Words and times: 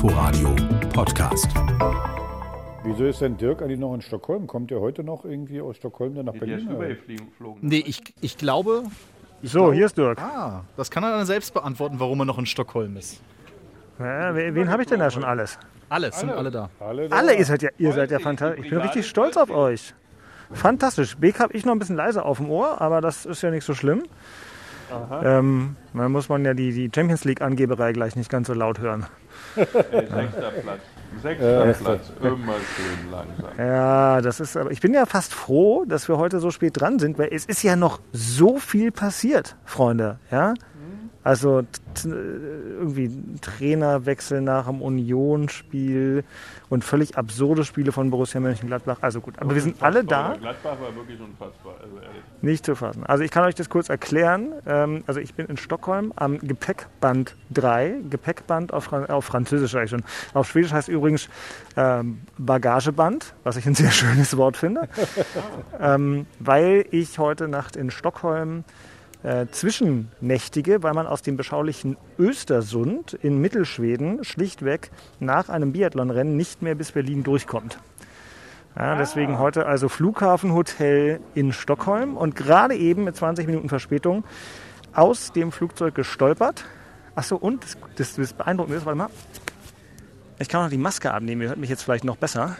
Inforadio 0.00 0.54
Podcast. 0.94 1.48
Wieso 2.84 3.06
ist 3.06 3.20
denn 3.20 3.36
Dirk 3.36 3.60
eigentlich 3.62 3.80
noch 3.80 3.92
in 3.94 4.00
Stockholm? 4.00 4.46
Kommt 4.46 4.70
er 4.70 4.78
heute 4.78 5.02
noch 5.02 5.24
irgendwie 5.24 5.60
aus 5.60 5.76
Stockholm 5.76 6.14
dann 6.14 6.26
nach 6.26 6.34
Der 6.34 6.38
Berlin? 6.38 6.58
ist 6.58 6.66
oder? 6.72 6.74
übergeflogen. 6.90 7.68
Nee, 7.68 7.82
ich, 7.84 8.14
ich 8.20 8.38
glaube. 8.38 8.84
Ich 9.42 9.50
So, 9.50 9.58
glaube- 9.58 9.74
hier 9.74 9.86
ist 9.86 9.98
Dirk. 9.98 10.20
Ah, 10.22 10.62
das 10.76 10.92
kann 10.92 11.02
er 11.02 11.10
dann 11.10 11.26
selbst 11.26 11.52
beantworten, 11.52 11.96
warum 11.98 12.20
er 12.20 12.26
noch 12.26 12.38
in 12.38 12.46
Stockholm 12.46 12.96
ist. 12.96 13.20
Ja, 13.98 14.32
wen 14.36 14.54
wen 14.54 14.70
habe 14.70 14.82
ich 14.82 14.88
denn 14.88 15.00
da 15.00 15.10
schon 15.10 15.24
alles? 15.24 15.58
Alle, 15.88 16.12
sind 16.12 16.30
alle 16.30 16.52
da. 16.52 16.70
Alle, 16.78 17.08
da? 17.08 17.16
Alle, 17.16 17.34
ihr 17.36 17.44
seid 17.44 17.62
ja, 17.62 17.70
ihr 17.76 17.92
seid 17.92 18.12
ja 18.12 18.20
fantastisch. 18.20 18.66
Ich 18.66 18.70
bin 18.70 18.78
richtig 18.78 19.04
stolz 19.04 19.36
auf 19.36 19.50
euch. 19.50 19.94
Fantastisch. 20.52 21.16
Beck 21.16 21.40
habe 21.40 21.54
ich 21.54 21.66
noch 21.66 21.72
ein 21.72 21.80
bisschen 21.80 21.96
leise 21.96 22.24
auf 22.24 22.36
dem 22.38 22.48
Ohr, 22.50 22.80
aber 22.80 23.00
das 23.00 23.26
ist 23.26 23.42
ja 23.42 23.50
nicht 23.50 23.64
so 23.64 23.74
schlimm. 23.74 24.04
Ähm, 25.22 25.76
dann 25.94 26.12
muss 26.12 26.28
man 26.28 26.44
ja 26.44 26.54
die, 26.54 26.72
die 26.72 26.90
Champions 26.94 27.24
League-Angeberei 27.24 27.92
gleich 27.92 28.16
nicht 28.16 28.30
ganz 28.30 28.46
so 28.46 28.54
laut 28.54 28.78
hören. 28.78 29.06
Ey, 29.56 29.66
Sechster 29.66 30.50
Platz. 30.62 30.80
Sechster 31.22 31.74
Platz. 31.74 32.12
Immer 32.20 32.54
schön 32.54 33.10
langsam. 33.10 33.58
Ja, 33.58 34.20
das 34.20 34.40
ist, 34.40 34.56
aber 34.56 34.70
ich 34.70 34.80
bin 34.80 34.94
ja 34.94 35.06
fast 35.06 35.34
froh, 35.34 35.84
dass 35.86 36.08
wir 36.08 36.18
heute 36.18 36.40
so 36.40 36.50
spät 36.50 36.80
dran 36.80 36.98
sind, 36.98 37.18
weil 37.18 37.28
es 37.32 37.44
ist 37.44 37.62
ja 37.62 37.76
noch 37.76 38.00
so 38.12 38.58
viel 38.58 38.92
passiert, 38.92 39.56
Freunde. 39.64 40.18
Ja, 40.30 40.54
also 41.28 41.62
irgendwie 41.94 43.10
Trainerwechsel 43.42 44.40
nach 44.40 44.66
dem 44.66 44.80
Union-Spiel 44.80 46.24
und 46.70 46.84
völlig 46.84 47.18
absurde 47.18 47.66
Spiele 47.66 47.92
von 47.92 48.08
Borussia 48.08 48.40
Mönchengladbach. 48.40 48.96
Also 49.02 49.20
gut, 49.20 49.34
aber 49.38 49.54
wir 49.54 49.60
sind 49.60 49.82
alle 49.82 50.04
da. 50.04 50.36
Gladbach 50.40 50.80
war 50.80 50.94
wirklich 50.96 51.20
unfassbar. 51.20 51.74
Also 51.82 51.96
ehrlich. 51.96 52.22
Nicht 52.40 52.64
zu 52.64 52.74
fassen. 52.74 53.04
Also 53.04 53.24
ich 53.24 53.30
kann 53.30 53.44
euch 53.44 53.54
das 53.54 53.68
kurz 53.68 53.90
erklären. 53.90 54.54
Ähm, 54.66 55.04
also 55.06 55.20
ich 55.20 55.34
bin 55.34 55.44
in 55.48 55.58
Stockholm 55.58 56.14
am 56.16 56.38
Gepäckband 56.38 57.36
3. 57.50 57.96
Gepäckband 58.08 58.72
auf, 58.72 58.90
auf 58.90 59.26
Französisch 59.26 59.74
eigentlich 59.74 59.90
schon. 59.90 60.04
Auf 60.32 60.48
Schwedisch 60.48 60.72
heißt 60.72 60.88
übrigens 60.88 61.28
ähm, 61.76 62.22
Bagageband, 62.38 63.34
was 63.44 63.58
ich 63.58 63.66
ein 63.66 63.74
sehr 63.74 63.90
schönes 63.90 64.34
Wort 64.38 64.56
finde. 64.56 64.88
ähm, 65.78 66.24
weil 66.38 66.86
ich 66.90 67.18
heute 67.18 67.48
Nacht 67.48 67.76
in 67.76 67.90
Stockholm 67.90 68.64
äh, 69.22 69.46
zwischennächtige, 69.50 70.82
weil 70.82 70.94
man 70.94 71.06
aus 71.06 71.22
dem 71.22 71.36
beschaulichen 71.36 71.96
Östersund 72.18 73.14
in 73.14 73.38
Mittelschweden 73.38 74.24
schlichtweg 74.24 74.90
nach 75.18 75.48
einem 75.48 75.72
Biathlonrennen 75.72 76.36
nicht 76.36 76.62
mehr 76.62 76.74
bis 76.74 76.92
Berlin 76.92 77.24
durchkommt. 77.24 77.78
Ja, 78.76 78.94
deswegen 78.96 79.40
heute 79.40 79.66
also 79.66 79.88
Flughafenhotel 79.88 81.20
in 81.34 81.52
Stockholm 81.52 82.16
und 82.16 82.36
gerade 82.36 82.76
eben 82.76 83.04
mit 83.04 83.16
20 83.16 83.46
Minuten 83.46 83.68
Verspätung 83.68 84.22
aus 84.92 85.32
dem 85.32 85.50
Flugzeug 85.50 85.96
gestolpert. 85.96 86.64
Achso, 87.16 87.34
und 87.34 87.64
das, 87.64 87.76
das, 87.96 88.14
das 88.14 88.32
Beeindruckende 88.34 88.78
ist, 88.78 88.86
warte 88.86 88.98
mal, 88.98 89.10
ich 90.38 90.48
kann 90.48 90.62
noch 90.62 90.70
die 90.70 90.78
Maske 90.78 91.12
abnehmen, 91.12 91.42
ihr 91.42 91.48
hört 91.48 91.58
mich 91.58 91.70
jetzt 91.70 91.82
vielleicht 91.82 92.04
noch 92.04 92.16
besser, 92.16 92.56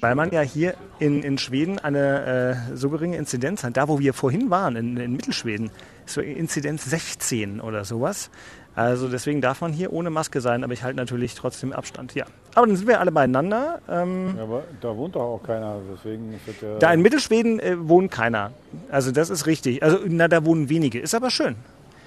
weil 0.00 0.14
man 0.14 0.30
ja 0.30 0.40
hier 0.40 0.74
in, 0.98 1.22
in 1.22 1.38
Schweden 1.38 1.78
eine 1.78 2.68
äh, 2.70 2.76
so 2.76 2.90
geringe 2.90 3.16
Inzidenz 3.16 3.64
hat. 3.64 3.76
Da, 3.76 3.88
wo 3.88 3.98
wir 3.98 4.14
vorhin 4.14 4.50
waren, 4.50 4.76
in, 4.76 4.96
in 4.96 5.12
Mittelschweden, 5.12 5.70
ist 6.06 6.14
so 6.14 6.20
Inzidenz 6.20 6.84
16 6.84 7.60
oder 7.60 7.84
sowas. 7.84 8.30
Also 8.76 9.08
deswegen 9.08 9.40
darf 9.40 9.60
man 9.60 9.72
hier 9.72 9.92
ohne 9.92 10.10
Maske 10.10 10.40
sein, 10.40 10.64
aber 10.64 10.72
ich 10.72 10.82
halte 10.82 10.96
natürlich 10.96 11.34
trotzdem 11.34 11.72
Abstand. 11.72 12.14
Ja, 12.14 12.24
aber 12.54 12.66
dann 12.66 12.76
sind 12.76 12.88
wir 12.88 12.98
alle 12.98 13.12
beieinander. 13.12 13.80
Ähm, 13.88 14.34
Ja, 14.36 14.42
aber 14.42 14.64
da 14.80 14.96
wohnt 14.96 15.14
doch 15.14 15.22
auch 15.22 15.42
keiner, 15.42 15.76
deswegen 15.92 16.32
ja. 16.60 16.78
da 16.78 16.92
in 16.92 17.00
Mittelschweden 17.00 17.60
äh, 17.60 17.76
wohnt 17.88 18.10
keiner. 18.10 18.50
Also 18.90 19.12
das 19.12 19.30
ist 19.30 19.46
richtig. 19.46 19.82
Also 19.82 19.98
na, 20.06 20.26
da 20.26 20.44
wohnen 20.44 20.68
wenige. 20.68 20.98
Ist 20.98 21.14
aber 21.14 21.30
schön. 21.30 21.54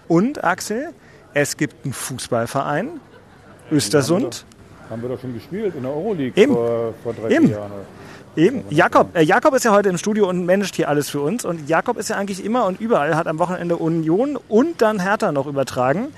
Und 0.10 0.44
Axel, 0.44 0.90
es 1.34 1.56
gibt 1.56 1.86
einen 1.86 1.94
Fußballverein, 1.94 3.00
Östersund. 3.72 4.46
Haben 4.90 5.02
wir 5.02 5.10
doch 5.10 5.20
schon 5.20 5.34
gespielt 5.34 5.76
in 5.76 5.84
der 5.84 5.92
Euroleague 5.92 6.42
Eben. 6.42 6.54
vor, 6.54 6.94
vor 7.04 7.14
drei, 7.14 7.30
Eben. 7.30 7.50
Jahren. 7.50 7.72
Eben. 8.36 8.64
Jakob, 8.70 9.16
äh, 9.16 9.24
Jakob 9.24 9.56
ist 9.56 9.66
ja 9.66 9.72
heute 9.72 9.90
im 9.90 9.98
Studio 9.98 10.30
und 10.30 10.46
managt 10.46 10.76
hier 10.76 10.90
alles 10.90 11.10
für 11.10 11.22
uns. 11.22 11.44
Und 11.44 11.68
Jakob 11.68 11.98
ist 11.98 12.10
ja 12.10 12.18
eigentlich 12.18 12.46
immer 12.46 12.66
und 12.66 12.80
überall, 12.80 13.16
hat 13.16 13.26
am 13.26 13.40
Wochenende 13.40 13.78
Union 13.78 14.38
und 14.48 14.82
dann 14.82 15.00
Hertha 15.00 15.32
noch 15.32 15.48
übertragen. 15.48 16.10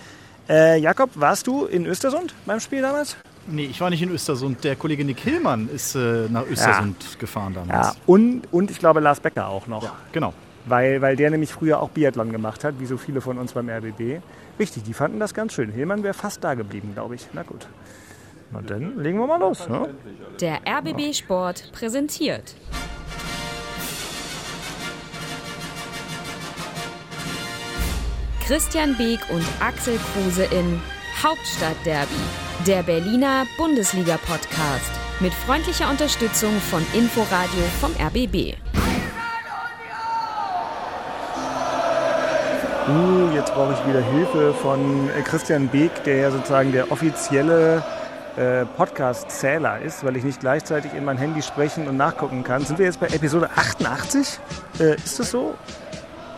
Äh, 0.49 0.79
Jakob, 0.79 1.11
warst 1.15 1.47
du 1.47 1.65
in 1.65 1.85
Östersund 1.85 2.33
beim 2.45 2.59
Spiel 2.59 2.81
damals? 2.81 3.15
Nee, 3.47 3.65
ich 3.65 3.79
war 3.79 3.89
nicht 3.89 4.01
in 4.01 4.11
Östersund. 4.11 4.63
Der 4.63 4.75
Kollege 4.75 5.05
Nick 5.05 5.19
Hillmann 5.19 5.69
ist 5.73 5.95
äh, 5.95 6.27
nach 6.29 6.45
Östersund 6.45 7.19
gefahren 7.19 7.53
damals. 7.53 7.87
Ja. 7.87 7.95
Und, 8.05 8.41
und 8.51 8.69
ich 8.69 8.79
glaube 8.79 8.99
Lars 8.99 9.21
Becker 9.21 9.47
auch 9.47 9.67
noch. 9.67 9.89
Genau. 10.11 10.33
Weil, 10.65 11.01
weil 11.01 11.15
der 11.15 11.31
nämlich 11.31 11.51
früher 11.51 11.81
auch 11.81 11.89
Biathlon 11.89 12.31
gemacht 12.31 12.63
hat, 12.63 12.79
wie 12.79 12.85
so 12.85 12.97
viele 12.97 13.21
von 13.21 13.37
uns 13.37 13.53
beim 13.53 13.69
RBB. 13.69 14.21
Richtig, 14.59 14.83
die 14.83 14.93
fanden 14.93 15.19
das 15.19 15.33
ganz 15.33 15.53
schön. 15.53 15.71
Hillmann 15.71 16.03
wäre 16.03 16.13
fast 16.13 16.43
da 16.43 16.53
geblieben, 16.53 16.91
glaube 16.93 17.15
ich. 17.15 17.27
Na 17.33 17.43
gut. 17.43 17.67
Na 18.51 18.61
dann 18.61 18.97
legen 18.97 19.19
wir 19.19 19.27
mal 19.27 19.39
los. 19.39 19.67
Ne? 19.69 19.93
Der 20.41 20.59
RBB 20.65 21.13
Sport 21.13 21.71
präsentiert. 21.71 22.55
Christian 28.45 28.97
Beek 28.97 29.19
und 29.29 29.45
Axel 29.59 29.99
Kruse 30.11 30.45
in 30.45 30.81
Hauptstadtderby, 31.21 32.15
der 32.65 32.81
Berliner 32.81 33.45
Bundesliga-Podcast. 33.59 34.91
Mit 35.19 35.33
freundlicher 35.33 35.87
Unterstützung 35.87 36.51
von 36.71 36.83
Inforadio 36.93 37.63
vom 37.79 37.91
RBB. 37.91 38.55
Uh, 42.87 43.29
jetzt 43.35 43.53
brauche 43.53 43.73
ich 43.73 43.87
wieder 43.87 44.01
Hilfe 44.01 44.51
von 44.55 45.09
äh, 45.09 45.21
Christian 45.21 45.67
Beek, 45.67 46.03
der 46.05 46.15
ja 46.15 46.31
sozusagen 46.31 46.71
der 46.71 46.91
offizielle 46.91 47.83
äh, 48.39 48.65
Podcast-Zähler 48.65 49.81
ist, 49.81 50.05
weil 50.05 50.15
ich 50.15 50.23
nicht 50.23 50.39
gleichzeitig 50.39 50.93
in 50.93 51.03
mein 51.03 51.17
Handy 51.17 51.41
sprechen 51.41 51.87
und 51.87 51.97
nachgucken 51.97 52.43
kann. 52.43 52.65
Sind 52.65 52.79
wir 52.79 52.85
jetzt 52.85 52.99
bei 52.99 53.07
Episode 53.07 53.49
88? 53.55 54.39
Äh, 54.79 54.95
ist 54.95 55.19
das 55.19 55.31
so? 55.31 55.55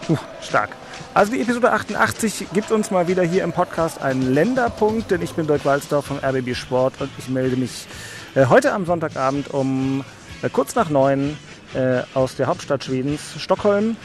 Uh, 0.10 0.18
stark. 0.42 0.72
Also 1.14 1.32
die 1.32 1.42
Episode 1.42 1.72
88 1.72 2.48
gibt 2.54 2.72
uns 2.72 2.90
mal 2.90 3.08
wieder 3.08 3.22
hier 3.22 3.44
im 3.44 3.54
Podcast 3.54 4.02
einen 4.02 4.34
Länderpunkt, 4.34 5.12
denn 5.12 5.22
ich 5.22 5.34
bin 5.34 5.46
Dirk 5.46 5.64
Walzdorf 5.64 6.06
vom 6.06 6.18
RBB 6.18 6.56
Sport 6.56 6.96
und 7.00 7.12
ich 7.20 7.30
melde 7.30 7.56
mich 7.56 7.86
äh, 8.34 8.48
heute 8.48 8.74
am 8.74 8.86
Sonntagabend 8.86 9.54
um 9.54 10.04
äh, 10.42 10.50
kurz 10.50 10.74
nach 10.74 10.90
neun 10.90 11.38
äh, 11.76 12.02
aus 12.16 12.36
der 12.36 12.48
Hauptstadt 12.48 12.84
Schwedens, 12.84 13.22
Stockholm. 13.38 13.96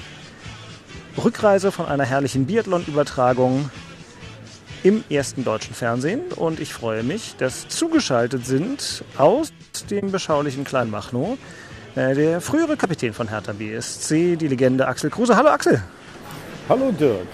Rückreise 1.22 1.72
von 1.72 1.86
einer 1.86 2.04
herrlichen 2.04 2.44
Biathlon-Übertragung 2.44 3.70
im 4.86 5.02
ersten 5.10 5.42
deutschen 5.42 5.74
Fernsehen 5.74 6.20
und 6.36 6.60
ich 6.60 6.72
freue 6.72 7.02
mich, 7.02 7.34
dass 7.38 7.66
zugeschaltet 7.66 8.46
sind 8.46 9.02
aus 9.18 9.52
dem 9.90 10.12
beschaulichen 10.12 10.62
Kleinmachnow 10.62 11.36
äh, 11.96 12.14
der 12.14 12.40
frühere 12.40 12.76
Kapitän 12.76 13.12
von 13.12 13.28
Hertha 13.28 13.52
BSC, 13.52 14.36
die 14.36 14.46
Legende 14.46 14.86
Axel 14.86 15.10
Kruse. 15.10 15.36
Hallo 15.36 15.48
Axel, 15.48 15.82
Hallo 16.68 16.92
Dirk. 16.92 17.26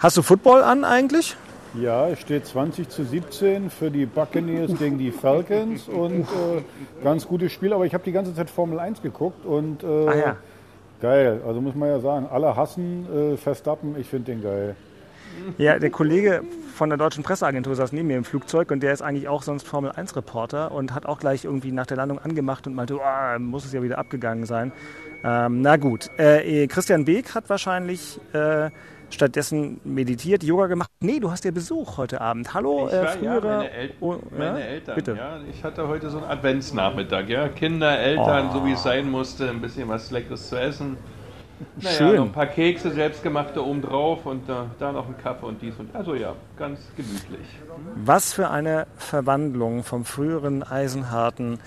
hast 0.00 0.18
du 0.18 0.22
Football 0.22 0.62
an 0.62 0.84
eigentlich? 0.84 1.34
Ja, 1.80 2.08
es 2.08 2.20
steht 2.20 2.46
20 2.46 2.90
zu 2.90 3.04
17 3.04 3.70
für 3.70 3.90
die 3.90 4.04
Buccaneers 4.04 4.72
gegen 4.78 4.98
die 4.98 5.12
Falcons 5.12 5.88
und 5.88 6.24
äh, 6.24 6.62
ganz 7.02 7.26
gutes 7.26 7.52
Spiel, 7.52 7.72
aber 7.72 7.86
ich 7.86 7.94
habe 7.94 8.04
die 8.04 8.12
ganze 8.12 8.34
Zeit 8.34 8.50
Formel 8.50 8.78
1 8.80 9.00
geguckt 9.00 9.46
und 9.46 9.82
äh, 9.82 9.86
Ah 9.86 10.14
ja. 10.14 10.36
geil. 11.00 11.40
Also 11.46 11.62
muss 11.62 11.74
man 11.74 11.88
ja 11.88 12.00
sagen, 12.00 12.28
alle 12.30 12.54
hassen 12.54 13.06
äh, 13.32 13.36
Verstappen, 13.38 13.98
ich 13.98 14.08
finde 14.08 14.32
den 14.32 14.42
geil. 14.42 14.76
Ja, 15.58 15.78
der 15.78 15.90
Kollege 15.90 16.42
von 16.74 16.88
der 16.88 16.98
deutschen 16.98 17.22
Presseagentur 17.22 17.74
saß 17.76 17.92
neben 17.92 18.08
mir 18.08 18.16
im 18.16 18.24
Flugzeug 18.24 18.70
und 18.70 18.82
der 18.82 18.92
ist 18.92 19.02
eigentlich 19.02 19.28
auch 19.28 19.42
sonst 19.42 19.66
Formel 19.66 19.92
1 19.92 20.16
Reporter 20.16 20.72
und 20.72 20.94
hat 20.94 21.06
auch 21.06 21.18
gleich 21.18 21.44
irgendwie 21.44 21.72
nach 21.72 21.86
der 21.86 21.96
Landung 21.96 22.18
angemacht 22.18 22.66
und 22.66 22.74
meinte, 22.74 22.96
oh, 22.98 23.38
muss 23.38 23.64
es 23.64 23.72
ja 23.72 23.82
wieder 23.82 23.98
abgegangen 23.98 24.46
sein. 24.46 24.72
Ähm, 25.22 25.60
na 25.62 25.76
gut, 25.76 26.10
äh, 26.18 26.66
Christian 26.66 27.04
Beek 27.04 27.34
hat 27.34 27.48
wahrscheinlich 27.48 28.20
äh, 28.34 28.70
stattdessen 29.10 29.80
meditiert, 29.84 30.42
Yoga 30.42 30.66
gemacht. 30.66 30.90
Nee, 31.00 31.20
du 31.20 31.30
hast 31.30 31.44
ja 31.44 31.50
Besuch 31.50 31.96
heute 31.98 32.20
Abend. 32.20 32.52
Hallo, 32.52 32.88
Ich 32.88 32.92
äh, 32.94 32.96
war, 32.96 33.04
ja, 33.04 33.10
früherer... 33.10 33.56
meine, 33.58 33.70
El 33.70 33.90
Oh, 34.00 34.16
meine 34.36 34.60
ja? 34.60 34.66
Eltern. 34.66 34.94
Bitte. 34.96 35.14
Ja, 35.16 35.38
ich 35.50 35.62
hatte 35.62 35.86
heute 35.88 36.10
so 36.10 36.18
einen 36.18 36.26
Adventsnachmittag. 36.26 37.28
Ja? 37.28 37.48
Kinder, 37.48 37.98
Eltern, 37.98 38.48
Oh. 38.50 38.58
so 38.58 38.66
wie 38.66 38.72
es 38.72 38.82
sein 38.82 39.10
musste, 39.10 39.48
ein 39.48 39.60
bisschen 39.60 39.88
was 39.88 40.10
Leckeres 40.10 40.48
zu 40.48 40.56
essen. 40.60 40.96
Naja, 41.80 41.96
Schön. 41.96 42.16
noch 42.16 42.24
ein 42.24 42.32
paar 42.32 42.46
Kekse, 42.46 42.90
selbstgemachte 42.90 43.64
oben 43.64 43.82
drauf 43.82 44.26
und 44.26 44.48
da, 44.48 44.66
da 44.78 44.92
noch 44.92 45.06
ein 45.06 45.16
Kaffee 45.18 45.46
und 45.46 45.62
dies 45.62 45.74
und 45.78 45.94
also 45.94 46.14
ja, 46.14 46.34
ganz 46.56 46.80
gemütlich. 46.96 47.46
Was 47.96 48.32
für 48.32 48.50
eine 48.50 48.86
Verwandlung 48.96 49.84
vom 49.84 50.04
früheren 50.04 50.62
eisenharten 50.62 51.58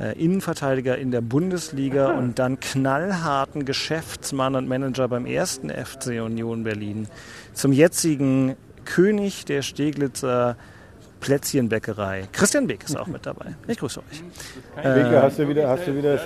äh, 0.00 0.18
Innenverteidiger 0.18 0.96
in 0.98 1.10
der 1.10 1.20
Bundesliga 1.20 2.12
und 2.12 2.38
dann 2.38 2.60
knallharten 2.60 3.64
Geschäftsmann 3.64 4.54
und 4.54 4.68
Manager 4.68 5.08
beim 5.08 5.26
ersten 5.26 5.70
FC 5.70 6.22
Union 6.22 6.64
Berlin 6.64 7.08
zum 7.52 7.72
jetzigen 7.72 8.56
König 8.84 9.44
der 9.44 9.62
Steglitzer 9.62 10.56
Plätzchenbäckerei. 11.22 12.24
Christian 12.32 12.66
Beck 12.66 12.82
ist 12.84 12.98
auch 12.98 13.06
mit 13.06 13.24
dabei. 13.24 13.54
Ich 13.68 13.78
grüße 13.78 14.00
euch. 14.00 14.22
Beke, 14.74 15.22
hast 15.22 15.38
du 15.38 15.48
wieder, 15.48 15.68
hast 15.68 15.86
du 15.86 15.96
wieder, 15.96 16.16
Ja, 16.16 16.20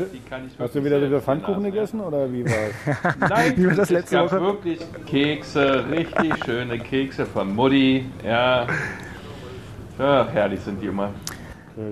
hast 0.59 0.75
du 0.75 0.83
wieder, 0.83 1.03
wieder 1.03 1.21
Pfannkuchen 1.21 1.65
gegessen 1.65 2.01
oder 2.01 2.33
wie 2.33 2.45
war's? 2.45 3.15
Nein, 3.31 3.53
Wie 3.57 3.67
war 3.67 3.75
das 3.75 3.91
es 3.91 3.91
letzte 3.91 4.17
gab 4.17 4.33
Woche? 4.33 4.41
wirklich 4.41 4.81
Kekse, 5.07 5.85
richtig 5.91 6.33
schöne 6.47 6.79
Kekse 6.79 7.27
von 7.27 7.55
Mutti. 7.55 8.07
Ja, 8.25 8.67
Ach, 9.99 10.29
herrlich 10.33 10.61
sind 10.61 10.81
die 10.83 10.87
immer. 10.87 11.11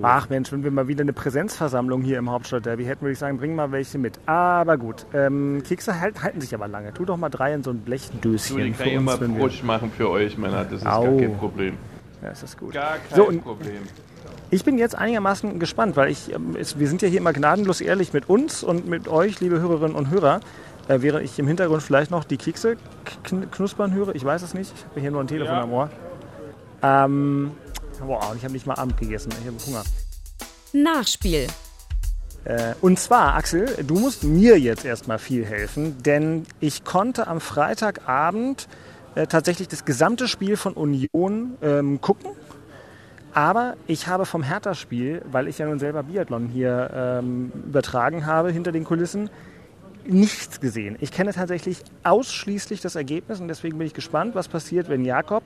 Ach 0.01 0.29
Mensch, 0.29 0.51
wenn 0.51 0.63
wir 0.63 0.71
mal 0.71 0.87
wieder 0.87 1.01
eine 1.03 1.13
Präsenzversammlung 1.13 2.01
hier 2.01 2.17
im 2.17 2.31
Hauptstadtderby 2.31 2.85
hätten, 2.85 3.01
würde 3.01 3.13
ich 3.13 3.19
sagen, 3.19 3.37
bring 3.37 3.53
mal 3.55 3.71
welche 3.71 3.99
mit. 3.99 4.19
Aber 4.25 4.77
gut, 4.79 5.05
ähm, 5.13 5.61
Kekse 5.63 5.99
halt, 5.99 6.23
halten 6.23 6.41
sich 6.41 6.55
aber 6.55 6.67
lange. 6.67 6.91
Tu 6.91 7.05
doch 7.05 7.17
mal 7.17 7.29
drei 7.29 7.53
in 7.53 7.61
so 7.61 7.69
ein 7.69 7.81
Blechdöschen 7.81 8.57
Du, 8.57 8.63
die 8.63 8.71
kann 8.71 8.87
ich 8.87 8.93
immer 8.93 9.15
Brusch 9.17 9.61
machen 9.61 9.91
für 9.95 10.09
euch, 10.09 10.39
Männer. 10.39 10.63
Das 10.65 10.81
ist 10.81 10.87
Au. 10.87 11.03
gar 11.03 11.17
kein 11.17 11.37
Problem. 11.37 11.77
Ja, 12.21 12.29
das 12.29 12.43
ist 12.43 12.57
gut. 12.57 12.73
Gar 12.73 12.97
kein 12.99 13.15
So, 13.15 13.27
und 13.27 13.41
Problem. 13.43 13.83
Ich 14.51 14.63
bin 14.63 14.77
jetzt 14.77 14.95
einigermaßen 14.95 15.59
gespannt, 15.59 15.95
weil 15.95 16.09
ich, 16.09 16.31
ähm, 16.33 16.55
wir 16.55 16.87
sind 16.87 17.01
ja 17.01 17.07
hier 17.07 17.19
immer 17.19 17.33
gnadenlos 17.33 17.81
ehrlich 17.81 18.13
mit 18.13 18.29
uns 18.29 18.63
und 18.63 18.87
mit 18.87 19.07
euch, 19.07 19.39
liebe 19.39 19.59
Hörerinnen 19.59 19.95
und 19.95 20.09
Hörer. 20.09 20.39
Äh, 20.87 21.01
während 21.01 21.25
ich 21.25 21.37
im 21.39 21.47
Hintergrund 21.47 21.81
vielleicht 21.81 22.11
noch 22.11 22.23
die 22.23 22.37
Kekse 22.37 22.77
kn 23.23 23.49
knuspern 23.49 23.93
höre, 23.93 24.13
ich 24.15 24.23
weiß 24.23 24.43
es 24.43 24.53
nicht. 24.53 24.71
Ich 24.75 24.85
habe 24.85 25.01
hier 25.01 25.11
nur 25.11 25.21
ein 25.21 25.27
Telefon 25.27 25.55
Ja. 25.55 25.63
am 25.63 25.73
Ohr. 25.73 25.89
Ähm, 26.83 27.51
boah, 28.05 28.29
und 28.29 28.37
ich 28.37 28.43
habe 28.43 28.53
nicht 28.53 28.67
mal 28.67 28.75
Abend 28.75 28.97
gegessen. 28.97 29.31
Ich 29.41 29.47
habe 29.47 29.57
Hunger. 29.65 29.83
Nachspiel. 30.73 31.47
Äh, 32.43 32.75
und 32.81 32.99
zwar, 32.99 33.33
Axel, 33.35 33.65
du 33.87 33.95
musst 33.95 34.23
mir 34.23 34.59
jetzt 34.59 34.85
erstmal 34.85 35.17
viel 35.17 35.43
helfen, 35.45 36.01
denn 36.03 36.45
ich 36.59 36.83
konnte 36.83 37.25
am 37.27 37.41
Freitagabend 37.41 38.67
äh, 39.15 39.27
tatsächlich 39.27 39.67
das 39.67 39.85
gesamte 39.85 40.27
Spiel 40.27 40.57
von 40.57 40.73
Union 40.73 41.57
ähm, 41.61 42.01
gucken. 42.01 42.31
Aber 43.33 43.75
ich 43.87 44.07
habe 44.07 44.25
vom 44.25 44.43
Hertha-Spiel, 44.43 45.21
weil 45.29 45.47
ich 45.49 45.57
ja 45.57 45.65
nun 45.65 45.79
selber 45.79 46.03
Biathlon 46.03 46.47
hier 46.47 46.89
ähm, 46.93 47.51
übertragen 47.67 48.25
habe 48.25 48.51
hinter 48.51 48.71
den 48.71 48.85
Kulissen, 48.85 49.29
nichts 50.07 50.61
gesehen. 50.61 50.95
Ich 51.01 51.11
kenne 51.11 51.33
tatsächlich 51.33 51.83
ausschließlich 52.03 52.79
das 52.79 52.95
Ergebnis 52.95 53.41
und 53.41 53.47
deswegen 53.47 53.77
bin 53.77 53.87
ich 53.87 53.93
gespannt, 53.93 54.35
was 54.35 54.47
passiert, 54.47 54.87
wenn 54.87 55.03
Jakob, 55.03 55.43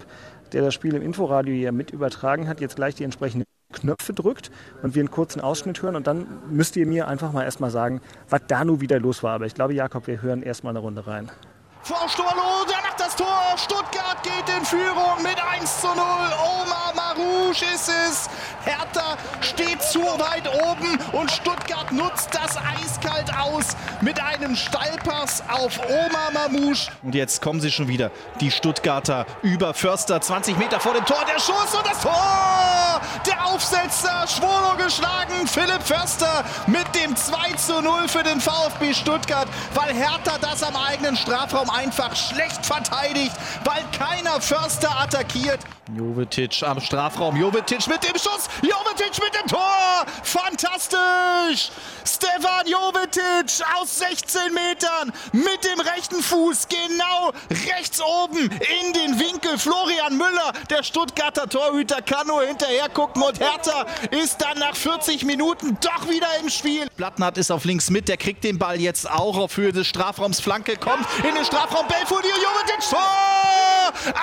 der 0.52 0.62
das 0.62 0.74
Spiel 0.74 0.94
im 0.94 1.02
Inforadio 1.02 1.54
hier 1.54 1.72
mit 1.72 1.92
übertragen 1.92 2.48
hat, 2.48 2.62
jetzt 2.62 2.76
gleich 2.76 2.96
die 2.96 3.04
entsprechenden 3.04 3.46
Knöpfe 3.72 4.14
drückt 4.14 4.52
und 4.82 4.96
wir 4.96 5.02
einen 5.02 5.12
kurzen 5.12 5.42
Ausschnitt 5.42 5.82
hören 5.82 5.96
und 5.96 6.08
dann 6.08 6.28
müsst 6.50 6.76
ihr 6.76 6.86
mir 6.86 7.08
einfach 7.08 7.32
mal 7.32 7.44
erstmal 7.44 7.72
sagen, 7.72 8.02
was 8.30 8.42
da 8.48 8.66
nun 8.66 8.82
wieder 8.82 9.00
los 9.00 9.24
war. 9.24 9.34
Aber 9.34 9.46
ich 9.46 9.54
glaube, 9.54 9.74
Jakob, 9.74 10.08
wir 10.08 10.22
hören 10.22 10.42
erstmal 10.44 10.72
eine 10.72 10.80
Runde 10.80 11.08
rein. 11.08 11.32
Vor 11.82 12.08
Storlo, 12.10 12.66
der 12.70 12.78
macht 12.78 13.00
das 13.00 13.16
Tor. 13.16 13.56
Stuttgart 13.58 14.22
geht 14.22 14.56
in 14.56 14.66
Führung 14.66 15.24
mit 15.24 15.38
1 15.42 15.82
zu 15.82 15.88
0. 15.88 15.96
Omar 15.98 16.94
Marouche 16.96 17.66
ist 17.74 17.90
es. 17.90 18.30
Hertha 18.66 19.18
steht 19.42 19.82
zu 19.82 20.02
weit 20.02 20.48
oben 20.64 21.00
und 21.14 21.32
Stuttgart 21.32 21.92
nutzt 21.92 22.30
das 22.34 22.58
eiskalt 22.58 23.34
aus 23.36 23.66
mit 24.02 24.22
einem 24.22 24.56
Steilpass 24.56 25.42
auf 25.50 25.80
Omar 25.80 26.32
Mamouche. 26.34 26.92
Und 27.02 27.16
jetzt 27.16 27.42
kommen 27.42 27.62
sie 27.62 27.72
schon 27.72 27.88
wieder. 27.88 28.12
Die 28.40 28.52
Stuttgarter 28.52 29.26
über 29.42 29.74
Förster, 29.74 30.22
20 30.22 30.58
Meter 30.58 30.80
vor 30.80 30.94
dem 30.94 31.06
Tor. 31.06 31.24
Der 31.28 31.40
Schuss 31.40 31.74
und 31.74 31.86
das 31.88 32.02
Tor! 32.02 33.02
Der 33.26 33.46
Aufsetzer, 33.46 34.26
Schwolo 34.28 34.76
geschlagen, 34.78 35.48
Philipp 35.48 35.82
Förster 35.84 36.44
mit 36.68 36.86
dem 36.96 37.16
2 37.16 37.54
zu 37.54 37.82
0 37.82 38.08
für 38.08 38.24
den 38.24 38.40
VfB 38.40 38.94
Stuttgart, 38.94 39.48
weil 39.74 39.94
Hertha 39.94 40.38
das 40.40 40.62
am 40.64 40.76
eigenen 40.76 41.16
Strafraum 41.16 41.70
einfach 41.80 42.14
schlecht 42.16 42.66
verteidigt, 42.66 43.32
weil 43.64 43.84
keiner 43.98 44.42
Förster 44.42 45.00
attackiert. 45.00 45.60
Jovetic 45.96 46.62
am 46.64 46.80
Strafraum. 46.80 47.36
Jovetic 47.38 47.88
mit 47.88 48.04
dem 48.04 48.18
Schuss, 48.18 48.48
Jovetic 48.62 49.18
mit 49.24 49.34
dem 49.34 49.48
Tor, 49.48 50.06
fantastisch! 50.24 51.72
Stefan 52.06 52.68
Jovetic 52.68 53.66
aus 53.80 53.98
16 53.98 54.54
Metern 54.54 55.14
mit 55.32 55.64
dem 55.64 55.80
rechten 55.80 56.09
Fuß 56.22 56.68
genau 56.68 57.32
rechts 57.68 58.02
oben 58.02 58.40
in 58.40 58.94
den 58.94 59.20
Winkel. 59.20 59.58
Florian 59.58 60.18
Müller, 60.18 60.54
der 60.70 60.84
Stuttgarter 60.84 61.48
Torhüter, 61.48 62.02
kann 62.02 62.28
nur 62.28 62.44
hinterher 62.44 62.90
gucken 62.90 63.22
und 63.22 63.40
Hertha 63.40 63.86
ist 64.12 64.42
dann 64.42 64.60
nach 64.60 64.76
40 64.76 65.26
Minuten 65.26 65.78
doch 65.82 66.10
wieder 66.10 66.28
im 66.42 66.50
Spiel. 66.50 66.88
Plattenhardt 66.98 67.38
ist 67.38 67.52
auf 67.52 67.66
links 67.66 67.90
mit, 67.90 68.08
der 68.08 68.18
kriegt 68.18 68.44
den 68.44 68.60
Ball 68.60 68.80
jetzt 68.80 69.10
auch 69.10 69.38
auf 69.38 69.58
Höhe 69.58 69.72
des 69.72 69.88
Strafraums. 69.88 70.40
Flanke 70.40 70.78
kommt 70.78 71.06
in 71.28 71.36
den 71.36 71.46
Strafraum. 71.46 71.88
Belfodil, 71.88 72.32
Jovetic, 72.32 72.90
Tor! 72.90 73.60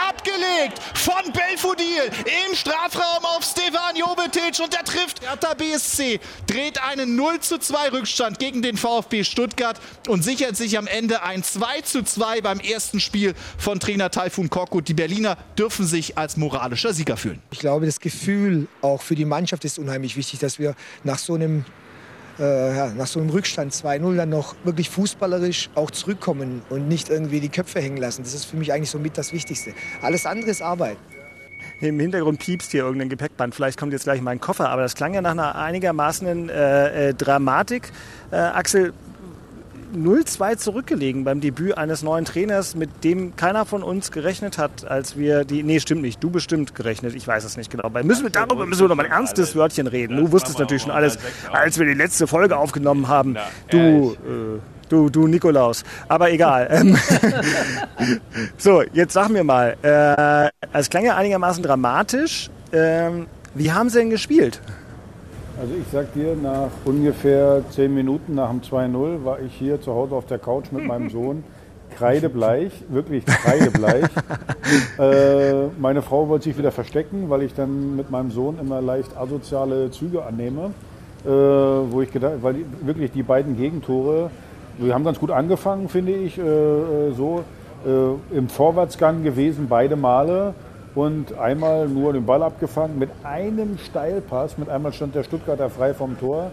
Abgelegt 0.08 0.80
von 0.94 1.32
Belfodil 1.32 2.10
im 2.48 2.54
Strafraum 2.54 3.24
auf 3.24 3.44
Stefan 3.44 3.96
Jovetic 3.96 4.60
und 4.60 4.72
der 4.72 4.84
trifft. 4.84 5.22
Hertha 5.22 5.54
BSC 5.54 6.20
dreht 6.46 6.82
einen 6.82 7.16
0 7.16 7.40
zu 7.40 7.58
2 7.58 7.90
Rückstand 7.90 8.38
gegen 8.38 8.62
den 8.62 8.76
VfB 8.76 9.24
Stuttgart 9.24 9.80
und 10.08 10.22
sichert 10.22 10.56
sich 10.56 10.78
am 10.78 10.86
Ende 10.86 11.22
ein 11.22 11.42
2 11.42 11.82
zu 11.86 12.02
2 12.02 12.40
beim 12.40 12.60
ersten 12.60 13.00
Spiel 13.00 13.34
von 13.56 13.80
Trainer 13.80 14.10
Taifun 14.10 14.50
Korkut. 14.50 14.88
Die 14.88 14.94
Berliner 14.94 15.36
dürfen 15.58 15.86
sich 15.86 16.18
als 16.18 16.36
moralischer 16.36 16.92
Sieger 16.92 17.16
fühlen. 17.16 17.40
Ich 17.50 17.60
glaube, 17.60 17.86
das 17.86 18.00
Gefühl 18.00 18.68
auch 18.82 19.02
für 19.02 19.14
die 19.14 19.24
Mannschaft 19.24 19.64
ist 19.64 19.78
unheimlich 19.78 20.16
wichtig, 20.16 20.40
dass 20.40 20.58
wir 20.58 20.74
nach 21.04 21.18
so 21.18 21.34
einem, 21.34 21.64
äh, 22.38 22.76
ja, 22.76 22.88
nach 22.88 23.06
so 23.06 23.20
einem 23.20 23.30
Rückstand 23.30 23.72
2-0 23.72 24.16
dann 24.16 24.28
noch 24.28 24.54
wirklich 24.64 24.90
fußballerisch 24.90 25.70
auch 25.74 25.90
zurückkommen 25.90 26.62
und 26.68 26.88
nicht 26.88 27.08
irgendwie 27.08 27.40
die 27.40 27.48
Köpfe 27.48 27.80
hängen 27.80 27.96
lassen. 27.96 28.22
Das 28.22 28.34
ist 28.34 28.44
für 28.44 28.56
mich 28.56 28.72
eigentlich 28.72 28.90
somit 28.90 29.16
das 29.16 29.32
Wichtigste. 29.32 29.72
Alles 30.02 30.26
andere 30.26 30.50
ist 30.50 30.62
Arbeit. 30.62 30.98
Im 31.80 32.00
Hintergrund 32.00 32.38
piepst 32.38 32.70
hier 32.70 32.84
irgendein 32.84 33.10
Gepäckband. 33.10 33.54
Vielleicht 33.54 33.78
kommt 33.78 33.92
jetzt 33.92 34.04
gleich 34.04 34.22
mein 34.22 34.40
Koffer, 34.40 34.70
aber 34.70 34.82
das 34.82 34.94
klang 34.94 35.12
ja 35.12 35.20
nach 35.20 35.32
einer 35.32 35.56
einigermaßen 35.56 36.48
äh, 36.48 37.08
äh, 37.08 37.14
Dramatik. 37.14 37.92
Äh, 38.30 38.36
Axel, 38.36 38.94
0-2 39.96 40.56
zurückgelegen 40.56 41.24
beim 41.24 41.40
Debüt 41.40 41.76
eines 41.76 42.02
neuen 42.02 42.24
Trainers, 42.24 42.74
mit 42.74 43.04
dem 43.04 43.36
keiner 43.36 43.64
von 43.64 43.82
uns 43.82 44.10
gerechnet 44.12 44.58
hat, 44.58 44.86
als 44.86 45.16
wir 45.16 45.44
die. 45.44 45.62
Nee, 45.62 45.80
stimmt 45.80 46.02
nicht. 46.02 46.22
Du 46.22 46.30
bestimmt 46.30 46.74
gerechnet. 46.74 47.14
Ich 47.14 47.26
weiß 47.26 47.44
es 47.44 47.56
nicht 47.56 47.70
genau. 47.70 47.88
Weil 47.92 48.04
müssen 48.04 48.24
wir, 48.24 48.30
darüber 48.30 48.66
müssen 48.66 48.82
wir 48.82 48.88
noch 48.88 48.96
mal 48.96 49.06
ein 49.06 49.12
ernstes 49.12 49.56
Wörtchen 49.56 49.86
reden. 49.86 50.16
Du 50.16 50.32
wusstest 50.32 50.58
natürlich 50.58 50.82
schon 50.82 50.92
alles, 50.92 51.18
als 51.50 51.78
wir 51.78 51.86
die 51.86 51.94
letzte 51.94 52.26
Folge 52.26 52.56
aufgenommen 52.56 53.08
haben. 53.08 53.36
Du. 53.70 54.12
Äh, 54.14 54.60
Du, 54.88 55.10
du 55.10 55.26
Nikolaus. 55.26 55.82
Aber 56.08 56.30
egal. 56.30 56.68
Ähm, 56.76 56.96
so, 58.58 58.82
jetzt 58.92 59.14
sag 59.14 59.30
mir 59.30 59.44
mal, 59.44 59.76
äh, 59.82 60.50
es 60.76 60.90
klang 60.90 61.04
ja 61.04 61.16
einigermaßen 61.16 61.62
dramatisch. 61.62 62.50
Ähm, 62.72 63.26
wie 63.54 63.72
haben 63.72 63.88
sie 63.88 64.00
denn 64.00 64.10
gespielt? 64.10 64.60
Also 65.58 65.72
ich 65.80 65.86
sag 65.90 66.12
dir, 66.12 66.36
nach 66.36 66.68
ungefähr 66.84 67.62
zehn 67.70 67.94
Minuten 67.94 68.34
nach 68.34 68.50
dem 68.50 68.60
2-0 68.60 69.24
war 69.24 69.40
ich 69.40 69.54
hier 69.54 69.80
zu 69.80 69.94
Hause 69.94 70.14
auf 70.14 70.26
der 70.26 70.38
Couch 70.38 70.70
mit 70.70 70.86
meinem 70.86 71.08
Sohn. 71.08 71.44
Kreidebleich, 71.96 72.72
wirklich 72.90 73.24
kreidebleich. 73.24 74.04
äh, 74.98 75.68
meine 75.78 76.02
Frau 76.02 76.28
wollte 76.28 76.44
sich 76.44 76.58
wieder 76.58 76.72
verstecken, 76.72 77.30
weil 77.30 77.42
ich 77.42 77.54
dann 77.54 77.96
mit 77.96 78.10
meinem 78.10 78.30
Sohn 78.30 78.58
immer 78.60 78.82
leicht 78.82 79.16
asoziale 79.16 79.90
Züge 79.90 80.24
annehme. 80.24 80.72
Äh, 81.24 81.28
wo 81.28 82.02
ich 82.02 82.12
gedacht, 82.12 82.34
weil 82.42 82.56
wirklich 82.82 83.12
die 83.12 83.22
beiden 83.22 83.56
Gegentore, 83.56 84.30
wir 84.78 84.92
haben 84.92 85.04
ganz 85.04 85.18
gut 85.18 85.30
angefangen, 85.30 85.88
finde 85.88 86.12
ich, 86.12 86.38
äh, 86.38 86.42
äh, 86.42 87.12
so 87.16 87.44
äh, 87.86 88.36
im 88.36 88.48
Vorwärtsgang 88.48 89.24
gewesen, 89.24 89.66
beide 89.68 89.96
Male 89.96 90.54
und 90.96 91.38
einmal 91.38 91.88
nur 91.88 92.14
den 92.14 92.24
Ball 92.24 92.42
abgefangen 92.42 92.98
mit 92.98 93.10
einem 93.22 93.76
Steilpass. 93.78 94.56
Mit 94.56 94.70
einmal 94.70 94.94
stand 94.94 95.14
der 95.14 95.24
Stuttgarter 95.24 95.68
frei 95.68 95.92
vom 95.92 96.18
Tor. 96.18 96.50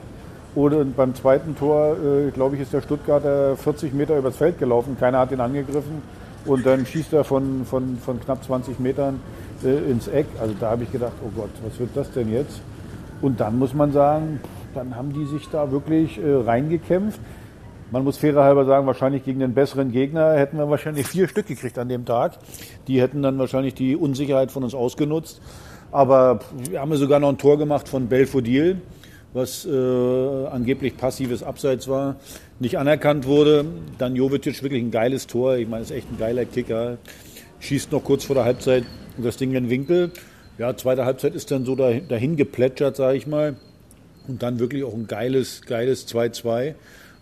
Oder 0.53 0.83
beim 0.83 1.15
zweiten 1.15 1.55
Tor, 1.57 1.95
äh, 1.95 2.29
glaube 2.29 2.55
ich, 2.55 2.61
ist 2.61 2.73
der 2.73 2.81
Stuttgarter 2.81 3.55
40 3.55 3.93
Meter 3.93 4.17
übers 4.17 4.35
Feld 4.35 4.59
gelaufen. 4.59 4.97
Keiner 4.99 5.19
hat 5.19 5.31
ihn 5.31 5.39
angegriffen. 5.39 6.03
Und 6.45 6.65
dann 6.65 6.85
schießt 6.85 7.13
er 7.13 7.23
von, 7.23 7.65
von, 7.65 7.97
von 7.97 8.19
knapp 8.19 8.43
20 8.43 8.79
Metern 8.81 9.21
äh, 9.63 9.89
ins 9.89 10.09
Eck. 10.09 10.25
Also 10.41 10.53
da 10.59 10.71
habe 10.71 10.83
ich 10.83 10.91
gedacht, 10.91 11.13
oh 11.25 11.31
Gott, 11.33 11.49
was 11.65 11.79
wird 11.79 11.91
das 11.95 12.11
denn 12.11 12.29
jetzt? 12.29 12.59
Und 13.21 13.39
dann 13.39 13.57
muss 13.57 13.73
man 13.73 13.93
sagen, 13.93 14.41
dann 14.75 14.97
haben 14.97 15.13
die 15.13 15.25
sich 15.25 15.49
da 15.49 15.71
wirklich 15.71 16.19
äh, 16.21 16.33
reingekämpft. 16.33 17.19
Man 17.91 18.03
muss 18.03 18.17
fairerhalber 18.17 18.65
sagen, 18.65 18.87
wahrscheinlich 18.87 19.23
gegen 19.23 19.39
den 19.39 19.53
besseren 19.53 19.91
Gegner 19.91 20.33
hätten 20.33 20.57
wir 20.57 20.69
wahrscheinlich 20.69 21.07
vier 21.07 21.27
Stück 21.27 21.47
gekriegt 21.47 21.77
an 21.77 21.89
dem 21.89 22.05
Tag. 22.05 22.33
Die 22.87 23.01
hätten 23.01 23.21
dann 23.21 23.37
wahrscheinlich 23.37 23.75
die 23.75 23.95
Unsicherheit 23.95 24.51
von 24.51 24.63
uns 24.63 24.73
ausgenutzt. 24.73 25.41
Aber 25.91 26.39
wir 26.69 26.81
haben 26.81 26.95
sogar 26.95 27.19
noch 27.19 27.29
ein 27.29 27.37
Tor 27.37 27.59
gemacht 27.59 27.87
von 27.87 28.07
Belfodil, 28.07 28.81
was 29.33 29.65
äh, 29.65 30.47
angeblich 30.47 30.97
passives 30.97 31.43
Abseits 31.43 31.87
war, 31.87 32.15
nicht 32.59 32.79
anerkannt 32.79 33.27
wurde. 33.27 33.65
Dann 33.99 34.15
Jovetic 34.15 34.63
wirklich 34.63 34.81
ein 34.81 34.89
geiles 34.89 35.27
Tor. 35.27 35.57
Ich 35.57 35.67
meine, 35.67 35.83
ist 35.83 35.91
echt 35.91 36.11
ein 36.11 36.17
geiler 36.17 36.45
Kicker. 36.45 36.97
Schießt 37.59 37.91
noch 37.91 38.03
kurz 38.03 38.23
vor 38.23 38.35
der 38.35 38.45
Halbzeit 38.45 38.85
das 39.17 39.37
Ding 39.37 39.49
in 39.49 39.65
den 39.65 39.69
Winkel. 39.69 40.11
Ja, 40.57 40.75
zweite 40.75 41.05
Halbzeit 41.05 41.35
ist 41.35 41.51
dann 41.51 41.63
so 41.65 41.75
dahin 41.75 42.37
geplätschert, 42.37 42.95
sage 42.95 43.17
ich 43.17 43.27
mal. 43.27 43.55
Und 44.27 44.41
dann 44.41 44.59
wirklich 44.59 44.83
auch 44.83 44.93
ein 44.93 45.07
geiles, 45.07 45.61
geiles 45.61 46.07
2-2 46.07 46.73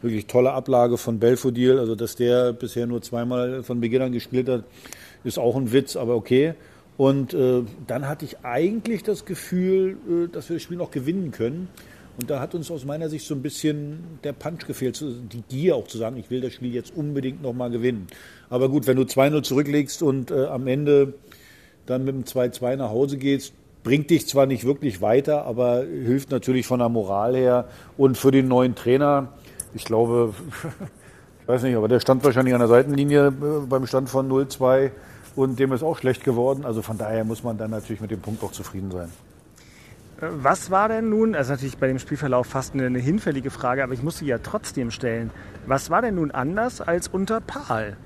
wirklich 0.02 0.28
tolle 0.28 0.52
Ablage 0.52 0.98
von 0.98 1.20
Belfodil. 1.20 1.80
Also, 1.80 1.96
dass 1.96 2.16
der 2.16 2.54
bisher 2.54 2.88
nur 2.88 3.02
zweimal 3.02 3.64
von 3.64 3.82
Beginn 3.82 4.02
an 4.02 4.12
gespielt 4.12 4.50
hat, 4.50 4.64
ist 5.24 5.38
auch 5.38 5.56
ein 5.56 5.72
Witz, 5.72 5.96
aber 5.96 6.16
okay. 6.16 6.54
Und 6.98 7.34
äh, 7.34 7.64
dann 7.88 8.08
hatte 8.08 8.26
ich 8.26 8.44
eigentlich 8.44 9.04
das 9.04 9.26
Gefühl, 9.26 9.98
äh, 10.08 10.28
dass 10.28 10.50
wir 10.50 10.58
das 10.58 10.64
Spiel 10.64 10.78
noch 10.78 10.92
gewinnen 10.92 11.32
können. 11.32 11.68
Und 12.20 12.30
da 12.30 12.40
hat 12.40 12.54
uns 12.54 12.70
aus 12.70 12.86
meiner 12.86 13.10
Sicht 13.10 13.26
so 13.26 13.34
ein 13.34 13.42
bisschen 13.42 14.20
der 14.24 14.34
Punch 14.34 14.68
gefehlt, 14.68 15.02
die 15.02 15.42
Gier 15.50 15.76
auch 15.76 15.88
zu 15.88 15.98
sagen, 15.98 16.18
ich 16.18 16.30
will 16.30 16.42
das 16.42 16.54
Spiel 16.54 16.74
jetzt 16.74 16.96
unbedingt 16.96 17.42
nochmal 17.42 17.72
gewinnen. 17.72 18.08
Aber 18.50 18.70
gut, 18.70 18.86
wenn 18.86 18.98
du 18.98 19.04
2-0 19.04 19.44
zurücklegst 19.44 20.04
und 20.04 20.30
äh, 20.30 20.46
am 20.46 20.68
Ende 20.68 21.14
dann 21.86 22.04
mit 22.04 22.14
dem 22.14 22.24
2-2 22.26 22.76
nach 22.76 22.90
Hause 22.90 23.18
gehst, 23.18 23.54
bringt 23.84 24.10
dich 24.10 24.28
zwar 24.28 24.46
nicht 24.46 24.66
wirklich 24.66 25.02
weiter, 25.02 25.46
aber 25.46 25.84
hilft 25.84 26.30
natürlich 26.32 26.68
von 26.68 26.80
der 26.80 26.90
Moral 26.90 27.36
her. 27.36 27.68
Und 27.98 28.18
für 28.18 28.32
den 28.32 28.48
neuen 28.48 28.76
Trainer, 28.76 29.30
ich 29.74 29.86
glaube, 29.86 30.34
ich 31.42 31.48
weiß 31.48 31.64
nicht, 31.64 31.76
aber 31.76 31.88
der 31.88 32.00
stand 32.00 32.24
wahrscheinlich 32.24 32.54
an 32.54 32.60
der 32.60 32.68
Seitenlinie 32.68 33.28
äh, 33.28 33.32
beim 33.68 33.88
Stand 33.88 34.10
von 34.10 34.30
0-2 34.30 34.92
und 35.36 35.60
dem 35.60 35.72
ist 35.72 35.84
auch 35.84 35.98
schlecht 35.98 36.24
geworden. 36.24 36.66
Also 36.66 36.82
von 36.82 36.98
daher 36.98 37.24
muss 37.24 37.44
man 37.44 37.58
dann 37.58 37.72
natürlich 37.72 38.02
mit 38.02 38.12
dem 38.12 38.22
Punkt 38.22 38.44
auch 38.44 38.52
zufrieden 38.52 38.92
sein. 38.92 39.10
Äh, 40.22 40.28
Was 40.42 40.72
war 40.72 40.88
denn 40.88 41.10
nun, 41.10 41.36
also 41.36 41.52
natürlich 41.52 41.78
bei 41.78 41.88
dem 41.88 42.00
Spielverlauf 42.00 42.48
fast 42.48 42.74
eine, 42.74 43.00
hinfällige 43.00 43.50
Frage, 43.50 43.84
aber 43.84 43.94
ich 43.94 44.04
muss 44.04 44.18
sie 44.18 44.26
ja 44.26 44.38
trotzdem 44.38 44.92
stellen. 44.92 45.32
Was 45.66 45.90
war 45.90 46.02
denn 46.02 46.16
nun 46.16 46.32
anders 46.32 46.82
als 46.82 47.08
unter 47.08 47.42
Pahl? 47.42 47.98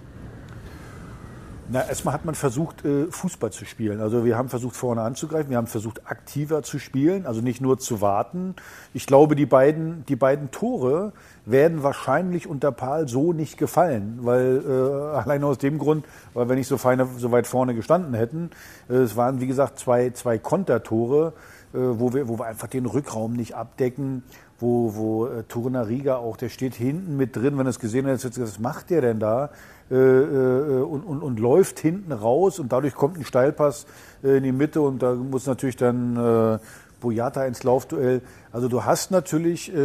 Na, 1.67 1.88
erstmal 1.88 2.13
hat 2.13 2.25
man 2.25 2.36
versucht, 2.36 2.86
äh, 2.86 3.07
Fußball 3.10 3.51
zu 3.51 3.65
spielen. 3.65 4.00
Also 4.00 4.24
wir 4.24 4.38
haben 4.38 4.50
versucht, 4.50 4.75
vorne 4.75 5.01
anzugreifen. 5.01 5.50
Wir 5.50 5.57
haben 5.57 5.65
versucht, 5.65 6.01
aktiver 6.05 6.62
zu 6.62 6.77
spielen, 6.77 7.25
also 7.25 7.41
nicht 7.41 7.60
nur 7.60 7.79
zu 7.79 8.01
warten. 8.01 8.55
Ich 8.93 9.07
glaube, 9.07 9.36
die 9.36 9.48
beiden, 9.48 10.05
die 10.05 10.15
beiden 10.15 10.51
Tore 10.51 11.12
werden 11.45 11.81
wahrscheinlich 11.81 12.45
unter 12.45 12.72
Pahl 12.72 13.07
so 13.07 13.34
nicht 13.34 13.57
gefallen, 13.57 14.19
weil 14.22 14.63
äh, 14.67 15.17
allein 15.17 15.43
aus 15.43 15.57
dem 15.57 15.79
Grund, 15.79 16.05
weil 16.36 16.48
wir 16.50 16.55
nicht 16.55 16.67
so, 16.67 16.77
feine, 16.77 17.07
so 17.17 17.31
weit 17.31 17.48
vorne 17.48 17.74
gestanden 17.74 18.13
hätten. 18.13 18.51
Äh, 18.88 18.98
es 18.98 19.15
waren, 19.15 19.41
wie 19.41 19.48
gesagt, 19.48 19.79
zwei, 19.79 20.12
zwei 20.12 20.38
Kontertore, 20.38 21.34
äh, 21.74 21.77
wo, 21.79 22.13
wir, 22.13 22.27
wo 22.27 22.38
wir 22.38 22.45
einfach 22.45 22.67
den 22.67 22.86
Rückraum 22.86 23.34
nicht 23.34 23.55
abdecken 23.55 24.22
wo, 24.60 24.95
wo 24.95 25.27
äh, 25.27 25.43
Torunariga 25.43 26.17
auch, 26.17 26.38
der 26.38 26.50
steht 26.50 26.75
hinten 26.75 27.17
mit 27.17 27.36
drin, 27.36 27.57
wenn 27.57 27.65
er 27.65 27.72
es 27.72 27.79
gesehen 27.79 28.07
hat, 28.07 28.24
jetzt, 28.24 28.41
was 28.41 28.60
macht 28.60 28.89
der 28.89 29.01
denn 29.01 29.19
da? 29.19 29.50
Äh, 29.91 29.95
äh, 29.95 30.81
und, 30.81 31.03
und, 31.03 31.21
und 31.21 31.39
läuft 31.39 31.79
hinten 31.79 32.11
raus 32.11 32.57
und 32.57 32.71
dadurch 32.71 32.95
kommt 32.95 33.17
ein 33.17 33.23
Steilpass 33.23 33.85
äh, 34.23 34.37
in 34.37 34.43
die 34.43 34.51
Mitte 34.51 34.81
und 34.81 35.03
da 35.03 35.13
muss 35.13 35.45
natürlich 35.45 35.75
dann 35.75 36.17
äh, 36.17 36.59
Boyata 37.01 37.45
ins 37.45 37.61
Laufduell. 37.61 38.23
Also 38.51 38.67
du 38.67 38.83
hast 38.83 39.11
natürlich, 39.11 39.71
äh, 39.71 39.77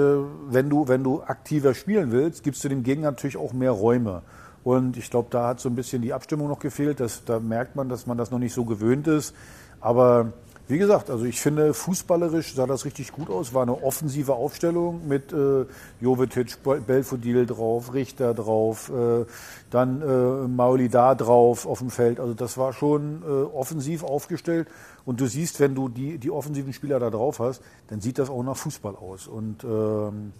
wenn 0.49 0.71
du, 0.71 0.89
wenn 0.89 1.05
du 1.05 1.23
aktiver 1.23 1.75
spielen 1.75 2.13
willst, 2.13 2.45
gibst 2.45 2.65
du 2.65 2.71
dem 2.71 2.83
Gegner 2.83 3.11
natürlich 3.11 3.37
auch 3.37 3.53
mehr 3.53 3.73
Räume. 3.73 4.23
Und 4.65 4.97
ich 4.97 5.11
glaube, 5.11 5.29
da 5.31 5.49
hat 5.49 5.61
so 5.61 5.69
ein 5.69 5.75
bisschen 5.75 6.01
die 6.01 6.15
Abstimmung 6.15 6.49
noch 6.49 6.61
gefehlt. 6.61 7.01
Das, 7.01 7.25
da 7.27 7.39
merkt 7.39 7.77
man, 7.77 7.91
dass 7.91 8.07
man 8.07 8.17
das 8.17 8.31
noch 8.31 8.39
nicht 8.39 8.55
so 8.55 8.65
gewöhnt 8.65 9.07
ist. 9.07 9.35
Aber 9.81 10.33
wie 10.71 10.79
gesagt, 10.79 11.11
also 11.11 11.25
ich 11.25 11.41
finde, 11.41 11.75
fußballerisch 11.75 12.55
sah 12.55 12.65
das 12.65 12.85
richtig 12.85 13.11
gut 13.11 13.29
aus. 13.29 13.53
War 13.53 13.63
eine 13.63 13.83
offensive 13.83 14.35
Aufstellung 14.35 15.09
mit 15.09 15.33
äh, 15.33 15.67
Jovetic, 16.01 16.59
Belfodil 16.87 17.45
drauf, 17.45 17.93
Richter 17.93 18.35
drauf, 18.35 18.89
äh, 18.89 19.27
dann 19.71 20.01
äh, 20.01 20.49
Mauli 20.49 20.89
da 20.89 21.17
drauf 21.17 21.67
auf 21.67 21.81
dem 21.81 21.91
Feld. 21.91 22.21
Also 22.21 22.35
das 22.35 22.57
war 22.57 22.73
schon 22.73 23.23
äh, 23.23 23.27
offensiv 23.27 24.05
aufgestellt. 24.05 24.69
Und 25.05 25.21
du 25.21 25.27
siehst, 25.27 25.59
wenn 25.59 25.75
du 25.75 25.89
die, 25.89 26.19
die 26.19 26.31
offensiven 26.31 26.73
Spieler 26.73 27.01
da 27.01 27.11
drauf 27.11 27.41
hast, 27.41 27.63
dann 27.89 28.01
sieht 28.01 28.19
das 28.19 28.31
auch 28.31 28.43
nach 28.45 28.57
Fußball 28.57 28.95
aus. 28.95 29.27
Und 29.27 29.65
ähm, 29.65 30.33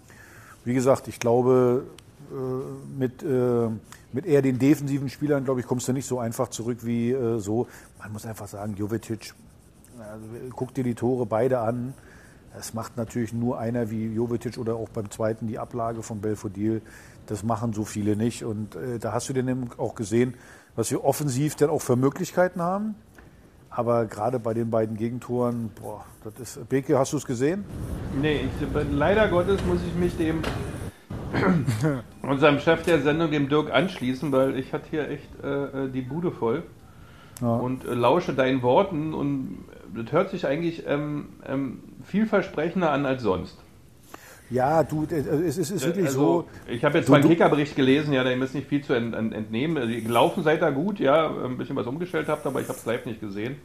wie 0.63 0.73
gesagt, 0.73 1.09
ich 1.09 1.19
glaube, 1.19 1.83
äh, 2.31 2.97
mit, 2.97 3.21
äh, 3.21 3.67
mit 4.13 4.25
eher 4.25 4.41
den 4.41 4.59
defensiven 4.59 5.09
Spielern, 5.09 5.43
glaube 5.43 5.59
ich, 5.59 5.67
kommst 5.67 5.89
du 5.89 5.93
nicht 5.93 6.05
so 6.05 6.19
einfach 6.19 6.47
zurück 6.47 6.79
wie 6.83 7.11
äh, 7.11 7.39
so. 7.39 7.67
Man 7.99 8.13
muss 8.13 8.25
einfach 8.25 8.47
sagen, 8.47 8.75
Jovetic, 8.77 9.33
also, 10.11 10.25
guck 10.55 10.73
dir 10.73 10.83
die 10.83 10.95
Tore 10.95 11.25
beide 11.25 11.59
an. 11.59 11.93
Das 12.53 12.73
macht 12.73 12.97
natürlich 12.97 13.31
nur 13.33 13.59
einer 13.59 13.89
wie 13.91 14.07
Jovetic 14.07 14.57
oder 14.57 14.75
auch 14.75 14.89
beim 14.89 15.09
zweiten 15.09 15.47
die 15.47 15.57
Ablage 15.57 16.03
von 16.03 16.19
Belfodil. 16.19 16.81
Das 17.27 17.43
machen 17.43 17.71
so 17.71 17.85
viele 17.85 18.15
nicht. 18.15 18.43
Und 18.43 18.75
äh, 18.75 18.99
da 18.99 19.13
hast 19.13 19.29
du 19.29 19.33
dann 19.33 19.69
auch 19.77 19.95
gesehen, 19.95 20.33
was 20.75 20.91
wir 20.91 21.03
offensiv 21.05 21.55
dann 21.55 21.69
auch 21.69 21.81
für 21.81 21.95
Möglichkeiten 21.95 22.61
haben. 22.61 22.95
Aber 23.69 24.05
gerade 24.05 24.37
bei 24.39 24.53
den 24.53 24.69
beiden 24.69 24.97
Gegentoren, 24.97 25.71
boah, 25.81 26.03
das 26.25 26.57
ist. 26.57 26.67
Beke, 26.69 26.99
hast 26.99 27.13
du 27.13 27.17
es 27.17 27.25
gesehen? 27.25 27.63
Nee, 28.21 28.41
ich, 28.41 28.67
leider 28.91 29.29
Gottes 29.29 29.63
muss 29.65 29.79
ich 29.87 29.95
mich 29.95 30.17
dem 30.17 30.41
unserem 32.21 32.59
Chef 32.59 32.83
der 32.83 33.01
Sendung, 33.01 33.31
dem 33.31 33.47
Dirk, 33.47 33.71
anschließen, 33.71 34.31
weil 34.33 34.57
ich 34.57 34.73
hatte 34.73 34.89
hier 34.89 35.09
echt 35.09 35.29
äh, 35.41 35.87
die 35.87 36.01
Bude 36.01 36.31
voll 36.31 36.63
Ja. 37.41 37.55
und 37.55 37.85
äh, 37.85 37.93
lausche 37.93 38.33
deinen 38.33 38.61
Worten 38.61 39.13
und 39.13 39.59
das 39.95 40.11
hört 40.11 40.29
sich 40.29 40.45
eigentlich 40.47 40.83
ähm, 40.87 41.29
ähm, 41.47 41.79
vielversprechender 42.03 42.91
an 42.91 43.05
als 43.05 43.21
sonst. 43.23 43.57
Ja, 44.49 44.83
du, 44.83 45.05
äh, 45.09 45.15
es 45.15 45.57
ist, 45.57 45.71
ist 45.71 45.85
wirklich 45.85 46.07
also, 46.07 46.19
so. 46.19 46.71
Ich 46.71 46.83
habe 46.83 46.97
jetzt 46.97 47.07
Du- 47.07 47.11
mal 47.13 47.17
einen 47.19 47.23
du- 47.23 47.29
Kickerbericht 47.29 47.75
gelesen, 47.75 48.13
ja, 48.13 48.23
dem 48.23 48.41
ist 48.41 48.53
nicht 48.53 48.67
viel 48.67 48.83
zu 48.83 48.93
ent, 48.93 49.15
ent, 49.15 49.33
entnehmen. 49.33 49.77
Also, 49.77 49.93
gelaufen 49.93 50.43
seid 50.43 50.61
ihr 50.61 50.71
gut, 50.71 50.99
ja, 50.99 51.29
ein 51.45 51.57
bisschen 51.57 51.75
was 51.77 51.87
umgestellt 51.87 52.27
habt, 52.27 52.45
aber 52.45 52.59
ich 52.59 52.67
habe 52.67 52.77
es 52.77 52.85
live 52.85 53.05
nicht 53.05 53.21
gesehen. 53.21 53.55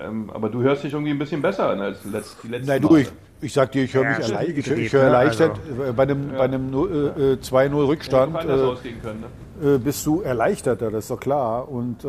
Ähm, 0.00 0.30
aber 0.32 0.48
du 0.48 0.62
hörst 0.62 0.82
dich 0.84 0.92
irgendwie 0.92 1.10
ein 1.12 1.18
bisschen 1.18 1.42
besser 1.42 1.68
an 1.70 1.80
als 1.80 2.04
letzt, 2.04 2.36
die 2.42 2.48
letzten 2.48 2.68
Nein, 2.68 2.82
du, 2.82 2.88
Male. 2.88 3.02
ich, 3.02 3.12
ich 3.40 3.52
sag 3.52 3.70
dir, 3.72 3.84
ich 3.84 3.94
höre 3.94 4.02
Ja, 4.04 4.18
mich 4.18 4.28
erleichtert. 4.28 4.56
Ich, 4.58 4.84
ich 4.86 4.92
höre 4.92 5.00
ne? 5.02 5.06
erleichtert. 5.06 5.60
Also- 5.68 5.82
äh, 5.84 5.92
Bei 5.92 6.02
einem, 6.04 6.28
bei 6.32 6.40
einem 6.44 6.70
null- 6.70 7.12
äh, 7.16 7.32
äh, 7.34 7.36
2-0 7.40 7.62
Hätte 7.64 7.88
Rückstand 7.88 8.34
äh, 8.44 8.50
ausgehen 8.52 9.02
können. 9.02 9.24
Ne? 9.62 9.74
äh, 9.74 9.78
bist 9.78 10.04
du 10.06 10.22
erleichterter, 10.22 10.90
das 10.90 11.04
ist 11.04 11.10
doch 11.10 11.20
klar. 11.20 11.68
Und 11.68 12.04
äh, 12.04 12.08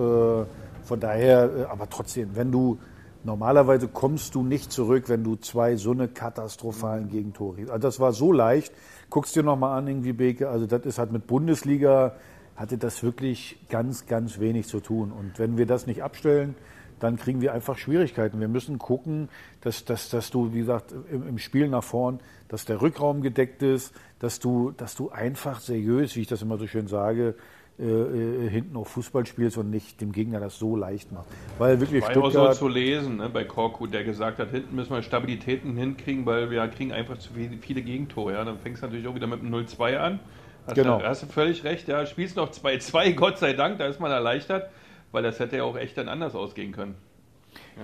von 0.84 1.00
daher, 1.00 1.50
äh, 1.55 1.63
aber 1.72 1.89
trotzdem, 1.89 2.29
wenn 2.36 2.51
du 2.51 2.77
normalerweise 3.25 3.88
kommst 3.88 4.36
du 4.36 4.44
nicht 4.44 4.72
zurück, 4.72 5.10
wenn 5.10 5.24
du 5.24 5.36
zwei 5.36 5.75
so 5.75 5.91
eine 5.91 6.08
katastrophalen 6.08 7.10
Gegentore. 7.10 7.62
Also 7.62 7.77
das 7.77 8.00
war 8.00 8.13
so 8.13 8.32
leicht. 8.32 8.74
Guckst 9.10 9.36
dir 9.36 9.44
noch 9.44 9.58
mal 9.58 9.77
an, 9.77 9.88
irgendwie 9.88 10.13
Beke. 10.13 10.50
Also 10.50 10.65
das 10.67 10.86
ist 10.86 11.00
halt 11.00 11.12
mit 11.12 11.27
Bundesliga 11.27 12.15
hatte 12.55 12.77
das 12.77 13.03
wirklich 13.03 13.58
ganz, 13.70 14.08
ganz 14.08 14.39
wenig 14.39 14.67
zu 14.67 14.79
tun. 14.79 15.12
Und 15.12 15.38
wenn 15.39 15.58
wir 15.58 15.65
das 15.65 15.88
nicht 15.88 16.03
abstellen, 16.03 16.55
dann 17.00 17.17
kriegen 17.17 17.41
wir 17.41 17.53
einfach 17.53 17.77
Schwierigkeiten. 17.77 18.39
Wir 18.39 18.48
müssen 18.48 18.79
gucken, 18.79 19.27
dass, 19.62 19.84
dass, 19.84 20.10
dass 20.10 20.32
du, 20.32 20.53
wie 20.53 20.60
gesagt, 20.60 20.94
im, 21.12 21.27
im 21.27 21.38
Spiel 21.38 21.67
nach 21.67 21.84
vorn, 21.84 22.20
dass 22.48 22.63
der 22.63 22.82
Rückraum 22.82 23.22
gedeckt 23.22 23.62
ist, 23.62 23.94
dass 24.20 24.39
du, 24.39 24.72
dass 24.72 24.96
du 24.96 25.10
einfach 25.10 25.60
seriös, 25.60 26.15
wie 26.15 26.22
ich 26.22 26.27
das 26.27 26.41
immer 26.41 26.58
so 26.58 26.67
schön 26.67 26.88
sage, 26.88 27.36
äh, 27.77 27.84
äh, 27.84 28.50
hinten 28.50 28.77
auf 28.77 28.88
Fußball 28.88 29.25
spielst 29.25 29.58
und 29.58 29.70
nicht 29.70 30.00
dem 30.00 30.13
Gegner 30.13 30.39
das 30.39 30.58
so 30.58 30.77
leicht 30.77 31.12
machst. 31.12 31.29
Weil 31.58 31.82
wirklich 31.82 32.03
War 32.03 32.12
ja 32.12 32.17
auch 32.17 32.24
so 32.24 32.29
Stuttgart, 32.32 32.55
zu 32.55 32.67
lesen 32.70 33.17
ne, 33.17 33.27
bei 33.29 33.44
Korku, 33.44 33.86
der 33.86 34.05
gesagt 34.05 34.39
hat, 34.39 34.51
hinten 34.51 34.75
müssen 34.75 34.94
wir 34.94 35.01
Stabilitäten 35.01 35.75
hinkriegen, 35.75 36.25
weil 36.25 36.50
wir 36.50 36.65
kriegen 36.70 36.94
einfach 36.94 37.17
zu 37.17 37.32
viele, 37.34 37.82
Gegentore. 37.82 38.32
Ja. 38.34 38.46
Dann 38.46 38.60
fängst 38.60 38.82
du 38.82 38.88
natürlich 38.88 39.08
auch 39.08 39.15
wieder 39.15 39.27
mit 39.27 39.41
einem 39.41 39.53
0-2 39.53 39.98
an. 39.98 40.20
Hast, 40.65 40.75
Genau. 40.75 41.00
du, 41.00 41.05
hast 41.05 41.24
du 41.24 41.27
völlig 41.27 41.65
recht, 41.65 41.89
ja. 41.89 42.05
Spielst 42.05 42.38
noch 42.38 42.50
2-2, 42.50 43.13
Gott 43.15 43.39
sei 43.39 43.51
Dank, 43.51 43.77
da 43.77 43.88
ist 43.88 44.00
man 44.00 44.10
erleichtert, 44.10 44.70
weil 45.12 45.24
das 45.24 45.39
hätte 45.39 45.58
ja 45.58 45.63
auch 45.63 45.75
echt 45.75 45.98
dann 45.98 46.08
anders 46.08 46.34
ausgehen 46.34 46.72
können. 46.72 46.96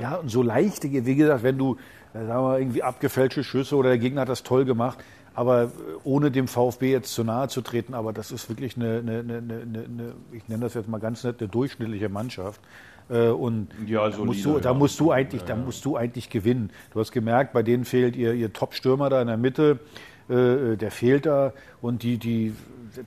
Ja, 0.01 0.15
und 0.15 0.29
so 0.29 0.41
leichte, 0.41 0.89
wie 0.89 1.15
gesagt, 1.15 1.43
wenn 1.43 1.57
du, 1.57 1.75
äh, 2.13 2.25
sagen 2.25 2.43
wir, 2.43 2.59
irgendwie 2.59 2.83
abgefälschte 2.83 3.43
Schüsse 3.43 3.75
oder 3.75 3.89
der 3.89 3.97
Gegner 3.97 4.21
hat 4.21 4.29
das 4.29 4.43
toll 4.43 4.63
gemacht, 4.63 4.99
aber 5.33 5.63
äh, 5.63 5.67
ohne 6.03 6.31
dem 6.31 6.47
VfB 6.47 6.91
jetzt 6.91 7.13
zu 7.13 7.23
nahe 7.23 7.47
zu 7.47 7.61
treten, 7.61 7.93
aber 7.93 8.13
das 8.13 8.31
ist 8.31 8.49
wirklich 8.49 8.75
eine, 8.75 8.99
eine, 8.99 9.19
eine, 9.19 9.37
eine, 9.39 10.13
ich 10.31 10.47
nenne 10.47 10.63
das 10.63 10.73
jetzt 10.73 10.89
mal 10.89 10.99
ganz 10.99 11.23
nett, 11.23 11.37
eine 11.39 11.49
durchschnittliche 11.49 12.09
Mannschaft. 12.09 12.59
Äh, 13.09 13.29
Und 13.29 13.69
Ja, 13.87 14.09
da, 14.09 14.17
musst 14.17 14.45
du, 14.45 14.59
da 14.59 14.73
musst 14.73 14.99
du 14.99 15.11
eigentlich, 15.11 15.43
da 15.43 15.55
musst 15.55 15.85
du 15.85 15.95
eigentlich 15.97 16.29
gewinnen. 16.29 16.71
Du 16.93 16.99
hast 16.99 17.11
gemerkt, 17.11 17.53
bei 17.53 17.63
denen 17.63 17.85
fehlt 17.85 18.15
ihr, 18.15 18.33
ihr 18.33 18.51
Top-Stürmer 18.53 19.09
da 19.09 19.21
in 19.21 19.27
der 19.27 19.37
Mitte, 19.37 19.79
äh, 20.29 20.75
der 20.77 20.91
fehlt 20.91 21.25
da 21.25 21.53
und 21.81 22.03
die, 22.03 22.17
die, 22.17 22.53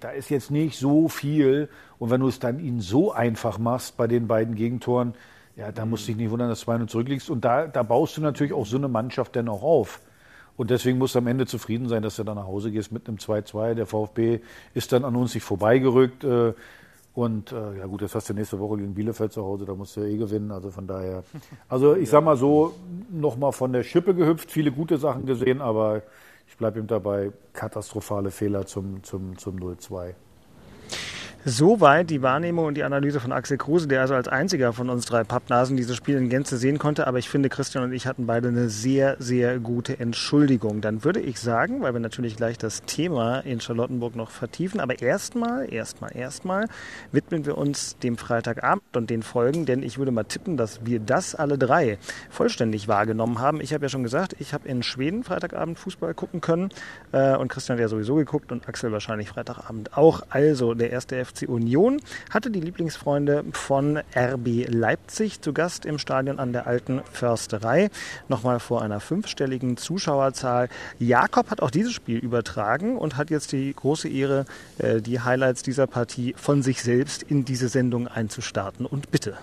da 0.00 0.10
ist 0.10 0.30
jetzt 0.30 0.50
nicht 0.50 0.78
so 0.78 1.08
viel. 1.08 1.68
Und 1.98 2.10
wenn 2.10 2.20
du 2.20 2.28
es 2.28 2.38
dann 2.38 2.58
ihnen 2.58 2.80
so 2.80 3.12
einfach 3.12 3.58
machst 3.58 3.96
bei 3.96 4.06
den 4.06 4.26
beiden 4.26 4.54
Gegentoren, 4.54 5.14
ja, 5.56 5.70
da 5.70 5.86
musst 5.86 6.04
du 6.04 6.08
dich 6.08 6.16
nicht 6.16 6.30
wundern, 6.30 6.48
dass 6.48 6.64
du 6.64 6.70
2-0 6.70 6.86
zurückliegst. 6.88 7.30
Und 7.30 7.44
da, 7.44 7.66
da 7.66 7.82
baust 7.82 8.16
du 8.16 8.20
natürlich 8.20 8.52
auch 8.52 8.66
so 8.66 8.76
eine 8.76 8.88
Mannschaft 8.88 9.36
dann 9.36 9.48
auch 9.48 9.62
auf. 9.62 10.00
Und 10.56 10.70
deswegen 10.70 10.98
musst 10.98 11.14
du 11.14 11.18
am 11.18 11.26
Ende 11.26 11.46
zufrieden 11.46 11.88
sein, 11.88 12.02
dass 12.02 12.16
du 12.16 12.24
dann 12.24 12.36
nach 12.36 12.46
Hause 12.46 12.70
gehst 12.70 12.92
mit 12.92 13.08
einem 13.08 13.18
2-2. 13.18 13.74
Der 13.74 13.86
VfB 13.86 14.40
ist 14.74 14.92
dann 14.92 15.04
an 15.04 15.16
uns 15.16 15.34
nicht 15.34 15.44
vorbeigerückt. 15.44 16.24
äh, 16.24 16.52
Und 17.14 17.52
äh, 17.52 17.78
ja 17.78 17.86
gut, 17.86 18.02
das 18.02 18.14
hast 18.14 18.28
du 18.28 18.34
nächste 18.34 18.58
Woche 18.58 18.78
gegen 18.78 18.94
Bielefeld 18.94 19.32
zu 19.32 19.44
Hause, 19.44 19.64
da 19.66 19.74
musst 19.74 19.96
du 19.96 20.00
ja 20.00 20.06
eh 20.06 20.16
gewinnen. 20.16 20.50
Also 20.50 20.70
von 20.70 20.86
daher. 20.86 21.24
Also 21.68 21.96
ich 21.96 22.10
sag 22.10 22.24
mal 22.24 22.36
so, 22.36 22.74
nochmal 23.10 23.52
von 23.52 23.72
der 23.72 23.82
Schippe 23.84 24.14
gehüpft, 24.14 24.50
viele 24.50 24.72
gute 24.72 24.98
Sachen 24.98 25.26
gesehen, 25.26 25.60
aber 25.60 26.02
ich 26.48 26.56
bleibe 26.56 26.78
ihm 26.80 26.86
dabei, 26.86 27.32
katastrophale 27.52 28.30
Fehler 28.30 28.66
zum, 28.66 29.02
zum, 29.02 29.38
zum 29.38 29.56
0-2. 29.56 30.14
Soweit 31.46 32.08
die 32.08 32.22
Wahrnehmung 32.22 32.64
und 32.64 32.74
die 32.74 32.84
Analyse 32.84 33.20
von 33.20 33.30
Axel 33.30 33.58
Kruse, 33.58 33.86
der 33.86 34.00
also 34.00 34.14
als 34.14 34.28
einziger 34.28 34.72
von 34.72 34.88
uns 34.88 35.04
drei 35.04 35.24
Pappnasen 35.24 35.76
dieses 35.76 35.94
Spiel 35.94 36.16
in 36.16 36.30
Gänze 36.30 36.56
sehen 36.56 36.78
konnte. 36.78 37.06
Aber 37.06 37.18
ich 37.18 37.28
finde, 37.28 37.50
Christian 37.50 37.84
und 37.84 37.92
ich 37.92 38.06
hatten 38.06 38.24
beide 38.24 38.48
eine 38.48 38.70
sehr, 38.70 39.16
sehr 39.18 39.58
gute 39.58 40.00
Entschuldigung. 40.00 40.80
Dann 40.80 41.04
würde 41.04 41.20
ich 41.20 41.38
sagen, 41.38 41.82
weil 41.82 41.92
wir 41.92 42.00
natürlich 42.00 42.36
gleich 42.36 42.56
das 42.56 42.80
Thema 42.84 43.40
in 43.40 43.60
Charlottenburg 43.60 44.16
noch 44.16 44.30
vertiefen, 44.30 44.80
aber 44.80 45.02
erstmal, 45.02 45.70
erstmal, 45.70 46.16
erstmal 46.16 46.66
widmen 47.12 47.44
wir 47.44 47.58
uns 47.58 47.98
dem 47.98 48.16
Freitagabend 48.16 48.96
und 48.96 49.10
den 49.10 49.22
Folgen, 49.22 49.66
denn 49.66 49.82
ich 49.82 49.98
würde 49.98 50.12
mal 50.12 50.24
tippen, 50.24 50.56
dass 50.56 50.86
wir 50.86 50.98
das 50.98 51.34
alle 51.34 51.58
drei 51.58 51.98
vollständig 52.30 52.88
wahrgenommen 52.88 53.38
haben. 53.38 53.60
Ich 53.60 53.74
habe 53.74 53.84
ja 53.84 53.90
schon 53.90 54.02
gesagt, 54.02 54.34
ich 54.38 54.54
habe 54.54 54.66
in 54.66 54.82
Schweden 54.82 55.24
Freitagabend 55.24 55.78
Fußball 55.78 56.14
gucken 56.14 56.40
können 56.40 56.70
äh, 57.12 57.36
und 57.36 57.48
Christian 57.48 57.76
hat 57.76 57.82
ja 57.82 57.88
sowieso 57.88 58.14
geguckt 58.14 58.50
und 58.50 58.66
Axel 58.66 58.92
wahrscheinlich 58.92 59.28
Freitagabend 59.28 59.94
auch. 59.94 60.22
Also 60.30 60.72
der 60.72 60.90
erste 60.90 61.22
FC 61.22 61.33
FC 61.34 61.48
Union 61.48 62.00
hatte 62.30 62.50
die 62.50 62.60
Lieblingsfreunde 62.60 63.44
von 63.52 63.98
RB 64.16 64.66
Leipzig 64.68 65.40
zu 65.40 65.52
Gast 65.52 65.84
im 65.84 65.98
Stadion 65.98 66.38
an 66.38 66.52
der 66.52 66.66
alten 66.66 67.02
Försterei. 67.12 67.90
Nochmal 68.28 68.60
vor 68.60 68.82
einer 68.82 69.00
fünfstelligen 69.00 69.76
Zuschauerzahl. 69.76 70.68
Jakob 70.98 71.50
hat 71.50 71.60
auch 71.60 71.70
dieses 71.70 71.92
Spiel 71.92 72.18
übertragen 72.18 72.96
und 72.96 73.16
hat 73.16 73.30
jetzt 73.30 73.52
die 73.52 73.72
große 73.74 74.08
Ehre, 74.08 74.44
äh, 74.78 75.00
die 75.00 75.20
Highlights 75.20 75.62
dieser 75.62 75.86
Partie 75.86 76.34
von 76.36 76.62
sich 76.62 76.82
selbst 76.82 77.22
in 77.22 77.44
diese 77.44 77.68
Sendung 77.68 78.08
einzustarten. 78.08 78.86
Und 78.86 79.10
bitte. 79.10 79.36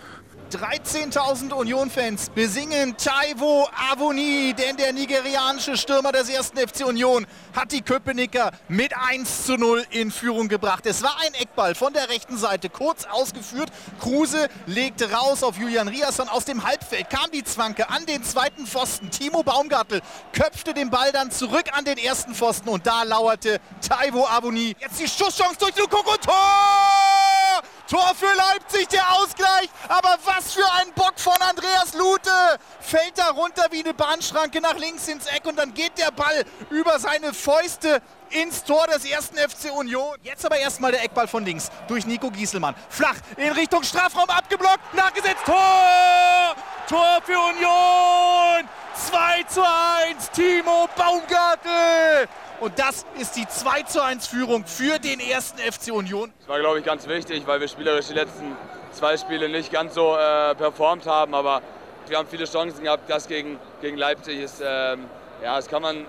13.000 0.51 1.53
Union-Fans 1.53 2.29
besingen 2.35 2.97
Taiwo 2.97 3.69
Avoni, 3.91 4.53
denn 4.53 4.75
der 4.75 4.91
nigerianische 4.91 5.77
Stürmer 5.77 6.11
des 6.11 6.27
ersten 6.27 6.57
FC 6.57 6.85
Union 6.85 7.25
hat 7.55 7.71
die 7.71 7.81
Köpenicker 7.81 8.51
mit 8.67 8.93
1 8.95 9.45
zu 9.45 9.55
0 9.55 9.85
in 9.91 10.11
Führung 10.11 10.49
gebracht. 10.49 10.85
Es 10.85 11.03
war 11.03 11.15
ein 11.25 11.33
Eckball 11.35 11.73
von 11.73 11.93
der 11.93 12.09
rechten 12.09 12.37
Seite, 12.37 12.69
kurz 12.69 13.05
ausgeführt. 13.05 13.71
Kruse 14.01 14.49
legte 14.65 15.11
raus 15.11 15.41
auf 15.41 15.57
Julian 15.57 15.87
Riasson. 15.87 16.27
Aus 16.27 16.43
dem 16.43 16.65
Halbfeld 16.65 17.09
kam 17.09 17.31
die 17.31 17.43
Zwanke 17.43 17.89
an 17.89 18.05
den 18.05 18.23
zweiten 18.23 18.67
Pfosten. 18.67 19.09
Timo 19.09 19.43
Baumgartel 19.43 20.01
köpfte 20.33 20.73
den 20.73 20.89
Ball 20.89 21.11
dann 21.13 21.31
zurück 21.31 21.65
an 21.71 21.85
den 21.85 21.97
ersten 21.97 22.35
Pfosten 22.35 22.69
und 22.69 22.85
da 22.85 23.03
lauerte 23.03 23.59
Taiwo 23.87 24.25
Avoni. 24.25 24.75
Jetzt 24.79 24.99
die 24.99 25.07
Schusschance 25.07 25.57
durch 25.59 25.75
Lukoko. 25.77 26.17
Tor! 26.17 27.70
Tor 27.91 28.13
für 28.15 28.33
Leipzig, 28.33 28.87
der 28.87 29.03
Ausgleich. 29.15 29.69
Aber 29.89 30.17
was 30.23 30.53
für 30.53 30.65
ein 30.79 30.93
Bock 30.93 31.15
von 31.17 31.35
Andreas 31.41 31.93
Lute. 31.93 32.31
Fällt 32.79 33.17
da 33.17 33.31
runter 33.31 33.65
wie 33.71 33.83
eine 33.83 33.93
Bahnschranke 33.93 34.61
nach 34.61 34.77
links 34.77 35.09
ins 35.09 35.25
Eck 35.25 35.45
und 35.45 35.57
dann 35.57 35.73
geht 35.73 35.97
der 35.97 36.11
Ball 36.11 36.45
über 36.69 36.97
seine 36.99 37.33
Fäuste 37.33 38.01
ins 38.29 38.63
Tor 38.63 38.87
des 38.87 39.03
ersten 39.03 39.35
FC 39.35 39.73
Union. 39.73 40.15
Jetzt 40.23 40.45
aber 40.45 40.57
erstmal 40.57 40.93
der 40.93 41.03
Eckball 41.03 41.27
von 41.27 41.43
links 41.43 41.69
durch 41.89 42.05
Nico 42.05 42.31
Gieselmann. 42.31 42.75
Flach 42.87 43.17
in 43.35 43.51
Richtung 43.51 43.83
Strafraum 43.83 44.29
abgeblockt, 44.29 44.93
nachgesetzt. 44.93 45.43
Tor! 45.45 46.55
Tor 46.87 47.21
für 47.25 47.37
Union! 47.37 48.69
2 48.95 49.43
zu 49.49 49.61
1, 49.61 50.31
Timo 50.31 50.87
Baumgartel. 50.95 52.29
Und 52.61 52.77
das 52.77 53.07
ist 53.19 53.35
die 53.35 53.47
2 53.47 53.81
zu 53.83 54.03
1 54.03 54.27
Führung 54.27 54.63
für 54.67 54.99
den 54.99 55.19
ersten 55.19 55.57
FC 55.57 55.91
Union. 55.91 56.31
Das 56.41 56.47
war, 56.47 56.59
glaube 56.59 56.77
ich, 56.77 56.85
ganz 56.85 57.07
wichtig, 57.07 57.41
weil 57.47 57.59
wir 57.59 57.67
spielerisch 57.67 58.09
die 58.09 58.13
letzten 58.13 58.55
zwei 58.91 59.17
Spiele 59.17 59.49
nicht 59.49 59.71
ganz 59.71 59.95
so 59.95 60.15
äh, 60.15 60.53
performt 60.53 61.07
haben. 61.07 61.33
Aber 61.33 61.63
wir 62.07 62.19
haben 62.19 62.27
viele 62.29 62.45
Chancen 62.45 62.83
gehabt. 62.83 63.09
Das 63.09 63.27
gegen, 63.27 63.57
gegen 63.81 63.97
Leipzig 63.97 64.39
ist, 64.39 64.61
ähm, 64.63 65.05
ja, 65.43 65.55
das 65.55 65.67
kann 65.67 65.81
man, 65.81 66.05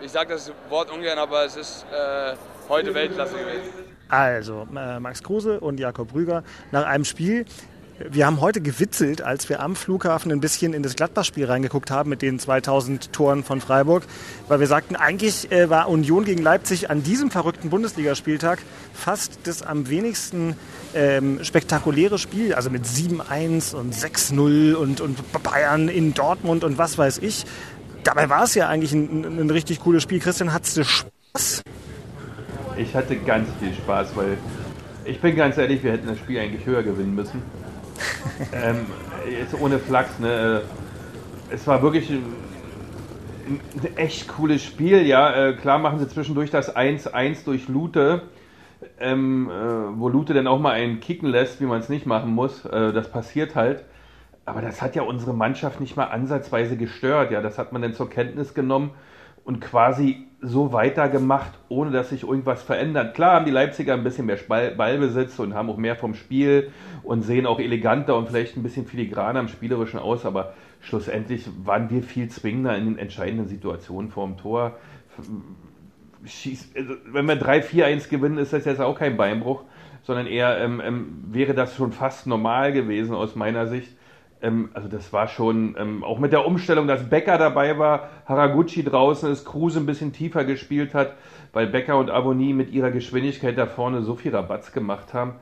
ich 0.00 0.12
sage 0.12 0.34
das 0.34 0.52
Wort 0.68 0.92
ungern, 0.92 1.18
aber 1.18 1.44
es 1.44 1.56
ist 1.56 1.84
äh, 1.92 2.36
heute 2.68 2.94
Weltklasse 2.94 3.36
gewesen. 3.36 3.72
Also, 4.08 4.68
äh, 4.76 5.00
Max 5.00 5.20
Kruse 5.24 5.58
und 5.58 5.80
Jakob 5.80 6.14
Rüger 6.14 6.44
nach 6.70 6.86
einem 6.86 7.04
Spiel, 7.04 7.46
wir 7.98 8.26
haben 8.26 8.40
heute 8.40 8.60
gewitzelt, 8.60 9.22
als 9.22 9.48
wir 9.48 9.60
am 9.60 9.74
Flughafen 9.74 10.30
ein 10.30 10.40
bisschen 10.40 10.74
in 10.74 10.82
das 10.82 10.96
Gladbach-Spiel 10.96 11.46
reingeguckt 11.46 11.90
haben 11.90 12.10
mit 12.10 12.20
den 12.20 12.38
2000 12.38 13.12
Toren 13.12 13.42
von 13.42 13.60
Freiburg, 13.60 14.04
weil 14.48 14.60
wir 14.60 14.66
sagten, 14.66 14.96
eigentlich 14.96 15.50
äh, 15.50 15.70
war 15.70 15.88
Union 15.88 16.24
gegen 16.24 16.42
Leipzig 16.42 16.90
an 16.90 17.02
diesem 17.02 17.30
verrückten 17.30 17.70
Bundesligaspieltag 17.70 18.58
fast 18.92 19.40
das 19.44 19.62
am 19.62 19.88
wenigsten 19.88 20.56
ähm, 20.94 21.42
spektakuläre 21.42 22.18
Spiel, 22.18 22.54
also 22.54 22.68
mit 22.68 22.84
7-1 22.84 23.74
und 23.74 23.94
6-0 23.94 24.74
und, 24.74 25.00
und 25.00 25.18
Bayern 25.42 25.88
in 25.88 26.12
Dortmund 26.12 26.64
und 26.64 26.76
was 26.76 26.98
weiß 26.98 27.18
ich. 27.18 27.44
Dabei 28.04 28.28
war 28.28 28.44
es 28.44 28.54
ja 28.54 28.68
eigentlich 28.68 28.92
ein, 28.92 29.24
ein, 29.24 29.40
ein 29.40 29.50
richtig 29.50 29.80
cooles 29.80 30.02
Spiel. 30.02 30.20
Christian, 30.20 30.52
hattest 30.52 30.76
du 30.76 30.84
Spaß? 30.84 31.62
Ich 32.76 32.94
hatte 32.94 33.16
ganz 33.16 33.48
viel 33.58 33.72
Spaß, 33.72 34.14
weil 34.14 34.36
ich 35.06 35.20
bin 35.20 35.34
ganz 35.34 35.56
ehrlich, 35.56 35.82
wir 35.82 35.92
hätten 35.92 36.08
das 36.08 36.18
Spiel 36.18 36.38
eigentlich 36.38 36.66
höher 36.66 36.82
gewinnen 36.82 37.14
müssen 37.14 37.42
ähm, 38.52 38.86
jetzt 39.30 39.54
ohne 39.60 39.78
Flachs, 39.78 40.18
ne? 40.18 40.62
Es 41.50 41.66
war 41.66 41.82
wirklich 41.82 42.10
ein, 42.10 42.24
ein 43.46 43.96
echt 43.96 44.28
cooles 44.28 44.62
Spiel, 44.62 45.06
ja. 45.06 45.48
Äh, 45.48 45.52
klar 45.54 45.78
machen 45.78 45.98
sie 45.98 46.08
zwischendurch 46.08 46.50
das 46.50 46.74
1-1 46.74 47.44
durch 47.44 47.68
Lute, 47.68 48.22
ähm, 48.98 49.48
äh, 49.50 49.98
wo 49.98 50.08
Lute 50.08 50.34
dann 50.34 50.46
auch 50.46 50.58
mal 50.58 50.72
einen 50.72 51.00
kicken 51.00 51.28
lässt, 51.28 51.60
wie 51.60 51.66
man 51.66 51.80
es 51.80 51.88
nicht 51.88 52.06
machen 52.06 52.32
muss. 52.32 52.64
Äh, 52.64 52.92
das 52.92 53.10
passiert 53.10 53.54
halt. 53.54 53.84
Aber 54.44 54.62
das 54.62 54.80
hat 54.80 54.94
ja 54.94 55.02
unsere 55.02 55.34
Mannschaft 55.34 55.80
nicht 55.80 55.96
mal 55.96 56.04
ansatzweise 56.04 56.76
gestört, 56.76 57.30
ja. 57.30 57.42
Das 57.42 57.58
hat 57.58 57.72
man 57.72 57.82
dann 57.82 57.94
zur 57.94 58.10
Kenntnis 58.10 58.54
genommen 58.54 58.90
und 59.46 59.60
quasi 59.60 60.26
so 60.42 60.72
weitergemacht, 60.72 61.52
ohne 61.68 61.92
dass 61.92 62.10
sich 62.10 62.24
irgendwas 62.24 62.62
verändert. 62.62 63.14
Klar 63.14 63.36
haben 63.36 63.46
die 63.46 63.52
Leipziger 63.52 63.94
ein 63.94 64.04
bisschen 64.04 64.26
mehr 64.26 64.36
Ball, 64.48 64.72
Ballbesitz 64.72 65.38
und 65.38 65.54
haben 65.54 65.70
auch 65.70 65.76
mehr 65.76 65.96
vom 65.96 66.14
Spiel 66.14 66.72
und 67.04 67.22
sehen 67.22 67.46
auch 67.46 67.58
eleganter 67.58 68.16
und 68.16 68.28
vielleicht 68.28 68.56
ein 68.56 68.62
bisschen 68.62 68.86
filigraner 68.86 69.40
im 69.40 69.48
Spielerischen 69.48 69.98
aus, 69.98 70.26
aber 70.26 70.52
schlussendlich 70.80 71.48
waren 71.64 71.88
wir 71.90 72.02
viel 72.02 72.28
zwingender 72.28 72.76
in 72.76 72.84
den 72.84 72.98
entscheidenden 72.98 73.48
Situationen 73.48 74.10
vor 74.10 74.26
dem 74.26 74.36
Tor. 74.36 74.76
Also 75.16 75.30
wenn 77.06 77.26
wir 77.26 77.40
3-4-1 77.40 78.08
gewinnen, 78.08 78.38
ist 78.38 78.52
das 78.52 78.64
jetzt 78.64 78.80
auch 78.80 78.98
kein 78.98 79.16
Beinbruch, 79.16 79.62
sondern 80.02 80.26
eher 80.26 80.58
ähm, 80.58 80.82
ähm, 80.84 81.24
wäre 81.30 81.54
das 81.54 81.76
schon 81.76 81.92
fast 81.92 82.26
normal 82.26 82.72
gewesen 82.72 83.14
aus 83.14 83.36
meiner 83.36 83.68
Sicht. 83.68 83.95
Ähm, 84.42 84.70
also 84.74 84.88
das 84.88 85.12
war 85.12 85.28
schon, 85.28 85.76
ähm, 85.78 86.04
auch 86.04 86.18
mit 86.18 86.32
der 86.32 86.46
Umstellung, 86.46 86.86
dass 86.86 87.08
Becker 87.08 87.38
dabei 87.38 87.78
war, 87.78 88.08
Haraguchi 88.26 88.84
draußen 88.84 89.30
ist, 89.30 89.44
Kruse 89.44 89.80
ein 89.80 89.86
bisschen 89.86 90.12
tiefer 90.12 90.44
gespielt 90.44 90.94
hat, 90.94 91.14
weil 91.52 91.66
Becker 91.66 91.98
und 91.98 92.10
Aboni 92.10 92.52
mit 92.52 92.70
ihrer 92.70 92.90
Geschwindigkeit 92.90 93.56
da 93.56 93.66
vorne 93.66 94.02
so 94.02 94.14
viel 94.14 94.34
Rabatz 94.34 94.72
gemacht 94.72 95.14
haben. 95.14 95.36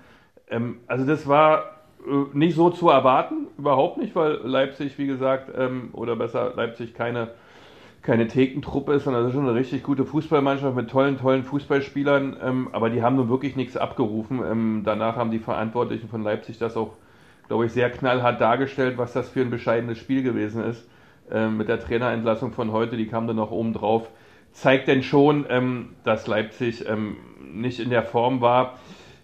Ähm, 0.49 0.79
also 0.87 1.05
das 1.05 1.27
war 1.27 1.75
äh, 2.07 2.37
nicht 2.37 2.55
so 2.55 2.71
zu 2.71 2.89
erwarten, 2.89 3.49
überhaupt 3.59 3.99
nicht, 3.99 4.15
weil 4.15 4.35
Leipzig, 4.45 4.99
wie 4.99 5.07
gesagt, 5.07 5.51
ähm, 5.57 5.89
oder 5.93 6.17
besser 6.17 6.53
Leipzig 6.55 6.95
keine, 6.95 7.29
keine 8.03 8.29
Thekentruppe 8.29 8.95
ist, 8.95 9.05
sondern 9.05 9.23
das 9.23 9.31
ist 9.31 9.37
schon 9.37 9.49
eine 9.49 9.59
richtig 9.59 9.83
gute 9.83 10.05
Fußballmannschaft 10.05 10.77
mit 10.77 10.91
tollen, 10.91 11.19
tollen 11.19 11.43
Fußballspielern, 11.43 12.37
ähm, 12.43 12.69
aber 12.73 12.91
die 12.91 13.03
haben 13.03 13.17
nun 13.17 13.29
wirklich 13.29 13.57
nichts 13.57 13.77
abgerufen. 13.77 14.41
Ähm, 14.49 14.83
danach 14.85 15.17
haben 15.17 15.31
die 15.31 15.39
Verantwortlichen 15.39 16.09
von 16.09 16.23
Leipzig 16.23 16.59
das 16.59 16.77
auch 16.77 16.93
glaube 17.49 17.67
ich, 17.67 17.73
sehr 17.73 17.91
knallhart 17.91 18.41
dargestellt, 18.41 18.99
was 18.99 19.13
das 19.13 19.29
für 19.29 19.41
ein 19.41 19.51
bescheidenes 19.51 19.99
Spiel 19.99 20.23
gewesen 20.23 20.65
ist. 20.65 20.87
Ähm, 21.31 21.57
mit 21.57 21.69
der 21.69 21.81
Trainerentlassung 21.81 22.53
von 22.53 22.73
heute, 22.73 22.97
die 22.97 23.07
kam 23.07 23.27
dann 23.27 23.37
noch 23.37 23.51
oben 23.51 23.73
drauf. 23.73 24.09
Zeigt 24.53 24.89
denn 24.89 25.03
schon, 25.03 25.47
ähm, 25.49 25.91
dass 26.05 26.27
Leipzig 26.27 26.89
ähm, 26.89 27.17
nicht 27.53 27.81
in 27.81 27.91
der 27.91 28.03
Form 28.03 28.41
war, 28.41 28.79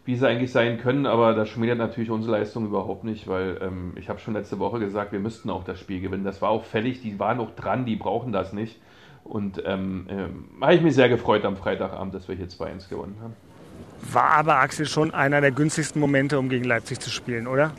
wie 0.04 0.16
sie 0.16 0.26
eigentlich 0.26 0.50
sein 0.50 0.78
können, 0.78 1.06
aber 1.06 1.34
das 1.34 1.50
schmälert 1.50 1.78
natürlich 1.78 2.10
unsere 2.10 2.38
Leistung 2.38 2.66
überhaupt 2.66 3.04
nicht, 3.04 3.28
weil 3.28 3.58
ähm, 3.62 3.92
ich 3.96 4.08
habe 4.08 4.18
schon 4.18 4.34
letzte 4.34 4.58
Woche 4.58 4.78
gesagt, 4.78 5.12
wir 5.12 5.20
müssten 5.20 5.50
auch 5.50 5.62
das 5.62 5.78
Spiel 5.78 6.00
gewinnen. 6.00 6.24
Das 6.24 6.40
war 6.42 6.48
auch 6.48 6.64
fällig, 6.64 7.02
die 7.02 7.18
waren 7.18 7.38
auch 7.38 7.54
dran, 7.54 7.84
die 7.84 7.96
brauchen 7.96 8.32
das 8.32 8.52
nicht. 8.52 8.80
Und 9.24 9.62
ähm, 9.66 10.06
äh, 10.08 10.62
habe 10.64 10.74
ich 10.74 10.80
mich 10.80 10.94
sehr 10.94 11.08
gefreut 11.08 11.44
am 11.44 11.56
Freitagabend, 11.56 12.14
dass 12.14 12.26
wir 12.28 12.34
hier 12.34 12.48
2-1 12.48 12.88
gewonnen 12.88 13.16
haben. 13.22 13.34
War 14.12 14.30
aber 14.30 14.56
Axel 14.56 14.86
schon 14.86 15.12
einer 15.12 15.40
der 15.40 15.52
günstigsten 15.52 16.00
Momente, 16.00 16.38
um 16.38 16.48
gegen 16.48 16.64
Leipzig 16.64 17.00
zu 17.00 17.10
spielen, 17.10 17.46
oder? 17.46 17.72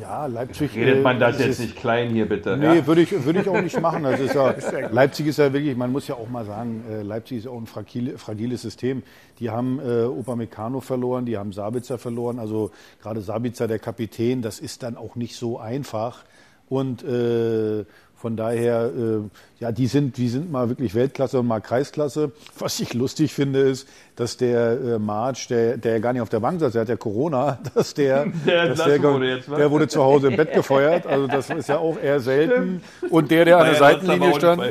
Ja, 0.00 0.26
Leipzig. 0.26 0.74
Redet 0.74 1.02
man 1.02 1.20
das 1.20 1.38
äh, 1.38 1.46
jetzt 1.46 1.60
nicht 1.60 1.76
klein 1.76 2.10
hier 2.10 2.26
bitte? 2.26 2.56
Nee, 2.56 2.78
ja? 2.78 2.86
würde 2.86 3.02
ich, 3.02 3.24
würde 3.24 3.40
ich 3.40 3.48
auch 3.48 3.60
nicht 3.60 3.80
machen. 3.80 4.06
Also 4.06 4.24
ist 4.24 4.34
ja, 4.34 4.54
Leipzig 4.90 5.26
ist 5.26 5.38
ja 5.38 5.52
wirklich, 5.52 5.76
man 5.76 5.92
muss 5.92 6.08
ja 6.08 6.14
auch 6.14 6.28
mal 6.28 6.44
sagen, 6.44 6.84
äh, 6.90 7.02
Leipzig 7.02 7.38
ist 7.38 7.46
auch 7.46 7.58
ein 7.58 7.66
fragile, 7.66 8.16
fragiles 8.16 8.62
System. 8.62 9.02
Die 9.38 9.50
haben 9.50 9.78
äh, 9.78 10.04
Upamecano 10.04 10.80
verloren, 10.80 11.26
die 11.26 11.36
haben 11.36 11.52
Sabitzer 11.52 11.98
verloren. 11.98 12.38
Also 12.38 12.70
gerade 13.02 13.20
Sabitzer, 13.20 13.68
der 13.68 13.78
Kapitän, 13.78 14.42
das 14.42 14.58
ist 14.58 14.82
dann 14.82 14.96
auch 14.96 15.16
nicht 15.16 15.36
so 15.36 15.58
einfach. 15.58 16.24
Und 16.68 17.02
äh, 17.02 17.84
von 18.20 18.36
daher, 18.36 18.90
äh, 18.94 19.20
ja, 19.60 19.72
die 19.72 19.86
sind, 19.86 20.18
die 20.18 20.28
sind 20.28 20.52
mal 20.52 20.68
wirklich 20.68 20.94
Weltklasse 20.94 21.40
und 21.40 21.46
mal 21.46 21.60
Kreisklasse. 21.60 22.32
Was 22.58 22.78
ich 22.78 22.92
lustig 22.92 23.32
finde, 23.32 23.60
ist, 23.60 23.88
dass 24.14 24.36
der 24.36 24.72
äh, 24.72 24.98
March, 24.98 25.48
der, 25.48 25.78
der 25.78 26.00
gar 26.00 26.12
nicht 26.12 26.20
auf 26.20 26.28
der 26.28 26.40
Bank 26.40 26.60
saß, 26.60 26.72
der 26.72 26.82
hat 26.82 26.90
ja 26.90 26.96
Corona, 26.96 27.58
dass 27.74 27.94
der, 27.94 28.26
der, 28.44 28.74
dass 28.74 28.84
der, 28.84 29.02
wurde 29.02 29.36
jetzt, 29.36 29.48
der 29.48 29.70
wurde 29.70 29.88
zu 29.88 30.02
Hause 30.02 30.28
im 30.28 30.36
Bett 30.36 30.52
gefeuert. 30.52 31.06
Also 31.06 31.28
das 31.28 31.48
ist 31.48 31.70
ja 31.70 31.78
auch 31.78 31.98
eher 31.98 32.20
selten. 32.20 32.82
Und 33.08 33.30
der, 33.30 33.46
der 33.46 33.56
an 33.56 33.66
der 33.68 33.76
Seitenlinie 33.76 34.34
stand, 34.34 34.64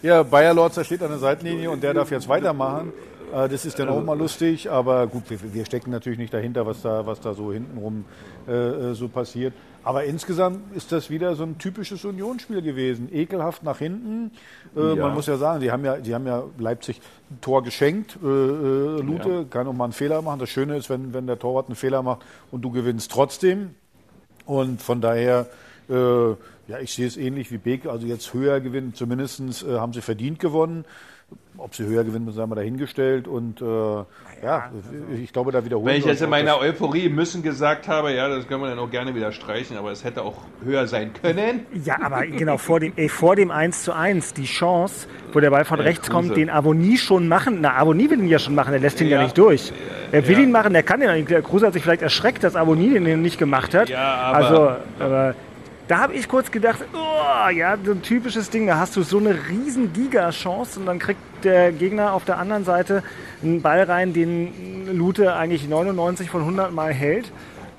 ja, 0.00 0.22
Bayer 0.22 0.54
Lorzer 0.54 0.82
steht 0.82 1.02
an 1.02 1.10
der 1.10 1.18
Seitenlinie 1.18 1.70
und 1.70 1.82
der 1.82 1.92
darf 1.92 2.10
jetzt 2.10 2.30
weitermachen. 2.30 2.94
Äh, 3.36 3.48
das 3.48 3.64
ist 3.66 3.78
dann 3.78 3.88
auch 3.88 4.02
mal 4.02 4.18
lustig, 4.18 4.70
aber 4.70 5.06
gut, 5.06 5.28
wir, 5.28 5.38
wir 5.54 5.64
stecken 5.66 5.90
natürlich 5.90 6.18
nicht 6.18 6.32
dahinter, 6.32 6.66
was 6.66 6.82
da, 6.82 7.06
was 7.06 7.20
da 7.20 7.34
so 7.34 7.52
hintenrum 7.52 8.04
äh, 8.48 8.52
äh 8.52 8.94
so 8.94 9.08
passiert. 9.08 9.52
Aber 9.84 10.04
insgesamt 10.04 10.74
ist 10.74 10.90
das 10.90 11.10
wieder 11.10 11.36
so 11.36 11.44
ein 11.44 11.58
typisches 11.58 12.04
Unionsspiel 12.04 12.60
gewesen. 12.60 13.08
Ekelhaft 13.12 13.62
nach 13.62 13.78
hinten. 13.78 14.32
Äh, 14.74 14.80
ja. 14.80 14.94
Man 14.96 15.14
muss 15.14 15.26
ja 15.26 15.36
sagen, 15.36 15.60
die 15.60 15.70
haben 15.70 15.84
ja, 15.84 15.98
die 15.98 16.14
haben 16.14 16.26
ja 16.26 16.42
Leipzig 16.58 17.00
ein 17.30 17.40
Tor 17.40 17.62
geschenkt. 17.62 18.18
Äh, 18.20 18.26
Lute 18.26 19.30
ja. 19.30 19.44
kann 19.44 19.68
auch 19.68 19.72
mal 19.72 19.84
einen 19.84 19.92
Fehler 19.92 20.22
machen. 20.22 20.40
Das 20.40 20.50
Schöne 20.50 20.76
ist, 20.76 20.90
wenn, 20.90 21.14
wenn 21.14 21.26
der 21.26 21.38
Torwart 21.38 21.66
einen 21.66 21.76
Fehler 21.76 22.02
macht 22.02 22.22
und 22.50 22.62
du 22.62 22.70
gewinnst 22.70 23.12
trotzdem. 23.12 23.74
Und 24.44 24.82
von 24.82 25.00
daher, 25.00 25.46
Äh, 25.88 26.30
ja, 26.68 26.80
ich 26.80 26.92
sehe 26.92 27.06
es 27.06 27.16
ähnlich 27.16 27.52
wie 27.52 27.58
Beek. 27.58 27.86
Also 27.86 28.08
jetzt 28.08 28.34
höher 28.34 28.58
gewinnen, 28.58 28.92
zumindest 28.94 29.40
haben 29.64 29.92
sie 29.92 30.00
verdient 30.00 30.40
gewonnen. 30.40 30.84
Ob 31.58 31.74
sie 31.74 31.84
höher 31.86 32.04
gewinnen, 32.04 32.26
müssen 32.26 32.48
wir 32.50 32.54
dahingestellt. 32.54 33.26
Und 33.26 33.62
äh, 33.62 33.64
ja, 34.44 34.70
ich 35.20 35.32
glaube, 35.32 35.52
da 35.52 35.64
wiederholen 35.64 35.86
Wenn 35.86 35.96
ich 35.96 36.04
jetzt 36.04 36.20
in 36.20 36.28
meiner 36.28 36.58
Euphorie 36.60 37.08
müssen 37.08 37.42
gesagt 37.42 37.88
habe, 37.88 38.12
ja, 38.12 38.28
das 38.28 38.46
können 38.46 38.60
wir 38.60 38.68
dann 38.68 38.78
auch 38.78 38.90
gerne 38.90 39.14
wieder 39.14 39.32
streichen, 39.32 39.76
aber 39.78 39.90
es 39.90 40.04
hätte 40.04 40.22
auch 40.22 40.34
höher 40.62 40.86
sein 40.86 41.12
können. 41.14 41.60
Ja, 41.82 41.96
aber 42.02 42.26
genau, 42.26 42.58
vor 42.58 42.78
dem, 42.80 42.92
ey, 42.96 43.08
vor 43.08 43.36
dem 43.36 43.50
1 43.50 43.84
zu 43.84 43.94
1, 43.94 44.34
die 44.34 44.44
Chance, 44.44 45.08
wo 45.32 45.40
der 45.40 45.50
Ball 45.50 45.64
von 45.64 45.78
Ja, 45.78 45.84
rechts 45.86 46.10
Kruse. 46.10 46.26
kommt, 46.28 46.36
den 46.36 46.50
Avonie 46.50 46.98
schon 46.98 47.26
machen. 47.26 47.58
Na, 47.62 47.74
Avonie 47.78 48.10
will 48.10 48.18
ihn 48.20 48.28
ja 48.28 48.38
schon 48.38 48.54
machen, 48.54 48.74
er 48.74 48.78
lässt 48.80 49.00
ihn 49.00 49.08
ja, 49.08 49.16
Ja. 49.16 49.22
nicht 49.24 49.38
durch. 49.38 49.72
Er 50.12 50.28
will 50.28 50.36
Ja. 50.36 50.42
ihn 50.42 50.52
machen, 50.52 50.74
der 50.74 50.82
kann 50.82 51.00
den 51.00 51.10
nicht. 51.14 51.30
Der 51.30 51.40
Kruse 51.40 51.66
hat 51.66 51.72
sich 51.72 51.82
vielleicht 51.82 52.02
erschreckt, 52.02 52.44
dass 52.44 52.54
Avonie 52.54 53.00
den 53.00 53.22
nicht 53.22 53.38
gemacht 53.38 53.74
hat. 53.74 53.88
Ja, 53.88 54.14
aber- 54.16 54.36
also, 54.36 54.76
aber 55.00 55.34
da 55.88 55.98
habe 55.98 56.14
ich 56.14 56.28
kurz 56.28 56.50
gedacht, 56.50 56.80
oh, 56.92 57.48
ja, 57.50 57.76
so 57.84 57.92
ein 57.92 58.02
typisches 58.02 58.50
Ding, 58.50 58.66
da 58.66 58.78
hast 58.78 58.96
du 58.96 59.02
so 59.02 59.18
eine 59.18 59.36
riesen 59.48 59.92
Giga-Chance 59.92 60.80
und 60.80 60.86
dann 60.86 60.98
kriegt 60.98 61.20
der 61.44 61.72
Gegner 61.72 62.12
auf 62.12 62.24
der 62.24 62.38
anderen 62.38 62.64
Seite 62.64 63.02
einen 63.42 63.62
Ball 63.62 63.82
rein, 63.82 64.12
den 64.12 64.96
Lute 64.96 65.34
eigentlich 65.34 65.68
99 65.68 66.28
von 66.30 66.40
100 66.40 66.72
Mal 66.72 66.92
hält. 66.92 67.30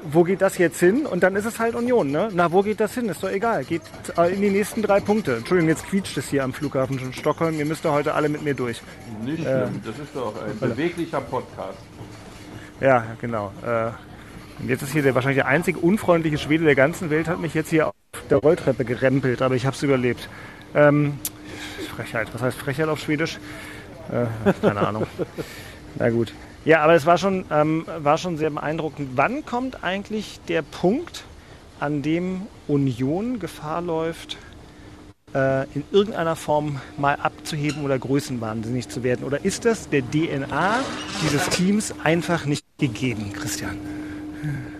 Wo 0.09 0.23
geht 0.23 0.41
das 0.41 0.57
jetzt 0.57 0.79
hin? 0.79 1.05
Und 1.05 1.23
dann 1.23 1.35
ist 1.35 1.45
es 1.45 1.59
halt 1.59 1.75
Union, 1.75 2.11
ne? 2.11 2.29
Na, 2.31 2.51
wo 2.51 2.61
geht 2.61 2.79
das 2.79 2.93
hin? 2.93 3.09
Ist 3.09 3.23
doch 3.23 3.31
egal. 3.31 3.65
Geht 3.65 3.81
äh, 4.17 4.33
in 4.33 4.41
die 4.41 4.51
nächsten 4.51 4.81
drei 4.81 5.01
Punkte. 5.01 5.37
Entschuldigung, 5.37 5.67
jetzt 5.67 5.85
quietscht 5.85 6.15
es 6.17 6.29
hier 6.29 6.45
am 6.45 6.53
Flughafen 6.53 6.97
von 6.97 7.11
Stockholm. 7.11 7.55
Ihr 7.59 7.65
müsst 7.65 7.83
doch 7.83 7.91
heute 7.91 8.13
alle 8.13 8.29
mit 8.29 8.41
mir 8.43 8.53
durch. 8.53 8.81
Nicht 9.25 9.41
schlimm, 9.41 9.81
das 9.83 9.99
ist 9.99 10.15
doch 10.15 10.33
ein 10.41 10.57
beweglicher 10.59 11.19
Podcast. 11.19 11.79
Ja, 12.79 13.03
genau. 13.19 13.51
Äh, 13.65 13.89
und 14.59 14.69
jetzt 14.69 14.81
ist 14.81 14.91
hier 14.91 15.03
der 15.03 15.15
wahrscheinlich 15.15 15.37
der 15.37 15.47
einzige 15.47 15.79
unfreundliche 15.79 16.37
Schwede 16.37 16.65
der 16.65 16.75
ganzen 16.75 17.09
Welt, 17.09 17.27
hat 17.27 17.39
mich 17.39 17.53
jetzt 17.53 17.69
hier 17.69 17.87
auf 17.87 17.93
der 18.29 18.37
Rolltreppe 18.37 18.85
gerempelt, 18.85 19.41
aber 19.41 19.55
ich 19.55 19.65
habe 19.65 19.75
es 19.75 19.83
überlebt. 19.83 20.29
Ähm, 20.73 21.19
Frechheit. 21.95 22.27
Was 22.33 22.41
heißt 22.41 22.57
Frechheit 22.57 22.87
auf 22.87 22.99
Schwedisch? 22.99 23.39
Äh, 24.11 24.53
keine 24.61 24.87
Ahnung. 24.87 25.07
Na 25.95 26.09
gut. 26.09 26.33
Ja, 26.65 26.81
aber 26.81 26.95
es 26.95 27.05
war 27.05 27.17
schon, 27.17 27.45
ähm, 27.51 27.85
war 27.99 28.17
schon 28.17 28.37
sehr 28.37 28.49
beeindruckend. 28.49 29.11
Wann 29.15 29.45
kommt 29.45 29.83
eigentlich 29.83 30.39
der 30.47 30.61
Punkt, 30.61 31.23
an 31.79 32.01
dem 32.01 32.41
Union 32.67 33.39
Gefahr 33.39 33.81
läuft, 33.81 34.37
äh, 35.33 35.63
in 35.73 35.83
irgendeiner 35.91 36.35
Form 36.35 36.81
mal 36.97 37.15
abzuheben 37.15 37.83
oder 37.83 37.97
größenwahnsinnig 37.97 38.89
zu 38.89 39.03
werden? 39.03 39.25
Oder 39.25 39.45
ist 39.45 39.65
das 39.65 39.89
der 39.89 40.01
DNA 40.01 40.79
dieses 41.23 41.47
Teams 41.49 41.93
einfach 42.03 42.45
nicht 42.45 42.65
gegeben, 42.77 43.33
Christian? 43.33 43.77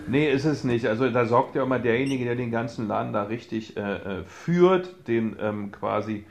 Nee, 0.06 0.30
ist 0.30 0.44
es 0.44 0.64
nicht. 0.64 0.86
Also 0.86 1.10
da 1.10 1.26
sorgt 1.26 1.54
ja 1.54 1.62
immer 1.62 1.78
derjenige, 1.78 2.24
der 2.24 2.36
den 2.36 2.50
ganzen 2.50 2.88
Laden 2.88 3.12
da 3.12 3.24
richtig 3.24 3.76
äh, 3.76 3.80
äh, 4.20 4.24
führt, 4.24 5.08
den 5.08 5.36
ähm, 5.40 5.72
quasi 5.72 6.24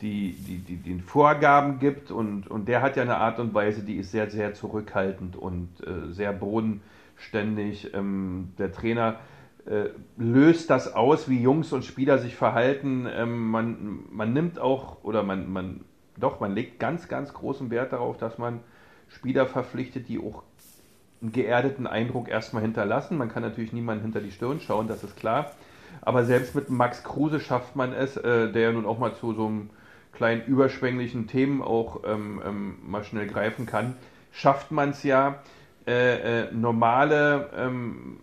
die, 0.00 0.32
die, 0.32 0.58
die, 0.58 0.76
den 0.76 1.00
Vorgaben 1.00 1.78
gibt 1.78 2.10
und, 2.10 2.48
und 2.48 2.68
der 2.68 2.82
hat 2.82 2.96
ja 2.96 3.02
eine 3.02 3.16
Art 3.16 3.38
und 3.38 3.54
Weise, 3.54 3.82
die 3.82 3.96
ist 3.96 4.12
sehr, 4.12 4.30
sehr 4.30 4.54
zurückhaltend 4.54 5.36
und 5.36 5.68
äh, 5.86 6.12
sehr 6.12 6.32
bodenständig. 6.32 7.94
Ähm, 7.94 8.52
der 8.58 8.72
Trainer 8.72 9.16
äh, 9.64 9.88
löst 10.16 10.70
das 10.70 10.94
aus, 10.94 11.28
wie 11.28 11.40
Jungs 11.40 11.72
und 11.72 11.84
Spieler 11.84 12.18
sich 12.18 12.36
verhalten. 12.36 13.08
Ähm, 13.10 13.50
man, 13.50 14.00
man 14.10 14.32
nimmt 14.32 14.58
auch, 14.58 15.02
oder 15.02 15.22
man, 15.22 15.50
man, 15.50 15.80
doch, 16.18 16.40
man 16.40 16.54
legt 16.54 16.78
ganz, 16.78 17.08
ganz 17.08 17.32
großen 17.32 17.70
Wert 17.70 17.92
darauf, 17.92 18.18
dass 18.18 18.38
man 18.38 18.60
Spieler 19.08 19.46
verpflichtet, 19.46 20.08
die 20.08 20.18
auch 20.18 20.42
einen 21.22 21.32
geerdeten 21.32 21.86
Eindruck 21.86 22.28
erstmal 22.28 22.62
hinterlassen. 22.62 23.16
Man 23.16 23.30
kann 23.30 23.42
natürlich 23.42 23.72
niemanden 23.72 24.02
hinter 24.02 24.20
die 24.20 24.30
Stirn 24.30 24.60
schauen, 24.60 24.88
das 24.88 25.02
ist 25.04 25.16
klar. 25.16 25.52
Aber 26.02 26.24
selbst 26.24 26.54
mit 26.54 26.70
Max 26.70 27.02
Kruse 27.02 27.40
schafft 27.40 27.76
man 27.76 27.92
es, 27.92 28.16
äh, 28.16 28.50
der 28.52 28.62
ja 28.62 28.72
nun 28.72 28.86
auch 28.86 28.98
mal 28.98 29.14
zu 29.14 29.32
so 29.32 29.46
einem 29.46 29.70
kleinen 30.12 30.44
überschwänglichen 30.46 31.26
Themen 31.26 31.62
auch 31.62 32.02
ähm, 32.06 32.40
ähm, 32.44 32.76
mal 32.86 33.04
schnell 33.04 33.26
greifen 33.26 33.66
kann, 33.66 33.94
schafft 34.32 34.70
man 34.70 34.90
es 34.90 35.02
ja, 35.02 35.42
äh, 35.86 36.46
äh, 36.46 36.52
normale 36.52 37.50
ähm, 37.56 38.18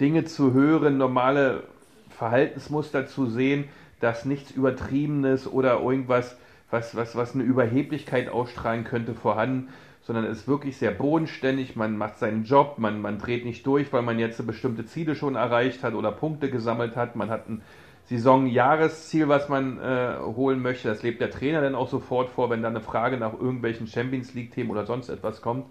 Dinge 0.00 0.24
zu 0.24 0.52
hören, 0.52 0.98
normale 0.98 1.62
Verhaltensmuster 2.10 3.06
zu 3.06 3.26
sehen, 3.26 3.68
dass 4.00 4.24
nichts 4.24 4.50
Übertriebenes 4.50 5.50
oder 5.50 5.80
irgendwas, 5.80 6.36
was, 6.70 6.96
was, 6.96 7.16
was 7.16 7.34
eine 7.34 7.44
Überheblichkeit 7.44 8.28
ausstrahlen 8.28 8.84
könnte, 8.84 9.14
vorhanden, 9.14 9.68
sondern 10.08 10.24
ist 10.24 10.48
wirklich 10.48 10.78
sehr 10.78 10.90
bodenständig, 10.90 11.76
man 11.76 11.98
macht 11.98 12.18
seinen 12.18 12.44
Job, 12.44 12.78
man, 12.78 13.02
man 13.02 13.18
dreht 13.18 13.44
nicht 13.44 13.66
durch, 13.66 13.92
weil 13.92 14.00
man 14.00 14.18
jetzt 14.18 14.44
bestimmte 14.46 14.86
Ziele 14.86 15.14
schon 15.14 15.34
erreicht 15.34 15.84
hat 15.84 15.92
oder 15.92 16.10
Punkte 16.12 16.48
gesammelt 16.48 16.96
hat, 16.96 17.14
man 17.14 17.28
hat 17.28 17.46
ein 17.50 17.60
Saison-Jahresziel, 18.04 19.28
was 19.28 19.50
man 19.50 19.78
äh, 19.78 20.14
holen 20.18 20.62
möchte, 20.62 20.88
das 20.88 21.02
lebt 21.02 21.20
der 21.20 21.30
Trainer 21.30 21.60
dann 21.60 21.74
auch 21.74 21.90
sofort 21.90 22.30
vor, 22.30 22.48
wenn 22.48 22.62
da 22.62 22.68
eine 22.68 22.80
Frage 22.80 23.18
nach 23.18 23.34
irgendwelchen 23.34 23.86
Champions 23.86 24.32
League-Themen 24.32 24.70
oder 24.70 24.86
sonst 24.86 25.10
etwas 25.10 25.42
kommt. 25.42 25.66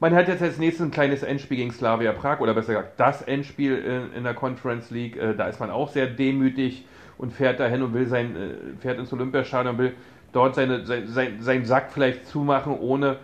Man 0.00 0.14
hat 0.14 0.28
jetzt 0.28 0.40
als 0.40 0.56
nächstes 0.56 0.86
ein 0.86 0.90
kleines 0.90 1.22
Endspiel 1.22 1.58
gegen 1.58 1.70
Slavia 1.70 2.12
Prag 2.12 2.40
oder 2.40 2.54
besser 2.54 2.72
gesagt 2.72 2.98
das 2.98 3.20
Endspiel 3.20 3.76
in, 3.76 4.14
in 4.14 4.24
der 4.24 4.32
Conference 4.32 4.90
League. 4.90 5.18
Äh, 5.18 5.34
da 5.34 5.46
ist 5.46 5.60
man 5.60 5.68
auch 5.68 5.90
sehr 5.90 6.06
demütig 6.06 6.86
und 7.18 7.34
fährt 7.34 7.60
dahin 7.60 7.82
und 7.82 7.92
will 7.92 8.06
sein, 8.06 8.34
äh, 8.34 8.80
fährt 8.80 8.98
ins 8.98 9.12
Olympiastadion 9.12 9.74
und 9.74 9.78
will 9.78 9.92
dort 10.32 10.54
seine, 10.54 10.86
sein, 10.86 11.06
sein, 11.06 11.42
seinen 11.42 11.66
Sack 11.66 11.92
vielleicht 11.92 12.26
zumachen, 12.26 12.72
ohne 12.72 13.18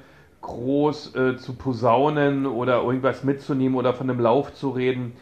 groß 0.44 1.14
äh, 1.16 1.36
zu 1.38 1.54
posaunen 1.54 2.46
oder 2.46 2.82
irgendwas 2.82 3.24
mitzunehmen 3.24 3.76
oder 3.76 3.94
von 3.94 4.08
einem 4.08 4.20
Lauf 4.20 4.54
zu 4.54 4.70
reden. 4.70 5.12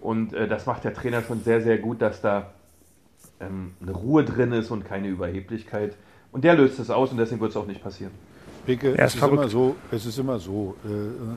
Und 0.00 0.32
äh, 0.32 0.46
das 0.48 0.66
macht 0.66 0.84
der 0.84 0.94
Trainer 0.94 1.22
schon 1.22 1.42
sehr, 1.42 1.60
sehr 1.60 1.78
gut, 1.78 2.00
dass 2.00 2.20
da 2.20 2.50
ähm, 3.40 3.72
eine 3.82 3.92
Ruhe 3.92 4.24
drin 4.24 4.52
ist 4.52 4.70
und 4.70 4.84
keine 4.84 5.08
Überheblichkeit. 5.08 5.94
Und 6.30 6.44
der 6.44 6.54
löst 6.54 6.78
es 6.78 6.90
aus 6.90 7.10
und 7.10 7.18
deswegen 7.18 7.40
wird 7.40 7.50
es 7.50 7.56
auch 7.56 7.66
nicht 7.66 7.82
passieren. 7.82 8.12
Bicke, 8.66 8.96
Er 8.96 9.06
es 9.06 9.14
ist 9.16 9.22
immer 9.22 9.48
so, 9.48 9.74
es 9.90 10.06
ist 10.06 10.18
immer 10.18 10.38
so. 10.38 10.76
äh, 10.84 10.88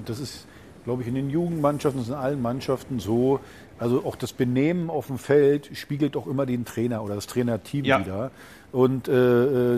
Das 0.05 0.19
ist, 0.19 0.45
glaube 0.83 1.01
ich, 1.01 1.07
in 1.07 1.15
den 1.15 1.29
Jugendmannschaften, 1.29 1.99
das 2.01 2.09
ist 2.09 2.13
in 2.13 2.19
allen 2.19 2.41
Mannschaften 2.41 2.99
so. 2.99 3.39
Also 3.79 4.03
auch 4.05 4.15
das 4.15 4.33
Benehmen 4.33 4.91
auf 4.91 5.07
dem 5.07 5.17
Feld 5.17 5.69
spiegelt 5.75 6.15
auch 6.15 6.27
immer 6.27 6.45
den 6.45 6.65
Trainer 6.65 7.03
oder 7.03 7.15
das 7.15 7.25
Trainerteam 7.25 7.85
Ja. 7.85 7.99
wieder. 7.99 8.31
Und 8.71 9.07
äh, 9.07 9.11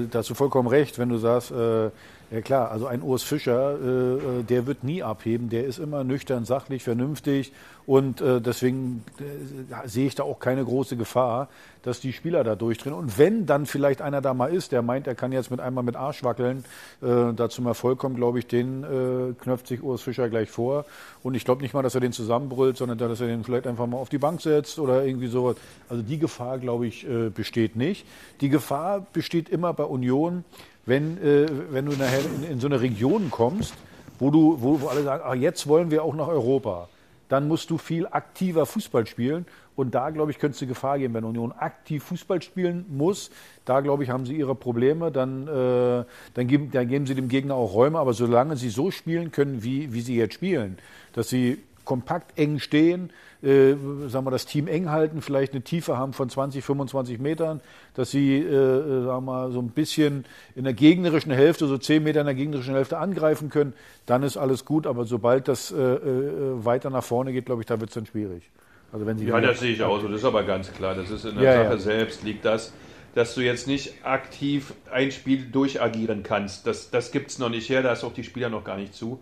äh, 0.02 0.08
da 0.12 0.20
hast 0.20 0.30
du 0.30 0.34
vollkommen 0.34 0.68
recht, 0.68 1.00
wenn 1.00 1.10
du 1.10 1.18
sagst, 1.18 1.52
äh, 1.52 1.90
ja 2.34 2.42
klar, 2.42 2.72
also 2.72 2.88
ein 2.88 3.04
Urs 3.04 3.22
Fischer, 3.22 3.78
äh, 3.80 4.40
äh, 4.40 4.44
der 4.44 4.66
wird 4.66 4.84
nie 4.84 5.04
abheben, 5.04 5.50
der 5.50 5.66
ist 5.66 5.78
immer 5.78 6.04
nüchtern, 6.04 6.46
sachlich, 6.46 6.84
vernünftig 6.84 7.54
und 7.86 8.22
äh, 8.22 8.42
deswegen 8.42 9.04
äh, 9.20 9.88
sehe 9.88 10.08
ich 10.08 10.16
da 10.16 10.24
auch 10.24 10.40
keine 10.40 10.64
große 10.64 10.98
Gefahr, 10.98 11.50
dass 11.84 12.00
die 12.00 12.14
Spieler 12.14 12.44
da 12.44 12.56
durchdrehen. 12.56 12.94
Und 12.94 13.18
wenn 13.18 13.46
dann 13.46 13.66
vielleicht 13.66 14.02
einer 14.02 14.22
da 14.22 14.34
mal 14.34 14.52
ist, 14.52 14.72
der 14.72 14.82
meint, 14.82 15.06
er 15.06 15.16
kann 15.16 15.32
jetzt 15.32 15.52
mit 15.52 15.60
einmal 15.60 15.84
mit 15.84 15.96
Arsch 15.96 16.24
wackeln, 16.24 16.64
äh, 17.02 17.34
da 17.36 17.50
zum 17.50 17.68
Erfolg 17.68 18.00
kommt, 18.00 18.16
glaube 18.16 18.40
ich, 18.40 18.48
den 18.48 18.84
äh, 18.84 19.34
knöpft 19.40 19.68
sich 19.68 19.84
Urs 19.84 20.02
Fischer 20.02 20.30
gleich 20.30 20.50
vor. 20.50 20.86
Und 21.22 21.36
ich 21.36 21.46
glaube 21.46 21.62
nicht 21.62 21.74
mal, 21.74 21.84
dass 21.84 21.94
er 21.94 22.02
den 22.02 22.14
zusammenbrüllt, 22.14 22.78
sondern 22.78 22.98
dass 22.98 23.22
er 23.22 23.28
den 23.28 23.44
vielleicht 23.44 23.68
einfach 23.68 23.86
mal 23.86 23.98
auf 23.98 24.10
die 24.10 24.18
Bank 24.18 24.42
setzt 24.42 24.80
oder 24.80 25.06
irgendwie 25.06 25.28
sowas. 25.28 25.58
Also 25.90 26.02
die 26.02 26.18
Gefahr, 26.18 26.58
glaube 26.58 26.88
ich, 26.88 27.08
äh, 27.08 27.30
besteht 27.30 27.76
nicht. 27.76 28.08
Die 28.42 28.50
Gefahr 28.50 29.06
besteht 29.14 29.50
immer 29.50 29.74
bei 29.74 29.84
Union, 29.84 30.46
wenn, 30.86 31.18
äh, 31.18 31.48
wenn 31.72 31.86
du 31.86 31.92
nachher 31.92 32.20
in, 32.20 32.52
in 32.54 32.60
so 32.60 32.68
eine 32.68 32.82
Region 32.82 33.30
kommst, 33.32 33.74
wo, 34.20 34.32
du, 34.32 34.58
wo, 34.62 34.82
wo 34.82 34.88
alle 34.88 35.04
sagen, 35.04 35.24
ah, 35.26 35.34
jetzt 35.34 35.68
wollen 35.68 35.92
wir 35.92 36.04
auch 36.04 36.16
nach 36.16 36.28
Europa. 36.28 36.90
Dann 37.30 37.48
musst 37.48 37.70
du 37.70 37.78
viel 37.78 38.06
aktiver 38.06 38.66
Fußball 38.66 39.08
spielen. 39.08 39.46
Und 39.76 39.96
da, 39.96 40.12
glaube 40.12 40.30
ich, 40.30 40.38
könnte 40.38 40.56
es 40.56 40.62
eine 40.62 40.70
Gefahr 40.70 41.00
geben, 41.00 41.16
wenn 41.16 41.24
Union 41.24 41.52
aktiv 41.52 42.04
Fußball 42.04 42.42
spielen 42.42 42.86
muss. 42.90 43.32
Da, 43.66 43.82
glaube 43.82 44.04
ich, 44.04 44.10
haben 44.10 44.26
sie 44.26 44.36
ihre 44.36 44.54
Probleme. 44.54 45.12
Dann, 45.12 45.48
äh, 45.48 46.06
dann, 46.36 46.48
geben, 46.48 46.70
dann 46.72 46.88
geben 46.88 47.08
sie 47.08 47.16
dem 47.16 47.30
Gegner 47.30 47.56
auch 47.56 47.74
Räume. 47.74 47.98
Aber 47.98 48.14
solange 48.14 48.56
sie 48.56 48.70
so 48.70 48.92
spielen 48.92 49.32
können, 49.32 49.64
wie, 49.64 49.94
wie 49.94 50.02
sie 50.02 50.16
jetzt 50.16 50.36
spielen, 50.36 50.78
dass 51.14 51.30
sie 51.30 51.58
kompakt 51.86 52.38
eng 52.38 52.60
stehen, 52.60 53.10
äh, 53.44 53.76
sagen 54.08 54.26
wir, 54.26 54.32
das 54.32 54.46
Team 54.46 54.68
eng 54.68 54.90
halten, 54.90 55.22
vielleicht 55.22 55.54
eine 55.54 55.62
Tiefe 55.62 55.98
haben 55.98 56.14
von 56.14 56.30
20, 56.30 56.64
25 56.64 57.20
Metern, 57.20 57.62
dass 57.94 58.10
sie, 58.12 58.38
äh, 58.38 58.46
äh, 58.46 59.04
sagen 59.04 59.06
wir 59.06 59.22
mal, 59.22 59.52
so 59.52 59.60
ein 59.60 59.70
bisschen 59.70 60.26
in 60.56 60.64
der 60.64 60.74
gegnerischen 60.74 61.32
Hälfte, 61.32 61.68
so 61.68 61.78
10 61.78 62.04
Meter 62.04 62.22
in 62.22 62.26
der 62.26 62.36
gegnerischen 62.36 62.74
Hälfte 62.74 62.98
angreifen 62.98 63.50
können, 63.50 63.74
dann 64.06 64.24
ist 64.24 64.38
alles 64.38 64.66
gut. 64.66 64.88
Aber 64.88 65.06
sobald 65.06 65.48
das 65.48 65.72
äh, 65.72 65.76
äh, 65.76 66.66
weiter 66.66 66.90
nach 66.90 67.04
vorne 67.04 67.34
geht, 67.34 67.46
glaube 67.46 67.62
ich, 67.62 67.66
da 67.66 67.80
wird 67.80 67.90
es 67.90 67.96
dann 67.96 68.06
schwierig. 68.06 68.50
Also 68.94 69.06
wenn 69.06 69.18
sie 69.18 69.26
Ja, 69.26 69.42
das 69.42 69.60
sehe 69.60 69.74
ich 69.74 69.82
auch 69.82 70.00
so. 70.00 70.08
Das 70.08 70.20
ist 70.20 70.26
aber 70.26 70.44
ganz 70.44 70.72
klar. 70.72 70.96
Das 70.96 71.10
ist 71.10 71.26
in 71.26 71.36
der 71.36 71.44
Ja, 71.44 71.64
Sache 71.64 71.74
ja. 71.74 71.78
selbst 71.80 72.24
liegt 72.24 72.46
das, 72.46 72.72
dass 73.16 73.36
du 73.36 73.42
jetzt 73.42 73.68
nicht 73.68 73.94
aktiv 74.06 74.74
ein 74.92 75.12
Spiel 75.12 75.46
durchagieren 75.52 76.24
kannst. 76.24 76.66
Das, 76.66 76.92
das 76.92 77.12
gibt 77.12 77.32
es 77.32 77.40
noch 77.40 77.50
nicht 77.50 77.70
her, 77.70 77.84
da 77.84 77.92
ist 77.92 78.04
auch 78.04 78.14
die 78.14 78.24
Spieler 78.24 78.50
noch 78.50 78.64
gar 78.64 78.78
nicht 78.78 78.94
zu. 78.94 79.20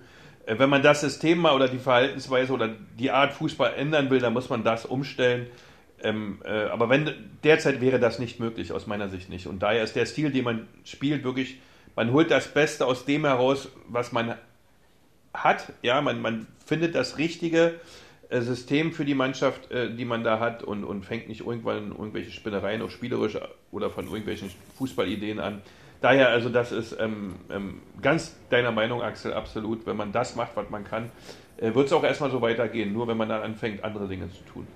Äh, 0.52 0.60
Wenn 0.60 0.70
man 0.70 0.84
das 0.84 1.02
System 1.02 1.40
mal 1.40 1.56
oder 1.56 1.68
die 1.68 1.80
Verhaltensweise 1.80 2.54
oder 2.54 2.70
die 3.00 3.12
Art 3.12 3.34
Fußball 3.34 3.74
ändern 3.76 4.10
will, 4.10 4.20
dann 4.20 4.34
muss 4.34 4.50
man 4.50 4.64
das 4.64 4.86
umstellen. 4.86 5.48
Ähm, 6.04 6.40
äh, 6.44 6.66
aber 6.66 6.90
wenn 6.90 7.14
derzeit 7.44 7.80
wäre 7.80 8.00
das 8.00 8.20
nicht 8.20 8.40
möglich, 8.40 8.72
aus 8.72 8.88
meiner 8.88 9.10
Sicht 9.10 9.30
nicht. 9.30 9.48
Und 9.48 9.62
daher 9.64 9.84
ist 9.84 9.96
der 9.96 10.06
Stil, 10.06 10.32
den 10.32 10.44
man 10.44 10.68
spielt, 10.84 11.24
wirklich, 11.24 11.60
man 11.96 12.12
holt 12.12 12.32
das 12.32 12.48
Beste 12.48 12.86
aus 12.86 13.06
dem 13.06 13.26
heraus, 13.26 13.70
was 13.88 14.12
man 14.12 14.36
hat. 15.34 15.72
Ja, 15.84 16.02
man, 16.02 16.22
man 16.22 16.48
findet 16.66 16.96
das 16.96 17.18
Richtige 17.18 17.76
äh, 18.30 18.42
System 18.42 18.94
für 18.94 19.06
die 19.06 19.14
Mannschaft, 19.14 19.70
äh, 19.72 19.94
die 19.96 20.06
man 20.06 20.24
da 20.24 20.40
hat 20.40 20.64
und, 20.64 20.84
und 20.84 21.06
fängt 21.06 21.30
nicht 21.30 21.42
irgendwann 21.42 21.92
irgendwelche 21.92 22.32
Spinnereien 22.32 22.82
auch 22.82 22.90
spielerisch 22.90 23.38
oder 23.72 23.92
von 23.92 24.06
irgendwelchen 24.08 24.52
Fußballideen 24.78 25.40
an. 25.40 25.62
Daher, 26.02 26.30
also 26.30 26.50
das 26.50 26.72
ist 26.72 26.98
ähm, 27.00 27.36
ähm, 27.52 27.80
ganz 28.02 28.36
deiner 28.50 28.72
Meinung, 28.72 29.04
Axel, 29.04 29.34
absolut. 29.34 29.86
Wenn 29.86 29.98
man 29.98 30.12
das 30.12 30.36
macht, 30.36 30.56
was 30.56 30.70
man 30.72 30.84
kann, 30.84 31.12
äh, 31.58 31.74
wird 31.76 31.88
es 31.88 31.94
auch 31.94 32.04
erstmal 32.04 32.32
so 32.32 32.42
weitergehen, 32.42 32.92
nur 32.92 33.08
wenn 33.08 33.18
man 33.18 33.30
dann 33.30 33.44
anfängt, 33.44 33.84
andere 33.84 34.08
Dinge 34.08 34.28
zu 34.32 34.44
tun. 34.52 34.68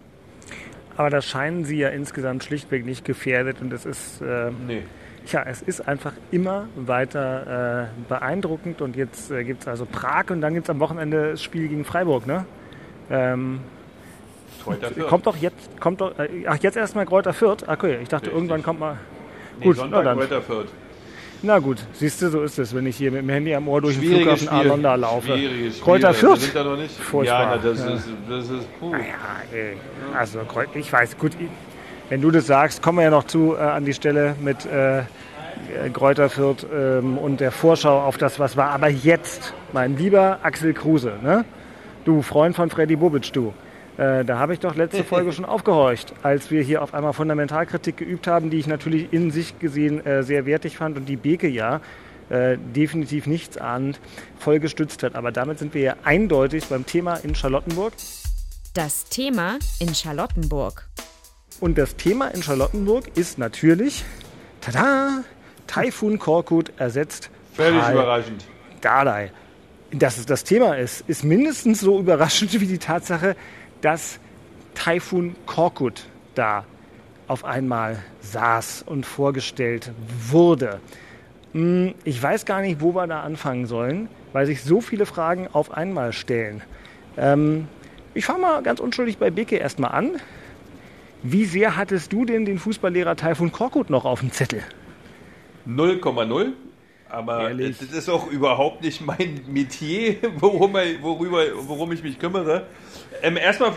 Aber 0.98 1.10
da 1.10 1.22
scheinen 1.22 1.66
sie 1.66 1.78
ja 1.78 1.90
insgesamt 1.90 2.44
schlichtweg 2.44 2.86
nicht 2.86 3.04
gefährdet 3.06 3.58
und 3.60 3.74
es 3.74 3.86
ist, 3.86 4.22
äh, 4.22 4.52
nee. 4.68 4.84
ja, 5.26 5.44
es 5.44 5.64
ist 5.64 5.88
einfach 5.88 6.14
immer 6.32 6.68
weiter 6.76 7.90
äh, 7.90 8.08
beeindruckend 8.08 8.82
und 8.82 8.96
jetzt 8.96 9.32
äh, 9.32 9.44
gibt 9.44 9.64
es 9.64 9.68
also 9.68 9.86
Prag 9.86 10.30
und 10.30 10.42
dann 10.42 10.54
gibt 10.54 10.68
es 10.68 10.70
am 10.70 10.80
Wochenende 10.80 11.32
das 11.32 11.44
Spiel 11.44 11.68
gegen 11.68 11.86
Freiburg, 11.86 12.28
ne? 12.28 12.46
Ähm, 13.10 13.60
kommt 15.10 15.26
doch 15.26 15.36
jetzt, 15.38 15.80
kommt 15.82 16.02
doch, 16.02 16.18
äh, 16.20 16.46
ach 16.48 16.58
jetzt 16.62 16.78
erstmal 16.78 17.06
Kräuter 17.08 17.34
Fürth. 17.34 17.68
Okay, 17.68 17.98
ich 18.02 18.10
dachte 18.10 18.28
Richtig. 18.28 18.34
irgendwann 18.34 18.64
kommt 18.64 18.80
mal. 18.80 18.98
Nee, 19.60 19.66
Gut, 19.66 19.78
Sonntag 19.78 19.98
na 19.98 20.04
dann. 20.04 20.18
Kräuter 20.20 20.42
Fürth. 20.42 20.70
Na 21.42 21.60
gut, 21.60 21.78
siehst 21.94 22.22
du, 22.22 22.30
so 22.30 22.42
ist 22.42 22.58
es, 22.58 22.74
wenn 22.74 22.86
ich 22.86 22.98
hier 22.98 23.12
mit 23.12 23.22
dem 23.22 23.30
Handy 23.30 23.54
am 23.54 23.68
Ohr 23.68 23.82
durch 23.82 24.00
den 24.00 24.10
Flughafen. 24.10 24.50
Arlonda 24.50 24.96
laufe. 24.96 25.38
Kräuter 25.84 26.14
Fürth? 26.14 26.52
da 26.54 26.64
noch 26.64 26.78
nicht. 26.78 26.96
Furchtbar. 26.96 27.56
Ja, 27.56 27.58
das, 27.58 27.80
Ja. 27.80 27.94
Ist, 27.94 28.08
das 28.30 28.50
ist 28.50 28.80
puh. 28.80 28.94
Ja, 28.94 29.58
ey. 29.58 29.78
Also 30.18 30.40
ich 30.74 30.92
weiß, 30.92 31.18
gut, 31.18 31.34
wenn 32.10 32.22
du 32.22 32.32
das 32.32 32.48
sagst, 32.48 32.82
kommen 32.82 33.00
wir 33.00 33.04
ja 33.04 33.10
noch 33.12 33.26
zu 33.26 33.56
äh, 33.56 33.62
an 33.62 33.86
die 33.86 33.94
Stelle 33.94 34.36
mit 34.42 34.66
äh, 34.66 35.00
äh, 35.00 35.04
Kräuter 35.92 36.30
Fürth 36.30 36.66
ähm, 36.74 37.18
und 37.18 37.40
der 37.40 37.52
Vorschau 37.52 38.02
auf 38.02 38.18
das, 38.18 38.40
was 38.40 38.58
war. 38.58 38.72
Aber 38.72 38.90
jetzt, 38.90 39.54
mein 39.74 39.98
lieber 39.98 40.40
Axel 40.44 40.74
Kruse, 40.74 41.14
ne? 41.24 41.46
du 42.06 42.22
Freund 42.22 42.56
von 42.56 42.70
Freddy 42.70 42.96
Bobic, 42.96 43.34
du. 43.34 43.54
Äh, 43.98 44.26
da 44.26 44.40
habe 44.40 44.54
ich 44.54 44.60
doch 44.60 44.76
letzte 44.76 45.04
Folge 45.06 45.32
schon 45.32 45.46
aufgehorcht, 45.46 46.14
als 46.24 46.52
wir 46.52 46.62
hier 46.62 46.82
auf 46.82 46.94
einmal 46.94 47.14
Fundamentalkritik 47.14 47.98
geübt 47.98 48.28
haben, 48.28 48.50
die 48.50 48.58
ich 48.58 48.68
natürlich 48.68 49.12
in 49.14 49.32
sich 49.32 49.60
gesehen 49.60 50.06
äh, 50.06 50.24
sehr 50.24 50.46
wertig 50.46 50.78
fand 50.78 50.98
und 50.98 51.06
die 51.08 51.16
Beke 51.16 51.48
ja 51.48 51.82
äh, 52.30 52.58
definitiv 52.58 53.28
nichts 53.28 53.58
ahnend 53.58 54.00
voll 54.40 54.60
gestützt 54.60 55.04
hat. 55.04 55.16
Aber 55.16 55.32
damit 55.32 55.60
sind 55.60 55.74
wir 55.74 55.82
ja 55.82 55.96
eindeutig 56.04 56.66
beim 56.66 56.86
Thema 56.86 57.16
in 57.16 57.36
Charlottenburg. 57.36 57.94
Das 58.74 59.06
Thema 59.06 59.60
in 59.80 59.94
Charlottenburg. 59.94 60.88
Und 61.62 61.78
das 61.78 61.96
Thema 61.96 62.28
in 62.28 62.44
Charlottenburg 62.44 63.16
ist 63.16 63.38
natürlich, 63.38 64.04
tada, 64.60 65.24
Taifun 65.68 66.20
Korkut 66.20 66.72
ersetzt 66.78 67.30
Völlig 67.54 67.82
Pal 67.82 67.94
überraschend. 67.94 68.46
Dardai. 68.82 69.32
Dass 69.92 70.18
es 70.18 70.26
das 70.26 70.44
Thema 70.44 70.78
ist, 70.78 71.06
ist 71.08 71.24
mindestens 71.24 71.80
so 71.80 72.00
überraschend 72.00 72.54
wie 72.60 72.68
die 72.68 72.78
Tatsache, 72.78 73.36
dass 73.86 74.20
Taifun 74.74 75.36
Korkut 75.46 76.06
da 76.34 76.66
auf 77.28 77.46
einmal 77.46 78.00
saß 78.22 78.84
und 78.88 79.06
vorgestellt 79.06 79.92
wurde. 80.28 80.80
Hm, 81.54 81.94
Ich 82.04 82.22
weiß 82.22 82.46
gar 82.46 82.62
nicht, 82.62 82.82
wo 82.82 82.96
wir 82.96 83.06
da 83.06 83.22
anfangen 83.22 83.68
sollen, 83.68 84.10
weil 84.34 84.48
sich 84.48 84.64
so 84.64 84.82
viele 84.82 85.06
Fragen 85.06 85.48
auf 85.54 85.72
einmal 85.72 86.14
stellen. 86.14 86.64
Ähm, 87.16 87.68
ich 88.16 88.26
fange 88.26 88.40
mal 88.42 88.64
ganz 88.64 88.80
unschuldig 88.80 89.20
bei 89.20 89.30
Beke 89.30 89.58
erstmal 89.58 89.92
an. 89.92 90.14
Wie 91.22 91.46
sehr 91.46 91.78
hattest 91.78 92.12
du 92.12 92.26
denn 92.26 92.46
den 92.46 92.58
Fußballlehrer 92.58 93.16
Taifun 93.16 93.52
Korkut 93.52 93.92
noch 93.92 94.06
auf 94.06 94.22
dem 94.22 94.32
Zettel? 94.32 94.64
0,0. 95.68 96.54
Aber 97.16 97.48
Ehrlich? 97.48 97.78
das 97.78 97.94
ist 97.94 98.10
auch 98.10 98.30
überhaupt 98.30 98.84
nicht 98.84 99.00
mein 99.00 99.40
Metier, 99.48 100.18
worum, 100.36 100.74
worüber, 100.74 101.44
worum 101.60 101.94
ich 101.94 102.04
mich 102.04 102.20
kümmere. 102.20 102.68
Ähm, 103.22 103.38
erstmal 103.38 103.72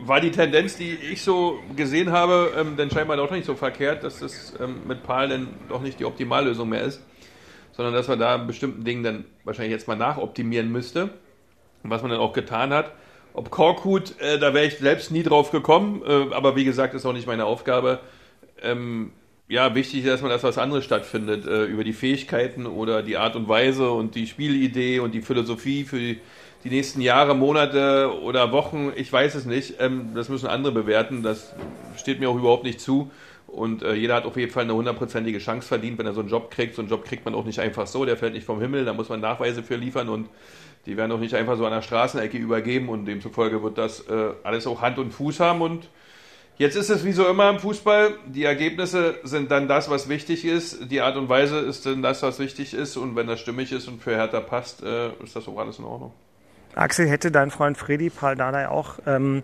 war 0.00 0.20
die 0.20 0.32
Tendenz, 0.32 0.76
die 0.76 0.90
ich 0.94 1.22
so 1.22 1.60
gesehen 1.76 2.10
habe, 2.10 2.52
ähm, 2.58 2.76
dann 2.76 2.90
scheinbar 2.90 3.16
doch 3.16 3.30
nicht 3.30 3.44
so 3.44 3.54
verkehrt, 3.54 4.02
dass 4.02 4.18
das 4.18 4.54
ähm, 4.58 4.80
mit 4.88 5.04
Paul 5.04 5.28
dann 5.28 5.48
doch 5.68 5.80
nicht 5.80 6.00
die 6.00 6.04
Optimallösung 6.04 6.68
mehr 6.68 6.82
ist, 6.82 7.00
sondern 7.70 7.94
dass 7.94 8.08
man 8.08 8.18
da 8.18 8.36
bestimmten 8.36 8.82
Dingen 8.82 9.04
dann 9.04 9.24
wahrscheinlich 9.44 9.72
jetzt 9.72 9.86
mal 9.86 9.96
nachoptimieren 9.96 10.72
müsste, 10.72 11.10
was 11.84 12.02
man 12.02 12.10
dann 12.10 12.20
auch 12.20 12.32
getan 12.32 12.72
hat. 12.72 12.90
Ob 13.32 13.50
Korkut, 13.52 14.20
äh, 14.20 14.40
da 14.40 14.54
wäre 14.54 14.66
ich 14.66 14.78
selbst 14.78 15.12
nie 15.12 15.22
drauf 15.22 15.52
gekommen, 15.52 16.02
äh, 16.04 16.34
aber 16.34 16.56
wie 16.56 16.64
gesagt, 16.64 16.94
ist 16.94 17.06
auch 17.06 17.12
nicht 17.12 17.28
meine 17.28 17.44
Aufgabe. 17.44 18.00
Ähm, 18.60 19.12
ja, 19.52 19.74
wichtig 19.74 20.00
ist 20.00 20.06
erstmal, 20.06 20.32
dass 20.32 20.42
was 20.44 20.56
anderes 20.56 20.82
stattfindet, 20.82 21.46
äh, 21.46 21.64
über 21.64 21.84
die 21.84 21.92
Fähigkeiten 21.92 22.64
oder 22.64 23.02
die 23.02 23.18
Art 23.18 23.36
und 23.36 23.48
Weise 23.48 23.90
und 23.90 24.14
die 24.14 24.26
Spielidee 24.26 24.98
und 24.98 25.12
die 25.12 25.20
Philosophie 25.20 25.84
für 25.84 25.98
die, 25.98 26.20
die 26.64 26.70
nächsten 26.70 27.02
Jahre, 27.02 27.34
Monate 27.34 28.18
oder 28.22 28.50
Wochen, 28.50 28.92
ich 28.96 29.12
weiß 29.12 29.34
es 29.34 29.44
nicht. 29.44 29.74
Ähm, 29.78 30.12
das 30.14 30.30
müssen 30.30 30.46
andere 30.46 30.72
bewerten, 30.72 31.22
das 31.22 31.54
steht 31.98 32.18
mir 32.18 32.30
auch 32.30 32.36
überhaupt 32.36 32.64
nicht 32.64 32.80
zu. 32.80 33.10
Und 33.46 33.82
äh, 33.82 33.92
jeder 33.92 34.14
hat 34.14 34.24
auf 34.24 34.38
jeden 34.38 34.50
Fall 34.50 34.62
eine 34.62 34.74
hundertprozentige 34.74 35.38
Chance 35.38 35.68
verdient, 35.68 35.98
wenn 35.98 36.06
er 36.06 36.14
so 36.14 36.20
einen 36.20 36.30
Job 36.30 36.50
kriegt. 36.50 36.74
So 36.74 36.80
einen 36.80 36.88
Job 36.88 37.04
kriegt 37.04 37.26
man 37.26 37.34
auch 37.34 37.44
nicht 37.44 37.58
einfach 37.58 37.86
so, 37.86 38.06
der 38.06 38.16
fällt 38.16 38.32
nicht 38.32 38.46
vom 38.46 38.58
Himmel, 38.58 38.86
da 38.86 38.94
muss 38.94 39.10
man 39.10 39.20
Nachweise 39.20 39.62
für 39.62 39.76
liefern 39.76 40.08
und 40.08 40.30
die 40.86 40.96
werden 40.96 41.12
auch 41.12 41.20
nicht 41.20 41.34
einfach 41.34 41.58
so 41.58 41.66
an 41.66 41.72
der 41.72 41.82
Straßenecke 41.82 42.38
übergeben 42.38 42.88
und 42.88 43.04
demzufolge 43.04 43.62
wird 43.62 43.76
das 43.76 44.00
äh, 44.08 44.30
alles 44.44 44.66
auch 44.66 44.80
Hand 44.80 44.98
und 44.98 45.12
Fuß 45.12 45.40
haben 45.40 45.60
und 45.60 45.90
Jetzt 46.58 46.76
ist 46.76 46.90
es 46.90 47.04
wie 47.04 47.12
so 47.12 47.26
immer 47.26 47.48
im 47.48 47.58
Fußball, 47.58 48.14
die 48.26 48.44
Ergebnisse 48.44 49.16
sind 49.24 49.50
dann 49.50 49.68
das, 49.68 49.88
was 49.90 50.08
wichtig 50.08 50.44
ist, 50.44 50.90
die 50.90 51.00
Art 51.00 51.16
und 51.16 51.28
Weise 51.28 51.58
ist 51.58 51.86
dann 51.86 52.02
das, 52.02 52.22
was 52.22 52.38
wichtig 52.38 52.74
ist 52.74 52.96
und 52.96 53.16
wenn 53.16 53.26
das 53.26 53.40
stimmig 53.40 53.72
ist 53.72 53.88
und 53.88 54.02
für 54.02 54.14
Hertha 54.14 54.40
passt, 54.40 54.82
äh, 54.82 55.08
ist 55.22 55.34
das 55.34 55.48
auch 55.48 55.58
alles 55.58 55.78
in 55.78 55.84
Ordnung. 55.84 56.12
Axel, 56.74 57.08
hätte 57.08 57.30
dein 57.30 57.50
Freund 57.50 57.76
Freddy 57.76 58.10
Paul 58.10 58.36
Dardai 58.36 58.68
auch, 58.68 58.98
ähm, 59.06 59.42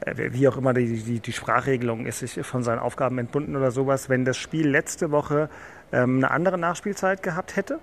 äh, 0.00 0.32
wie 0.32 0.48
auch 0.48 0.56
immer 0.56 0.74
die, 0.74 1.02
die, 1.02 1.20
die 1.20 1.32
Sprachregelung 1.32 2.06
ist, 2.06 2.18
sich 2.18 2.44
von 2.44 2.62
seinen 2.62 2.80
Aufgaben 2.80 3.18
entbunden 3.18 3.56
oder 3.56 3.70
sowas, 3.70 4.08
wenn 4.08 4.24
das 4.24 4.36
Spiel 4.36 4.68
letzte 4.68 5.10
Woche 5.10 5.48
ähm, 5.92 6.18
eine 6.18 6.30
andere 6.30 6.58
Nachspielzeit 6.58 7.22
gehabt 7.22 7.56
hätte? 7.56 7.78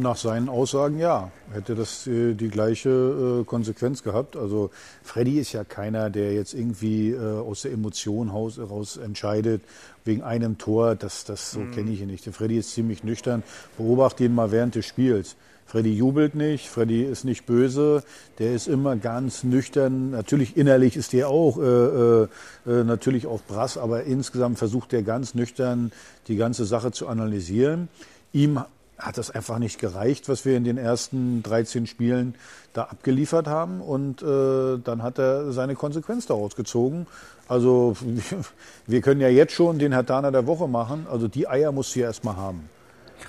Nach 0.00 0.16
seinen 0.16 0.48
Aussagen 0.48 0.98
ja, 0.98 1.30
hätte 1.52 1.74
das 1.74 2.06
äh, 2.06 2.32
die 2.32 2.48
gleiche 2.48 3.40
äh, 3.42 3.44
Konsequenz 3.44 4.02
gehabt. 4.02 4.34
Also 4.34 4.70
Freddy 5.02 5.38
ist 5.38 5.52
ja 5.52 5.62
keiner, 5.62 6.08
der 6.08 6.32
jetzt 6.32 6.54
irgendwie 6.54 7.10
äh, 7.10 7.18
aus 7.18 7.62
der 7.62 7.72
Emotion 7.72 8.32
heraus 8.32 8.96
entscheidet 8.96 9.60
wegen 10.06 10.22
einem 10.22 10.56
Tor. 10.56 10.94
Das, 10.94 11.26
das 11.26 11.50
so 11.50 11.60
kenne 11.74 11.90
ich 11.90 12.00
ihn 12.00 12.06
nicht. 12.06 12.24
Der 12.24 12.32
Freddy 12.32 12.56
ist 12.56 12.72
ziemlich 12.72 13.04
nüchtern. 13.04 13.42
Beobachte 13.76 14.24
ihn 14.24 14.34
mal 14.34 14.50
während 14.50 14.74
des 14.74 14.86
Spiels. 14.86 15.36
Freddy 15.66 15.92
jubelt 15.92 16.34
nicht, 16.34 16.68
Freddy 16.68 17.04
ist 17.04 17.24
nicht 17.24 17.44
böse, 17.44 18.02
der 18.38 18.54
ist 18.54 18.68
immer 18.68 18.96
ganz 18.96 19.44
nüchtern. 19.44 20.12
Natürlich 20.12 20.56
innerlich 20.56 20.96
ist 20.96 21.12
der 21.12 21.28
auch 21.28 21.58
äh, 21.58 21.62
äh, 21.62 22.28
äh, 22.66 22.84
natürlich 22.84 23.26
auf 23.26 23.46
Brass, 23.46 23.76
aber 23.76 24.04
insgesamt 24.04 24.58
versucht 24.58 24.94
er 24.94 25.02
ganz 25.02 25.34
nüchtern 25.34 25.92
die 26.26 26.36
ganze 26.36 26.64
Sache 26.64 26.90
zu 26.90 27.06
analysieren. 27.06 27.88
Ihm 28.32 28.60
hat 29.00 29.18
das 29.18 29.30
einfach 29.30 29.58
nicht 29.58 29.78
gereicht, 29.78 30.28
was 30.28 30.44
wir 30.44 30.56
in 30.56 30.64
den 30.64 30.78
ersten 30.78 31.42
13 31.42 31.86
Spielen 31.86 32.34
da 32.72 32.84
abgeliefert 32.84 33.46
haben. 33.46 33.80
Und 33.80 34.22
äh, 34.22 34.78
dann 34.78 35.02
hat 35.02 35.18
er 35.18 35.52
seine 35.52 35.74
Konsequenz 35.74 36.26
daraus 36.26 36.54
gezogen. 36.54 37.06
Also 37.48 37.96
wir 38.86 39.00
können 39.00 39.20
ja 39.20 39.28
jetzt 39.28 39.52
schon 39.52 39.78
den 39.78 39.92
Herr 39.92 40.02
Dahner 40.02 40.30
der 40.30 40.46
Woche 40.46 40.68
machen. 40.68 41.06
Also 41.10 41.28
die 41.28 41.48
Eier 41.48 41.72
musst 41.72 41.94
du 41.94 42.00
ja 42.00 42.06
erstmal 42.06 42.36
haben. 42.36 42.68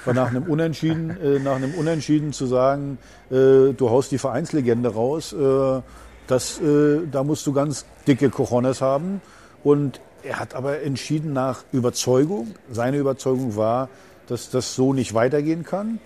Weil 0.06 0.14
nach 0.14 0.30
einem 0.30 0.44
Unentschieden, 0.44 1.10
äh, 1.24 1.40
nach 1.40 1.56
einem 1.56 1.74
Unentschieden 1.74 2.34
zu 2.34 2.46
sagen, 2.46 2.98
äh, 3.30 3.74
du 3.74 3.90
haust 3.90 4.12
die 4.12 4.18
Vereinslegende 4.18 4.94
raus, 4.94 5.34
äh, 5.34 5.82
das, 6.28 6.62
äh, 6.62 7.02
da 7.12 7.24
musst 7.24 7.48
du 7.48 7.54
ganz 7.54 7.86
dicke 8.08 8.30
Cojones 8.30 8.82
haben. 8.82 9.22
Und 9.64 10.02
er 10.24 10.40
hat 10.40 10.54
aber 10.54 10.82
entschieden 10.82 11.34
nach 11.34 11.64
Überzeugung. 11.72 12.56
Seine 12.72 12.98
Überzeugung 12.98 13.56
war, 13.56 13.90
dass 14.32 14.50
das 14.50 14.76
so 14.76 14.94
nicht 14.94 15.14
weitergehen 15.14 15.64
kann. 15.64 16.00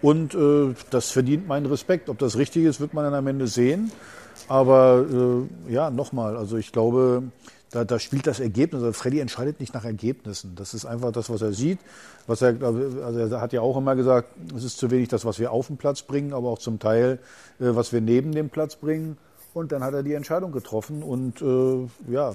Und 0.00 0.34
äh, 0.34 0.74
das 0.90 1.10
verdient 1.10 1.48
meinen 1.48 1.66
Respekt. 1.66 2.08
Ob 2.08 2.18
das 2.18 2.36
richtig 2.36 2.64
ist, 2.64 2.80
wird 2.80 2.94
man 2.94 3.04
dann 3.04 3.14
am 3.14 3.26
Ende 3.26 3.48
sehen. 3.48 3.90
Aber 4.48 5.04
äh, 5.68 5.72
ja, 5.72 5.90
nochmal, 5.90 6.36
also 6.36 6.56
ich 6.56 6.72
glaube, 6.72 7.24
da, 7.70 7.84
da 7.84 7.98
spielt 7.98 8.26
das 8.26 8.38
Ergebnis. 8.38 8.82
Also 8.82 8.92
Freddy 8.92 9.18
entscheidet 9.18 9.58
nicht 9.58 9.74
nach 9.74 9.84
Ergebnissen. 9.84 10.54
Das 10.54 10.74
ist 10.74 10.84
einfach 10.84 11.10
das, 11.10 11.28
was 11.28 11.42
er 11.42 11.52
sieht. 11.52 11.78
Was 12.26 12.40
er, 12.42 12.62
also 12.62 13.18
er 13.18 13.40
hat 13.40 13.52
ja 13.52 13.62
auch 13.62 13.76
immer 13.76 13.96
gesagt, 13.96 14.28
es 14.56 14.62
ist 14.62 14.78
zu 14.78 14.90
wenig 14.90 15.08
das, 15.08 15.24
was 15.24 15.40
wir 15.40 15.50
auf 15.50 15.66
den 15.66 15.76
Platz 15.76 16.02
bringen, 16.02 16.32
aber 16.32 16.50
auch 16.50 16.58
zum 16.58 16.78
Teil, 16.78 17.18
äh, 17.58 17.74
was 17.74 17.92
wir 17.92 18.00
neben 18.00 18.32
dem 18.32 18.48
Platz 18.48 18.76
bringen. 18.76 19.18
Und 19.54 19.72
dann 19.72 19.82
hat 19.82 19.92
er 19.92 20.02
die 20.02 20.14
Entscheidung 20.14 20.52
getroffen. 20.52 21.02
Und 21.02 21.42
äh, 21.42 22.12
ja, 22.12 22.34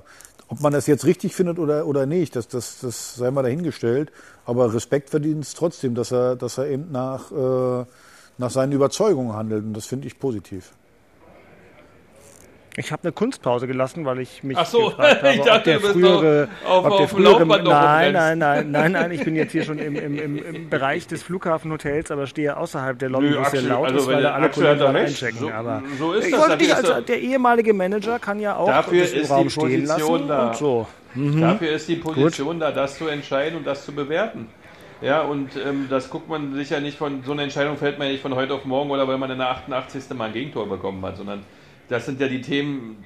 ob 0.50 0.62
man 0.62 0.74
das 0.74 0.88
jetzt 0.88 1.06
richtig 1.06 1.36
findet 1.36 1.60
oder, 1.60 1.86
oder 1.86 2.06
nicht, 2.06 2.36
das, 2.36 2.48
das, 2.48 2.80
das 2.82 3.16
sei 3.16 3.32
mal 3.32 3.44
dahingestellt. 3.44 4.12
Aber 4.48 4.74
Respekt 4.74 5.10
verdient 5.12 5.44
es 5.44 5.54
trotzdem, 5.54 5.94
dass 5.94 6.12
er, 6.12 6.36
dass 6.36 6.58
er 6.58 6.68
eben 6.68 6.92
nach, 6.92 7.32
äh, 7.32 7.86
nach 8.40 8.50
seinen 8.50 8.72
Überzeugungen 8.72 9.34
handelt. 9.34 9.64
Und 9.64 9.74
das 9.74 9.86
finde 9.86 10.08
ich 10.08 10.18
positiv. 10.18 10.72
Ich 12.80 12.92
habe 12.92 13.02
eine 13.04 13.12
Kunstpause 13.12 13.66
gelassen, 13.66 14.06
weil 14.06 14.20
ich 14.20 14.44
mich 14.44 14.56
Ach 14.56 14.66
so, 14.68 14.90
gefragt 14.90 15.24
habe, 15.24 15.34
ich 15.34 15.42
dachte, 15.42 15.52
ob 15.58 15.64
der 15.64 15.76
du 15.78 15.82
bist 15.82 15.94
frühere, 15.94 16.48
auf- 16.68 16.86
ob 16.86 16.98
der 16.98 17.08
frühere 17.08 17.32
Laufband 17.40 17.64
noch 17.64 17.72
nein, 17.72 18.16
rumrennst. 18.16 18.16
nein, 18.16 18.38
nein, 18.38 18.72
nein, 18.72 18.92
nein, 18.92 19.12
ich 19.12 19.24
bin 19.24 19.36
jetzt 19.36 19.52
hier 19.52 19.64
schon 19.64 19.80
im, 19.80 19.96
im, 19.96 20.18
im, 20.20 20.38
im 20.38 20.70
Bereich 20.70 21.08
des 21.08 21.24
Flughafenhotels, 21.24 22.12
aber 22.12 22.28
stehe 22.28 22.56
außerhalb 22.56 23.00
der 23.00 23.10
Lobby, 23.10 23.36
wo 23.36 23.42
es 23.42 23.50
sehr 23.50 23.64
laut 23.64 23.88
also 23.88 23.98
ist, 24.02 24.08
weil 24.08 24.22
da 24.22 24.34
alle 24.34 24.50
Kollegen 24.50 24.84
einchecken. 24.96 25.40
So- 25.40 25.50
aber 25.52 25.82
so 25.98 26.14
ist 26.14 26.26
ich 26.26 26.32
das. 26.34 26.40
wollte 26.40 26.58
dich 26.58 26.68
wirst 26.70 26.86
als 26.86 26.96
du- 26.98 27.02
der 27.02 27.20
ehemalige 27.20 27.74
Manager 27.74 28.20
kann 28.20 28.40
ja 28.40 28.56
auch 28.56 28.68
Dafür 28.68 29.02
das 29.02 29.12
im 29.12 29.22
ist 29.22 29.32
Raum 29.32 29.44
die 29.46 29.50
stehen 29.50 29.86
lassen 29.88 30.28
da. 30.28 30.48
und 30.50 30.56
so. 30.56 30.88
Mhm. 31.18 31.42
Dafür 31.42 31.72
ist 31.72 31.88
die 31.88 31.96
Position 31.96 32.60
da, 32.60 32.72
das 32.72 32.98
zu 32.98 33.08
entscheiden 33.08 33.58
und 33.58 33.66
das 33.66 33.86
zu 33.86 33.92
bewerten. 33.92 34.48
Ja, 35.02 35.22
und 35.22 35.50
ähm, 35.56 35.88
das 35.90 36.10
guckt 36.10 36.28
man 36.28 36.56
sicher 36.56 36.80
nicht 36.80 36.98
von, 36.98 37.24
so 37.24 37.32
eine 37.32 37.44
Entscheidung 37.44 37.78
fällt 37.78 38.00
man 38.00 38.08
ja 38.08 38.14
nicht 38.14 38.22
von 38.22 38.36
heute 38.36 38.54
auf 38.54 38.66
morgen 38.66 38.90
oder 38.90 39.08
weil 39.08 39.18
man 39.18 39.30
in 39.30 39.38
der 39.38 39.50
88. 39.50 40.10
Mal 40.16 40.26
ein 40.26 40.34
Gegentor 40.34 40.68
bekommen 40.68 41.04
hat, 41.06 41.18
sondern 41.18 41.44
das 41.88 42.06
sind 42.06 42.20
ja 42.20 42.28
die 42.28 42.42
Themen, 42.42 43.04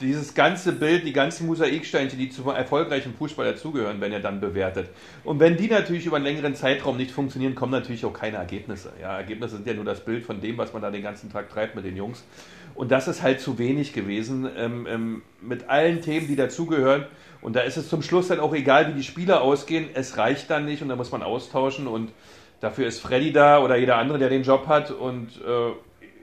dieses 0.00 0.34
ganze 0.34 0.72
Bild, 0.72 1.06
die 1.06 1.12
ganzen 1.12 1.46
Mosaiksteinchen, 1.46 2.18
die 2.18 2.28
zum 2.28 2.48
erfolgreichen 2.48 3.14
Fußball 3.14 3.52
dazugehören, 3.52 4.00
werden 4.00 4.12
ja 4.12 4.18
dann 4.18 4.40
bewertet. 4.40 4.90
Und 5.22 5.40
wenn 5.40 5.56
die 5.56 5.68
natürlich 5.68 6.04
über 6.04 6.16
einen 6.16 6.26
längeren 6.26 6.54
Zeitraum 6.54 6.96
nicht 6.96 7.10
funktionieren, 7.10 7.54
kommen 7.54 7.72
natürlich 7.72 8.04
auch 8.04 8.12
keine 8.12 8.36
Ergebnisse. 8.38 8.92
Ja, 9.00 9.16
Ergebnisse 9.16 9.56
sind 9.56 9.66
ja 9.66 9.74
nur 9.74 9.84
das 9.84 10.04
Bild 10.04 10.24
von 10.24 10.40
dem, 10.40 10.58
was 10.58 10.72
man 10.72 10.82
da 10.82 10.90
den 10.90 11.02
ganzen 11.02 11.32
Tag 11.32 11.48
treibt 11.48 11.74
mit 11.74 11.84
den 11.84 11.96
Jungs. 11.96 12.24
Und 12.74 12.90
das 12.90 13.08
ist 13.08 13.22
halt 13.22 13.40
zu 13.40 13.58
wenig 13.58 13.92
gewesen 13.92 14.48
ähm, 14.56 14.86
ähm, 14.90 15.22
mit 15.40 15.68
allen 15.68 16.00
Themen, 16.00 16.26
die 16.26 16.36
dazugehören. 16.36 17.06
Und 17.44 17.56
da 17.56 17.60
ist 17.60 17.76
es 17.76 17.90
zum 17.90 18.00
Schluss 18.00 18.28
dann 18.28 18.40
auch 18.40 18.54
egal, 18.54 18.88
wie 18.88 18.94
die 18.94 19.02
Spieler 19.02 19.42
ausgehen. 19.42 19.90
Es 19.92 20.16
reicht 20.16 20.48
dann 20.48 20.64
nicht 20.64 20.80
und 20.80 20.88
da 20.88 20.96
muss 20.96 21.12
man 21.12 21.22
austauschen. 21.22 21.86
Und 21.86 22.10
dafür 22.60 22.86
ist 22.86 23.00
Freddy 23.00 23.34
da 23.34 23.62
oder 23.62 23.76
jeder 23.76 23.98
andere, 23.98 24.18
der 24.18 24.30
den 24.30 24.44
Job 24.44 24.66
hat. 24.66 24.90
Und 24.90 25.28
äh, 25.46 25.72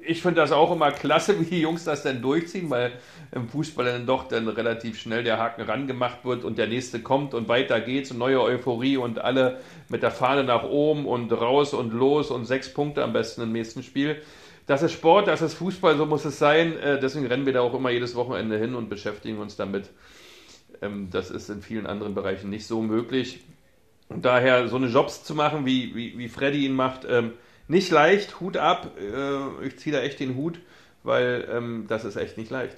ich 0.04 0.24
finde 0.24 0.42
das 0.42 0.52
auch 0.52 0.72
immer 0.72 0.92
klasse, 0.92 1.40
wie 1.40 1.46
die 1.46 1.62
Jungs 1.62 1.84
das 1.84 2.02
dann 2.02 2.24
durchziehen, 2.24 2.72
weil 2.72 2.94
im 3.32 3.48
Fußball 3.48 3.86
dann 3.86 4.08
doch 4.08 4.30
dann 4.30 4.48
relativ 4.48 5.00
schnell 5.00 5.24
der 5.24 5.38
Haken 5.38 5.62
rangemacht 5.62 6.26
wird 6.26 6.44
und 6.44 6.58
der 6.58 6.66
nächste 6.66 7.02
kommt 7.02 7.36
und 7.36 7.48
weiter 7.48 7.80
geht's 7.82 8.10
und 8.10 8.18
neue 8.18 8.42
Euphorie 8.42 8.98
und 8.98 9.20
alle 9.20 9.60
mit 9.90 10.02
der 10.02 10.10
Fahne 10.10 10.44
nach 10.44 10.64
oben 10.64 11.06
und 11.06 11.32
raus 11.32 11.76
und 11.76 11.94
los 11.94 12.32
und 12.32 12.46
sechs 12.46 12.74
Punkte 12.74 13.04
am 13.04 13.14
besten 13.14 13.44
im 13.44 13.52
nächsten 13.52 13.84
Spiel. 13.84 14.20
Das 14.66 14.82
ist 14.82 14.94
Sport, 14.94 15.28
das 15.28 15.44
ist 15.44 15.54
Fußball, 15.54 15.98
so 15.98 16.08
muss 16.08 16.26
es 16.26 16.40
sein. 16.40 16.80
Äh, 16.80 17.00
Deswegen 17.00 17.28
rennen 17.28 17.46
wir 17.46 17.54
da 17.54 17.62
auch 17.62 17.76
immer 17.76 17.92
jedes 17.92 18.16
Wochenende 18.16 18.58
hin 18.58 18.74
und 18.74 18.90
beschäftigen 18.90 19.38
uns 19.38 19.56
damit. 19.56 19.92
Ähm, 20.82 21.10
Das 21.12 21.32
ist 21.32 21.50
in 21.50 21.62
vielen 21.62 21.86
anderen 21.86 22.15
Bereichen 22.15 22.50
nicht 22.50 22.65
so 22.67 22.82
möglich. 22.82 23.41
Und 24.10 24.26
daher 24.26 24.67
so 24.67 24.76
eine 24.76 24.88
Jobs 24.88 25.24
zu 25.24 25.36
machen, 25.36 25.65
wie, 25.65 25.96
wie, 25.96 26.17
wie 26.17 26.28
Freddy 26.28 26.65
ihn 26.65 26.74
macht, 26.74 27.06
ähm, 27.10 27.32
nicht 27.67 27.91
leicht, 27.91 28.39
Hut 28.41 28.58
ab. 28.58 28.91
Äh, 29.00 29.65
Ich 29.67 29.80
ziehe 29.80 29.96
da 29.96 30.02
echt 30.02 30.20
den 30.20 30.36
Hut, 30.36 30.60
weil 31.04 31.48
ähm, 31.50 31.86
das 31.88 32.04
ist 32.04 32.17
echt 32.17 32.38
nicht 32.38 32.52
leicht. 32.52 32.76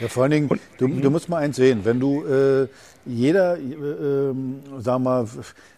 Ja, 0.00 0.08
vor 0.08 0.22
allen 0.22 0.32
Dingen, 0.32 0.60
du, 0.78 0.88
du 0.88 1.10
musst 1.10 1.28
mal 1.28 1.38
eins 1.38 1.56
sehen, 1.56 1.80
wenn 1.84 2.00
du 2.00 2.24
äh, 2.24 2.68
jeder, 3.04 3.58
äh, 3.58 3.60
ähm, 3.60 4.60
sag 4.78 5.00
mal, 5.00 5.26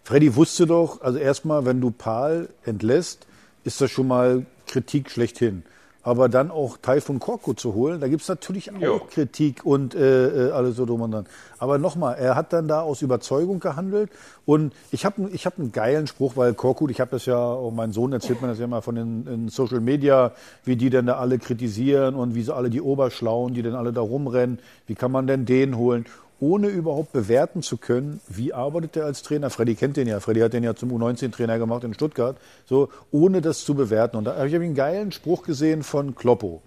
Freddy 0.05 0.35
wusste 0.37 0.67
doch, 0.67 1.01
also 1.01 1.19
erstmal, 1.19 1.65
wenn 1.67 1.81
du 1.81 1.91
Paul 1.91 2.49
entlässt, 2.65 3.27
ist 3.65 3.81
das 3.81 3.91
schon 3.91 4.09
mal 4.09 4.47
Kritik 4.67 5.11
schlechthin. 5.11 5.65
Aber 6.03 6.31
dann 6.31 6.51
auch 6.51 6.79
Taifun 6.79 7.19
Korko 7.19 7.53
zu 7.53 7.75
holen, 7.75 8.01
da 8.01 8.09
gibt's 8.09 8.29
natürlich 8.29 8.73
auch 8.73 8.81
Jo. 8.81 9.01
Kritik 9.11 9.67
und 9.67 9.95
äh, 9.95 10.49
äh, 10.49 10.51
alles 10.53 10.77
so 10.77 10.87
drum 10.87 11.03
und 11.03 11.11
dran. 11.11 11.27
Aber 11.59 11.77
nochmal, 11.77 12.17
er 12.17 12.37
hat 12.37 12.55
dann 12.55 12.69
da 12.69 12.81
aus 12.81 13.03
Überzeugung 13.03 13.61
gehandelt 13.61 14.11
und 14.47 14.73
ich 14.93 15.05
habe 15.05 15.29
ich 15.31 15.45
hab 15.45 15.59
einen 15.59 15.73
geilen 15.73 16.07
Spruch, 16.07 16.37
weil 16.37 16.55
Korkut, 16.55 16.91
ich 16.91 17.01
habe 17.01 17.11
das 17.11 17.27
ja, 17.27 17.39
auch 17.39 17.71
mein 17.71 17.93
Sohn 17.93 18.15
erzählt 18.15 18.41
mir 18.41 18.49
das 18.49 18.59
ja 18.59 18.65
immer 18.65 18.81
von 18.81 18.95
den 18.95 19.27
in 19.27 19.49
Social 19.49 19.81
Media, 19.81 20.33
wie 20.65 20.77
die 20.77 20.89
denn 20.89 21.05
da 21.05 21.19
alle 21.19 21.39
kritisieren 21.39 22.15
und 22.15 22.35
wie 22.35 22.43
so 22.43 22.55
alle 22.55 22.71
die 22.71 22.81
Oberschlauen, 22.81 23.53
die 23.53 23.61
denn 23.61 23.75
alle 23.75 23.93
da 23.93 24.01
rumrennen, 24.01 24.59
wie 24.87 24.95
kann 24.95 25.13
man 25.13 25.27
denn 25.27 25.45
den 25.45 25.77
holen? 25.77 26.07
Ohne 26.41 26.69
überhaupt 26.69 27.13
bewerten 27.13 27.63
zu 27.63 27.77
können, 27.77 28.21
wie 28.29 28.53
arbeitet 28.53 28.97
er 28.97 29.05
als 29.05 29.23
Trainer. 29.23 29.51
Freddy 29.51 29.75
kennt 29.75 29.97
den 29.97 30.09
ja. 30.09 30.21
Freddy 30.21 30.41
hat 30.41 30.53
den 30.53 30.65
ja 30.65 30.75
zum 30.75 30.91
U19-Trainer 30.91 31.59
gemacht 31.59 31.85
in 31.85 31.95
Stuttgart. 31.95 32.37
So, 32.67 32.89
ohne 33.11 33.41
das 33.43 33.65
zu 33.65 33.75
bewerten. 33.75 34.17
Und 34.17 34.25
da 34.25 34.37
habe 34.37 34.49
ich 34.49 34.55
einen 34.55 34.75
geilen 34.75 35.13
Spruch 35.13 35.43
gesehen 35.43 35.83
von 35.83 36.15
Kloppo. 36.15 36.63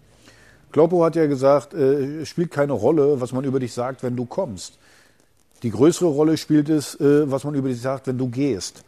Kloppo 0.72 1.04
hat 1.04 1.16
ja 1.16 1.26
gesagt, 1.26 1.74
äh, 1.74 2.22
es 2.22 2.30
spielt 2.30 2.52
keine 2.52 2.74
Rolle, 2.74 3.20
was 3.20 3.32
man 3.32 3.44
über 3.44 3.60
dich 3.60 3.74
sagt, 3.74 4.04
wenn 4.04 4.16
du 4.16 4.26
kommst. 4.26 4.78
Die 5.64 5.72
größere 5.72 6.10
Rolle 6.10 6.38
spielt 6.38 6.70
es, 6.70 7.00
äh, 7.00 7.30
was 7.32 7.44
man 7.44 7.56
über 7.56 7.70
dich 7.70 7.82
sagt, 7.82 8.08
wenn 8.08 8.18
du 8.18 8.30
gehst. 8.30 8.84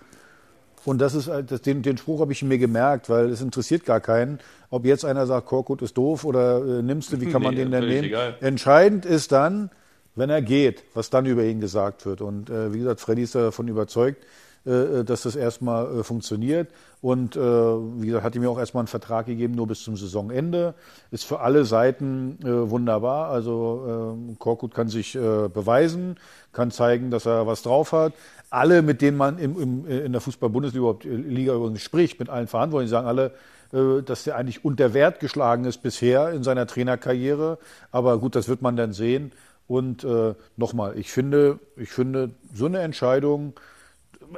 Und 0.83 0.99
das 0.99 1.15
ist 1.15 1.27
halt, 1.27 1.51
das, 1.51 1.61
den, 1.61 1.81
den 1.81 1.97
Spruch 1.97 2.21
habe 2.21 2.31
ich 2.31 2.43
mir 2.43 2.59
gemerkt, 2.59 3.09
weil 3.09 3.29
es 3.29 3.41
interessiert 3.41 3.85
gar 3.85 3.99
keinen, 3.99 4.39
ob 4.69 4.85
jetzt 4.85 5.03
einer 5.03 5.25
sagt, 5.25 5.47
Korkut 5.47 5.81
ist 5.81 5.97
doof 5.97 6.25
oder 6.25 6.57
äh, 6.57 6.81
nimmst 6.83 7.11
du, 7.11 7.19
wie 7.21 7.25
kann 7.25 7.41
man 7.41 7.53
Nee, 7.55 7.61
den 7.61 7.71
denn 7.71 7.87
nehmen? 7.87 8.03
egal. 8.03 8.35
Entscheidend 8.41 9.05
ist 9.05 9.31
dann, 9.31 9.71
wenn 10.15 10.29
er 10.29 10.41
geht, 10.41 10.83
was 10.93 11.09
dann 11.09 11.25
über 11.25 11.43
ihn 11.43 11.59
gesagt 11.59 12.05
wird. 12.05 12.21
Und 12.21 12.49
äh, 12.49 12.73
wie 12.73 12.79
gesagt, 12.79 13.01
Freddy 13.01 13.23
ist 13.23 13.35
davon 13.35 13.67
überzeugt, 13.67 14.25
äh, 14.65 15.03
dass 15.03 15.23
das 15.23 15.35
erstmal 15.35 15.99
äh, 15.99 16.03
funktioniert. 16.03 16.69
Und 17.01 17.35
äh, 17.35 17.39
wie 17.39 18.07
gesagt, 18.07 18.23
hat 18.23 18.35
ihm 18.35 18.43
ja 18.43 18.49
auch 18.49 18.57
erstmal 18.57 18.81
einen 18.81 18.87
Vertrag 18.87 19.27
gegeben, 19.27 19.53
nur 19.53 19.67
bis 19.67 19.83
zum 19.83 19.95
Saisonende. 19.95 20.73
Ist 21.11 21.25
für 21.25 21.39
alle 21.39 21.65
Seiten 21.65 22.39
äh, 22.43 22.69
wunderbar. 22.69 23.29
Also 23.29 24.17
äh, 24.31 24.35
Korkut 24.39 24.73
kann 24.73 24.87
sich 24.87 25.15
äh, 25.15 25.49
beweisen, 25.49 26.17
kann 26.51 26.71
zeigen, 26.71 27.11
dass 27.11 27.27
er 27.27 27.45
was 27.45 27.61
drauf 27.61 27.91
hat. 27.91 28.13
Alle, 28.49 28.81
mit 28.81 29.01
denen 29.01 29.17
man 29.17 29.37
im, 29.37 29.61
im, 29.61 29.87
in 29.87 30.11
der 30.13 30.21
Fußball-Bundesliga 30.21 30.79
überhaupt, 30.79 31.05
äh, 31.05 31.09
übrigens 31.09 31.81
spricht, 31.81 32.19
mit 32.19 32.29
allen 32.29 32.47
Verantwortlichen, 32.47 32.89
sagen 32.89 33.07
alle, 33.07 33.33
äh, 33.71 34.01
dass 34.01 34.23
der 34.23 34.35
eigentlich 34.35 34.65
unter 34.65 34.93
Wert 34.95 35.19
geschlagen 35.19 35.65
ist 35.65 35.83
bisher 35.83 36.31
in 36.31 36.41
seiner 36.41 36.65
Trainerkarriere. 36.65 37.59
Aber 37.91 38.17
gut, 38.17 38.35
das 38.35 38.47
wird 38.47 38.63
man 38.63 38.75
dann 38.77 38.93
sehen. 38.93 39.31
Und 39.67 40.03
äh, 40.03 40.35
nochmal, 40.57 40.97
ich 40.97 41.11
finde, 41.11 41.59
ich 41.75 41.89
finde, 41.89 42.31
so 42.53 42.65
eine 42.65 42.79
Entscheidung, 42.79 43.53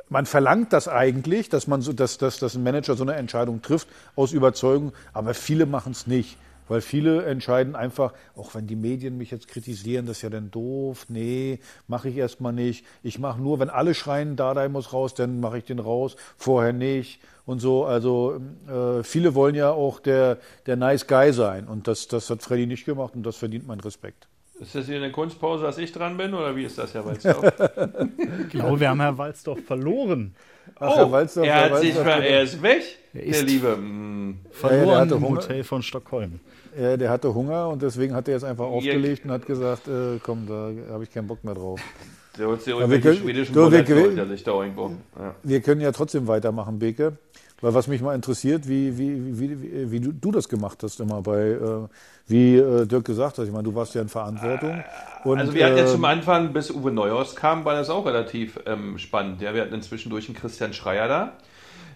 man 0.09 0.25
verlangt 0.25 0.73
das 0.73 0.87
eigentlich, 0.87 1.49
dass 1.49 1.67
man 1.67 1.81
so, 1.81 1.93
dass, 1.93 2.17
dass, 2.17 2.39
dass 2.39 2.55
ein 2.55 2.63
Manager 2.63 2.95
so 2.95 3.03
eine 3.03 3.15
Entscheidung 3.15 3.61
trifft 3.61 3.87
aus 4.15 4.33
Überzeugung, 4.33 4.93
aber 5.13 5.33
viele 5.33 5.65
machen 5.65 5.91
es 5.91 6.07
nicht. 6.07 6.37
Weil 6.69 6.81
viele 6.81 7.23
entscheiden 7.23 7.75
einfach, 7.75 8.13
auch 8.35 8.53
wenn 8.53 8.67
die 8.67 8.75
Medien 8.75 9.17
mich 9.17 9.31
jetzt 9.31 9.47
kritisieren, 9.47 10.05
das 10.05 10.17
ist 10.17 10.23
ja 10.23 10.29
dann 10.29 10.51
doof, 10.51 11.05
nee, 11.07 11.59
mache 11.87 12.09
ich 12.09 12.17
erstmal 12.17 12.51
nicht. 12.51 12.85
Ich 13.03 13.19
mache 13.19 13.41
nur, 13.41 13.59
wenn 13.59 13.69
alle 13.69 13.93
schreien, 13.93 14.35
Dardai 14.35 14.67
muss 14.67 14.91
raus, 14.91 15.13
dann 15.13 15.39
mache 15.39 15.59
ich 15.59 15.63
den 15.63 15.79
raus, 15.79 16.17
vorher 16.35 16.73
nicht 16.73 17.21
und 17.45 17.59
so. 17.59 17.85
Also 17.85 18.41
äh, 18.67 19.03
viele 19.03 19.33
wollen 19.33 19.55
ja 19.55 19.71
auch 19.71 19.99
der, 19.99 20.39
der 20.65 20.75
Nice 20.75 21.07
Guy 21.07 21.31
sein 21.31 21.67
und 21.67 21.87
das, 21.87 22.09
das 22.09 22.29
hat 22.29 22.41
Freddy 22.43 22.67
nicht 22.67 22.85
gemacht 22.85 23.15
und 23.15 23.23
das 23.23 23.37
verdient 23.37 23.65
meinen 23.65 23.79
Respekt. 23.79 24.27
Ist 24.60 24.74
das 24.74 24.86
hier 24.88 24.98
eine 24.98 25.12
Kunstpause, 25.12 25.63
dass 25.63 25.78
ich 25.78 25.91
dran 25.91 26.17
bin 26.17 26.34
oder 26.34 26.56
wie 26.56 26.63
ist 26.63 26.78
das, 26.78 26.93
Herr 26.93 27.06
Walzdorf? 27.06 27.46
Ich 28.43 28.50
glaube, 28.50 28.80
wir 28.80 28.89
haben 28.89 29.00
Herr 29.02 29.17
Walzdorf 29.17 29.60
verloren. 29.65 30.34
Ach, 30.80 30.96
Herr 30.96 31.12
Walzdorf, 31.12 31.46
er, 31.48 31.54
Herr 31.54 31.70
hat 31.70 31.80
sich 31.80 31.96
Walzdorf, 31.96 32.15
ver 32.15 32.24
er 32.26 32.41
ist 32.43 32.62
weg, 32.62 32.82
Er 33.13 33.20
der 33.22 33.30
ist- 33.30 33.41
Liebe. 33.43 33.76
Hm. 33.76 34.38
Verloren 34.52 34.80
Ja, 34.80 34.86
der 34.93 35.00
hatte 35.00 35.15
im 35.15 35.22
Hunger. 35.24 35.41
Hotel 35.41 35.63
von 35.63 35.84
Stockholm. 35.84 36.39
Ja, 36.80 36.98
der 36.98 37.10
hatte 37.10 37.34
Hunger 37.34 37.70
und 37.70 37.82
deswegen 37.82 38.13
hat 38.15 38.28
er 38.28 38.36
jetzt 38.36 38.43
einfach 38.43 38.65
aufgelegt 38.65 39.26
und 39.26 39.32
hat 39.32 39.46
gesagt, 39.46 39.88
äh, 39.88 40.20
komm, 40.24 40.46
da 40.48 40.72
habe 40.91 41.04
ich 41.04 41.12
keinen 41.12 41.28
Bock 41.28 41.43
mehr 41.43 41.54
drauf. 41.56 41.80
Der 42.38 42.48
holt 42.48 42.62
sich 42.62 42.72
wir 42.76 42.82
irgendwelche 42.82 43.20
schwedischen 43.20 43.54
du, 43.54 43.72
wir 43.72 43.84
können- 43.84 44.02
holt 44.04 44.17
er 44.17 44.28
sich 44.28 44.43
da 44.43 44.52
irgendwo. 44.62 44.91
Ja. 45.17 45.34
Wir 45.41 45.62
können 45.62 45.82
ja 45.82 45.91
trotzdem 45.91 46.28
weitermachen, 46.28 46.78
Beke. 46.78 47.13
Weil 47.62 47.74
was 47.74 47.88
mich 47.88 48.02
mal 48.02 48.13
interessiert, 48.13 48.67
wie, 48.67 48.98
wie, 48.98 49.39
wie, 49.39 49.62
wie, 49.62 49.91
wie 49.91 50.00
du, 50.00 50.12
du 50.12 50.32
das 50.32 50.48
gemacht 50.48 50.84
hast 50.84 51.00
immer 51.00 51.22
bei, 51.22 51.39
äh, 51.39 51.88
wie 52.28 52.58
äh, 52.58 52.86
Dirk 52.86 53.06
gesagt 53.06 53.39
hat. 53.39 53.46
Ich 53.46 53.52
meine, 53.52 53.63
du 53.63 53.74
warst 53.74 53.96
ja 53.96 54.02
in 54.02 54.10
Verantwortung. 54.10 54.84
Und, 55.24 55.39
Also 55.39 55.54
wir 55.56 55.65
hatten 55.65 55.78
jetzt 55.78 55.89
ähm, 55.89 55.96
zum 55.96 56.06
Anfang, 56.06 56.54
bis 56.54 56.70
Uwe 56.70 56.91
Neuhaus 56.91 57.36
kam, 57.36 57.65
war 57.65 57.74
das 57.74 57.89
auch 57.89 58.06
relativ 58.06 58.60
ähm, 58.67 59.00
spannend. 59.00 59.41
Ja, 59.41 59.56
wir 59.56 59.63
hatten 59.63 59.74
inzwischen 59.74 60.12
durch 60.12 60.28
einen 60.28 60.38
Christian 60.38 60.74
Schreier 60.74 61.08
da, 61.08 61.34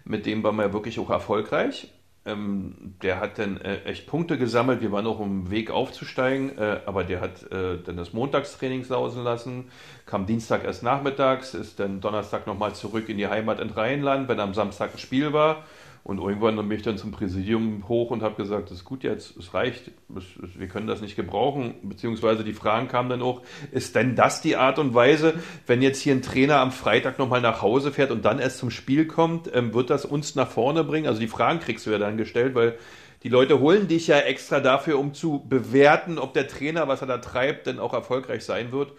mit 0.04 0.26
dem 0.26 0.42
waren 0.44 0.56
wir 0.56 0.74
wirklich 0.74 1.00
auch 1.00 1.12
erfolgreich. 1.12 1.92
Ähm, 2.24 2.96
der 3.02 3.20
hat 3.20 3.40
dann 3.40 3.60
äh, 3.62 3.84
echt 3.84 4.06
Punkte 4.06 4.38
gesammelt. 4.38 4.82
Wir 4.82 4.92
waren 4.92 5.08
auch 5.08 5.20
im 5.20 5.50
Weg 5.50 5.72
aufzusteigen, 5.72 6.56
äh, 6.56 6.82
aber 6.86 7.04
der 7.04 7.20
hat 7.20 7.52
äh, 7.52 7.80
dann 7.84 7.98
das 7.98 8.14
Montagstraining 8.14 8.84
sausen 8.84 9.24
lassen, 9.24 9.72
kam 10.06 10.28
Dienstag 10.28 10.64
erst 10.64 10.84
nachmittags, 10.84 11.56
ist 11.56 11.80
dann 11.80 12.00
Donnerstag 12.00 12.46
nochmal 12.46 12.76
zurück 12.76 13.10
in 13.10 13.18
die 13.18 13.28
Heimat 13.28 13.60
in 13.60 13.72
Rheinland, 13.72 14.28
wenn 14.28 14.40
am 14.40 14.54
Samstag 14.54 14.92
ein 14.94 15.00
Spiel 15.00 15.34
war. 15.34 15.64
Und 16.04 16.18
irgendwann 16.18 16.56
bin 16.56 16.72
ich 16.72 16.82
dann 16.82 16.98
zum 16.98 17.12
Präsidium 17.12 17.88
hoch 17.88 18.10
und 18.10 18.24
habe 18.24 18.36
gesagt, 18.36 18.72
das 18.72 18.80
ist 18.80 18.86
gut 18.86 19.04
jetzt, 19.04 19.38
es 19.38 19.54
reicht, 19.54 19.92
wir 20.08 20.68
können 20.68 20.88
das 20.88 21.02
nicht 21.02 21.16
gebrauchen. 21.16 21.76
Beziehungsweise 21.84 22.44
die 22.44 22.54
Fragen 22.54 22.88
kamen 22.88 23.10
dann 23.10 23.22
auch, 23.22 23.44
ist 23.72 23.96
denn 23.96 24.16
das 24.16 24.42
die 24.42 24.56
Art 24.56 24.80
und 24.80 24.96
Weise, 24.96 25.36
wenn 25.68 25.84
jetzt 25.84 26.02
hier 26.02 26.16
ein 26.16 26.24
Trainer 26.24 26.58
am 26.58 26.72
Freitag 26.72 27.20
nochmal 27.20 27.42
nach 27.42 27.62
Hause 27.62 27.92
fährt 27.92 28.10
und 28.10 28.26
dann 28.26 28.40
erst 28.40 28.58
zum 28.58 28.72
Spiel 28.72 29.06
kommt, 29.06 29.54
ähm, 29.54 29.76
wird 29.76 29.92
das 29.92 30.06
uns 30.06 30.34
nach 30.34 30.50
vorne 30.50 30.84
bringen? 30.84 31.08
Also 31.08 31.20
die 31.20 31.28
Fragen 31.28 31.60
kriegst 31.60 31.86
du 31.86 31.92
ja 31.92 32.00
dann 32.00 32.18
gestellt, 32.18 32.56
weil 32.56 32.78
die 33.22 33.30
Leute 33.30 33.60
holen 33.60 33.88
dich 33.88 34.08
ja 34.08 34.18
extra 34.18 34.60
dafür, 34.60 34.98
um 34.98 35.14
zu 35.14 35.46
bewerten, 35.48 36.18
ob 36.18 36.34
der 36.34 36.48
Trainer, 36.48 36.88
was 36.88 37.02
er 37.02 37.08
da 37.08 37.20
treibt, 37.20 37.68
denn 37.68 37.78
auch 37.78 37.94
erfolgreich 37.94 38.44
sein 38.44 38.72
wird. 38.72 38.94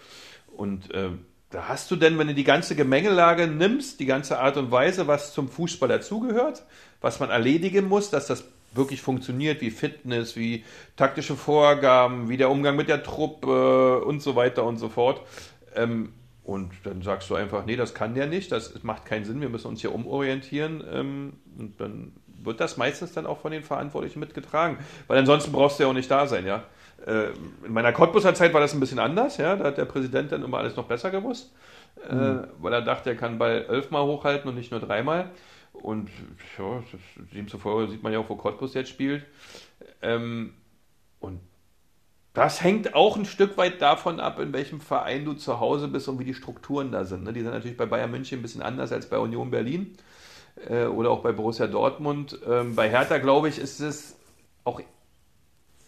Und 0.56 0.94
äh, 0.94 1.08
da 1.50 1.68
hast 1.68 1.90
du 1.90 1.96
denn, 1.96 2.18
wenn 2.18 2.28
du 2.28 2.34
die 2.34 2.44
ganze 2.44 2.76
Gemengelage 2.76 3.46
nimmst, 3.46 4.00
die 4.00 4.06
ganze 4.06 4.38
Art 4.38 4.56
und 4.56 4.70
Weise, 4.70 5.06
was 5.06 5.34
zum 5.34 5.48
Fußball 5.48 5.88
dazugehört, 5.88 6.64
was 7.02 7.20
man 7.20 7.30
erledigen 7.30 7.88
muss, 7.88 8.10
dass 8.10 8.26
das 8.26 8.44
wirklich 8.74 9.02
funktioniert, 9.02 9.60
wie 9.60 9.70
Fitness, 9.70 10.36
wie 10.36 10.64
taktische 10.96 11.36
Vorgaben, 11.36 12.28
wie 12.28 12.36
der 12.36 12.50
Umgang 12.50 12.76
mit 12.76 12.88
der 12.88 13.02
Truppe 13.02 14.02
und 14.04 14.22
so 14.22 14.34
weiter 14.34 14.64
und 14.64 14.78
so 14.78 14.88
fort. 14.88 15.20
Ähm, 15.76 16.12
und 16.44 16.72
dann 16.84 17.02
sagst 17.02 17.30
du 17.30 17.36
einfach, 17.36 17.66
nee, 17.66 17.76
das 17.76 17.94
kann 17.94 18.14
der 18.14 18.26
nicht, 18.26 18.50
das 18.50 18.82
macht 18.82 19.04
keinen 19.04 19.24
Sinn, 19.24 19.40
wir 19.40 19.48
müssen 19.48 19.68
uns 19.68 19.80
hier 19.80 19.94
umorientieren. 19.94 20.82
Ähm, 20.90 21.32
und 21.58 21.80
dann 21.80 22.12
wird 22.44 22.60
das 22.60 22.76
meistens 22.76 23.12
dann 23.12 23.26
auch 23.26 23.40
von 23.40 23.52
den 23.52 23.62
Verantwortlichen 23.62 24.18
mitgetragen. 24.18 24.78
Weil 25.06 25.18
ansonsten 25.18 25.52
brauchst 25.52 25.78
du 25.78 25.84
ja 25.84 25.88
auch 25.88 25.94
nicht 25.94 26.10
da 26.10 26.26
sein, 26.26 26.46
ja. 26.46 26.64
Äh, 27.06 27.30
in 27.64 27.72
meiner 27.72 27.92
Cottbuser 27.92 28.34
Zeit 28.34 28.52
war 28.52 28.60
das 28.60 28.74
ein 28.74 28.80
bisschen 28.80 28.98
anders, 28.98 29.36
ja. 29.36 29.54
Da 29.56 29.64
hat 29.64 29.78
der 29.78 29.84
Präsident 29.84 30.32
dann 30.32 30.42
immer 30.42 30.58
alles 30.58 30.76
noch 30.76 30.86
besser 30.86 31.10
gewusst, 31.10 31.52
äh, 32.08 32.14
mhm. 32.14 32.44
weil 32.58 32.72
er 32.72 32.82
dachte, 32.82 33.10
er 33.10 33.16
kann 33.16 33.38
Ball 33.38 33.64
elfmal 33.68 34.02
hochhalten 34.02 34.48
und 34.48 34.56
nicht 34.56 34.70
nur 34.70 34.80
dreimal. 34.80 35.30
Und 35.72 36.10
ja, 36.58 36.82
demzufolge 37.34 37.90
sieht 37.90 38.02
man 38.02 38.12
ja 38.12 38.18
auch, 38.18 38.28
wo 38.28 38.36
Cottbus 38.36 38.74
jetzt 38.74 38.90
spielt. 38.90 39.24
Ähm, 40.00 40.54
und 41.18 41.40
das 42.34 42.62
hängt 42.62 42.94
auch 42.94 43.16
ein 43.16 43.26
Stück 43.26 43.56
weit 43.56 43.82
davon 43.82 44.18
ab, 44.20 44.38
in 44.38 44.52
welchem 44.52 44.80
Verein 44.80 45.24
du 45.24 45.34
zu 45.34 45.60
Hause 45.60 45.88
bist 45.88 46.08
und 46.08 46.18
wie 46.18 46.24
die 46.24 46.34
Strukturen 46.34 46.90
da 46.90 47.04
sind. 47.04 47.24
Ne? 47.24 47.32
Die 47.32 47.40
sind 47.40 47.52
natürlich 47.52 47.76
bei 47.76 47.86
Bayern 47.86 48.10
München 48.10 48.38
ein 48.38 48.42
bisschen 48.42 48.62
anders 48.62 48.92
als 48.92 49.08
bei 49.08 49.18
Union 49.18 49.50
Berlin 49.50 49.96
äh, 50.68 50.86
oder 50.86 51.10
auch 51.10 51.22
bei 51.22 51.32
Borussia 51.32 51.66
Dortmund. 51.66 52.38
Ähm, 52.48 52.74
bei 52.74 52.88
Hertha, 52.88 53.18
glaube 53.18 53.48
ich, 53.48 53.58
ist 53.58 53.80
es 53.80 54.16
auch 54.64 54.80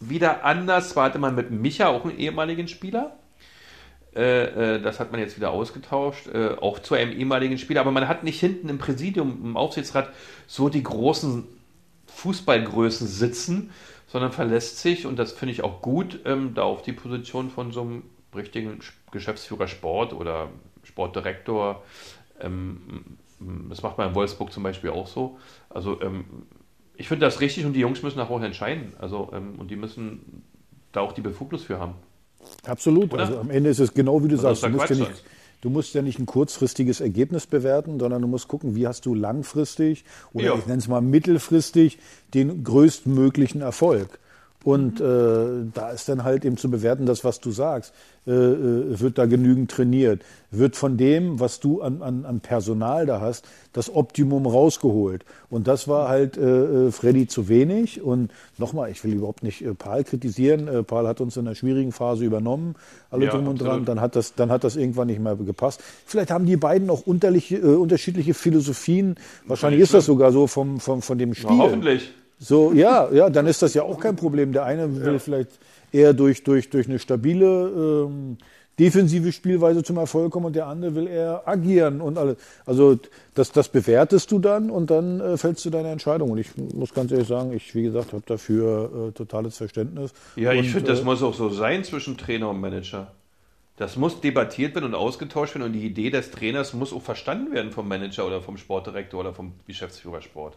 wieder 0.00 0.44
anders. 0.44 0.90
Zwar 0.90 1.06
hatte 1.06 1.18
man 1.18 1.34
mit 1.34 1.50
Micha 1.50 1.88
auch 1.88 2.04
einen 2.04 2.18
ehemaligen 2.18 2.68
Spieler. 2.68 3.18
Äh, 4.14 4.76
äh, 4.76 4.80
das 4.80 5.00
hat 5.00 5.10
man 5.10 5.20
jetzt 5.20 5.36
wieder 5.36 5.50
ausgetauscht, 5.50 6.28
äh, 6.28 6.54
auch 6.60 6.78
zu 6.78 6.94
einem 6.94 7.12
ehemaligen 7.12 7.58
Spieler. 7.58 7.80
Aber 7.80 7.90
man 7.90 8.06
hat 8.08 8.22
nicht 8.22 8.38
hinten 8.38 8.68
im 8.68 8.78
Präsidium, 8.78 9.40
im 9.42 9.56
Aufsichtsrat 9.56 10.10
so 10.46 10.68
die 10.68 10.82
großen 10.82 11.44
Fußballgrößen 12.06 13.06
sitzen, 13.08 13.70
sondern 14.06 14.30
verlässt 14.30 14.78
sich, 14.78 15.06
und 15.06 15.18
das 15.18 15.32
finde 15.32 15.52
ich 15.52 15.64
auch 15.64 15.82
gut, 15.82 16.20
ähm, 16.24 16.54
da 16.54 16.62
auf 16.62 16.82
die 16.82 16.92
Position 16.92 17.50
von 17.50 17.72
so 17.72 17.80
einem 17.80 18.02
richtigen 18.34 18.78
Geschäftsführer 19.10 19.66
Sport 19.66 20.12
oder 20.12 20.50
Sportdirektor. 20.84 21.82
Ähm, 22.40 23.16
das 23.68 23.82
macht 23.82 23.98
man 23.98 24.10
in 24.10 24.14
Wolfsburg 24.14 24.52
zum 24.52 24.62
Beispiel 24.62 24.90
auch 24.90 25.08
so. 25.08 25.38
Also 25.70 26.00
ähm, 26.00 26.24
ich 26.96 27.08
finde 27.08 27.26
das 27.26 27.40
richtig 27.40 27.66
und 27.66 27.72
die 27.72 27.80
Jungs 27.80 28.02
müssen 28.02 28.20
auch 28.20 28.40
entscheiden. 28.40 28.92
Also 28.98 29.18
und 29.22 29.68
die 29.68 29.76
müssen 29.76 30.44
da 30.92 31.00
auch 31.00 31.12
die 31.12 31.20
Befugnis 31.20 31.64
für 31.64 31.80
haben. 31.80 31.94
Absolut. 32.66 33.12
Oder? 33.12 33.22
Also 33.22 33.38
am 33.38 33.50
Ende 33.50 33.70
ist 33.70 33.80
es 33.80 33.94
genau 33.94 34.22
wie 34.22 34.28
du 34.28 34.34
also 34.36 34.54
sagst. 34.54 34.64
Du 34.64 34.68
musst, 34.70 34.90
ja 34.90 34.96
nicht, 34.96 35.24
du 35.60 35.70
musst 35.70 35.94
ja 35.94 36.02
nicht 36.02 36.18
ein 36.18 36.26
kurzfristiges 36.26 37.00
Ergebnis 37.00 37.46
bewerten, 37.46 37.98
sondern 37.98 38.22
du 38.22 38.28
musst 38.28 38.48
gucken, 38.48 38.74
wie 38.74 38.86
hast 38.86 39.06
du 39.06 39.14
langfristig 39.14 40.04
oder 40.32 40.46
ja. 40.46 40.54
ich 40.54 40.66
nenne 40.66 40.78
es 40.78 40.88
mal 40.88 41.00
mittelfristig 41.00 41.98
den 42.32 42.64
größtmöglichen 42.64 43.60
Erfolg. 43.60 44.18
Und 44.64 44.98
äh, 44.98 45.70
da 45.74 45.90
ist 45.90 46.08
dann 46.08 46.24
halt 46.24 46.44
eben 46.46 46.56
zu 46.56 46.70
bewerten, 46.70 47.04
das, 47.04 47.22
was 47.22 47.38
du 47.38 47.50
sagst. 47.50 47.92
Äh, 48.26 48.30
äh, 48.32 49.00
wird 49.00 49.18
da 49.18 49.26
genügend 49.26 49.70
trainiert? 49.70 50.22
Wird 50.50 50.76
von 50.76 50.96
dem, 50.96 51.38
was 51.38 51.60
du 51.60 51.82
an, 51.82 52.00
an, 52.00 52.24
an 52.24 52.40
Personal 52.40 53.04
da 53.04 53.20
hast, 53.20 53.46
das 53.74 53.94
Optimum 53.94 54.46
rausgeholt? 54.46 55.26
Und 55.50 55.68
das 55.68 55.86
war 55.86 56.08
halt 56.08 56.38
äh, 56.38 56.86
äh 56.86 56.90
Freddy 56.90 57.26
zu 57.26 57.48
wenig. 57.48 58.00
Und 58.00 58.32
nochmal, 58.56 58.90
ich 58.90 59.04
will 59.04 59.12
überhaupt 59.12 59.42
nicht 59.42 59.60
äh, 59.60 59.74
Paul 59.74 60.04
kritisieren. 60.04 60.66
Äh, 60.66 60.82
Paul 60.82 61.06
hat 61.06 61.20
uns 61.20 61.36
in 61.36 61.46
einer 61.46 61.54
schwierigen 61.54 61.92
Phase 61.92 62.24
übernommen, 62.24 62.74
alle 63.10 63.26
ja, 63.26 63.32
drum 63.32 63.46
und 63.48 63.60
dran. 63.60 63.84
Dann 63.84 64.00
hat, 64.00 64.16
das, 64.16 64.34
dann 64.34 64.50
hat 64.50 64.64
das 64.64 64.76
irgendwann 64.76 65.08
nicht 65.08 65.20
mehr 65.20 65.36
gepasst. 65.36 65.82
Vielleicht 66.06 66.30
haben 66.30 66.46
die 66.46 66.56
beiden 66.56 66.88
auch 66.88 67.06
unterliche, 67.06 67.58
äh, 67.58 67.74
unterschiedliche 67.76 68.32
Philosophien. 68.32 69.16
Wahrscheinlich 69.46 69.82
ist 69.82 69.92
das 69.92 70.06
sogar 70.06 70.32
so 70.32 70.46
vom, 70.46 70.80
vom, 70.80 71.02
von 71.02 71.18
dem 71.18 71.34
Spiel. 71.34 71.50
Ja, 71.50 71.58
hoffentlich. 71.58 72.14
So, 72.38 72.72
ja, 72.72 73.10
ja, 73.12 73.30
dann 73.30 73.46
ist 73.46 73.62
das 73.62 73.74
ja 73.74 73.82
auch 73.82 73.98
kein 73.98 74.16
Problem. 74.16 74.52
Der 74.52 74.64
eine 74.64 75.04
will 75.04 75.14
ja. 75.14 75.18
vielleicht 75.18 75.50
eher 75.92 76.12
durch, 76.12 76.42
durch, 76.42 76.70
durch 76.70 76.88
eine 76.88 76.98
stabile 76.98 78.06
ähm, 78.06 78.36
defensive 78.78 79.32
Spielweise 79.32 79.82
zum 79.82 79.98
Erfolg 79.98 80.32
kommen 80.32 80.46
und 80.46 80.56
der 80.56 80.66
andere 80.66 80.94
will 80.94 81.06
eher 81.06 81.46
agieren 81.46 82.00
und 82.00 82.18
alles. 82.18 82.36
Also 82.66 82.98
das, 83.34 83.52
das 83.52 83.68
bewertest 83.68 84.30
du 84.32 84.38
dann 84.38 84.70
und 84.70 84.90
dann 84.90 85.20
äh, 85.20 85.36
fällst 85.36 85.64
du 85.64 85.70
deine 85.70 85.90
Entscheidung. 85.90 86.30
Und 86.30 86.38
ich 86.38 86.56
muss 86.56 86.92
ganz 86.92 87.12
ehrlich 87.12 87.28
sagen, 87.28 87.52
ich, 87.52 87.74
wie 87.74 87.84
gesagt, 87.84 88.12
habe 88.12 88.24
dafür 88.26 89.08
äh, 89.08 89.12
totales 89.12 89.56
Verständnis. 89.56 90.12
Ja, 90.36 90.50
und, 90.50 90.58
ich 90.58 90.70
finde, 90.70 90.90
das 90.90 91.00
äh, 91.00 91.04
muss 91.04 91.22
auch 91.22 91.34
so 91.34 91.50
sein 91.50 91.84
zwischen 91.84 92.16
Trainer 92.16 92.50
und 92.50 92.60
Manager. 92.60 93.12
Das 93.76 93.96
muss 93.96 94.20
debattiert 94.20 94.74
werden 94.74 94.86
und 94.86 94.94
ausgetauscht 94.94 95.54
werden 95.54 95.64
und 95.64 95.72
die 95.72 95.84
Idee 95.84 96.10
des 96.10 96.30
Trainers 96.30 96.74
muss 96.74 96.92
auch 96.92 97.02
verstanden 97.02 97.52
werden 97.52 97.72
vom 97.72 97.88
Manager 97.88 98.26
oder 98.26 98.40
vom 98.40 98.56
Sportdirektor 98.56 99.18
oder 99.20 99.34
vom 99.34 99.52
Geschäftsführer 99.66 100.22
Sport. 100.22 100.56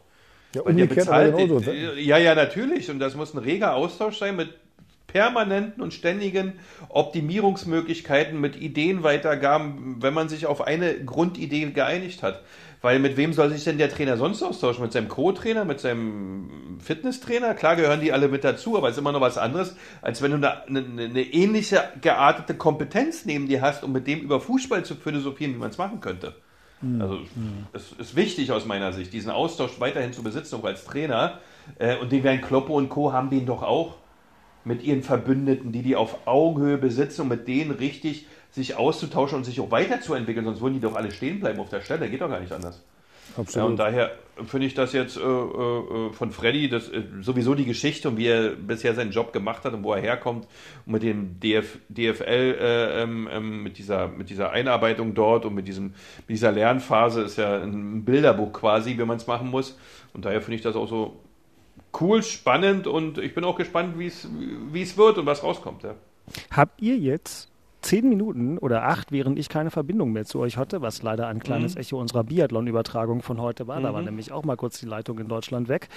Ja, 0.55 0.65
Weil 0.65 0.75
der 0.75 0.85
bezahlt, 0.85 1.37
genauso. 1.37 1.71
ja, 1.71 2.17
ja, 2.17 2.35
natürlich. 2.35 2.89
Und 2.89 2.99
das 2.99 3.15
muss 3.15 3.33
ein 3.33 3.39
reger 3.39 3.75
Austausch 3.75 4.17
sein 4.17 4.35
mit 4.35 4.49
permanenten 5.07 5.81
und 5.81 5.93
ständigen 5.93 6.53
Optimierungsmöglichkeiten, 6.89 8.39
mit 8.39 8.55
Ideenweitergaben, 8.55 9.97
wenn 10.01 10.13
man 10.13 10.29
sich 10.29 10.45
auf 10.45 10.61
eine 10.61 11.03
Grundidee 11.03 11.71
geeinigt 11.71 12.23
hat. 12.23 12.43
Weil 12.81 12.99
mit 12.99 13.17
wem 13.17 13.33
soll 13.33 13.49
sich 13.49 13.63
denn 13.63 13.79
der 13.79 13.89
Trainer 13.89 14.17
sonst 14.17 14.43
austauschen? 14.43 14.83
Mit 14.83 14.91
seinem 14.91 15.07
Co-Trainer, 15.07 15.65
mit 15.65 15.79
seinem 15.79 16.77
Fitnesstrainer? 16.79 17.55
Klar 17.55 17.75
gehören 17.75 18.01
die 18.01 18.13
alle 18.13 18.27
mit 18.27 18.43
dazu, 18.43 18.77
aber 18.77 18.89
es 18.89 18.93
ist 18.93 18.99
immer 18.99 19.11
noch 19.11 19.21
was 19.21 19.39
anderes, 19.39 19.75
als 20.01 20.21
wenn 20.21 20.31
du 20.31 20.37
eine, 20.37 20.63
eine, 20.67 20.79
eine 20.81 21.21
ähnliche 21.21 21.83
geartete 22.01 22.53
Kompetenz 22.53 23.25
neben 23.25 23.47
dir 23.47 23.61
hast, 23.61 23.83
um 23.83 23.93
mit 23.93 24.05
dem 24.05 24.19
über 24.19 24.39
Fußball 24.39 24.85
zu 24.85 24.93
philosophieren, 24.95 25.55
wie 25.55 25.59
man 25.59 25.71
es 25.71 25.79
machen 25.79 26.01
könnte. 26.01 26.35
Mhm. 26.81 27.01
Also 27.01 27.19
es 27.73 27.91
ist 27.93 28.15
wichtig 28.15 28.51
aus 28.51 28.65
meiner 28.65 28.93
Sicht, 28.93 29.13
diesen 29.13 29.31
Austausch 29.31 29.79
weiterhin 29.79 30.13
zu 30.13 30.23
besitzen, 30.23 30.55
auch 30.55 30.63
als 30.63 30.85
Trainer. 30.85 31.39
Äh, 31.79 31.97
und 31.97 32.11
den 32.11 32.23
werden 32.23 32.41
Kloppe 32.41 32.71
und 32.71 32.89
Co. 32.89 33.13
haben 33.13 33.29
den 33.29 33.45
doch 33.45 33.63
auch 33.63 33.95
mit 34.63 34.83
ihren 34.83 35.01
Verbündeten, 35.01 35.71
die 35.71 35.81
die 35.81 35.95
auf 35.95 36.27
Augenhöhe 36.27 36.77
besitzen 36.77 37.21
um 37.21 37.27
mit 37.29 37.47
denen 37.47 37.71
richtig 37.71 38.27
sich 38.51 38.75
auszutauschen 38.75 39.37
und 39.37 39.43
sich 39.43 39.59
auch 39.59 39.71
weiterzuentwickeln, 39.71 40.45
sonst 40.45 40.61
würden 40.61 40.75
die 40.75 40.79
doch 40.79 40.95
alle 40.95 41.11
stehen 41.11 41.39
bleiben 41.39 41.59
auf 41.59 41.69
der 41.69 41.81
Stelle. 41.81 42.09
Geht 42.09 42.21
doch 42.21 42.29
gar 42.29 42.39
nicht 42.39 42.51
anders. 42.51 42.81
Absolut. 43.35 43.55
Ja, 43.55 43.63
und 43.65 43.77
daher 43.77 44.11
finde 44.45 44.67
ich 44.67 44.73
das 44.73 44.93
jetzt 44.93 45.17
äh, 45.17 45.21
äh, 45.21 46.11
von 46.11 46.31
Freddy, 46.31 46.69
das, 46.69 46.89
äh, 46.89 47.03
sowieso 47.21 47.55
die 47.55 47.65
Geschichte 47.65 48.09
und 48.09 48.17
wie 48.17 48.27
er 48.27 48.49
bisher 48.51 48.93
seinen 48.93 49.11
Job 49.11 49.33
gemacht 49.33 49.63
hat 49.63 49.73
und 49.73 49.83
wo 49.83 49.93
er 49.93 50.01
herkommt 50.01 50.47
und 50.85 50.93
mit 50.93 51.03
dem 51.03 51.39
DF, 51.39 51.79
DFL, 51.89 52.23
äh, 52.59 53.01
ähm, 53.01 53.27
ähm, 53.31 53.63
mit, 53.63 53.77
dieser, 53.77 54.07
mit 54.07 54.29
dieser 54.29 54.51
Einarbeitung 54.51 55.13
dort 55.13 55.45
und 55.45 55.55
mit, 55.55 55.67
diesem, 55.67 55.93
mit 56.19 56.29
dieser 56.29 56.51
Lernphase 56.51 57.21
ist 57.21 57.37
ja 57.37 57.61
ein 57.61 58.03
Bilderbuch 58.05 58.53
quasi, 58.53 58.97
wie 58.97 59.05
man 59.05 59.17
es 59.17 59.27
machen 59.27 59.49
muss. 59.49 59.77
Und 60.13 60.25
daher 60.25 60.41
finde 60.41 60.55
ich 60.55 60.61
das 60.61 60.75
auch 60.75 60.87
so 60.87 61.19
cool, 61.99 62.21
spannend 62.21 62.87
und 62.87 63.17
ich 63.17 63.33
bin 63.33 63.43
auch 63.43 63.57
gespannt, 63.57 63.97
wie 63.97 64.07
es 64.07 64.97
wird 64.97 65.17
und 65.17 65.25
was 65.25 65.43
rauskommt. 65.43 65.83
Ja. 65.83 65.95
Habt 66.51 66.81
ihr 66.81 66.97
jetzt 66.97 67.49
zehn 67.81 68.09
Minuten 68.09 68.57
oder 68.57 68.83
acht, 68.83 69.11
während 69.11 69.37
ich 69.39 69.49
keine 69.49 69.71
Verbindung 69.71 70.11
mehr 70.11 70.25
zu 70.25 70.39
euch 70.39 70.57
hatte, 70.57 70.81
was 70.81 71.03
leider 71.03 71.27
ein 71.27 71.39
kleines 71.39 71.75
mhm. 71.75 71.81
Echo 71.81 71.99
unserer 71.99 72.23
Biathlon-Übertragung 72.23 73.21
von 73.21 73.41
heute 73.41 73.67
war. 73.67 73.79
Mhm. 73.79 73.83
Da 73.83 73.93
war 73.93 74.01
nämlich 74.01 74.31
auch 74.31 74.43
mal 74.43 74.57
kurz 74.57 74.79
die 74.79 74.85
Leitung 74.85 75.19
in 75.19 75.27
Deutschland 75.27 75.67
weg. 75.69 75.89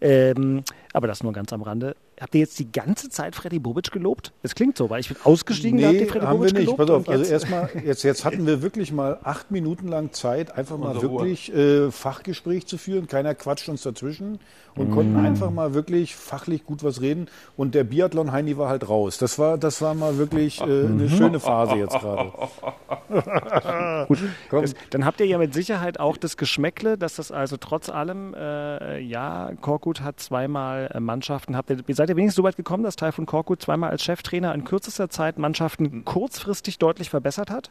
Ähm, 0.00 0.62
aber 0.92 1.06
das 1.06 1.22
nur 1.22 1.32
ganz 1.32 1.52
am 1.52 1.62
Rande. 1.62 1.96
Habt 2.20 2.34
ihr 2.34 2.40
jetzt 2.40 2.58
die 2.58 2.70
ganze 2.70 3.08
Zeit 3.08 3.34
Freddy 3.34 3.58
Bobic 3.58 3.90
gelobt? 3.90 4.32
Es 4.42 4.54
klingt 4.54 4.78
so, 4.78 4.90
weil 4.90 5.00
ich 5.00 5.08
bin 5.08 5.16
ausgestiegen, 5.24 5.76
nee, 5.76 5.82
da 5.82 5.88
habt 5.88 6.00
ihr 6.00 6.06
Freddy 6.06 6.26
haben 6.26 6.38
Bobic 6.38 6.54
wir 6.54 6.60
nicht. 6.60 6.76
Pass 6.76 6.90
auf, 6.90 7.08
also 7.08 7.24
erstmal, 7.24 7.70
jetzt, 7.84 8.02
jetzt 8.02 8.24
hatten 8.24 8.46
wir 8.46 8.62
wirklich 8.62 8.92
mal 8.92 9.18
acht 9.24 9.50
Minuten 9.50 9.88
lang 9.88 10.12
Zeit, 10.12 10.56
einfach 10.56 10.78
mal 10.78 11.00
wirklich 11.02 11.52
äh, 11.54 11.90
Fachgespräch 11.90 12.66
zu 12.66 12.78
führen. 12.78 13.06
Keiner 13.06 13.34
quatscht 13.34 13.68
uns 13.68 13.82
dazwischen 13.82 14.38
und 14.76 14.90
mm. 14.90 14.92
konnten 14.92 15.16
einfach 15.16 15.50
mal 15.50 15.74
wirklich 15.74 16.16
fachlich 16.16 16.64
gut 16.64 16.82
was 16.82 17.00
reden. 17.00 17.28
Und 17.56 17.74
der 17.74 17.84
Biathlon-Heini 17.84 18.56
war 18.58 18.68
halt 18.68 18.88
raus. 18.88 19.18
Das 19.18 19.38
war, 19.38 19.58
das 19.58 19.82
war 19.82 19.94
mal 19.94 20.18
wirklich 20.18 20.60
äh, 20.60 20.64
eine 20.64 20.88
mhm. 20.88 21.08
schöne 21.08 21.40
Phase 21.40 21.76
jetzt 21.76 21.98
gerade. 21.98 22.32
gut, 24.08 24.18
das, 24.50 24.74
dann 24.90 25.04
habt 25.04 25.20
ihr 25.20 25.26
ja 25.26 25.38
mit 25.38 25.54
Sicherheit 25.54 26.00
auch 26.00 26.16
das 26.16 26.36
Geschmäckle, 26.36 26.98
dass 26.98 27.16
das 27.16 27.30
also 27.30 27.56
trotz 27.56 27.88
allem, 27.88 28.34
äh, 28.34 28.98
ja, 29.00 29.52
Korkut 29.60 30.00
hat 30.00 30.20
zweimal 30.20 30.90
äh, 30.92 31.00
Mannschaften, 31.00 31.56
habt 31.56 31.70
ihr, 31.70 31.78
ihr 31.86 31.94
seid 31.94 32.03
ihr 32.08 32.16
wenigstens 32.16 32.36
so 32.36 32.42
weit 32.42 32.56
gekommen, 32.56 32.82
dass 32.82 32.96
Taifun 32.96 33.26
Korkut 33.26 33.62
zweimal 33.62 33.90
als 33.90 34.02
Cheftrainer 34.02 34.54
in 34.54 34.64
kürzester 34.64 35.10
Zeit 35.10 35.38
Mannschaften 35.38 36.04
kurzfristig 36.04 36.78
deutlich 36.78 37.10
verbessert 37.10 37.50
hat? 37.50 37.70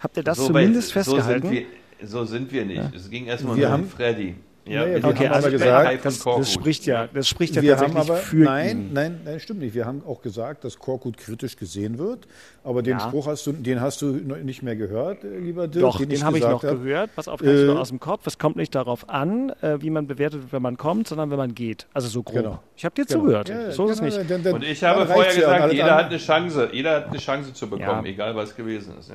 Habt 0.00 0.16
ihr 0.16 0.22
das 0.22 0.38
so 0.38 0.46
zumindest 0.46 0.88
weit, 0.88 1.04
festgehalten? 1.04 1.48
So 1.48 1.54
sind 1.54 1.66
wir, 2.00 2.06
so 2.08 2.24
sind 2.24 2.52
wir 2.52 2.64
nicht. 2.64 2.76
Ja. 2.78 2.92
Es 2.94 3.10
ging 3.10 3.26
erstmal 3.26 3.56
wir 3.56 3.72
um 3.72 3.86
Freddy. 3.86 4.34
Ja, 4.70 4.86
ja, 4.86 4.96
okay, 4.98 5.26
haben 5.26 5.34
also 5.34 5.48
aber 5.48 5.50
gesagt, 5.50 6.04
das, 6.04 6.22
das, 6.22 6.52
spricht 6.52 6.86
ja, 6.86 7.08
das 7.12 7.28
spricht 7.28 7.56
ja 7.56 7.62
wir 7.62 7.72
tatsächlich 7.72 7.98
haben 7.98 8.10
aber, 8.10 8.18
für 8.18 8.36
nein, 8.36 8.70
ihn. 8.70 8.92
Nein, 8.92 9.20
nein, 9.24 9.40
stimmt 9.40 9.60
nicht. 9.60 9.74
Wir 9.74 9.84
haben 9.84 10.02
auch 10.06 10.22
gesagt, 10.22 10.62
dass 10.62 10.78
Korkut 10.78 11.16
kritisch 11.16 11.56
gesehen 11.56 11.98
wird, 11.98 12.28
aber 12.62 12.82
den 12.82 12.98
ja. 12.98 13.00
Spruch 13.00 13.26
hast 13.26 13.46
du, 13.46 13.52
den 13.52 13.80
hast 13.80 14.00
du 14.00 14.06
nicht 14.06 14.62
mehr 14.62 14.76
gehört, 14.76 15.24
äh, 15.24 15.38
lieber 15.38 15.66
Dirk. 15.66 15.82
Doch, 15.82 15.98
den, 15.98 16.08
den 16.08 16.24
habe 16.24 16.38
ich 16.38 16.44
noch 16.44 16.62
hab. 16.62 16.82
gehört. 16.82 17.10
Pass 17.16 17.26
auf, 17.26 17.42
äh, 17.42 17.68
aus 17.70 17.88
dem 17.88 17.98
Kopf. 17.98 18.26
Es 18.26 18.38
kommt 18.38 18.56
nicht 18.56 18.74
darauf 18.74 19.08
an, 19.08 19.50
äh, 19.60 19.80
wie 19.80 19.90
man 19.90 20.06
bewertet, 20.06 20.42
wenn 20.50 20.62
man 20.62 20.76
kommt, 20.76 21.08
sondern 21.08 21.30
wenn 21.30 21.38
man 21.38 21.54
geht. 21.54 21.86
Also 21.92 22.08
so 22.08 22.22
grob. 22.22 22.36
Genau. 22.36 22.62
Ich 22.76 22.84
habe 22.84 22.94
dir 22.94 23.06
genau. 23.06 23.20
zugehört. 23.20 23.48
Ja, 23.48 23.72
so 23.72 23.86
ist 23.86 23.96
es 23.96 24.00
nicht. 24.02 24.30
Denn, 24.30 24.42
denn, 24.42 24.54
Und 24.54 24.64
ich 24.64 24.84
habe 24.84 25.04
vorher 25.06 25.34
gesagt, 25.34 25.72
jeder 25.72 25.96
hat 25.96 26.06
eine 26.06 26.18
Chance, 26.18 26.68
jeder 26.72 26.96
hat 26.96 27.08
eine 27.08 27.18
Chance 27.18 27.52
zu 27.52 27.68
bekommen, 27.68 28.06
egal 28.06 28.36
was 28.36 28.54
gewesen 28.54 28.94
ist. 28.98 29.10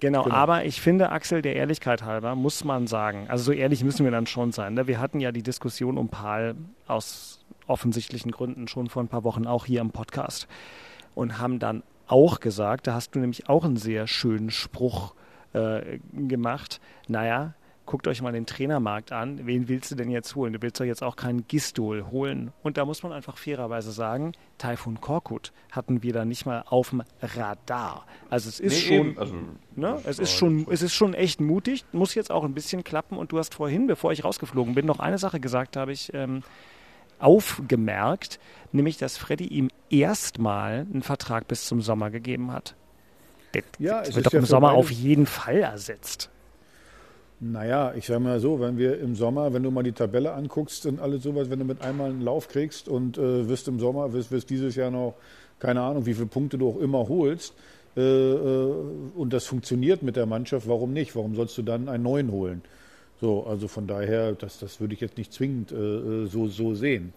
Genau, 0.00 0.24
genau, 0.24 0.34
aber 0.34 0.64
ich 0.64 0.80
finde, 0.80 1.10
Axel, 1.10 1.42
der 1.42 1.56
Ehrlichkeit 1.56 2.02
halber, 2.02 2.34
muss 2.34 2.64
man 2.64 2.86
sagen, 2.86 3.26
also 3.28 3.44
so 3.44 3.52
ehrlich 3.52 3.84
müssen 3.84 4.04
wir 4.04 4.10
dann 4.10 4.26
schon 4.26 4.52
sein. 4.52 4.74
Ne? 4.74 4.85
Wir 4.86 5.00
hatten 5.00 5.20
ja 5.20 5.32
die 5.32 5.42
Diskussion 5.42 5.98
um 5.98 6.08
Paul 6.08 6.54
aus 6.86 7.44
offensichtlichen 7.66 8.30
Gründen 8.30 8.68
schon 8.68 8.88
vor 8.88 9.02
ein 9.02 9.08
paar 9.08 9.24
Wochen 9.24 9.46
auch 9.46 9.66
hier 9.66 9.80
im 9.80 9.90
Podcast 9.90 10.46
und 11.14 11.38
haben 11.38 11.58
dann 11.58 11.82
auch 12.06 12.40
gesagt, 12.40 12.86
da 12.86 12.94
hast 12.94 13.14
du 13.14 13.18
nämlich 13.18 13.48
auch 13.48 13.64
einen 13.64 13.76
sehr 13.76 14.06
schönen 14.06 14.50
Spruch 14.50 15.14
äh, 15.52 15.98
gemacht, 16.12 16.80
naja, 17.08 17.54
guckt 17.86 18.08
euch 18.08 18.20
mal 18.20 18.32
den 18.32 18.46
Trainermarkt 18.46 19.12
an. 19.12 19.46
Wen 19.46 19.68
willst 19.68 19.90
du 19.90 19.94
denn 19.94 20.10
jetzt 20.10 20.34
holen? 20.34 20.52
Du 20.52 20.60
willst 20.60 20.80
doch 20.80 20.84
jetzt 20.84 21.02
auch 21.02 21.16
keinen 21.16 21.46
Gistol 21.48 22.06
holen. 22.10 22.52
Und 22.62 22.76
da 22.76 22.84
muss 22.84 23.02
man 23.02 23.12
einfach 23.12 23.38
fairerweise 23.38 23.92
sagen, 23.92 24.32
Taifun 24.58 25.00
Korkut 25.00 25.52
hatten 25.70 26.02
wir 26.02 26.12
da 26.12 26.24
nicht 26.24 26.44
mal 26.46 26.64
auf 26.66 26.90
dem 26.90 27.02
Radar. 27.22 28.04
Also 28.28 28.48
es 28.48 28.60
ist 28.60 28.72
Nee, 28.74 28.80
schon, 28.96 29.06
eben. 29.10 29.18
Also, 29.18 29.34
ne, 29.76 30.00
es 30.04 30.18
ist 30.18 30.32
schon, 30.32 30.66
es 30.70 30.82
ist 30.82 30.94
schon 30.94 31.14
echt 31.14 31.40
mutig, 31.40 31.84
muss 31.92 32.14
jetzt 32.14 32.30
auch 32.30 32.44
ein 32.44 32.54
bisschen 32.54 32.84
klappen. 32.84 33.16
Und 33.16 33.32
du 33.32 33.38
hast 33.38 33.54
vorhin, 33.54 33.86
bevor 33.86 34.12
ich 34.12 34.24
rausgeflogen 34.24 34.74
bin, 34.74 34.84
noch 34.84 34.98
eine 34.98 35.18
Sache 35.18 35.40
gesagt, 35.40 35.76
habe 35.76 35.92
ich 35.92 36.12
ähm, 36.12 36.42
aufgemerkt, 37.18 38.38
nämlich, 38.72 38.98
dass 38.98 39.16
Freddy 39.16 39.46
ihm 39.46 39.70
erstmal 39.90 40.86
einen 40.92 41.02
Vertrag 41.02 41.48
bis 41.48 41.66
zum 41.66 41.80
Sommer 41.80 42.10
gegeben 42.10 42.52
hat. 42.52 42.74
Der 43.54 43.62
Ja, 43.78 44.02
wird 44.14 44.26
doch 44.26 44.34
im 44.34 44.44
Sommer 44.44 44.72
auf 44.72 44.90
jeden 44.90 45.26
Fall 45.26 45.58
ersetzt. 45.58 46.30
Naja, 47.38 47.92
ich 47.94 48.06
sage 48.06 48.20
mal 48.20 48.40
so, 48.40 48.60
wenn 48.60 48.78
wir 48.78 48.98
im 48.98 49.14
Sommer, 49.14 49.52
wenn 49.52 49.62
du 49.62 49.70
mal 49.70 49.82
die 49.82 49.92
Tabelle 49.92 50.32
anguckst 50.32 50.86
und 50.86 51.00
alles 51.00 51.22
sowas, 51.22 51.50
wenn 51.50 51.58
du 51.58 51.66
mit 51.66 51.82
einmal 51.82 52.10
einen 52.10 52.22
Lauf 52.22 52.48
kriegst 52.48 52.88
und 52.88 53.18
äh, 53.18 53.46
wirst 53.46 53.68
im 53.68 53.78
Sommer, 53.78 54.14
wirst, 54.14 54.30
wirst 54.30 54.48
dieses 54.48 54.74
Jahr 54.74 54.90
noch, 54.90 55.14
keine 55.58 55.82
Ahnung, 55.82 56.06
wie 56.06 56.14
viele 56.14 56.26
Punkte 56.26 56.56
du 56.56 56.70
auch 56.70 56.78
immer 56.78 57.08
holst, 57.08 57.52
äh, 57.94 58.00
äh, 58.00 58.74
und 59.14 59.32
das 59.32 59.44
funktioniert 59.44 60.02
mit 60.02 60.16
der 60.16 60.26
Mannschaft, 60.26 60.66
warum 60.68 60.92
nicht? 60.92 61.14
Warum 61.14 61.34
sollst 61.34 61.56
du 61.58 61.62
dann 61.62 61.88
einen 61.88 62.04
neuen 62.04 62.30
holen? 62.30 62.62
So, 63.20 63.44
also 63.44 63.68
von 63.68 63.86
daher, 63.86 64.32
das, 64.32 64.58
das 64.58 64.80
würde 64.80 64.94
ich 64.94 65.00
jetzt 65.00 65.18
nicht 65.18 65.32
zwingend 65.32 65.72
äh, 65.72 65.76
äh, 65.76 66.26
so, 66.26 66.48
so 66.48 66.74
sehen. 66.74 67.12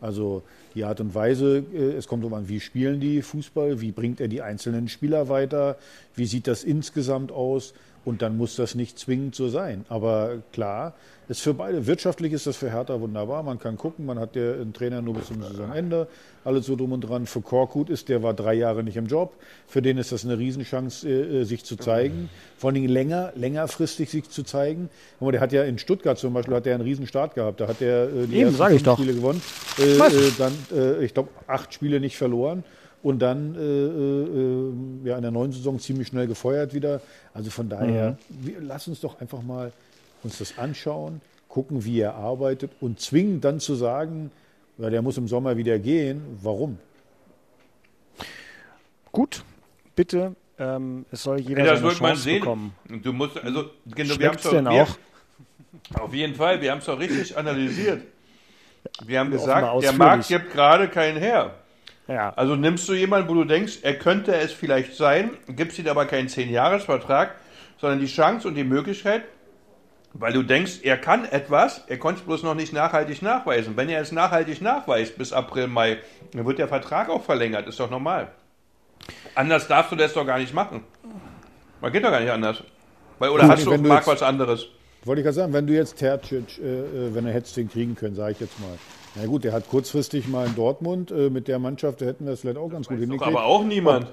Also 0.00 0.42
die 0.74 0.84
Art 0.84 1.00
und 1.00 1.14
Weise, 1.14 1.64
äh, 1.72 1.94
es 1.94 2.08
kommt 2.08 2.24
darauf 2.24 2.38
an, 2.38 2.48
wie 2.48 2.60
spielen 2.60 3.00
die 3.00 3.22
Fußball, 3.22 3.80
wie 3.80 3.92
bringt 3.92 4.20
er 4.20 4.28
die 4.28 4.42
einzelnen 4.42 4.88
Spieler 4.88 5.28
weiter, 5.28 5.76
wie 6.14 6.26
sieht 6.26 6.46
das 6.46 6.64
insgesamt 6.64 7.30
aus 7.30 7.74
und 8.08 8.22
dann 8.22 8.38
muss 8.38 8.56
das 8.56 8.74
nicht 8.74 8.98
zwingend 8.98 9.34
so 9.34 9.50
sein. 9.50 9.84
Aber 9.90 10.38
klar, 10.52 10.94
ist 11.28 11.42
für 11.42 11.52
beide, 11.52 11.86
wirtschaftlich 11.86 12.32
ist 12.32 12.46
das 12.46 12.56
für 12.56 12.72
Hertha 12.72 12.98
wunderbar, 13.02 13.42
man 13.42 13.58
kann 13.58 13.76
gucken, 13.76 14.06
man 14.06 14.18
hat 14.18 14.34
ja 14.34 14.52
einen 14.52 14.72
Trainer 14.72 15.02
nur 15.02 15.12
bis 15.12 15.26
zum 15.26 15.42
Saisonende, 15.42 16.08
alles 16.42 16.64
so 16.64 16.74
drum 16.74 16.92
und 16.92 17.02
dran. 17.02 17.26
Für 17.26 17.42
Korkut 17.42 17.90
ist, 17.90 18.08
der 18.08 18.22
war 18.22 18.32
drei 18.32 18.54
Jahre 18.54 18.82
nicht 18.82 18.96
im 18.96 19.04
Job, 19.04 19.34
für 19.66 19.82
den 19.82 19.98
ist 19.98 20.10
das 20.10 20.24
eine 20.24 20.38
Riesenchance, 20.38 21.06
äh, 21.06 21.40
äh, 21.40 21.44
sich 21.44 21.64
zu 21.64 21.76
zeigen, 21.76 22.30
vor 22.56 22.68
allen 22.68 22.76
Dingen 22.76 22.88
länger, 22.88 23.32
längerfristig 23.36 24.08
sich 24.08 24.30
zu 24.30 24.42
zeigen. 24.42 24.88
Aber 25.20 25.32
der 25.32 25.42
hat 25.42 25.52
ja 25.52 25.64
in 25.64 25.76
Stuttgart 25.76 26.16
zum 26.16 26.32
Beispiel, 26.32 26.54
hat 26.54 26.64
der 26.64 26.76
einen 26.76 27.06
Start 27.06 27.34
gehabt, 27.34 27.60
da 27.60 27.68
hat 27.68 27.82
der 27.82 28.04
äh, 28.04 28.26
die 28.26 28.36
Eben, 28.36 28.58
ersten. 28.58 28.90
Spiele 28.94 29.12
gewonnen, 29.12 29.42
äh, 29.76 29.98
dann, 30.38 30.54
äh, 30.74 31.04
ich 31.04 31.12
glaube, 31.12 31.28
acht 31.46 31.74
Spiele 31.74 32.00
nicht 32.00 32.16
verloren 32.16 32.64
und 33.02 33.20
dann 33.20 33.54
äh, 33.54 33.58
äh, 35.06 35.08
ja, 35.08 35.16
in 35.16 35.22
der 35.22 35.30
neuen 35.30 35.52
Saison 35.52 35.78
ziemlich 35.78 36.08
schnell 36.08 36.26
gefeuert 36.26 36.74
wieder. 36.74 37.00
Also 37.34 37.50
von 37.50 37.68
daher, 37.68 38.16
wir, 38.28 38.60
lass 38.60 38.88
uns 38.88 39.00
doch 39.00 39.20
einfach 39.20 39.42
mal 39.42 39.72
uns 40.24 40.38
das 40.38 40.58
anschauen, 40.58 41.20
gucken, 41.48 41.84
wie 41.84 42.00
er 42.00 42.14
arbeitet 42.14 42.70
und 42.80 43.00
zwingen 43.00 43.40
dann 43.40 43.60
zu 43.60 43.74
sagen, 43.76 44.30
ja, 44.78 44.90
der 44.90 45.02
muss 45.02 45.16
im 45.18 45.28
Sommer 45.28 45.56
wieder 45.56 45.78
gehen. 45.78 46.22
Warum? 46.42 46.78
Gut, 49.12 49.42
bitte, 49.96 50.34
ähm, 50.58 51.04
es 51.10 51.22
soll 51.22 51.40
jeder 51.40 51.64
Ja, 51.64 51.70
das 51.72 51.80
seine 51.80 51.90
wird 51.92 52.00
man 52.00 52.10
Chance 52.10 52.22
sehen. 52.24 52.40
bekommen. 52.40 52.74
Du 53.02 53.12
musst, 53.12 53.36
also, 53.42 53.70
genau, 53.94 54.18
wir 54.18 54.30
doch- 54.32 54.50
denn 54.50 54.64
wir- 54.66 54.82
auch? 54.82 54.98
Auf 56.00 56.12
jeden 56.12 56.34
Fall, 56.34 56.60
wir 56.60 56.70
haben 56.72 56.78
es 56.78 56.84
doch 56.86 56.98
richtig 56.98 57.36
analysiert. 57.36 58.02
Wir 59.04 59.20
haben 59.20 59.30
gesagt, 59.30 59.82
der. 59.82 59.92
Markt 59.92 60.28
gibt 60.28 60.52
gerade 60.52 60.88
keinen 60.88 61.18
her. 61.18 61.54
Ja. 62.08 62.32
Also 62.36 62.56
nimmst 62.56 62.88
du 62.88 62.94
jemanden, 62.94 63.28
wo 63.28 63.34
du 63.34 63.44
denkst, 63.44 63.80
er 63.82 63.94
könnte 63.98 64.34
es 64.34 64.52
vielleicht 64.52 64.94
sein, 64.96 65.30
gibst 65.48 65.78
ihm 65.78 65.86
aber 65.88 66.06
keinen 66.06 66.28
10-Jahres-Vertrag, 66.28 67.34
sondern 67.78 68.00
die 68.00 68.06
Chance 68.06 68.48
und 68.48 68.54
die 68.54 68.64
Möglichkeit, 68.64 69.22
weil 70.14 70.32
du 70.32 70.42
denkst, 70.42 70.80
er 70.82 70.96
kann 70.96 71.26
etwas, 71.26 71.84
er 71.86 71.98
konnte 71.98 72.20
es 72.20 72.26
bloß 72.26 72.42
noch 72.42 72.54
nicht 72.54 72.72
nachhaltig 72.72 73.20
nachweisen. 73.20 73.76
Wenn 73.76 73.90
er 73.90 74.00
es 74.00 74.10
nachhaltig 74.10 74.62
nachweist 74.62 75.18
bis 75.18 75.32
April, 75.34 75.66
Mai, 75.68 75.98
dann 76.32 76.46
wird 76.46 76.58
der 76.58 76.66
Vertrag 76.68 77.10
auch 77.10 77.22
verlängert, 77.24 77.66
ist 77.68 77.78
doch 77.78 77.90
normal. 77.90 78.28
Anders 79.34 79.68
darfst 79.68 79.92
du 79.92 79.96
das 79.96 80.14
doch 80.14 80.26
gar 80.26 80.38
nicht 80.38 80.54
machen. 80.54 80.82
Man 81.80 81.92
geht 81.92 82.02
doch 82.04 82.10
gar 82.10 82.20
nicht 82.20 82.32
anders. 82.32 82.62
Weil, 83.18 83.30
oder 83.30 83.44
Wenn 83.44 83.50
hast 83.50 83.66
du- 83.66 83.70
auf 83.70 83.76
dem 83.76 83.86
Markt 83.86 84.06
was 84.06 84.22
anderes? 84.22 84.66
Wollte 85.04 85.20
ich 85.20 85.24
gerade 85.24 85.34
sagen, 85.36 85.52
wenn 85.52 85.66
du 85.66 85.72
jetzt 85.74 85.96
Tercic, 85.96 86.58
äh, 86.58 86.62
äh, 87.08 87.14
wenn 87.14 87.26
er 87.26 87.32
hättest 87.32 87.56
den 87.56 87.70
kriegen 87.70 87.94
können, 87.94 88.14
sage 88.14 88.32
ich 88.32 88.40
jetzt 88.40 88.58
mal. 88.60 88.76
Na 89.14 89.26
gut, 89.26 89.44
der 89.44 89.52
hat 89.52 89.68
kurzfristig 89.68 90.28
mal 90.28 90.46
in 90.46 90.54
Dortmund 90.54 91.10
äh, 91.10 91.30
mit 91.30 91.48
der 91.48 91.58
Mannschaft, 91.58 92.00
da 92.00 92.06
hätten 92.06 92.26
wir 92.26 92.32
es 92.32 92.40
vielleicht 92.40 92.58
auch 92.58 92.68
ganz 92.68 92.88
gut 92.88 92.98
hingekriegt. 92.98 93.22
aber 93.26 93.44
auch 93.44 93.64
niemand. 93.64 94.06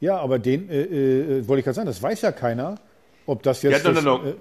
Ja, 0.00 0.18
aber 0.18 0.38
den, 0.38 0.68
äh, 0.68 0.82
äh, 0.82 1.48
wollte 1.48 1.60
ich 1.60 1.64
gerade 1.64 1.74
sagen, 1.76 1.86
das 1.86 2.02
weiß 2.02 2.22
ja 2.22 2.32
keiner, 2.32 2.76
ob 3.26 3.42
das 3.44 3.60
Der 3.60 3.70
jetzt. 3.70 3.86
hat 3.86 3.96
Das, 3.96 4.02
noch- 4.04 4.24
äh, 4.24 4.34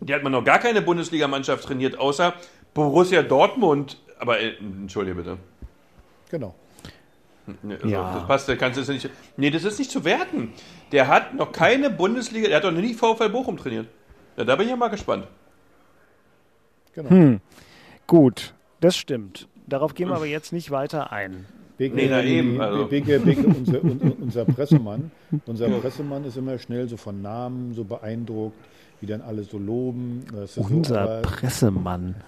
Die 0.00 0.14
hat 0.14 0.22
man 0.22 0.30
noch 0.32 0.44
gar 0.44 0.58
keine 0.60 0.80
Bundesligamannschaft 0.82 1.64
trainiert, 1.64 1.98
außer 1.98 2.34
Borussia 2.74 3.22
Dortmund. 3.22 3.98
Aber 4.18 4.38
äh, 4.40 4.52
entschuldige 4.60 5.16
bitte. 5.16 5.38
genau. 6.30 6.54
Nee, 7.62 7.74
Also, 7.74 7.88
Ja. 7.88 8.14
Das 8.14 8.26
passt, 8.26 8.48
da 8.48 8.56
kannst 8.56 8.76
du 8.76 8.82
es 8.82 8.88
nicht. 8.88 9.08
Nee, 9.36 9.50
das 9.50 9.64
ist 9.64 9.78
nicht 9.78 9.90
zu 9.90 10.04
werten. 10.04 10.52
Der 10.92 11.08
hat 11.08 11.34
noch 11.34 11.52
keine 11.52 11.90
Bundesliga, 11.90 12.48
der 12.48 12.56
hat 12.58 12.64
doch 12.64 12.72
noch 12.72 12.80
nie 12.80 12.94
VfL 12.94 13.28
Bochum 13.28 13.56
trainiert. 13.56 13.86
Ja, 14.36 14.44
da 14.44 14.56
bin 14.56 14.66
ich 14.66 14.70
ja 14.70 14.76
mal 14.76 14.88
gespannt. 14.88 15.26
genau. 16.94 17.38
Gut, 18.06 18.54
das 18.80 18.96
stimmt. 18.96 19.48
Darauf 19.66 19.94
gehen 19.94 20.08
wir 20.08 20.16
aber 20.16 20.26
jetzt 20.36 20.52
nicht 20.52 20.70
weiter 20.70 21.12
ein. 21.12 21.46
Beke, 21.78 21.94
Nee, 21.94 22.08
na 22.08 22.22
eben, 22.22 22.58
also. 22.60 22.86
Beke, 22.86 23.20
Beke, 23.20 23.46
unser, 23.46 23.82
un- 23.84 24.16
unser 24.20 24.44
Pressemann, 24.46 25.10
unser 25.46 25.68
Pressemann 25.68 26.24
ist 26.24 26.36
immer 26.36 26.58
schnell 26.58 26.88
so 26.88 26.96
von 26.96 27.20
Namen 27.20 27.74
so 27.74 27.84
beeindruckt, 27.84 28.56
wie 29.00 29.06
dann 29.06 29.20
alle 29.20 29.42
so 29.44 29.58
loben. 29.58 30.24
Das 30.32 30.56
ist 30.56 30.70
Unser 30.70 31.22
so, 31.22 31.28
Pressemann. 31.28 32.14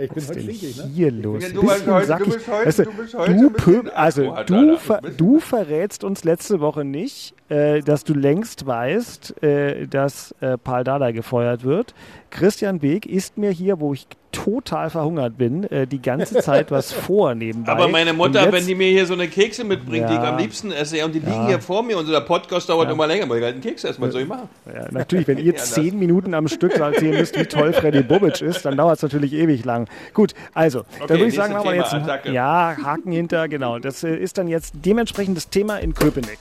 Ich 0.00 0.10
bin 0.10 0.16
Was 0.22 0.28
heute 0.28 0.38
ist 0.40 0.46
denn 0.48 0.54
stinkig, 0.54 0.76
ne? 0.76 0.84
hier 0.94 1.10
los? 1.10 1.42
Ja, 1.42 1.48
du 1.50 1.60
bist 1.62 1.86
heute- 1.86 2.00
du 2.00 2.06
sackig. 2.06 2.34
bist 2.34 2.48
heute- 2.48 2.66
Weißt 2.66 2.78
du, 2.78 2.82
du 2.84 2.90
bist 2.92 3.14
heute 3.14 3.32
du 3.34 3.46
ein 3.46 3.52
bisschen 3.52 3.74
pö- 3.82 3.88
also 3.90 4.34
du, 4.46 4.76
ver 4.76 5.00
du 5.16 5.38
verrätst 5.40 6.04
uns 6.04 6.24
letzte 6.24 6.60
Woche 6.60 6.84
nicht, 6.84 7.34
äh, 7.48 7.80
dass 7.80 8.04
du 8.04 8.14
längst 8.14 8.66
weißt, 8.66 9.42
äh, 9.42 9.86
dass 9.86 10.34
äh, 10.40 10.58
Paul 10.58 10.84
Dada 10.84 11.10
gefeuert 11.10 11.64
wird. 11.64 11.94
Christian 12.30 12.78
Beek 12.78 13.06
isst 13.06 13.38
mir 13.38 13.50
hier, 13.50 13.80
wo 13.80 13.94
ich 13.94 14.06
total 14.32 14.90
verhungert 14.90 15.38
bin, 15.38 15.64
äh, 15.64 15.86
die 15.86 16.00
ganze 16.02 16.36
Zeit 16.40 16.70
was 16.70 16.92
vor 17.06 17.34
nebenbei. 17.34 17.72
Aber 17.72 17.88
meine 17.88 18.12
Mutter, 18.12 18.42
jetzt- 18.42 18.52
wenn 18.52 18.66
die 18.66 18.74
mir 18.74 18.88
hier 18.90 19.06
so 19.06 19.14
eine 19.14 19.26
Kekse 19.28 19.64
mitbringt, 19.64 20.08
die 20.10 20.14
ich 20.14 20.20
Ja. 20.20 20.32
am 20.32 20.38
liebsten 20.38 20.70
esse, 20.70 21.02
und 21.04 21.14
die 21.14 21.18
liegen 21.20 21.46
hier 21.46 21.60
vor 21.60 21.82
mir 21.82 21.96
und 21.98 22.04
so 22.06 22.12
der 22.12 22.20
Podcast 22.20 22.68
dauert 22.68 22.90
immer 22.90 23.06
länger, 23.06 23.28
weil 23.28 23.38
ich 23.38 23.44
halt 23.44 23.54
einen 23.54 23.62
Keks 23.62 23.84
essen, 23.84 24.02
was 24.02 24.12
soll 24.12 24.22
ich 24.22 24.28
machen? 24.28 24.48
Ja, 24.66 24.86
natürlich, 24.92 25.26
wenn 25.26 25.38
ihr 25.38 25.52
Ja, 25.56 25.58
zehn 25.58 25.98
Minuten 25.98 26.34
am 26.34 26.46
Stück 26.48 26.74
erzählen 26.76 27.16
müsst, 27.18 27.38
wie 27.38 27.44
toll 27.46 27.72
Freddy 27.72 28.02
Bobic 28.02 28.40
ist, 28.42 28.64
dann 28.64 28.76
dauert 28.76 28.96
es 28.98 29.02
natürlich 29.02 29.32
ewig 29.32 29.64
lang. 29.64 29.88
Gut, 30.12 30.34
also, 30.54 30.84
dann 31.00 31.18
würde 31.18 31.26
ich 31.28 31.34
sagen, 31.34 31.54
machen 31.54 31.68
wir 31.70 31.76
jetzt 31.76 31.94
Attacke. 31.94 32.30
ja, 32.30 32.76
Haken 32.84 33.10
hinter, 33.12 33.48
genau. 33.48 33.78
Das 33.78 34.04
äh, 34.04 34.14
ist 34.14 34.36
dann 34.38 34.48
jetzt 34.48 34.74
dementsprechend 34.84 35.36
das 35.36 35.48
Thema 35.48 35.78
in 35.78 35.94
Köpenick. 35.94 36.38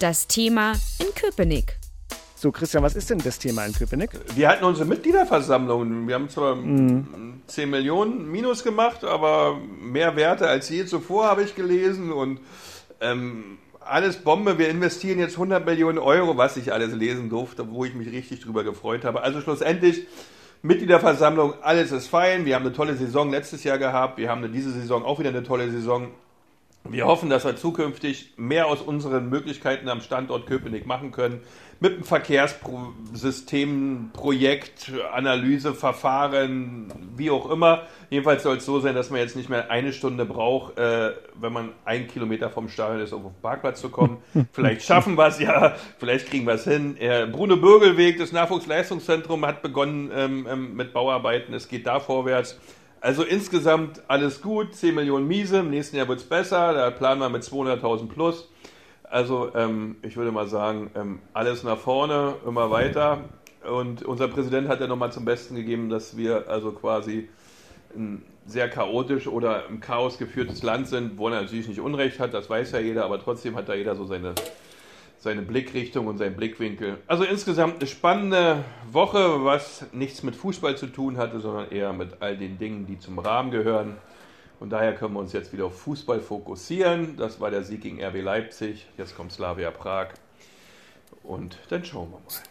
Das 0.00 0.26
Thema 0.26 0.72
in 1.00 1.14
Köpenick. 1.14 1.76
So, 2.40 2.52
Christian, 2.52 2.84
was 2.84 2.94
ist 2.94 3.10
denn 3.10 3.18
das 3.18 3.40
Thema 3.40 3.66
in 3.66 3.72
Köpenick? 3.72 4.10
Wir 4.36 4.48
hatten 4.48 4.62
unsere 4.64 4.86
Mitgliederversammlung. 4.86 6.06
Wir 6.06 6.14
haben 6.14 6.28
zwar 6.28 6.54
Mhm. 6.54 7.42
10 7.48 7.68
Millionen 7.68 8.30
Minus 8.30 8.62
gemacht, 8.62 9.02
aber 9.02 9.58
mehr 9.82 10.14
Werte 10.14 10.46
als 10.46 10.68
je 10.68 10.86
zuvor 10.86 11.26
habe 11.26 11.42
ich 11.42 11.56
gelesen 11.56 12.12
und 12.12 12.38
ähm, 13.00 13.58
alles 13.80 14.18
Bombe. 14.18 14.56
Wir 14.56 14.68
investieren 14.68 15.18
jetzt 15.18 15.32
100 15.32 15.66
Millionen 15.66 15.98
Euro, 15.98 16.36
was 16.36 16.56
ich 16.56 16.72
alles 16.72 16.94
lesen 16.94 17.28
durfte, 17.28 17.72
wo 17.72 17.84
ich 17.84 17.94
mich 17.94 18.12
richtig 18.12 18.38
drüber 18.38 18.62
gefreut 18.62 19.04
habe. 19.04 19.22
Also 19.22 19.40
schlussendlich 19.40 20.06
Mitgliederversammlung, 20.62 21.54
alles 21.62 21.90
ist 21.90 22.06
fein. 22.06 22.44
Wir 22.44 22.54
haben 22.54 22.64
eine 22.66 22.72
tolle 22.72 22.94
Saison 22.94 23.32
letztes 23.32 23.64
Jahr 23.64 23.78
gehabt. 23.78 24.16
Wir 24.16 24.30
haben 24.30 24.52
diese 24.52 24.70
Saison 24.70 25.04
auch 25.04 25.18
wieder 25.18 25.30
eine 25.30 25.42
tolle 25.42 25.72
Saison. 25.72 26.08
Wir 26.84 27.06
hoffen, 27.06 27.28
dass 27.28 27.44
wir 27.44 27.56
zukünftig 27.56 28.34
mehr 28.36 28.66
aus 28.66 28.80
unseren 28.80 29.28
Möglichkeiten 29.28 29.88
am 29.88 30.00
Standort 30.00 30.46
Köpenick 30.46 30.86
machen 30.86 31.12
können. 31.12 31.40
Mit 31.80 31.94
einem 31.94 32.04
Verkehrssystem, 32.04 34.10
Projekt, 34.12 34.90
Analyse, 35.12 35.74
Verfahren, 35.74 36.92
wie 37.16 37.30
auch 37.30 37.50
immer. 37.50 37.82
Jedenfalls 38.10 38.42
soll 38.42 38.56
es 38.56 38.64
so 38.64 38.80
sein, 38.80 38.96
dass 38.96 39.10
man 39.10 39.20
jetzt 39.20 39.36
nicht 39.36 39.48
mehr 39.48 39.70
eine 39.70 39.92
Stunde 39.92 40.24
braucht, 40.24 40.76
äh, 40.78 41.12
wenn 41.34 41.52
man 41.52 41.70
einen 41.84 42.08
Kilometer 42.08 42.50
vom 42.50 42.68
Stadion 42.68 43.00
ist, 43.00 43.12
um 43.12 43.26
auf 43.26 43.32
den 43.32 43.42
Parkplatz 43.42 43.80
zu 43.80 43.90
kommen. 43.90 44.18
vielleicht 44.52 44.82
schaffen 44.82 45.16
wir 45.16 45.28
es 45.28 45.38
ja, 45.38 45.76
vielleicht 45.98 46.28
kriegen 46.28 46.46
wir 46.46 46.54
es 46.54 46.64
hin. 46.64 46.96
Äh, 46.98 47.26
Bruno 47.26 47.58
Bürgelweg, 47.58 48.18
das 48.18 48.32
Nachwuchsleistungszentrum, 48.32 49.46
hat 49.46 49.62
begonnen 49.62 50.10
ähm, 50.12 50.48
ähm, 50.50 50.74
mit 50.74 50.92
Bauarbeiten. 50.92 51.54
Es 51.54 51.68
geht 51.68 51.86
da 51.86 52.00
vorwärts. 52.00 52.58
Also 53.00 53.22
insgesamt 53.22 54.02
alles 54.08 54.42
gut, 54.42 54.74
10 54.74 54.94
Millionen 54.94 55.28
Miese, 55.28 55.58
im 55.58 55.70
nächsten 55.70 55.96
Jahr 55.96 56.08
wird 56.08 56.18
es 56.18 56.24
besser, 56.24 56.72
da 56.74 56.90
planen 56.90 57.20
wir 57.20 57.28
mit 57.28 57.42
200.000 57.42 58.08
plus. 58.08 58.48
Also 59.04 59.54
ähm, 59.54 59.96
ich 60.02 60.16
würde 60.16 60.32
mal 60.32 60.48
sagen, 60.48 60.90
ähm, 60.94 61.20
alles 61.32 61.62
nach 61.62 61.78
vorne, 61.78 62.34
immer 62.46 62.70
weiter. 62.70 63.20
Und 63.70 64.02
unser 64.02 64.28
Präsident 64.28 64.68
hat 64.68 64.80
ja 64.80 64.86
nochmal 64.86 65.12
zum 65.12 65.24
Besten 65.24 65.54
gegeben, 65.54 65.88
dass 65.90 66.16
wir 66.16 66.48
also 66.48 66.72
quasi 66.72 67.28
ein 67.94 68.22
sehr 68.46 68.68
chaotisch 68.68 69.26
oder 69.28 69.66
im 69.66 69.80
Chaos 69.80 70.18
geführtes 70.18 70.62
Land 70.62 70.88
sind, 70.88 71.18
wo 71.18 71.28
er 71.28 71.42
natürlich 71.42 71.68
nicht 71.68 71.80
Unrecht 71.80 72.18
hat, 72.18 72.34
das 72.34 72.48
weiß 72.48 72.72
ja 72.72 72.80
jeder, 72.80 73.04
aber 73.04 73.20
trotzdem 73.20 73.56
hat 73.56 73.68
da 73.68 73.74
jeder 73.74 73.94
so 73.94 74.06
seine, 74.06 74.34
seine 75.18 75.42
Blickrichtung 75.42 76.06
und 76.06 76.18
seinen 76.18 76.36
Blickwinkel. 76.36 76.98
Also 77.06 77.24
insgesamt 77.24 77.76
eine 77.76 77.86
spannende 77.86 78.64
Woche, 78.90 79.44
was 79.44 79.84
nichts 79.92 80.22
mit 80.22 80.36
Fußball 80.36 80.76
zu 80.76 80.86
tun 80.86 81.16
hatte, 81.16 81.40
sondern 81.40 81.70
eher 81.70 81.92
mit 81.92 82.20
all 82.20 82.36
den 82.36 82.58
Dingen, 82.58 82.86
die 82.86 82.98
zum 82.98 83.18
Rahmen 83.18 83.50
gehören. 83.50 83.96
Und 84.60 84.70
daher 84.70 84.94
können 84.94 85.14
wir 85.14 85.20
uns 85.20 85.32
jetzt 85.32 85.52
wieder 85.52 85.66
auf 85.66 85.78
Fußball 85.80 86.20
fokussieren. 86.20 87.16
Das 87.16 87.40
war 87.40 87.50
der 87.50 87.62
Sieg 87.62 87.80
gegen 87.82 88.02
RB 88.02 88.22
Leipzig. 88.22 88.86
Jetzt 88.96 89.16
kommt 89.16 89.32
Slavia 89.32 89.70
Prag. 89.70 90.08
Und 91.22 91.58
dann 91.68 91.84
schauen 91.84 92.10
wir 92.10 92.18
mal. 92.18 92.42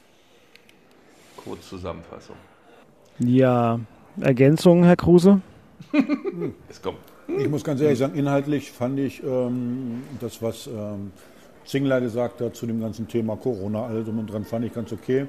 Kurz 1.38 1.70
Zusammenfassung. 1.70 2.36
Ja, 3.20 3.80
Ergänzung, 4.20 4.84
Herr 4.84 4.96
Kruse? 4.96 5.42
Es 6.70 6.82
kommt. 6.82 7.00
Ich 7.28 7.50
muss 7.50 7.64
ganz 7.64 7.82
ehrlich 7.82 8.00
sagen, 8.00 8.16
inhaltlich 8.16 8.72
fand 8.72 9.00
ich 9.00 9.22
ähm, 9.22 10.04
das, 10.20 10.42
was 10.42 10.68
ähm, 10.68 11.12
Zingler 11.68 12.02
gesagt 12.02 12.42
hat 12.42 12.56
zu 12.56 12.66
dem 12.66 12.80
ganzen 12.82 13.08
Thema 13.08 13.36
Corona, 13.36 13.86
all 13.86 14.04
drum 14.04 14.20
und 14.20 14.28
dran, 14.32 14.46
fand 14.46 14.66
ich 14.66 14.74
ganz 14.74 14.92
okay. 14.92 15.28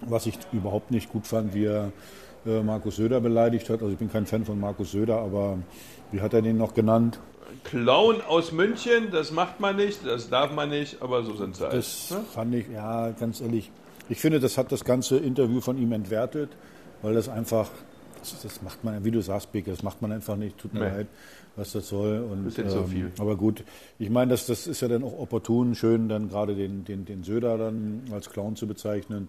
Was 0.00 0.26
ich 0.26 0.38
überhaupt 0.52 0.90
nicht 0.90 1.10
gut 1.10 1.26
fand, 1.26 1.52
wie 1.54 1.66
er 1.66 1.92
äh, 2.46 2.62
Markus 2.62 2.96
Söder 2.96 3.20
beleidigt 3.20 3.68
hat. 3.68 3.80
Also 3.82 3.92
ich 3.92 3.98
bin 3.98 4.10
kein 4.10 4.24
Fan 4.26 4.44
von 4.46 4.58
Markus 4.58 4.92
Söder, 4.92 5.18
aber 5.18 5.58
wie 6.10 6.20
hat 6.22 6.32
er 6.32 6.40
den 6.42 6.56
noch 6.56 6.72
genannt? 6.74 7.20
Clown 7.64 8.22
aus 8.26 8.52
München, 8.52 9.10
das 9.12 9.30
macht 9.32 9.60
man 9.60 9.76
nicht, 9.76 10.06
das 10.06 10.30
darf 10.30 10.50
man 10.52 10.70
nicht, 10.70 11.02
aber 11.02 11.22
so 11.24 11.36
sind 11.36 11.56
sie 11.56 11.64
halt. 11.64 11.74
Das 11.74 12.14
fand 12.32 12.54
ich, 12.54 12.66
ja, 12.72 13.10
ganz 13.10 13.42
ehrlich, 13.42 13.70
ich 14.08 14.18
finde, 14.18 14.40
das 14.40 14.56
hat 14.56 14.72
das 14.72 14.84
ganze 14.84 15.18
Interview 15.18 15.60
von 15.60 15.76
ihm 15.76 15.92
entwertet, 15.92 16.48
weil 17.02 17.12
das 17.12 17.28
einfach, 17.28 17.68
das, 18.20 18.40
das 18.42 18.62
macht 18.62 18.82
man, 18.84 19.04
wie 19.04 19.10
du 19.10 19.20
sagst, 19.20 19.52
Beke, 19.52 19.70
das 19.70 19.82
macht 19.82 20.00
man 20.00 20.10
einfach 20.12 20.36
nicht, 20.36 20.56
tut 20.56 20.72
mir 20.72 20.80
Nee. 20.80 20.96
leid, 20.96 21.06
was 21.56 21.72
das 21.72 21.88
soll. 21.88 22.20
Und, 22.20 22.44
Bisschen 22.44 22.68
zu 22.68 22.84
viel. 22.84 23.12
Aber 23.18 23.36
gut, 23.36 23.64
ich 23.98 24.10
meine, 24.10 24.30
das, 24.30 24.46
das 24.46 24.66
ist 24.66 24.80
ja 24.80 24.88
dann 24.88 25.04
auch 25.04 25.18
opportun, 25.18 25.74
schön, 25.74 26.08
dann 26.08 26.28
gerade 26.28 26.54
den, 26.54 26.84
den, 26.84 27.04
den 27.04 27.22
Söder 27.24 27.58
dann 27.58 28.04
als 28.12 28.30
Clown 28.30 28.56
zu 28.56 28.66
bezeichnen. 28.66 29.28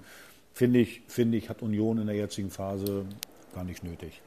Finde 0.53 0.79
ich, 0.79 1.01
finde 1.07 1.37
ich, 1.37 1.49
hat 1.49 1.61
Union 1.61 1.97
in 1.97 2.07
der 2.07 2.15
jetzigen 2.15 2.49
Phase 2.49 3.05
gar 3.53 3.63
nicht 3.63 3.83
nötig. 3.83 4.21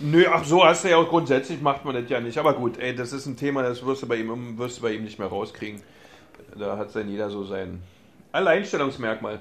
Nö, 0.00 0.24
ach 0.30 0.44
so 0.44 0.64
hast 0.64 0.84
du 0.84 0.90
ja 0.90 0.96
auch 0.96 1.08
grundsätzlich 1.08 1.60
macht 1.60 1.84
man 1.84 1.94
das 1.94 2.08
ja 2.08 2.20
nicht. 2.20 2.38
Aber 2.38 2.54
gut, 2.54 2.78
ey, 2.78 2.94
das 2.94 3.12
ist 3.12 3.26
ein 3.26 3.36
Thema, 3.36 3.62
das 3.62 3.84
wirst 3.84 4.02
du 4.02 4.08
bei 4.08 4.16
ihm, 4.16 4.58
wirst 4.58 4.78
du 4.78 4.82
bei 4.82 4.92
ihm 4.92 5.04
nicht 5.04 5.18
mehr 5.18 5.28
rauskriegen. 5.28 5.80
Da 6.58 6.76
hat 6.76 6.94
dann 6.94 7.08
jeder 7.08 7.30
so 7.30 7.44
sein 7.44 7.80
Alleinstellungsmerkmal. 8.32 9.40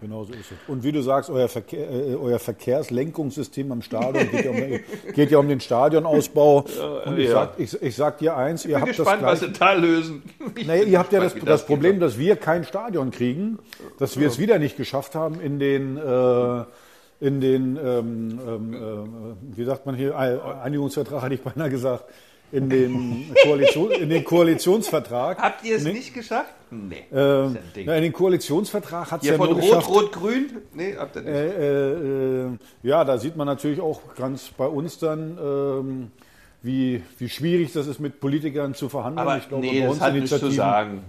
Genau 0.00 0.24
so 0.24 0.32
ist 0.34 0.40
es. 0.52 0.56
Und 0.68 0.84
wie 0.84 0.92
du 0.92 1.00
sagst, 1.02 1.30
euer, 1.30 1.48
Verkehr, 1.48 1.90
äh, 1.90 2.14
euer 2.14 2.38
Verkehrslenkungssystem 2.38 3.72
am 3.72 3.80
Stadion 3.82 4.30
geht 4.30 4.44
ja 4.44 4.50
um, 4.50 4.56
geht 5.14 5.30
ja 5.30 5.38
um 5.38 5.48
den 5.48 5.60
Stadionausbau. 5.60 6.66
Und 7.06 7.18
ich, 7.18 7.26
ja. 7.26 7.32
sag, 7.32 7.58
ich, 7.58 7.80
ich 7.82 7.96
sag 7.96 8.18
dir 8.18 8.36
eins, 8.36 8.64
ihr 8.64 8.70
Ich 8.70 8.74
bin 8.76 8.82
habt 8.82 8.96
gespannt, 8.96 9.22
das 9.22 9.30
was 9.32 9.38
gleich, 9.40 9.52
sie 9.54 9.58
da 9.58 9.72
lösen. 9.72 10.22
Ich 10.56 10.66
naja, 10.66 10.82
ihr 10.84 10.98
habt 10.98 11.12
ja 11.12 11.20
das, 11.20 11.32
gespannt, 11.32 11.50
das 11.50 11.60
geht. 11.62 11.66
Problem, 11.68 12.00
dass 12.00 12.18
wir 12.18 12.36
kein 12.36 12.64
Stadion 12.64 13.10
kriegen, 13.10 13.58
dass 13.98 14.18
wir 14.18 14.26
es 14.28 14.38
wieder 14.38 14.58
nicht 14.58 14.76
geschafft 14.76 15.14
haben 15.14 15.40
in 15.40 15.58
den, 15.58 15.96
äh, 15.96 16.64
in 17.20 17.40
den 17.40 17.76
ähm, 17.82 18.40
ähm, 18.46 18.74
äh, 18.74 19.56
wie 19.56 19.64
sagt 19.64 19.86
man 19.86 19.94
hier, 19.94 20.16
Ein- 20.18 20.40
Einigungsvertrag 20.40 21.22
hatte 21.22 21.34
ich 21.34 21.40
beinahe 21.42 21.70
gesagt, 21.70 22.04
in 22.52 22.68
den, 22.70 23.34
Koalition, 23.44 23.90
in 23.90 24.08
den 24.08 24.24
Koalitionsvertrag. 24.24 25.38
Habt 25.38 25.64
ihr 25.64 25.76
es 25.76 25.84
Nee. 25.84 25.92
nicht 25.94 26.14
geschafft? 26.14 26.54
Nee. 26.70 27.04
Ähm, 27.12 27.12
ist 27.12 27.12
ja 27.12 27.20
ein 27.20 27.58
Ding. 27.74 27.86
na, 27.86 27.96
in 27.96 28.02
den 28.02 28.12
Koalitionsvertrag 28.12 29.10
hat 29.10 29.22
es 29.22 29.28
ja 29.28 29.36
von 29.36 29.46
nur 29.50 29.56
Rot, 29.56 29.64
geschafft. 29.64 29.88
Rot, 29.88 30.12
Grün? 30.12 30.50
Nee, 30.74 30.94
habt 30.98 31.16
ihr 31.16 31.22
nicht. 31.22 31.32
Äh, 31.32 31.46
äh, 31.48 32.46
äh, 32.46 32.50
ja, 32.82 33.04
da 33.04 33.18
sieht 33.18 33.36
man 33.36 33.46
natürlich 33.46 33.80
auch 33.80 34.00
ganz 34.14 34.48
bei 34.56 34.66
uns 34.66 34.98
dann, 34.98 35.38
ähm, 35.42 36.10
wie, 36.62 37.02
wie 37.18 37.28
schwierig 37.28 37.72
das 37.72 37.86
ist, 37.86 38.00
mit 38.00 38.20
Politikern 38.20 38.74
zu 38.74 38.88
verhandeln. 38.88 39.26
Aber 39.26 39.38
ich 39.38 39.48
glaube, 39.48 39.64
nee, 39.66 39.80
bei 39.80 39.86
das 39.86 39.94
uns 39.94 40.02
hat 40.02 40.14
nichts 40.14 40.38
zu 40.38 40.50
sagen. 40.50 41.02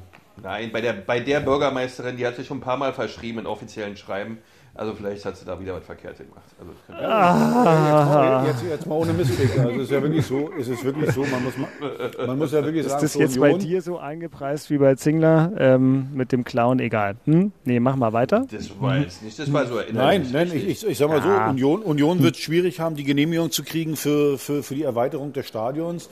Nein, 0.44 0.72
bei 0.72 0.82
der, 0.82 0.94
bei 0.94 1.20
der 1.20 1.40
Bürgermeisterin, 1.40 2.18
die 2.18 2.26
hat 2.28 2.36
sich 2.36 2.46
schon 2.46 2.58
ein 2.58 2.62
paar 2.62 2.78
Mal 2.78 2.94
verschrieben 2.94 3.40
in 3.40 3.48
offiziellen 3.48 3.98
Schreiben. 3.98 4.38
Also 4.78 4.94
vielleicht 4.94 5.26
hat 5.26 5.36
sie 5.36 5.44
da 5.44 5.60
wieder 5.60 5.74
was 5.76 5.84
verkehrt 5.84 6.18
gemacht. 6.20 6.44
Also 6.60 6.72
das 6.88 7.02
Ja, 7.02 8.46
jetzt, 8.46 8.62
jetzt, 8.62 8.70
jetzt 8.70 8.86
mal 8.86 8.96
ohne 8.96 9.12
Mistblick. 9.14 9.58
Also 9.58 9.72
es 9.72 9.78
ist 9.86 9.92
ja 9.92 10.02
wirklich 10.04 10.26
so, 10.26 10.52
es 10.60 10.68
ist 10.68 10.84
wirklich 10.86 11.12
so, 11.12 11.22
man 11.22 11.44
muss, 11.44 11.58
ma- 11.58 12.26
man 12.28 12.38
muss 12.38 12.52
ja 12.52 12.64
wirklich 12.64 12.86
Ist 12.86 12.92
sagen, 12.92 13.02
das 13.02 13.14
für 13.14 13.20
jetzt 13.20 13.40
bei 13.40 13.48
Union, 13.48 13.60
dir 13.60 13.82
so 13.82 13.98
eingepreist 13.98 14.70
wie 14.70 14.78
bei 14.78 14.94
Zingler 14.96 15.52
ähm, 15.58 16.10
mit 16.14 16.32
dem 16.32 16.44
Clown? 16.44 16.80
Egal. 16.80 17.16
Hm? 17.26 17.52
Nee, 17.66 17.80
mach 17.80 17.96
mal 17.96 18.14
weiter. 18.14 18.46
Das 18.52 18.70
war 18.80 18.98
jetzt 18.98 19.24
nicht, 19.24 19.40
das 19.40 19.52
war 19.52 19.66
so 19.66 19.80
Nein, 19.92 20.28
nein, 20.32 20.52
ich, 20.54 20.68
ich, 20.68 20.88
ich 20.88 20.98
sag 20.98 21.10
mal 21.10 21.18
Ja. 21.26 21.46
so, 21.48 21.50
Union, 21.52 21.82
Union 21.82 22.22
wird 22.22 22.38
schwierig 22.38 22.80
haben, 22.80 22.96
die 22.96 23.04
Genehmigung 23.04 23.50
zu 23.50 23.64
kriegen 23.64 23.96
für, 23.96 24.38
für, 24.38 24.62
für 24.62 24.76
die 24.76 24.84
Erweiterung 24.84 25.34
des 25.34 25.48
Stadions, 25.48 26.10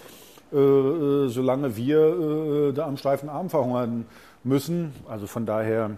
äh, 0.52 0.58
äh, 0.58 1.28
solange 1.30 1.76
wir 1.78 2.70
äh, 2.70 2.74
da 2.74 2.88
am 2.88 2.98
steifen 2.98 3.30
Arm 3.30 3.50
verhungern 3.52 4.06
müssen. 4.44 4.92
Also 5.08 5.28
von 5.28 5.46
daher 5.46 5.92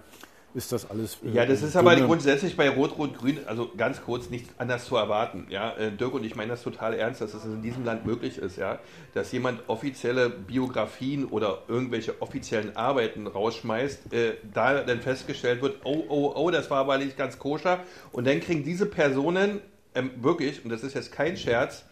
ist 0.54 0.72
das 0.72 0.90
alles. 0.90 1.18
äh, 1.26 1.30
Ja, 1.32 1.46
das 1.46 1.62
ist 1.62 1.76
aber 1.76 1.96
grundsätzlich 1.98 2.58
bei 2.58 2.70
Rot-Rot-Grün, 2.70 3.40
also 3.46 3.72
ganz 3.78 4.02
kurz, 4.02 4.30
nichts 4.30 4.50
anders 4.58 4.86
zu 4.86 4.96
erwarten. 4.96 5.46
Ja, 5.50 5.74
Äh, 5.78 5.92
Dirk 5.92 6.14
und 6.14 6.24
ich 6.24 6.36
meine 6.36 6.50
das 6.52 6.64
total 6.64 6.94
ernst, 6.94 7.22
dass 7.22 7.34
es 7.34 7.46
in 7.46 7.62
diesem 7.62 7.86
Land 7.86 8.06
möglich 8.06 8.38
ist, 8.38 8.58
ja, 8.58 8.80
dass 9.14 9.32
jemand 9.32 9.62
offizielle 9.68 10.30
Biografien 10.30 11.26
oder 11.26 11.60
irgendwelche 11.68 12.22
offiziellen 12.22 12.76
Arbeiten 12.76 13.28
rausschmeißt, 13.28 14.14
äh, 14.14 14.34
da 14.54 14.82
dann 14.82 15.02
festgestellt 15.02 15.62
wird, 15.62 15.82
oh, 15.84 16.04
oh, 16.10 16.34
oh, 16.36 16.52
das 16.52 16.70
war 16.72 16.80
aber 16.80 16.98
nicht 16.98 17.18
ganz 17.18 17.38
koscher. 17.38 17.80
Und 18.12 18.26
dann 18.26 18.40
kriegen 18.40 18.64
diese 18.64 18.86
Personen 18.86 19.62
ähm, 19.96 20.12
wirklich, 20.22 20.64
und 20.64 20.72
das 20.72 20.84
ist 20.84 20.94
jetzt 20.94 21.12
kein 21.12 21.38
Scherz, 21.38 21.86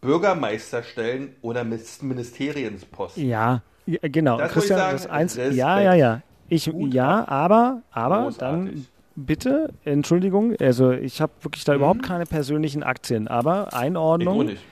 Bürgermeisterstellen 0.00 1.36
oder 1.42 1.64
Ministeriensposten. 1.64 3.28
Ja, 3.28 3.62
genau. 3.86 4.38
Das 4.38 4.52
Christian, 4.52 4.78
sagen, 4.78 4.92
das 4.92 5.06
eins. 5.06 5.36
Respekt. 5.36 5.56
Ja, 5.56 5.80
ja, 5.80 5.94
ja. 5.94 6.22
Ich, 6.50 6.68
Hut 6.68 6.92
ja, 6.92 7.26
aber, 7.26 7.82
aber 7.90 8.24
Großartig. 8.24 8.72
dann 8.74 8.86
bitte, 9.16 9.70
Entschuldigung, 9.84 10.54
also 10.60 10.90
ich 10.92 11.20
habe 11.20 11.32
wirklich 11.42 11.64
da 11.64 11.72
Mhm. 11.72 11.78
überhaupt 11.78 12.02
keine 12.02 12.26
persönlichen 12.26 12.82
Aktien, 12.82 13.28
aber 13.28 13.68
Ich 13.70 13.74
Einordnung. 13.78 14.46
nicht. 14.46 14.62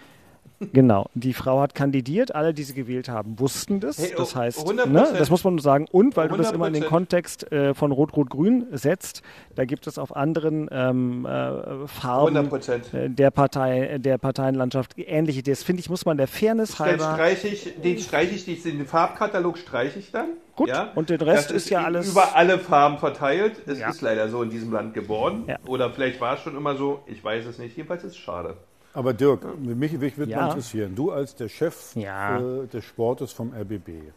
Genau, 0.72 1.08
die 1.14 1.34
Frau 1.34 1.60
hat 1.60 1.74
kandidiert, 1.74 2.34
alle, 2.34 2.52
die 2.52 2.64
sie 2.64 2.74
gewählt 2.74 3.08
haben, 3.08 3.38
wussten 3.38 3.78
das. 3.78 3.98
Hey, 3.98 4.12
das 4.16 4.34
oh, 4.34 4.38
heißt, 4.38 4.66
100%. 4.66 4.86
ne, 4.86 5.14
das 5.16 5.30
muss 5.30 5.44
man 5.44 5.54
nur 5.54 5.62
sagen. 5.62 5.86
Und 5.92 6.16
weil 6.16 6.28
du 6.28 6.36
das 6.36 6.50
immer 6.50 6.66
in 6.66 6.72
den 6.72 6.82
100%. 6.84 6.86
Kontext 6.88 7.52
äh, 7.52 7.74
von 7.74 7.92
Rot-Rot-Grün 7.92 8.66
setzt, 8.72 9.22
da 9.54 9.64
gibt 9.64 9.86
es 9.86 9.98
auf 9.98 10.16
anderen 10.16 10.68
ähm, 10.72 11.26
äh, 11.26 11.86
Farben 11.86 12.36
100%. 12.36 12.94
äh, 12.96 13.08
der 13.08 13.30
Partei, 13.30 13.98
der 13.98 14.18
Parteienlandschaft 14.18 14.98
ähnliche. 14.98 15.42
Das 15.44 15.62
finde 15.62 15.80
ich, 15.80 15.90
muss 15.90 16.04
man 16.04 16.16
der 16.16 16.26
Fairness 16.26 16.80
halber. 16.80 17.14
streiche 17.14 17.48
ich, 17.48 17.74
den 17.80 17.98
streiche 17.98 18.34
ich, 18.34 18.62
den 18.62 18.84
Farbkatalog 18.84 19.58
streiche 19.58 20.00
ich 20.00 20.10
dann. 20.10 20.30
Gut, 20.56 20.70
ja? 20.70 20.90
und 20.96 21.08
den 21.08 21.20
Rest 21.20 21.50
das 21.50 21.56
ist 21.56 21.70
ja 21.70 21.84
alles- 21.84 22.10
Über 22.10 22.34
alle 22.34 22.58
Farben 22.58 22.98
verteilt. 22.98 23.62
Es 23.66 23.78
Ja. 23.78 23.90
ist 23.90 24.00
leider 24.00 24.28
so 24.28 24.42
in 24.42 24.50
diesem 24.50 24.72
Land 24.72 24.92
geworden. 24.92 25.44
Ja. 25.46 25.58
Oder 25.68 25.90
vielleicht 25.90 26.20
war 26.20 26.34
es 26.34 26.40
schon 26.40 26.56
immer 26.56 26.74
so. 26.74 27.00
Ich 27.06 27.22
weiß 27.22 27.46
es 27.46 27.58
nicht. 27.58 27.76
Jedenfalls 27.76 28.02
ist 28.02 28.12
es 28.12 28.16
schade. 28.18 28.56
Aber 28.98 29.14
Dirk, 29.14 29.56
mich, 29.60 29.92
mich 29.96 30.18
würde 30.18 30.32
Ja. 30.32 30.38
mal 30.40 30.46
interessieren, 30.48 30.96
du 30.96 31.12
als 31.12 31.36
der 31.36 31.48
Chef 31.48 31.94
Ja. 31.94 32.40
äh, 32.40 32.66
des 32.66 32.84
Sportes 32.84 33.30
vom 33.30 33.52
RBB, 33.54 34.10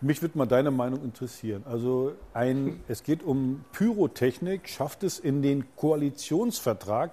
mich 0.00 0.22
würde 0.22 0.38
mal 0.38 0.46
deine 0.46 0.70
Meinung 0.70 1.04
interessieren. 1.04 1.62
Also 1.68 2.12
ein, 2.32 2.80
es 2.88 3.02
geht 3.02 3.22
um 3.22 3.66
Pyrotechnik, 3.72 4.66
schafft 4.70 5.02
es 5.02 5.18
in 5.18 5.42
den 5.42 5.66
Koalitionsvertrag 5.76 7.10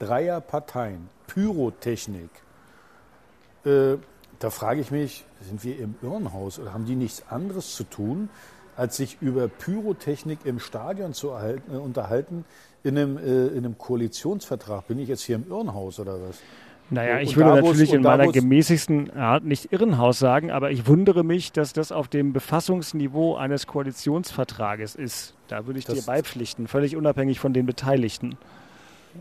dreier 0.00 0.40
Parteien. 0.40 1.08
Pyrotechnik. 1.28 2.30
Äh, 3.64 3.98
da 4.40 4.50
frage 4.50 4.80
ich 4.80 4.90
mich, 4.90 5.24
sind 5.42 5.62
wir 5.62 5.78
im 5.78 5.94
Irrenhaus 6.02 6.58
oder 6.58 6.74
haben 6.74 6.86
die 6.86 6.96
nichts 6.96 7.22
anderes 7.30 7.76
zu 7.76 7.84
tun, 7.84 8.28
als 8.76 8.96
sich 8.96 9.18
über 9.20 9.48
Pyrotechnik 9.48 10.40
im 10.44 10.58
Stadion 10.58 11.12
zu 11.14 11.30
erhalten, 11.30 11.74
äh, 11.74 11.78
unterhalten 11.78 12.44
in 12.82 12.96
einem, 12.98 13.16
äh, 13.18 13.48
in 13.48 13.58
einem 13.64 13.78
Koalitionsvertrag? 13.78 14.86
Bin 14.88 14.98
ich 14.98 15.08
jetzt 15.08 15.22
hier 15.22 15.36
im 15.36 15.46
Irrenhaus 15.48 16.00
oder 16.00 16.14
was? 16.14 16.38
Naja, 16.90 17.20
ich 17.20 17.36
würde 17.36 17.54
natürlich 17.62 17.92
in 17.94 18.02
meiner 18.02 18.30
gemäßigsten 18.30 19.12
Art 19.16 19.44
nicht 19.44 19.72
Irrenhaus 19.72 20.18
sagen, 20.18 20.50
aber 20.50 20.70
ich 20.72 20.86
wundere 20.86 21.24
mich, 21.24 21.50
dass 21.52 21.72
das 21.72 21.90
auf 21.90 22.08
dem 22.08 22.34
Befassungsniveau 22.34 23.34
eines 23.36 23.66
Koalitionsvertrages 23.66 24.94
ist. 24.94 25.34
Da 25.48 25.66
würde 25.66 25.78
ich 25.78 25.86
dir 25.86 25.94
Das- 25.94 26.04
beipflichten, 26.06 26.68
völlig 26.68 26.94
unabhängig 26.96 27.40
von 27.40 27.54
den 27.54 27.64
Beteiligten. 27.64 28.36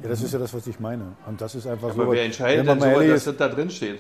Ja, 0.03 0.09
das 0.09 0.21
ist 0.21 0.33
ja 0.33 0.39
das, 0.39 0.53
was 0.53 0.67
ich 0.67 0.79
meine. 0.81 1.13
Und 1.27 1.39
das 1.39 1.55
ist 1.55 1.65
einfach 1.67 1.93
so. 1.93 2.01
Aber 2.01 2.11
wer 2.11 2.23
entscheidet 2.23 2.65
wenn 2.65 2.77
man 2.77 2.89
denn 2.89 3.07
so, 3.07 3.13
dass 3.13 3.23
das 3.25 3.37
da 3.37 3.47
drin 3.47 3.69
steht? 3.69 3.99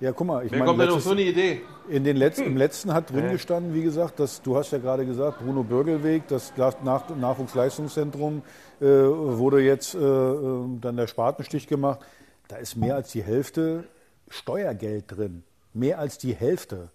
Ja, 0.00 0.12
guck 0.12 0.26
mal, 0.26 0.44
ich 0.46 0.50
Wer 0.52 0.60
meine, 0.60 0.68
kommt 0.70 0.80
denn 0.80 0.88
auf 0.88 0.94
letztes- 0.94 1.04
so 1.04 1.10
eine 1.10 1.22
Idee? 1.22 1.60
in 1.88 2.04
den 2.04 2.16
letzten, 2.16 2.44
im 2.44 2.56
letzten 2.56 2.94
hat 2.94 3.10
drin 3.10 3.24
Ja. 3.26 3.32
gestanden, 3.32 3.74
wie 3.74 3.82
gesagt, 3.82 4.18
dass, 4.18 4.40
du 4.40 4.56
hast 4.56 4.70
ja 4.70 4.78
gerade 4.78 5.04
gesagt, 5.04 5.40
Bruno 5.40 5.62
Bürgelweg, 5.62 6.26
das 6.28 6.52
Nach 6.56 7.08
Nachwuchsleistungszentrum, 7.14 8.42
äh, 8.80 8.84
wurde 8.86 9.60
jetzt 9.60 9.94
äh, 9.94 9.98
äh, 9.98 10.64
dann 10.80 10.96
der 10.96 11.06
Spatenstich 11.06 11.66
gemacht. 11.66 12.00
Da 12.48 12.56
ist 12.56 12.76
mehr 12.76 12.94
als 12.94 13.12
die 13.12 13.22
Hälfte 13.22 13.84
Steuergeld 14.28 15.04
drin. 15.08 15.42
Mehr 15.74 15.98
als 15.98 16.16
die 16.18 16.32
Hälfte. 16.34 16.88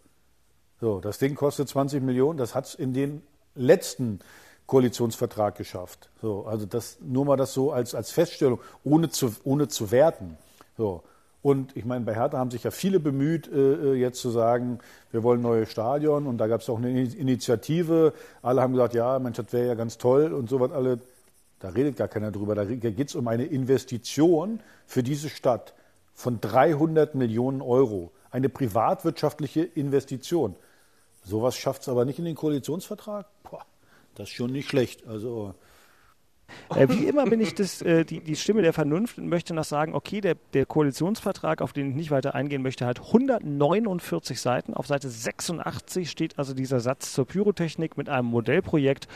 So, 0.81 0.99
das 0.99 1.17
Ding 1.19 1.35
kostet 1.35 1.69
20 1.69 2.01
Millionen. 2.01 2.37
Das 2.37 2.55
hat 2.55 2.65
es 2.65 2.75
in 2.75 2.93
den 2.93 3.21
letzten 3.55 4.19
Koalitionsvertrag 4.65 5.55
geschafft. 5.55 6.09
So, 6.21 6.45
also 6.47 6.65
das 6.65 6.97
nur 7.01 7.23
mal 7.25 7.37
das 7.37 7.53
so 7.53 7.71
als, 7.71 7.93
als 7.93 8.11
Feststellung, 8.11 8.59
ohne 8.83 9.09
zu, 9.09 9.31
ohne 9.43 9.67
zu 9.67 9.91
werten. 9.91 10.37
So. 10.77 11.03
Und 11.45 11.77
ich 11.77 11.85
meine, 11.85 12.03
bei 12.03 12.15
Hertha 12.15 12.39
haben 12.39 12.49
sich 12.49 12.63
ja 12.63 12.71
viele 12.71 12.99
bemüht, 12.99 13.47
äh, 13.53 13.93
jetzt 13.93 14.19
zu 14.19 14.31
sagen, 14.31 14.79
wir 15.11 15.21
wollen 15.21 15.43
neue 15.43 15.67
Stadion. 15.67 16.25
Und 16.25 16.39
da 16.39 16.47
gab 16.47 16.61
es 16.61 16.69
auch 16.69 16.79
eine 16.79 16.89
Initiative. 16.89 18.13
Alle 18.41 18.63
haben 18.63 18.73
gesagt, 18.73 18.95
ja, 18.95 19.19
Mensch, 19.19 19.37
das 19.37 19.53
wäre 19.53 19.67
ja 19.67 19.75
ganz 19.75 19.99
toll 19.99 20.33
und 20.33 20.49
so 20.49 20.59
was 20.59 20.71
alle. 20.71 20.97
Da 21.59 21.69
redet 21.69 21.97
gar 21.97 22.07
keiner 22.07 22.31
drüber. 22.31 22.55
Da 22.55 22.65
geht 22.65 23.09
es 23.09 23.13
um 23.13 23.27
eine 23.27 23.45
Investition 23.45 24.59
für 24.87 25.03
diese 25.03 25.29
Stadt 25.29 25.75
von 26.15 26.41
300 26.41 27.13
Millionen 27.13 27.61
Euro. 27.61 28.11
Eine 28.31 28.49
privatwirtschaftliche 28.49 29.61
Investition. 29.61 30.55
Sowas 31.23 31.55
schafft 31.55 31.83
es 31.83 31.89
aber 31.89 32.05
nicht 32.05 32.17
in 32.17 32.25
den 32.25 32.33
Koalitionsvertrag. 32.33 33.27
Boah, 33.43 33.63
das 34.15 34.29
ist 34.29 34.33
schon 34.33 34.51
nicht 34.51 34.67
schlecht. 34.67 35.05
Also 35.05 35.53
äh, 36.75 36.87
wie 36.89 37.05
immer 37.05 37.25
bin 37.25 37.41
ich 37.41 37.53
das, 37.55 37.81
äh, 37.81 38.05
die, 38.05 38.19
die 38.19 38.35
Stimme 38.35 38.61
der 38.61 38.73
Vernunft 38.73 39.17
und 39.17 39.27
möchte 39.27 39.53
noch 39.53 39.63
sagen, 39.63 39.93
okay, 39.93 40.21
der, 40.21 40.35
der 40.53 40.65
Koalitionsvertrag, 40.65 41.61
auf 41.61 41.73
den 41.73 41.89
ich 41.89 41.95
nicht 41.95 42.11
weiter 42.11 42.35
eingehen 42.35 42.61
möchte, 42.61 42.85
hat 42.85 42.99
149 42.99 44.39
Seiten. 44.39 44.73
Auf 44.73 44.87
Seite 44.87 45.09
86 45.09 46.09
steht 46.09 46.39
also 46.39 46.53
dieser 46.53 46.79
Satz 46.79 47.13
zur 47.13 47.25
Pyrotechnik 47.25 47.97
mit 47.97 48.09
einem 48.09 48.27
Modellprojekt. 48.27 49.07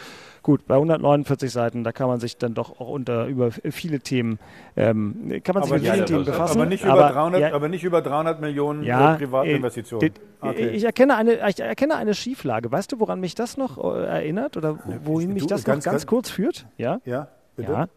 Gut, 0.42 0.66
bei 0.68 0.76
149 0.76 1.52
Seiten, 1.52 1.84
da 1.84 1.92
kann 1.92 2.08
man 2.08 2.20
sich 2.20 2.38
dann 2.38 2.54
doch 2.54 2.80
auch 2.80 2.90
unter 2.90 3.26
über 3.26 3.52
viele 3.52 4.00
Themen, 4.00 4.40
ähm, 4.78 5.42
kann 5.44 5.56
man 5.56 5.64
sich 5.64 5.74
aber 5.74 5.82
mit 5.82 5.92
vielen 5.92 6.06
Themen 6.06 6.26
befassen. 6.26 6.60
Aber 6.60 6.70
nicht 6.70 6.84
über, 6.84 6.94
aber, 6.94 7.10
300, 7.10 7.42
ja, 7.42 7.54
aber 7.54 7.68
nicht 7.68 7.84
über 7.84 8.02
300 8.02 8.40
Millionen 8.40 8.84
ja, 8.84 9.16
äh, 9.16 9.18
Privatinvestitionen. 9.18 10.08
Äh, 10.08 10.12
okay. 10.42 10.70
Ich, 10.70 10.84
erkenne 10.86 11.18
eine, 11.18 11.50
ich 11.50 11.60
erkenne 11.60 11.96
eine 11.96 12.14
Schieflage. 12.14 12.72
Weißt 12.72 12.92
du, 12.92 13.00
woran 13.00 13.20
mich 13.20 13.36
das 13.36 13.58
noch 13.58 13.78
äh, 13.78 14.06
erinnert 14.06 14.56
oder 14.56 14.80
wohin 15.04 15.34
mich 15.34 15.46
das 15.46 15.64
ganz, 15.64 15.86
noch 15.86 15.92
ganz 15.92 16.08
kurz 16.08 16.30
führt? 16.30 16.68
Ja, 16.78 17.02
ja 17.04 17.29
bitte. 17.60 17.72
Ja. 17.72 17.90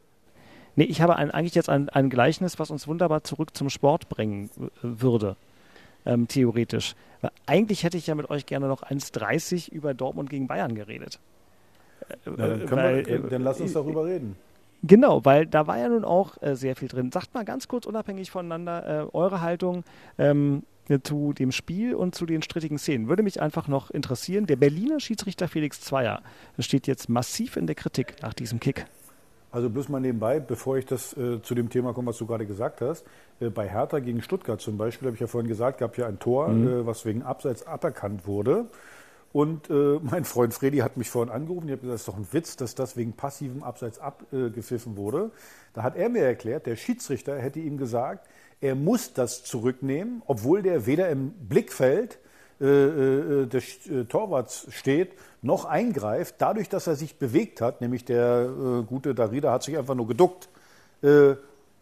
Nee, 0.74 0.84
ich 0.84 1.02
habe 1.02 1.16
ein, 1.16 1.30
eigentlich 1.30 1.54
jetzt 1.54 1.68
ein, 1.68 1.88
ein 1.90 2.08
Gleichnis, 2.08 2.58
was 2.58 2.70
uns 2.70 2.88
wunderbar 2.88 3.24
zurück 3.24 3.56
zum 3.56 3.68
Sport 3.68 4.08
bringen 4.08 4.50
würde, 4.80 5.36
ähm, 6.06 6.28
theoretisch. 6.28 6.94
Weil 7.20 7.30
eigentlich 7.46 7.84
hätte 7.84 7.98
ich 7.98 8.06
ja 8.06 8.14
mit 8.14 8.30
euch 8.30 8.46
gerne 8.46 8.68
noch 8.68 8.82
1,30 8.82 9.70
über 9.70 9.92
Dortmund 9.92 10.30
gegen 10.30 10.46
Bayern 10.46 10.74
geredet. 10.74 11.18
Na, 12.24 12.32
dann, 12.36 12.70
weil, 12.70 13.06
wir, 13.06 13.18
dann 13.20 13.42
lass 13.42 13.60
uns 13.60 13.74
darüber 13.74 14.06
reden. 14.06 14.36
Genau, 14.82 15.24
weil 15.24 15.46
da 15.46 15.66
war 15.66 15.78
ja 15.78 15.88
nun 15.88 16.04
auch 16.04 16.40
äh, 16.42 16.56
sehr 16.56 16.74
viel 16.74 16.88
drin. 16.88 17.12
Sagt 17.12 17.34
mal 17.34 17.44
ganz 17.44 17.68
kurz 17.68 17.86
unabhängig 17.86 18.30
voneinander 18.30 19.04
äh, 19.04 19.06
eure 19.12 19.40
Haltung 19.40 19.84
ähm, 20.18 20.64
zu 21.04 21.32
dem 21.32 21.52
Spiel 21.52 21.94
und 21.94 22.16
zu 22.16 22.26
den 22.26 22.42
strittigen 22.42 22.78
Szenen. 22.78 23.08
Würde 23.08 23.22
mich 23.22 23.40
einfach 23.40 23.68
noch 23.68 23.90
interessieren. 23.90 24.46
Der 24.46 24.56
Berliner 24.56 24.98
Schiedsrichter 24.98 25.46
Felix 25.46 25.80
Zweier 25.80 26.22
steht 26.58 26.88
jetzt 26.88 27.08
massiv 27.08 27.56
in 27.56 27.68
der 27.68 27.76
Kritik 27.76 28.16
nach 28.22 28.34
diesem 28.34 28.58
Kick. 28.58 28.86
Also 29.52 29.68
bloß 29.68 29.90
mal 29.90 30.00
nebenbei, 30.00 30.40
bevor 30.40 30.78
ich 30.78 30.86
das 30.86 31.14
äh, 31.16 31.42
zu 31.42 31.54
dem 31.54 31.68
Thema 31.68 31.92
komme, 31.92 32.08
was 32.08 32.16
du 32.16 32.26
gerade 32.26 32.46
gesagt 32.46 32.80
hast. 32.80 33.04
Äh, 33.38 33.50
bei 33.50 33.68
Hertha 33.68 33.98
gegen 33.98 34.22
Stuttgart 34.22 34.60
zum 34.60 34.78
Beispiel, 34.78 35.06
habe 35.06 35.14
ich 35.14 35.20
ja 35.20 35.26
vorhin 35.26 35.46
gesagt, 35.46 35.78
gab 35.78 35.98
ja 35.98 36.06
ein 36.06 36.18
Tor, 36.18 36.48
mhm. 36.48 36.68
äh, 36.68 36.86
was 36.86 37.04
wegen 37.04 37.22
Abseits 37.22 37.66
aberkannt 37.66 38.26
wurde. 38.26 38.64
Und 39.30 39.68
äh, 39.68 39.98
mein 40.02 40.24
Freund 40.24 40.54
Freddy 40.54 40.78
hat 40.78 40.96
mich 40.96 41.10
vorhin 41.10 41.30
angerufen. 41.30 41.68
Ich 41.68 41.72
habe 41.72 41.82
gesagt, 41.82 41.94
das 41.94 42.00
ist 42.00 42.08
doch 42.08 42.16
ein 42.16 42.32
Witz, 42.32 42.56
dass 42.56 42.74
das 42.74 42.96
wegen 42.96 43.12
passivem 43.12 43.62
Abseits 43.62 43.98
abgepfiffen 43.98 44.96
wurde. 44.96 45.30
Da 45.74 45.82
hat 45.82 45.96
er 45.96 46.08
mir 46.08 46.22
erklärt, 46.22 46.64
der 46.64 46.76
Schiedsrichter 46.76 47.38
hätte 47.38 47.60
ihm 47.60 47.76
gesagt, 47.76 48.26
er 48.62 48.74
muss 48.74 49.12
das 49.12 49.44
zurücknehmen, 49.44 50.22
obwohl 50.26 50.62
der 50.62 50.86
weder 50.86 51.10
im 51.10 51.30
Blickfeld 51.30 52.18
äh, 52.62 53.42
äh, 53.42 53.46
des 53.46 53.86
äh, 53.88 54.04
Torwarts 54.04 54.68
steht, 54.70 55.14
noch 55.42 55.64
eingreift. 55.64 56.36
Dadurch, 56.38 56.68
dass 56.68 56.86
er 56.86 56.94
sich 56.94 57.16
bewegt 57.16 57.60
hat, 57.60 57.80
nämlich 57.80 58.04
der 58.04 58.48
äh, 58.48 58.82
gute 58.84 59.14
Darida 59.14 59.50
hat 59.50 59.64
sich 59.64 59.76
einfach 59.76 59.96
nur 59.96 60.06
geduckt, 60.06 60.48
äh, 61.02 61.32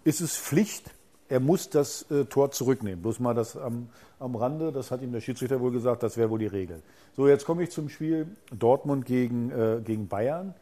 ist 0.05 0.21
es 0.23 0.39
Pflicht, 0.39 0.91
er 1.29 1.39
muss 1.39 1.71
das 1.71 2.07
Tor 2.31 2.51
zurücknehmen. 2.51 3.03
Bloß 3.03 3.21
mal 3.21 3.35
das 3.35 3.57
am, 3.57 3.91
am 4.19 4.35
Rande, 4.35 4.73
das 4.73 4.91
hat 4.91 5.03
ihm 5.03 5.13
der 5.13 5.21
Schiedsrichter 5.21 5.61
wohl 5.61 5.71
gesagt, 5.71 6.03
das 6.03 6.17
wäre 6.17 6.31
wohl 6.31 6.39
die 6.39 6.47
Regel. 6.47 6.83
So, 7.17 7.29
jetzt 7.29 7.45
komme 7.45 7.63
ich 7.63 7.71
zum 7.71 7.89
Spiel 7.89 8.27
Dortmund 8.51 9.05
gegen, 9.05 9.51
äh, 9.51 9.81
gegen 9.85 10.09
Bayern. 10.09 10.55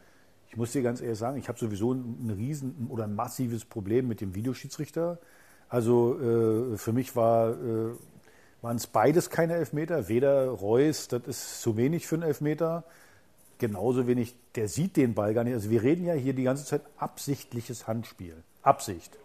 Ich 0.51 0.57
muss 0.57 0.73
dir 0.73 0.83
ganz 0.83 1.01
ehrlich 1.01 1.19
sagen, 1.19 1.39
ich 1.39 1.49
habe 1.49 1.59
sowieso 1.59 1.93
ein, 1.93 2.27
ein 2.27 2.31
riesen 2.31 2.89
oder 2.91 3.05
ein 3.05 3.15
massives 3.15 3.65
Problem 3.65 4.09
mit 4.09 4.21
dem 4.21 4.35
Videoschiedsrichter. 4.35 5.19
Also 5.69 6.19
äh, 6.19 6.77
für 6.77 6.93
mich 6.93 7.15
war, 7.17 7.51
äh, 7.51 7.55
waren 8.63 8.77
es 8.77 8.87
beides 8.87 9.31
keine 9.31 9.55
Elfmeter. 9.55 10.09
Weder 10.09 10.49
Reus, 10.49 11.09
das 11.09 11.23
ist 11.27 11.63
zu 11.63 11.77
wenig 11.77 12.07
für 12.07 12.17
einen 12.17 12.25
Elfmeter. 12.25 12.85
Genauso 13.59 14.07
wenig, 14.07 14.37
der 14.55 14.69
sieht 14.69 14.97
den 14.97 15.15
Ball 15.15 15.35
gar 15.35 15.45
nicht. 15.45 15.55
Also 15.55 15.71
wir 15.71 15.83
reden 15.83 16.05
ja 16.05 16.15
hier 16.15 16.33
die 16.33 16.45
ganze 16.45 16.65
Zeit 16.65 16.83
absichtliches 16.97 17.87
Handspiel. 17.87 18.37
Absicht. 18.63 19.19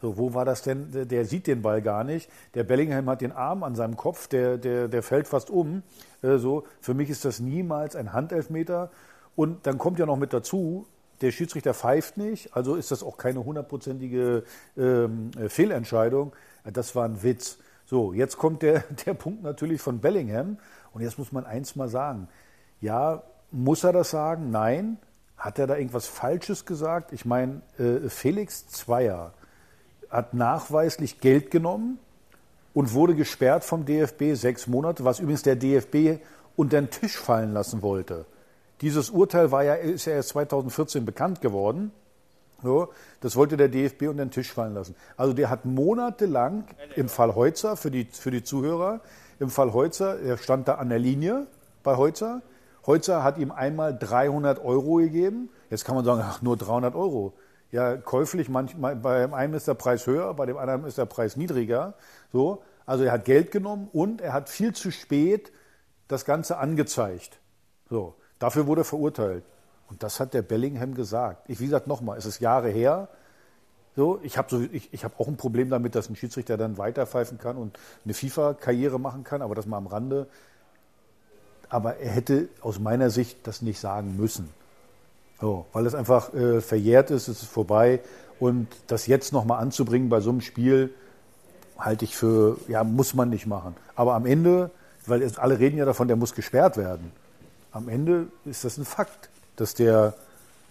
So, 0.00 0.18
wo 0.18 0.34
war 0.34 0.44
das 0.44 0.62
denn? 0.62 1.08
Der, 1.08 1.24
sieht 1.24 1.46
den 1.46 1.62
Ball 1.62 1.80
gar 1.80 2.04
nicht. 2.04 2.30
Der 2.54 2.64
Bellingham 2.64 3.08
hat 3.08 3.22
den 3.22 3.32
Arm 3.32 3.62
an 3.62 3.74
seinem 3.74 3.96
Kopf, 3.96 4.28
der, 4.28 4.58
der, 4.58 4.88
der 4.88 5.02
fällt 5.02 5.26
fast 5.26 5.50
um. 5.50 5.82
Äh, 6.22 6.36
so. 6.36 6.64
Für 6.80 6.94
mich 6.94 7.10
ist 7.10 7.24
das 7.24 7.40
niemals 7.40 7.96
ein 7.96 8.12
Handelfmeter. 8.12 8.90
Und 9.36 9.66
dann 9.66 9.78
kommt 9.78 9.98
ja 9.98 10.06
noch 10.06 10.16
mit 10.16 10.32
dazu, 10.32 10.86
der 11.22 11.30
Schiedsrichter 11.30 11.72
pfeift 11.72 12.18
nicht, 12.18 12.54
also 12.54 12.74
ist 12.74 12.90
das 12.90 13.02
auch 13.02 13.16
keine 13.16 13.44
hundertprozentige 13.44 14.44
ähm, 14.76 15.30
Fehlentscheidung. 15.48 16.34
Das 16.64 16.94
war 16.94 17.06
ein 17.06 17.22
Witz. 17.22 17.58
So, 17.86 18.12
jetzt 18.12 18.36
kommt 18.36 18.62
der, 18.62 18.80
der 19.06 19.14
Punkt 19.14 19.42
natürlich 19.42 19.80
von 19.80 20.00
Bellingham. 20.00 20.58
Und 20.92 21.02
jetzt 21.02 21.18
muss 21.18 21.32
man 21.32 21.46
eins 21.46 21.76
mal 21.76 21.88
sagen. 21.88 22.28
Ja, 22.80 23.22
muss 23.50 23.84
er 23.84 23.92
das 23.92 24.10
sagen? 24.10 24.50
Nein. 24.50 24.98
Hat 25.38 25.58
er 25.58 25.66
da 25.66 25.76
irgendwas 25.76 26.06
Falsches 26.06 26.64
gesagt? 26.64 27.12
Ich 27.12 27.24
meine, 27.24 27.60
äh, 27.78 28.08
Felix 28.08 28.68
Zweier 28.68 29.32
hat 30.10 30.34
nachweislich 30.34 31.20
Geld 31.20 31.50
genommen 31.50 31.98
und 32.74 32.94
wurde 32.94 33.14
gesperrt 33.14 33.64
vom 33.64 33.84
DFB 33.84 34.34
sechs 34.34 34.66
Monate, 34.66 35.04
was 35.04 35.20
übrigens 35.20 35.42
der 35.42 35.56
DFB 35.56 36.22
unter 36.56 36.80
den 36.80 36.90
Tisch 36.90 37.18
fallen 37.18 37.52
lassen 37.52 37.82
wollte. 37.82 38.24
Dieses 38.80 39.10
Urteil 39.10 39.50
war 39.50 39.64
ja, 39.64 39.74
ist 39.74 40.06
ja 40.06 40.14
erst 40.14 40.30
2014 40.30 41.04
bekannt 41.04 41.40
geworden. 41.40 41.92
So, 42.62 42.88
das 43.20 43.36
wollte 43.36 43.56
der 43.56 43.68
DFB 43.68 44.02
unter 44.02 44.24
den 44.24 44.30
Tisch 44.30 44.52
fallen 44.52 44.74
lassen. 44.74 44.94
Also 45.16 45.32
der 45.32 45.50
hat 45.50 45.64
monatelang 45.64 46.64
im 46.96 47.08
Fall 47.08 47.34
Heutzer, 47.34 47.76
für 47.76 47.90
die, 47.90 48.06
für 48.06 48.30
die 48.30 48.42
Zuhörer, 48.42 49.00
im 49.38 49.50
Fall 49.50 49.72
Heutzer, 49.72 50.18
er 50.20 50.38
stand 50.38 50.66
da 50.68 50.76
an 50.76 50.88
der 50.88 50.98
Linie 50.98 51.46
bei 51.82 51.96
Heutzer. 51.96 52.42
Heutzer 52.86 53.22
hat 53.22 53.38
ihm 53.38 53.50
einmal 53.50 53.96
300 53.98 54.64
Euro 54.64 54.96
gegeben. 54.96 55.50
Jetzt 55.68 55.84
kann 55.84 55.94
man 55.94 56.04
sagen, 56.04 56.22
ach, 56.24 56.40
nur 56.40 56.56
300 56.56 56.94
Euro 56.94 57.34
ja 57.70 57.96
käuflich. 57.96 58.48
Manchmal, 58.48 58.96
bei 58.96 59.20
dem 59.20 59.34
einen 59.34 59.54
ist 59.54 59.68
der 59.68 59.74
Preis 59.74 60.06
höher, 60.06 60.32
bei 60.34 60.46
dem 60.46 60.56
anderen 60.56 60.84
ist 60.84 60.98
der 60.98 61.06
Preis 61.06 61.36
niedriger. 61.36 61.94
So, 62.32 62.62
also 62.84 63.04
er 63.04 63.12
hat 63.12 63.24
Geld 63.24 63.50
genommen 63.50 63.88
und 63.92 64.20
er 64.20 64.32
hat 64.32 64.48
viel 64.48 64.74
zu 64.74 64.90
spät 64.90 65.52
das 66.08 66.24
Ganze 66.24 66.58
angezeigt. 66.58 67.40
So, 67.88 68.14
dafür 68.38 68.66
wurde 68.66 68.82
er 68.82 68.84
verurteilt. 68.84 69.44
Und 69.88 70.02
das 70.02 70.20
hat 70.20 70.34
der 70.34 70.42
Bellingham 70.42 70.94
gesagt. 70.94 71.48
Ich, 71.48 71.60
wie 71.60 71.64
gesagt, 71.64 71.86
nochmal, 71.86 72.18
es 72.18 72.26
ist 72.26 72.40
Jahre 72.40 72.70
her. 72.70 73.08
So, 73.94 74.20
ich 74.22 74.36
habe 74.36 74.48
so, 74.50 74.60
ich, 74.60 74.92
ich 74.92 75.04
hab 75.04 75.18
auch 75.20 75.28
ein 75.28 75.36
Problem 75.36 75.70
damit, 75.70 75.94
dass 75.94 76.10
ein 76.10 76.16
Schiedsrichter 76.16 76.56
dann 76.56 76.76
weiterpfeifen 76.76 77.38
kann 77.38 77.56
und 77.56 77.78
eine 78.04 78.14
FIFA-Karriere 78.14 79.00
machen 79.00 79.24
kann, 79.24 79.42
aber 79.42 79.54
das 79.54 79.66
mal 79.66 79.78
am 79.78 79.86
Rande. 79.86 80.26
Aber 81.68 81.96
er 81.96 82.10
hätte 82.10 82.48
aus 82.60 82.78
meiner 82.78 83.10
Sicht 83.10 83.46
das 83.46 83.62
nicht 83.62 83.80
sagen 83.80 84.16
müssen. 84.16 84.50
So, 85.40 85.66
weil 85.72 85.86
es 85.86 85.94
einfach 85.94 86.32
äh, 86.34 86.60
verjährt 86.60 87.10
ist, 87.10 87.28
es 87.28 87.42
ist 87.42 87.50
vorbei. 87.50 88.00
Und 88.38 88.68
das 88.86 89.06
jetzt 89.06 89.32
nochmal 89.32 89.62
anzubringen 89.62 90.08
bei 90.08 90.20
so 90.20 90.30
einem 90.30 90.40
Spiel, 90.40 90.92
halte 91.78 92.04
ich 92.04 92.16
für, 92.16 92.58
ja, 92.68 92.84
muss 92.84 93.14
man 93.14 93.30
nicht 93.30 93.46
machen. 93.46 93.76
Aber 93.94 94.14
am 94.14 94.26
Ende, 94.26 94.70
weil 95.06 95.26
alle 95.36 95.58
reden 95.58 95.78
ja 95.78 95.84
davon, 95.84 96.08
der 96.08 96.16
muss 96.16 96.34
gesperrt 96.34 96.76
werden. 96.76 97.12
Am 97.72 97.88
Ende 97.88 98.28
ist 98.44 98.64
das 98.64 98.78
ein 98.78 98.84
Fakt, 98.84 99.28
dass 99.56 99.74
der, 99.74 100.14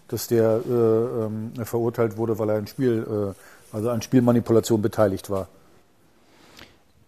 dass 0.08 0.28
der 0.28 0.62
äh, 0.68 0.72
ähm, 0.72 1.52
verurteilt 1.66 2.18
wurde, 2.18 2.40
weil 2.40 2.50
er 2.50 2.58
ein 2.58 2.68
Spiel, 2.68 3.34
äh, 3.34 3.76
also 3.76 3.90
an 3.90 4.02
Spielmanipulation 4.02 4.82
beteiligt 4.82 5.30
war. 5.30 5.48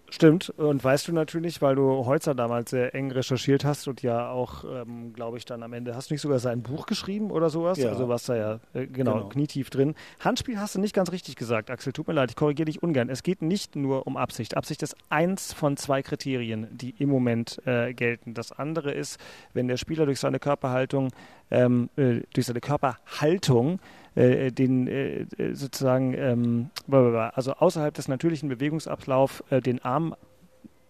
Stimmt. 0.10 0.50
Und 0.52 0.84
weißt 0.84 1.08
du 1.10 1.14
natürlich, 1.14 1.62
weil 1.62 1.76
du 1.76 2.06
Holzer 2.06 2.34
damals 2.34 2.70
sehr 2.70 2.96
eng 2.96 3.12
recherchiert 3.12 3.66
hast 3.66 3.88
und 3.88 4.02
ja 4.02 4.30
auch, 4.30 4.64
ähm, 4.64 5.14
glaube 5.14 5.38
ich, 5.38 5.46
dann 5.46 5.64
am 5.64 5.74
Ende, 5.74 5.96
hast 5.96 6.10
du 6.10 6.14
nicht 6.14 6.22
sogar 6.22 6.40
sein 6.40 6.64
Buch 6.64 6.86
geschrieben 6.86 7.30
oder 7.30 7.50
sowas? 7.50 7.78
Ja. 7.78 7.90
Also 7.90 8.08
warst 8.08 8.30
da 8.30 8.36
ja 8.36 8.60
äh, 8.74 8.88
genau, 8.88 9.16
genau, 9.16 9.30
knietief 9.30 9.70
drin. 9.70 9.96
Handspiel 10.20 10.60
hast 10.60 10.76
du 10.76 10.80
nicht 10.80 10.94
ganz 10.96 11.12
richtig 11.12 11.36
gesagt, 11.36 11.70
Axel. 11.70 11.92
Tut 11.92 12.08
mir 12.08 12.14
leid, 12.14 12.30
ich 12.32 12.36
korrigiere 12.38 12.66
dich 12.66 12.82
ungern. 12.82 13.10
Es 13.10 13.22
geht 13.22 13.42
nicht 13.42 13.76
nur 13.76 14.08
um 14.08 14.16
Absicht. 14.16 14.56
Absicht 14.56 14.82
ist 14.82 14.96
eins 15.10 15.52
von 15.52 15.76
zwei 15.76 16.02
Kriterien, 16.02 16.68
die 16.72 16.96
im 17.00 17.10
Moment 17.10 17.62
äh, 17.66 17.94
gelten. 17.94 18.34
Das 18.34 18.54
andere 18.54 18.94
ist, 18.94 19.20
wenn 19.54 19.68
der 19.68 19.78
Spieler 19.78 20.06
durch 20.06 20.20
seine 20.20 20.40
Körperhaltung, 20.40 21.10
ähm, 21.52 21.90
äh, 21.98 22.22
durch 22.34 22.46
seine 22.46 22.62
Körperhaltung 22.62 23.80
äh, 24.18 24.52
den 24.52 24.88
äh, 24.88 25.26
sozusagen, 25.54 26.14
ähm, 26.14 26.70
also 26.90 27.54
außerhalb 27.54 27.94
des 27.94 28.08
natürlichen 28.08 28.50
Bewegungsablaufs 28.50 29.44
äh, 29.52 29.62
den 29.62 29.84
Arm 29.84 30.16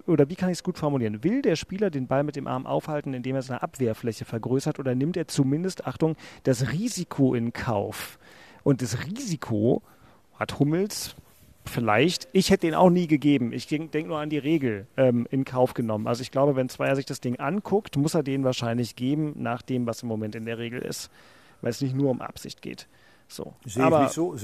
oder 0.07 0.29
wie 0.29 0.35
kann 0.35 0.49
ich 0.49 0.59
es 0.59 0.63
gut 0.63 0.77
formulieren? 0.77 1.23
Will 1.25 1.41
der 1.41 1.57
Spieler 1.57 1.89
den 1.89 2.07
Ball 2.07 2.23
mit 2.23 2.37
dem 2.37 2.47
Arm 2.47 2.65
aufhalten, 2.65 3.13
indem 3.13 3.35
er 3.35 3.41
seine 3.41 3.61
Abwehrfläche 3.61 4.23
vergrößert 4.23 4.79
oder 4.79 4.95
nimmt 4.95 5.17
er 5.17 5.27
zumindest, 5.27 5.85
Achtung, 5.85 6.15
das 6.43 6.71
Risiko 6.71 7.33
in 7.33 7.51
Kauf? 7.51 8.17
Und 8.63 8.81
das 8.81 9.05
Risiko 9.05 9.81
hat 10.39 10.59
Hummels 10.59 11.15
vielleicht, 11.65 12.29
ich 12.31 12.49
hätte 12.49 12.67
den 12.67 12.75
auch 12.75 12.89
nie 12.89 13.07
gegeben. 13.07 13.51
Ich 13.51 13.67
denke 13.67 14.05
nur 14.05 14.19
an 14.19 14.29
die 14.29 14.37
Regel 14.37 14.87
ähm, 14.95 15.27
in 15.29 15.43
Kauf 15.43 15.73
genommen. 15.73 16.07
Also 16.07 16.21
ich 16.21 16.31
glaube, 16.31 16.55
wenn 16.55 16.69
Zweier 16.69 16.95
sich 16.95 17.05
das 17.05 17.19
Ding 17.19 17.37
anguckt, 17.39 17.97
muss 17.97 18.13
er 18.13 18.23
den 18.23 18.45
wahrscheinlich 18.45 18.95
geben, 18.95 19.33
nach 19.35 19.61
dem, 19.61 19.85
was 19.85 20.03
im 20.03 20.07
Moment 20.07 20.35
in 20.35 20.45
der 20.45 20.57
Regel 20.57 20.81
ist. 20.81 21.11
Weil 21.61 21.71
es 21.71 21.81
nicht 21.81 21.95
nur 21.95 22.09
um 22.09 22.21
Absicht 22.21 22.61
geht. 22.61 22.87
So. 23.29 23.53
Sehe 23.65 23.83
aber, 23.83 23.97
ich 23.97 24.03
nicht 24.03 24.13
so. 24.13 24.35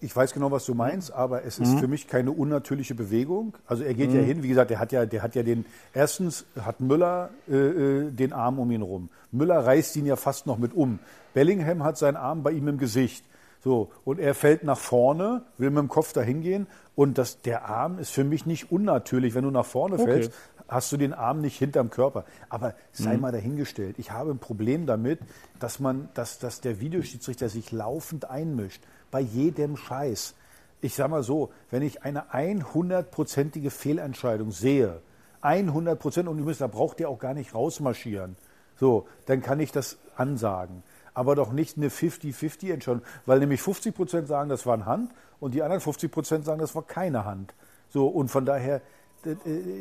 Ich 0.00 0.14
weiß 0.14 0.32
genau, 0.32 0.50
was 0.50 0.66
du 0.66 0.74
meinst, 0.74 1.12
aber 1.12 1.44
es 1.44 1.58
ist 1.60 1.74
Mhm. 1.74 1.78
für 1.78 1.88
mich 1.88 2.08
keine 2.08 2.32
unnatürliche 2.32 2.94
Bewegung. 2.94 3.54
Also 3.66 3.84
er 3.84 3.94
geht 3.94 4.12
ja 4.12 4.20
Mhm. 4.22 4.26
hin, 4.26 4.42
wie 4.42 4.48
gesagt, 4.48 4.70
der 4.70 4.80
hat 4.80 4.90
ja, 4.90 5.06
der 5.06 5.22
hat 5.22 5.34
ja 5.36 5.42
den, 5.44 5.64
erstens 5.92 6.44
hat 6.60 6.80
Müller 6.80 7.30
äh, 7.48 7.54
äh, 7.54 8.10
den 8.10 8.32
Arm 8.32 8.58
um 8.58 8.70
ihn 8.72 8.82
rum. 8.82 9.08
Müller 9.30 9.64
reißt 9.64 9.94
ihn 9.96 10.06
ja 10.06 10.16
fast 10.16 10.46
noch 10.46 10.58
mit 10.58 10.74
um. 10.74 10.98
Bellingham 11.32 11.84
hat 11.84 11.96
seinen 11.96 12.16
Arm 12.16 12.42
bei 12.42 12.50
ihm 12.50 12.66
im 12.68 12.78
Gesicht. 12.78 13.24
So, 13.62 13.90
und 14.04 14.18
er 14.20 14.34
fällt 14.34 14.62
nach 14.62 14.76
vorne, 14.78 15.42
will 15.56 15.70
mit 15.70 15.78
dem 15.78 15.88
Kopf 15.88 16.12
dahin 16.12 16.42
gehen 16.42 16.66
und 16.96 17.16
das, 17.16 17.40
der 17.40 17.64
Arm 17.66 17.98
ist 17.98 18.10
für 18.10 18.22
mich 18.24 18.44
nicht 18.44 18.70
unnatürlich. 18.70 19.34
Wenn 19.34 19.44
du 19.44 19.50
nach 19.50 19.64
vorne 19.64 19.94
Okay. 19.94 20.04
fällst, 20.04 20.32
hast 20.74 20.92
du 20.92 20.96
den 20.96 21.14
Arm 21.14 21.40
nicht 21.40 21.56
hinterm 21.58 21.88
Körper. 21.88 22.24
Aber 22.48 22.74
sei 22.92 23.14
Mhm. 23.14 23.20
mal 23.22 23.32
dahingestellt. 23.32 23.98
Ich 23.98 24.10
habe 24.10 24.30
ein 24.30 24.38
Problem 24.38 24.86
damit, 24.86 25.20
dass 25.58 25.80
man, 25.80 26.08
dass, 26.14 26.38
dass 26.38 26.60
der 26.60 26.80
Videoschiedsrichter 26.80 27.48
sich 27.48 27.72
laufend 27.72 28.28
einmischt. 28.28 28.82
Bei 29.10 29.20
jedem 29.20 29.76
Scheiß. 29.76 30.34
Ich 30.80 30.94
sag 30.96 31.08
mal 31.08 31.22
so, 31.22 31.50
wenn 31.70 31.82
ich 31.82 32.02
eine 32.02 32.34
100-prozentige 32.34 33.70
Fehlentscheidung 33.70 34.50
sehe, 34.52 35.00
100 35.40 35.98
Prozent, 35.98 36.28
und 36.28 36.38
übrigens, 36.38 36.58
da 36.58 36.66
braucht 36.66 37.00
ihr 37.00 37.08
auch 37.08 37.18
gar 37.18 37.34
nicht 37.34 37.54
rausmarschieren. 37.54 38.36
So, 38.76 39.06
dann 39.26 39.40
kann 39.40 39.60
ich 39.60 39.72
das 39.72 39.98
ansagen. 40.16 40.82
Aber 41.14 41.36
doch 41.36 41.52
nicht 41.52 41.76
eine 41.76 41.90
50-50-Entscheidung, 41.90 43.02
weil 43.24 43.38
nämlich 43.38 43.62
50 43.62 43.94
Prozent 43.94 44.26
sagen, 44.28 44.48
das 44.48 44.66
war 44.66 44.74
eine 44.74 44.86
Hand 44.86 45.12
und 45.38 45.54
die 45.54 45.62
anderen 45.62 45.80
50 45.80 46.10
Prozent 46.10 46.44
sagen, 46.44 46.60
das 46.60 46.74
war 46.74 46.82
keine 46.82 47.24
Hand. 47.24 47.54
So, 47.88 48.08
und 48.08 48.28
von 48.28 48.44
daher, 48.44 48.80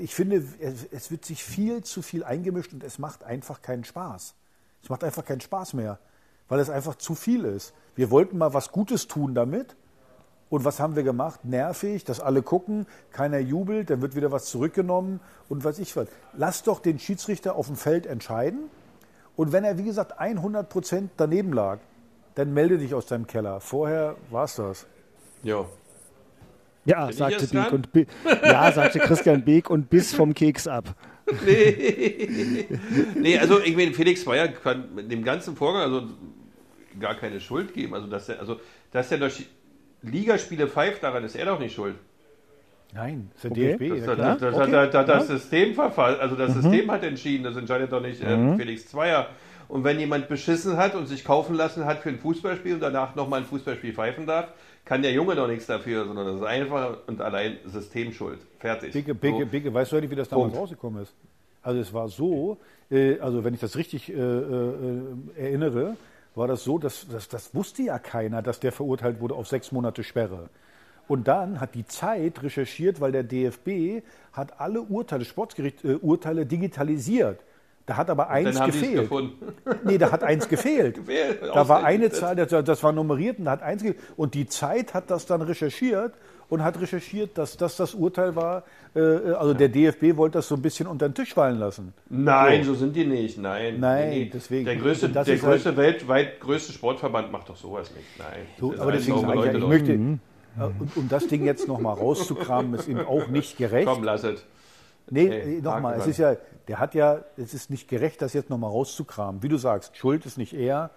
ich 0.01 0.13
finde, 0.15 0.43
es- 0.59 0.85
es 0.91 1.11
wird 1.11 1.25
sich 1.25 1.43
viel 1.43 1.83
zu 1.83 2.01
viel 2.01 2.23
eingemischt 2.23 2.73
und 2.73 2.83
es 2.83 2.99
macht 2.99 3.23
einfach 3.23 3.61
keinen 3.61 3.83
Spaß. 3.83 4.35
Es 4.81 4.89
macht 4.89 5.03
einfach 5.03 5.25
keinen 5.25 5.41
Spaß 5.41 5.73
mehr, 5.73 5.99
weil 6.49 6.59
es 6.59 6.69
einfach 6.69 6.95
zu 6.95 7.15
viel 7.15 7.45
ist. 7.45 7.73
Wir 7.95 8.11
wollten 8.11 8.37
mal 8.37 8.53
was 8.53 8.71
Gutes 8.71 9.07
tun 9.07 9.33
damit. 9.35 9.75
Und 10.49 10.65
was 10.65 10.79
haben 10.79 10.95
wir 10.95 11.01
gemacht? 11.01 11.45
Nervig, 11.45 12.03
dass 12.03 12.19
alle 12.19 12.43
gucken, 12.43 12.85
keiner 13.11 13.39
jubelt, 13.39 13.89
dann 13.89 14.01
wird 14.03 14.15
wieder 14.15 14.31
was 14.31 14.45
zurückgenommen 14.45 15.19
und 15.49 15.63
weiß 15.63 15.79
ich 15.79 15.95
was. 15.95 16.07
Lass 16.33 16.61
doch 16.61 16.79
den 16.79 16.99
Schiedsrichter 16.99 17.55
auf 17.55 17.65
dem 17.67 17.75
Feld 17.75 18.05
entscheiden. 18.05 18.69
Und 19.35 19.51
wenn 19.51 19.63
er, 19.63 19.79
wie 19.79 19.83
gesagt, 19.83 20.19
100 20.19 20.69
Prozent 20.69 21.09
daneben 21.17 21.53
lag, 21.53 21.79
dann 22.35 22.53
melde 22.53 22.77
dich 22.77 22.93
aus 22.93 23.07
deinem 23.07 23.25
Keller. 23.25 23.61
Vorher 23.61 24.15
war's 24.29 24.57
das. 24.57 24.85
Ja. 25.41 25.65
Ja, 26.86 27.05
Bin 27.07 27.15
sagte 27.15 27.39
Beek 27.47 27.51
dran? 27.51 27.73
und 27.73 27.93
Bi- 27.93 28.07
ja, 28.43 28.71
sagte 28.71 28.99
Christian 28.99 29.43
Beek 29.43 29.69
und 29.69 29.89
biss 29.89 30.13
vom 30.13 30.34
Keks 30.34 30.67
ab. 30.67 30.95
Nee. 31.45 32.65
nee, 33.15 33.38
also 33.39 33.61
ich 33.61 33.75
meine, 33.77 33.93
Felix 33.93 34.23
Zweier 34.23 34.49
kann 34.49 34.93
mit 34.93 35.09
dem 35.11 35.23
ganzen 35.23 35.55
Vorgang 35.55 35.84
also 35.84 36.07
gar 36.99 37.15
keine 37.15 37.39
Schuld 37.39 37.73
geben. 37.73 37.93
Also 37.93 38.07
dass 38.07 38.27
er, 38.29 38.39
also, 38.39 38.59
dass 38.91 39.09
er 39.11 39.19
durch 39.19 39.45
Ligaspiele 40.01 40.67
pfeift, 40.67 41.01
daran 41.03 41.23
ist 41.23 41.36
er 41.36 41.45
doch 41.45 41.59
nicht 41.59 41.73
schuld. 41.75 41.95
Nein, 42.93 43.31
das 43.36 43.45
ist 43.45 43.55
der 43.55 43.73
Okay. 43.75 43.89
DFB. 43.89 43.89
Das, 43.89 43.99
ja 43.99 44.05
das, 44.05 44.15
klar. 44.15 44.38
das, 44.38 44.53
Okay. 44.53 44.71
das, 44.71 44.91
das, 44.91 45.05
das 45.05 45.29
Ja. 45.29 45.36
System 45.38 45.73
verfasst, 45.73 46.19
also 46.19 46.36
das 46.36 46.55
Mhm. 46.55 46.61
System 46.61 46.91
hat 46.91 47.03
entschieden, 47.03 47.43
das 47.45 47.55
entscheidet 47.55 47.91
doch 47.91 48.01
nicht 48.01 48.21
äh, 48.21 48.36
Mhm. 48.38 48.57
Felix 48.57 48.88
Zweier. 48.88 49.29
Und 49.74 49.84
wenn 49.84 49.99
jemand 49.99 50.28
beschissen 50.28 50.78
hat 50.78 50.93
und 50.93 51.07
sich 51.07 51.26
kaufen 51.26 51.55
lassen 51.55 51.86
hat 51.86 52.03
für 52.03 52.09
ein 52.09 52.19
Fußballspiel 52.19 52.76
und 52.76 52.80
danach 52.80 53.15
nochmal 53.15 53.39
ein 53.39 53.47
Fußballspiel 53.47 53.91
pfeifen 53.91 54.28
darf, 54.28 54.49
kann 54.86 55.01
der 55.01 55.11
Junge 55.13 55.34
doch 55.34 55.47
nichts 55.47 55.65
dafür, 55.65 56.05
sondern 56.05 56.28
das 56.28 56.36
ist 56.36 56.43
einfach 56.43 56.97
und 57.07 57.19
allein 57.19 57.57
Systemschuld. 57.65 58.38
Fertig. 58.59 58.93
Bicke, 58.93 59.15
Bicke, 59.15 59.39
So. 59.39 59.45
Bicke, 59.47 59.74
weißt 59.74 59.91
du 59.91 59.95
eigentlich, 59.95 60.11
wie 60.11 60.15
das 60.15 60.30
damals 60.30 60.49
Punkt. 60.49 60.61
rausgekommen 60.61 61.01
ist? 61.01 61.15
Also 61.63 61.80
es 61.80 61.91
war 61.91 62.07
so, 62.07 62.59
äh, 62.91 63.17
also 63.19 63.43
wenn 63.43 63.55
ich 63.55 63.61
das 63.61 63.76
richtig 63.76 64.13
äh, 64.13 64.15
äh, 64.15 65.01
erinnere, 65.38 65.97
war 66.36 66.47
das 66.47 66.63
so, 66.63 66.78
dass, 66.78 67.07
dass 67.07 67.28
das 67.28 67.55
wusste 67.55 67.82
ja 67.82 67.97
keiner, 67.97 68.43
dass 68.43 68.59
der 68.59 68.74
verurteilt 68.74 69.21
wurde 69.21 69.34
auf 69.34 69.47
sechs 69.47 69.71
Monate 69.71 70.03
Sperre. 70.03 70.49
Und 71.07 71.28
dann 71.28 71.59
hat 71.59 71.74
die 71.74 71.88
Zeit 71.88 72.43
recherchiert, 72.43 73.01
weil 73.01 73.11
der 73.11 73.24
DFB 73.24 74.05
hat 74.34 74.61
alle 74.61 74.84
Urteile, 74.84 75.26
Sportgericht 75.26 75.84
äh, 75.84 75.95
Urteile 75.95 76.45
digitalisiert. 76.45 77.39
Da 77.86 77.97
hat 77.97 78.09
aber 78.09 78.29
eins 78.29 78.59
gefehlt. 78.63 79.01
gefunden. 79.01 79.53
Nee, 79.84 79.97
da 79.97 80.11
hat 80.11 80.23
eins 80.23 80.47
gefehlt. 80.47 80.95
Gefehlt, 81.05 81.41
Da 81.53 81.67
war 81.67 81.84
eine. 81.84 82.09
Zahl, 82.11 82.36
das, 82.36 82.49
das 82.63 82.81
war 82.84 82.91
nummeriert 82.93 83.39
und 83.39 83.45
da 83.45 83.51
hat 83.51 83.61
eins 83.61 83.81
gefehlt. 83.84 84.01
Und 84.15 84.34
die 84.36 84.47
Zeit 84.47 84.93
hat 84.93 85.11
das 85.11 85.25
dann 85.25 85.41
recherchiert 85.41 86.13
und 86.47 86.63
hat 86.63 86.79
recherchiert, 86.79 87.38
dass 87.38 87.57
das 87.57 87.75
das 87.75 87.93
Urteil 87.93 88.36
war. 88.38 88.63
Äh, 88.95 88.99
also 89.34 89.53
der 89.53 89.67
DFB 89.67 90.15
wollte 90.15 90.38
das 90.38 90.47
so 90.47 90.55
ein 90.55 90.61
bisschen 90.61 90.88
unter 90.88 91.09
den 91.09 91.15
Tisch 91.15 91.34
fallen 91.34 91.59
lassen. 91.59 91.93
Nein, 92.09 92.63
So. 92.63 92.73
so 92.73 92.79
sind 92.79 92.95
die 92.95 93.03
nicht. 93.05 93.38
Nein. 93.38 93.79
Nein, 93.81 94.09
Nee, 94.09 94.19
nee. 94.25 94.31
deswegen. 94.34 94.63
Der 94.65 94.77
größte, 94.77 95.09
der 95.09 95.23
ist 95.23 95.27
halt- 95.29 95.41
größte 95.41 95.75
weltweit 95.75 96.39
größte 96.39 96.71
Sportverband 96.71 97.31
macht 97.34 97.49
doch 97.49 97.57
sowas 97.57 97.91
nicht. 97.95 98.07
Nein. 98.17 98.45
So, 98.59 98.71
Das 98.71 98.79
aber 98.79 98.93
ist 98.93 99.07
deswegen 99.07 99.27
sage 99.27 99.39
ich 99.39 99.45
ja, 99.45 99.51
ich 99.55 99.59
doch. 99.59 99.67
möchte, 99.67 99.91
äh, 99.91 99.97
um, 99.97 100.91
um 100.95 101.09
das 101.09 101.27
Ding 101.27 101.43
jetzt 101.43 101.67
nochmal 101.67 101.95
rauszukramen, 101.95 102.75
ist 102.75 102.88
ihm 102.88 102.99
auch 102.99 103.27
nicht 103.27 103.57
gerecht. 103.57 103.88
Komm, 103.88 104.03
lass 104.03 104.23
es. 104.23 104.45
Nee, 105.10 105.28
nee 105.45 105.62
nochmal, 105.62 105.97
es 105.99 106.08
ist 106.08 106.18
ja, 106.18 106.36
der 106.68 106.80
hat 106.80 106.95
ja, 106.95 107.22
es 107.38 107.54
ist 107.54 107.70
nicht 107.70 107.88
gerecht, 107.88 108.22
das 108.22 108.34
jetzt 108.34 108.49
nochmal 108.49 108.70
rauszukramen. 108.72 109.43
Wie 109.43 109.49
du 109.49 109.58
sagst, 109.58 109.97
Schuld 109.97 110.26
ist 110.26 110.38
nicht 110.38 110.54
er, 110.54 110.91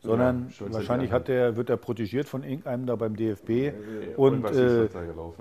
sondern 0.00 0.52
Ja, 0.58 0.72
wahrscheinlich 0.72 1.12
hat 1.12 1.28
der, 1.28 1.56
wird 1.56 1.70
er 1.70 1.76
protegiert 1.76 2.28
von 2.28 2.42
irgendeinem 2.42 2.86
da 2.86 2.96
beim 2.96 3.14
DFB. 3.14 3.72
und 4.16 4.44
Und, 4.44 4.56
äh, 4.56 4.88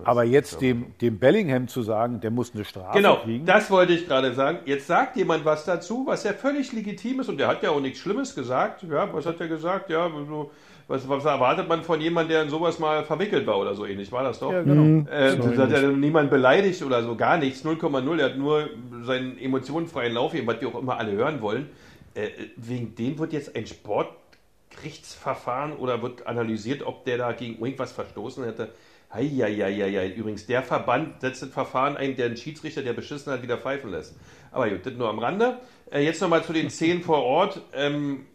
aber 0.03 0.23
jetzt 0.23 0.61
dem, 0.61 0.93
dem 1.01 1.17
Bellingham 1.17 1.67
zu 1.67 1.81
sagen, 1.81 2.19
der 2.21 2.29
muss 2.29 2.53
eine 2.53 2.63
Strafe 2.63 2.97
Genau, 2.97 3.17
kriegen. 3.17 3.45
das 3.47 3.71
wollte 3.71 3.93
ich 3.93 4.07
gerade 4.07 4.33
sagen. 4.35 4.59
Jetzt 4.65 4.85
sagt 4.85 5.17
jemand 5.17 5.45
was 5.45 5.65
dazu, 5.65 6.03
was 6.05 6.23
ja 6.23 6.33
völlig 6.33 6.71
legitim 6.73 7.21
ist 7.21 7.29
und 7.29 7.39
der 7.39 7.47
hat 7.47 7.63
ja 7.63 7.71
auch 7.71 7.81
nichts 7.81 7.97
Schlimmes 7.99 8.35
gesagt. 8.35 8.83
Ja, 8.83 9.11
was 9.11 9.25
hat 9.25 9.41
er 9.41 9.47
gesagt? 9.47 9.89
Ja, 9.89 10.07
so, 10.27 10.51
was, 10.87 11.07
was 11.07 11.25
erwartet 11.25 11.67
man 11.67 11.83
von 11.83 12.01
jemandem, 12.01 12.33
der 12.33 12.43
in 12.43 12.49
sowas 12.49 12.79
mal 12.79 13.03
verwickelt 13.03 13.45
war 13.47 13.59
oder 13.59 13.75
so 13.75 13.85
ähnlich? 13.85 14.11
War 14.11 14.23
das 14.23 14.39
doch? 14.39 14.51
Ja, 14.51 14.61
genau. 14.61 14.81
Mhm. 14.81 15.07
Äh, 15.09 15.37
das 15.37 15.57
hat 15.57 15.71
ja 15.71 15.87
niemand 15.89 16.29
beleidigt 16.29 16.81
oder 16.83 17.03
so, 17.03 17.15
gar 17.15 17.37
nichts. 17.37 17.65
0,0. 17.65 18.19
Er 18.19 18.25
hat 18.25 18.37
nur 18.37 18.69
seinen 19.03 19.37
emotionenfreien 19.37 20.13
Lauf 20.13 20.33
was 20.33 20.61
wir 20.61 20.67
auch 20.67 20.81
immer 20.81 20.97
alle 20.97 21.13
hören 21.13 21.41
wollen. 21.41 21.69
Äh, 22.13 22.29
wegen 22.57 22.93
dem 22.95 23.17
wird 23.19 23.31
jetzt 23.33 23.55
ein 23.55 23.67
Sportgerichtsverfahren 23.67 25.73
oder 25.73 26.01
wird 26.01 26.27
analysiert, 26.27 26.85
ob 26.85 27.05
der 27.05 27.17
da 27.17 27.31
gegen 27.31 27.63
irgendwas 27.63 27.93
verstoßen 27.93 28.43
hätte. 28.43 28.69
Heieieiei. 29.13 30.09
Übrigens, 30.09 30.45
der 30.45 30.63
Verband 30.63 31.21
setzt 31.21 31.43
ein 31.43 31.49
Verfahren 31.49 31.97
ein, 31.97 32.15
der 32.15 32.27
einen 32.27 32.37
Schiedsrichter, 32.37 32.81
der 32.81 32.93
beschissen 32.93 33.31
hat, 33.31 33.43
wieder 33.43 33.57
pfeifen 33.57 33.91
lässt. 33.91 34.15
Aber 34.51 34.69
gut, 34.69 34.85
das 34.85 34.93
nur 34.93 35.09
am 35.09 35.19
Rande. 35.19 35.59
Äh, 35.91 36.03
jetzt 36.03 36.21
nochmal 36.21 36.43
zu 36.43 36.53
den 36.53 36.69
Szenen 36.69 37.01
vor 37.01 37.23
Ort. 37.23 37.61
Ähm, 37.73 38.25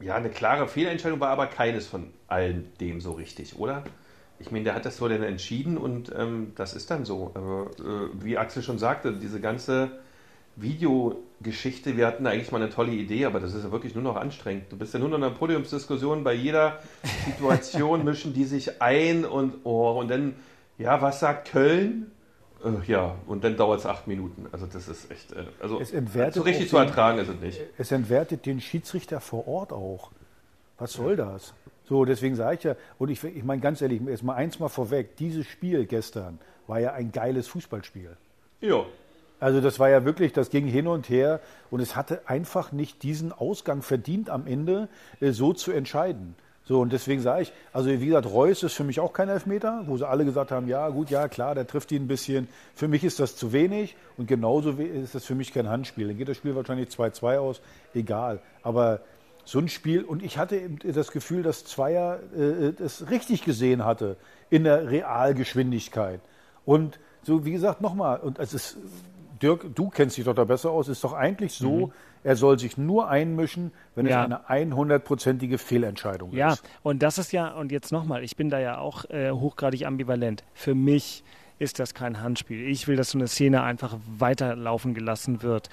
ja, 0.00 0.14
eine 0.14 0.30
klare 0.30 0.68
Fehlentscheidung 0.68 1.20
war 1.20 1.30
aber 1.30 1.46
keines 1.46 1.86
von 1.86 2.12
allen 2.28 2.70
dem 2.80 3.00
so 3.00 3.12
richtig, 3.12 3.58
oder? 3.58 3.84
Ich 4.38 4.50
meine, 4.50 4.64
der 4.64 4.74
hat 4.74 4.84
das 4.84 4.98
so 4.98 5.08
dann 5.08 5.22
entschieden 5.22 5.78
und 5.78 6.12
ähm, 6.16 6.52
das 6.56 6.74
ist 6.74 6.90
dann 6.90 7.06
so. 7.06 7.32
Aber, 7.34 7.70
äh, 7.78 8.22
wie 8.22 8.36
Axel 8.36 8.62
schon 8.62 8.78
sagte, 8.78 9.14
diese 9.14 9.40
ganze 9.40 9.90
Videogeschichte, 10.56 11.96
wir 11.96 12.06
hatten 12.06 12.26
eigentlich 12.26 12.52
mal 12.52 12.60
eine 12.60 12.70
tolle 12.70 12.92
Idee, 12.92 13.24
aber 13.24 13.40
das 13.40 13.54
ist 13.54 13.64
ja 13.64 13.72
wirklich 13.72 13.94
nur 13.94 14.04
noch 14.04 14.16
anstrengend. 14.16 14.64
Du 14.70 14.76
bist 14.76 14.92
ja 14.92 15.00
nur 15.00 15.08
noch 15.08 15.16
in 15.16 15.24
einer 15.24 15.34
Podiumsdiskussion, 15.34 16.24
bei 16.24 16.34
jeder 16.34 16.80
Situation 17.24 18.04
mischen 18.04 18.34
die 18.34 18.44
sich 18.44 18.82
ein 18.82 19.24
und 19.24 19.54
oh, 19.64 19.92
und 19.98 20.08
dann, 20.08 20.34
ja, 20.76 21.00
was 21.00 21.20
sagt 21.20 21.50
Köln? 21.50 22.10
Äh, 22.64 22.90
ja, 22.90 23.14
und 23.26 23.44
dann 23.44 23.56
dauert 23.56 23.80
es 23.80 23.86
acht 23.86 24.06
Minuten. 24.06 24.46
Also 24.52 24.66
das 24.66 24.88
ist 24.88 25.10
echt, 25.10 25.32
äh, 25.32 25.44
also 25.60 25.80
Es 25.80 25.92
entwertet 25.92 26.34
so 26.34 26.42
richtig 26.42 26.68
zu 26.70 26.76
den- 26.76 26.86
ertragen 26.88 27.18
ist 27.18 27.28
es 27.28 27.40
nicht. 27.40 27.60
Es 27.78 27.92
entwertet 27.92 28.46
den 28.46 28.60
Schiedsrichter 28.60 29.20
vor 29.20 29.46
Ort 29.46 29.72
auch. 29.72 30.10
Was 30.78 30.92
soll 30.94 31.16
das? 31.16 31.54
So, 31.88 32.04
deswegen 32.04 32.34
sage 32.34 32.56
ich 32.56 32.64
ja, 32.64 32.76
und 32.98 33.10
ich, 33.10 33.22
ich 33.22 33.44
meine 33.44 33.60
ganz 33.60 33.80
ehrlich, 33.80 34.00
jetzt 34.06 34.22
mal 34.24 34.34
eins 34.34 34.58
mal 34.58 34.68
vorweg, 34.68 35.16
dieses 35.16 35.46
Spiel 35.46 35.86
gestern 35.86 36.38
war 36.66 36.80
ja 36.80 36.92
ein 36.92 37.12
geiles 37.12 37.46
Fußballspiel. 37.48 38.16
Ja. 38.60 38.84
Also 39.38 39.60
das 39.60 39.78
war 39.78 39.88
ja 39.90 40.04
wirklich, 40.04 40.32
das 40.32 40.50
ging 40.50 40.66
hin 40.66 40.86
und 40.86 41.08
her 41.10 41.40
und 41.70 41.80
es 41.80 41.94
hatte 41.94 42.22
einfach 42.26 42.72
nicht 42.72 43.02
diesen 43.02 43.32
Ausgang 43.32 43.82
verdient 43.82 44.30
am 44.30 44.46
Ende 44.46 44.88
äh, 45.20 45.30
so 45.30 45.52
zu 45.52 45.72
entscheiden. 45.72 46.34
So, 46.68 46.80
und 46.80 46.92
deswegen 46.92 47.22
sage 47.22 47.42
ich, 47.42 47.52
also 47.72 47.88
wie 47.88 48.06
gesagt, 48.06 48.26
Reus 48.26 48.64
ist 48.64 48.72
für 48.72 48.82
mich 48.82 48.98
auch 48.98 49.12
kein 49.12 49.28
Elfmeter, 49.28 49.84
wo 49.86 49.96
sie 49.96 50.06
alle 50.06 50.24
gesagt 50.24 50.50
haben, 50.50 50.66
ja 50.66 50.88
gut, 50.88 51.10
ja 51.10 51.28
klar, 51.28 51.54
der 51.54 51.64
trifft 51.64 51.92
ihn 51.92 52.02
ein 52.02 52.08
bisschen. 52.08 52.48
Für 52.74 52.88
mich 52.88 53.04
ist 53.04 53.20
das 53.20 53.36
zu 53.36 53.52
wenig 53.52 53.96
und 54.16 54.26
genauso 54.26 54.70
ist 54.72 55.14
das 55.14 55.24
für 55.24 55.36
mich 55.36 55.52
kein 55.52 55.68
Handspiel. 55.68 56.08
Dann 56.08 56.18
geht 56.18 56.28
das 56.28 56.36
Spiel 56.36 56.56
wahrscheinlich 56.56 56.88
2-2 56.88 57.38
aus, 57.38 57.60
egal. 57.94 58.40
Aber 58.64 59.00
so 59.44 59.60
ein 59.60 59.68
Spiel, 59.68 60.02
und 60.02 60.24
ich 60.24 60.38
hatte 60.38 60.68
das 60.82 61.12
Gefühl, 61.12 61.44
dass 61.44 61.64
Zweier 61.64 62.18
äh, 62.36 62.72
das 62.72 63.10
richtig 63.10 63.44
gesehen 63.44 63.84
hatte 63.84 64.16
in 64.50 64.64
der 64.64 64.90
Realgeschwindigkeit. 64.90 66.20
Und 66.64 66.98
so, 67.22 67.44
wie 67.44 67.52
gesagt, 67.52 67.80
nochmal, 67.80 68.18
und 68.18 68.40
es 68.40 68.54
ist 68.54 68.76
Dirk, 69.42 69.74
du 69.74 69.88
kennst 69.88 70.16
dich 70.16 70.24
doch 70.24 70.34
da 70.34 70.44
besser 70.44 70.70
aus, 70.70 70.88
ist 70.88 71.02
doch 71.04 71.12
eigentlich 71.12 71.52
so, 71.54 71.92
er 72.24 72.36
soll 72.36 72.58
sich 72.58 72.76
nur 72.76 73.08
einmischen, 73.08 73.72
wenn 73.94 74.06
Ja. 74.06 74.24
es 74.26 74.48
eine 74.48 74.72
100-prozentige 74.74 75.58
Fehlentscheidung 75.58 76.32
Ja, 76.32 76.54
ist. 76.54 76.64
und 76.82 77.02
das 77.02 77.18
ist 77.18 77.32
ja, 77.32 77.52
und 77.54 77.72
jetzt 77.72 77.92
nochmal, 77.92 78.24
ich 78.24 78.36
bin 78.36 78.50
da 78.50 78.58
ja 78.58 78.78
auch 78.78 79.04
äh, 79.10 79.30
hochgradig 79.30 79.86
ambivalent. 79.86 80.42
Für 80.54 80.74
mich 80.74 81.22
ist 81.58 81.78
das 81.78 81.94
kein 81.94 82.20
Handspiel. 82.20 82.68
Ich 82.68 82.86
will, 82.86 82.96
dass 82.96 83.10
so 83.10 83.18
eine 83.18 83.28
Szene 83.28 83.62
einfach 83.62 83.96
weiterlaufen 84.18 84.94
gelassen 84.94 85.42
wird. 85.42 85.70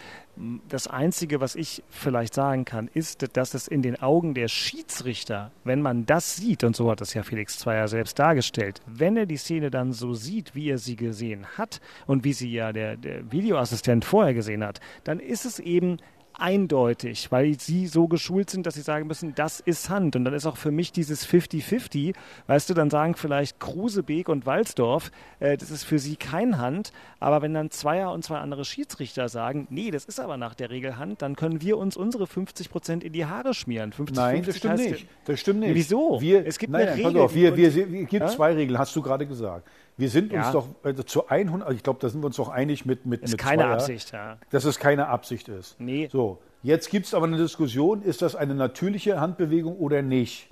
Das 0.69 0.87
Einzige, 0.87 1.41
was 1.41 1.55
ich 1.55 1.83
vielleicht 1.89 2.33
sagen 2.33 2.65
kann, 2.65 2.89
ist, 2.93 3.35
dass 3.37 3.53
es 3.53 3.67
in 3.67 3.81
den 3.81 4.01
Augen 4.01 4.33
der 4.33 4.47
Schiedsrichter, 4.47 5.51
wenn 5.63 5.81
man 5.81 6.05
das 6.05 6.37
sieht, 6.37 6.63
und 6.63 6.75
so 6.75 6.89
hat 6.89 7.01
das 7.01 7.13
ja 7.13 7.23
Felix 7.23 7.59
Zweier 7.59 7.87
selbst 7.87 8.17
dargestellt, 8.17 8.81
wenn 8.87 9.17
er 9.17 9.25
die 9.25 9.37
Szene 9.37 9.69
dann 9.69 9.93
so 9.93 10.13
sieht, 10.13 10.55
wie 10.55 10.69
er 10.69 10.77
sie 10.77 10.95
gesehen 10.95 11.45
hat 11.57 11.81
und 12.07 12.23
wie 12.23 12.33
sie 12.33 12.51
ja 12.51 12.71
der, 12.71 12.95
der 12.95 13.31
Videoassistent 13.31 14.05
vorher 14.05 14.33
gesehen 14.33 14.63
hat, 14.63 14.79
dann 15.03 15.19
ist 15.19 15.45
es 15.45 15.59
eben 15.59 15.97
eindeutig, 16.33 17.31
weil 17.31 17.59
sie 17.59 17.87
so 17.87 18.07
geschult 18.07 18.49
sind, 18.49 18.65
dass 18.65 18.75
sie 18.75 18.81
sagen 18.81 19.07
müssen, 19.07 19.33
das 19.35 19.59
ist 19.59 19.89
Hand. 19.89 20.15
Und 20.15 20.25
dann 20.25 20.33
ist 20.33 20.45
auch 20.45 20.57
für 20.57 20.71
mich 20.71 20.91
dieses 20.91 21.27
50-50, 21.27 22.13
weißt 22.47 22.69
du, 22.69 22.73
dann 22.73 22.89
sagen 22.89 23.15
vielleicht 23.15 23.59
Krusebeek 23.59 24.29
und 24.29 24.45
Walsdorf, 24.45 25.11
äh, 25.39 25.57
das 25.57 25.71
ist 25.71 25.83
für 25.83 25.99
sie 25.99 26.15
kein 26.15 26.57
Hand. 26.57 26.91
Aber 27.19 27.41
wenn 27.41 27.53
dann 27.53 27.71
Zweier 27.71 28.11
und 28.11 28.23
zwei 28.23 28.37
andere 28.39 28.65
Schiedsrichter 28.65 29.29
sagen, 29.29 29.67
nee, 29.69 29.91
das 29.91 30.05
ist 30.05 30.19
aber 30.19 30.37
nach 30.37 30.55
der 30.55 30.69
Regel 30.69 30.97
Hand, 30.97 31.21
dann 31.21 31.35
können 31.35 31.61
wir 31.61 31.77
uns 31.77 31.95
unsere 31.97 32.27
50 32.27 32.69
Prozent 32.69 33.03
in 33.03 33.13
die 33.13 33.25
Haare 33.25 33.53
schmieren. 33.53 33.91
50, 33.93 34.15
Nein, 34.17 34.43
50 34.43 34.45
das 34.45 34.57
stimmt 34.77 34.91
nicht. 34.91 35.07
Das 35.25 35.39
stimmt 35.39 35.59
nicht. 35.61 35.75
Wieso? 35.75 36.19
Wir, 36.21 36.45
Es 36.45 36.57
gibt 36.59 36.71
nein, 36.73 36.81
eine 36.87 36.91
nein, 36.91 37.05
Regel, 37.05 37.13
Pass 37.13 37.21
auf, 37.21 37.35
wir, 37.35 37.55
wir, 37.57 37.67
und- 37.67 37.93
es 38.03 38.09
gibt 38.09 38.23
Ja? 38.23 38.27
zwei 38.27 38.53
Regeln, 38.53 38.77
hast 38.77 38.95
du 38.95 39.01
gerade 39.01 39.25
gesagt. 39.25 39.67
Wir 39.97 40.09
sind 40.09 40.33
uns 40.33 40.45
Ja. 40.45 40.51
doch 40.51 40.67
also 40.83 41.03
zu 41.03 41.27
100, 41.29 41.67
also 41.67 41.75
ich 41.75 41.83
glaube, 41.83 41.99
da 42.01 42.09
sind 42.09 42.21
wir 42.21 42.27
uns 42.27 42.37
doch 42.37 42.49
einig 42.49 42.85
mit 42.85 43.05
mit 43.05 43.21
Ist 43.21 43.31
mit 43.31 43.39
keine 43.39 43.63
Zweier, 43.63 43.73
Absicht, 43.73 44.11
ja. 44.11 44.37
Dass 44.49 44.65
es 44.65 44.79
keine 44.79 45.07
Absicht 45.07 45.47
ist. 45.49 45.79
Nee. 45.79 46.09
So, 46.11 46.39
jetzt 46.63 46.89
gibt 46.89 47.05
es 47.05 47.13
aber 47.13 47.27
eine 47.27 47.37
Diskussion, 47.37 48.01
ist 48.01 48.21
das 48.21 48.35
eine 48.35 48.55
natürliche 48.55 49.19
Handbewegung 49.19 49.77
oder 49.77 50.01
nicht? 50.01 50.49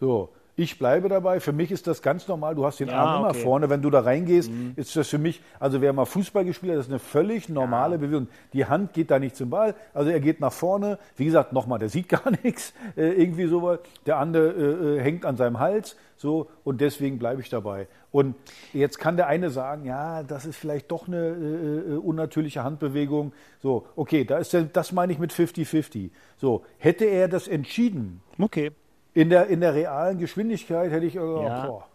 So, 0.00 0.30
ich 0.54 0.78
bleibe 0.78 1.08
dabei. 1.08 1.40
Für 1.40 1.52
mich 1.52 1.70
ist 1.70 1.86
das 1.86 2.02
ganz 2.02 2.28
normal. 2.28 2.54
Du 2.54 2.66
hast 2.66 2.78
den 2.80 2.88
Ja, 2.88 2.96
Arm 2.96 3.20
immer 3.20 3.30
okay. 3.30 3.38
Mhm. 3.38 3.42
vorne. 3.42 3.70
Wenn 3.70 3.82
du 3.82 3.90
da 3.90 4.00
reingehst, 4.00 4.50
ist 4.76 4.94
das 4.96 5.08
für 5.08 5.18
mich, 5.18 5.40
also 5.58 5.80
wer 5.80 5.92
mal 5.92 6.04
Fußball 6.04 6.44
gespielt 6.44 6.72
hat, 6.72 6.78
das 6.78 6.86
ist 6.86 6.92
eine 6.92 6.98
völlig 6.98 7.48
normale 7.48 7.98
Bewegung. 7.98 8.28
Die 8.52 8.66
Hand 8.66 8.92
geht 8.92 9.10
da 9.10 9.18
nicht 9.18 9.34
zum 9.36 9.50
Ball. 9.50 9.74
Also 9.94 10.10
er 10.10 10.20
geht 10.20 10.40
nach 10.40 10.52
vorne. 10.52 10.98
Wie 11.16 11.24
gesagt, 11.24 11.52
nochmal, 11.52 11.78
der 11.78 11.88
sieht 11.88 12.08
gar 12.10 12.30
nichts. 12.42 12.74
Äh, 12.96 13.12
irgendwie 13.12 13.46
sowas. 13.46 13.80
Der 14.04 14.18
andere 14.18 14.50
äh, 14.50 14.98
äh, 14.98 15.00
hängt 15.00 15.24
an 15.24 15.36
seinem 15.36 15.58
Hals. 15.58 15.96
So, 16.18 16.48
und 16.62 16.80
deswegen 16.80 17.18
bleibe 17.18 17.40
ich 17.40 17.48
dabei. 17.48 17.88
Und 18.12 18.36
jetzt 18.72 18.98
kann 19.00 19.16
der 19.16 19.26
eine 19.26 19.50
sagen, 19.50 19.86
ja, 19.86 20.22
das 20.22 20.44
ist 20.44 20.56
vielleicht 20.56 20.90
doch 20.92 21.08
eine 21.08 21.16
äh, 21.16 21.94
äh, 21.94 21.96
unnatürliche 21.96 22.62
Handbewegung. 22.62 23.32
So, 23.60 23.86
okay, 23.96 24.24
da 24.24 24.38
ist 24.38 24.52
der, 24.52 24.62
das 24.62 24.92
meine 24.92 25.12
ich 25.12 25.18
mit 25.18 25.32
50-50. 25.32 26.10
So, 26.36 26.62
hätte 26.78 27.06
er 27.06 27.26
das 27.28 27.48
entschieden, 27.48 28.20
Okay. 28.38 28.70
In 29.14 29.30
der, 29.30 29.46
in 29.48 29.60
der 29.60 29.74
realen 29.74 30.18
Geschwindigkeit 30.18 30.90
hätte 30.90 31.06
ich, 31.06 31.18
oh, 31.18 31.42
Ja. 31.42 31.66
boah, 31.66 31.88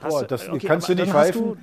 boah, 0.00 0.20
du- 0.22 0.26
das 0.26 0.48
okay, 0.48 0.66
kannst 0.66 0.88
du 0.88 0.94
nicht 0.94 1.10
pfeifen. 1.10 1.62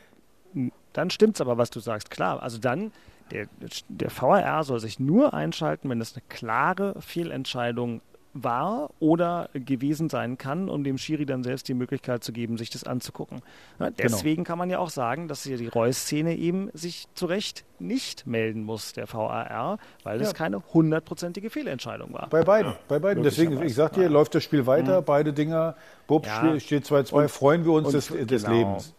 Du, 0.54 0.72
dann 0.94 1.10
stimmt's 1.10 1.42
aber, 1.42 1.58
was 1.58 1.70
du 1.72 1.80
sagst. 1.80 2.10
Klar, 2.12 2.42
also 2.44 2.60
dann, 2.60 2.92
der, 3.32 3.48
der 3.88 4.12
VAR 4.12 4.64
soll 4.64 4.80
sich 4.80 5.00
nur 5.00 5.34
einschalten, 5.34 5.90
wenn 5.90 6.00
es 6.02 6.14
eine 6.16 6.24
klare 6.30 7.02
Fehlentscheidung 7.02 8.02
war 8.34 8.90
oder 9.00 9.50
gewesen 9.54 10.10
sein 10.10 10.38
kann, 10.38 10.68
um 10.70 10.84
dem 10.84 10.98
Schiri 10.98 11.26
dann 11.26 11.44
selbst 11.44 11.68
die 11.68 11.74
Möglichkeit 11.76 12.24
zu 12.24 12.32
geben, 12.34 12.58
sich 12.58 12.70
das 12.72 12.84
anzugucken. 12.84 13.42
Ja, 13.80 13.86
Genau. 13.90 13.96
deswegen 14.02 14.44
kann 14.44 14.58
man 14.58 14.70
ja 14.72 14.80
auch 14.80 14.90
sagen, 14.90 15.28
dass 15.28 15.44
hier 15.44 15.58
die 15.58 15.68
Reus-Szene 15.68 16.36
eben 16.36 16.70
sich 16.74 17.06
zu 17.14 17.28
Recht 17.28 17.64
nicht 17.80 18.26
melden 18.26 18.64
muss, 18.64 18.94
der 18.94 19.12
VAR, 19.12 19.78
weil 20.04 20.20
es 20.20 20.30
Ja. 20.30 20.34
keine 20.34 20.64
hundertprozentige 20.74 21.50
Fehlentscheidung 21.52 22.14
war. 22.14 22.28
Bei 22.30 22.44
beiden, 22.44 22.74
bei 22.88 22.98
beiden. 23.00 23.22
Deswegen, 23.24 23.62
ich 23.62 23.76
sag 23.76 23.94
dir, 23.94 24.10
läuft 24.10 24.34
das 24.36 24.44
Spiel 24.44 24.66
weiter, 24.66 25.02
beide 25.02 25.32
Dinger, 25.34 25.76
Bub, 26.08 26.24
Mhm. 26.26 26.50
Ja. 26.54 26.60
Steht 26.60 26.86
2-2, 26.86 27.28
freuen 27.28 27.66
wir 27.66 27.74
uns 27.74 27.90
des, 27.92 28.08
des 28.08 28.44
genau. 28.46 28.56
Lebens. 28.58 28.94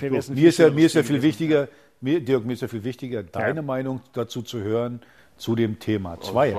Ist 0.00 0.26
So, 0.26 0.32
mir, 0.32 0.48
ist 0.48 0.58
ja, 0.58 0.66
viel 0.66 0.74
mir 0.74 0.86
ist 0.86 0.94
ja 0.94 1.02
viel 1.02 1.22
wichtiger, 1.22 1.68
mir, 2.00 2.20
Dirk, 2.20 2.44
mir 2.44 2.54
ist 2.54 2.62
ja 2.62 2.68
viel 2.68 2.84
wichtiger, 2.84 3.22
deine 3.22 3.62
Meinung 3.62 4.00
dazu 4.12 4.42
zu 4.42 4.60
hören, 4.60 5.00
zu 5.36 5.54
dem 5.54 5.78
Thema. 5.78 6.20
Zwei. 6.20 6.52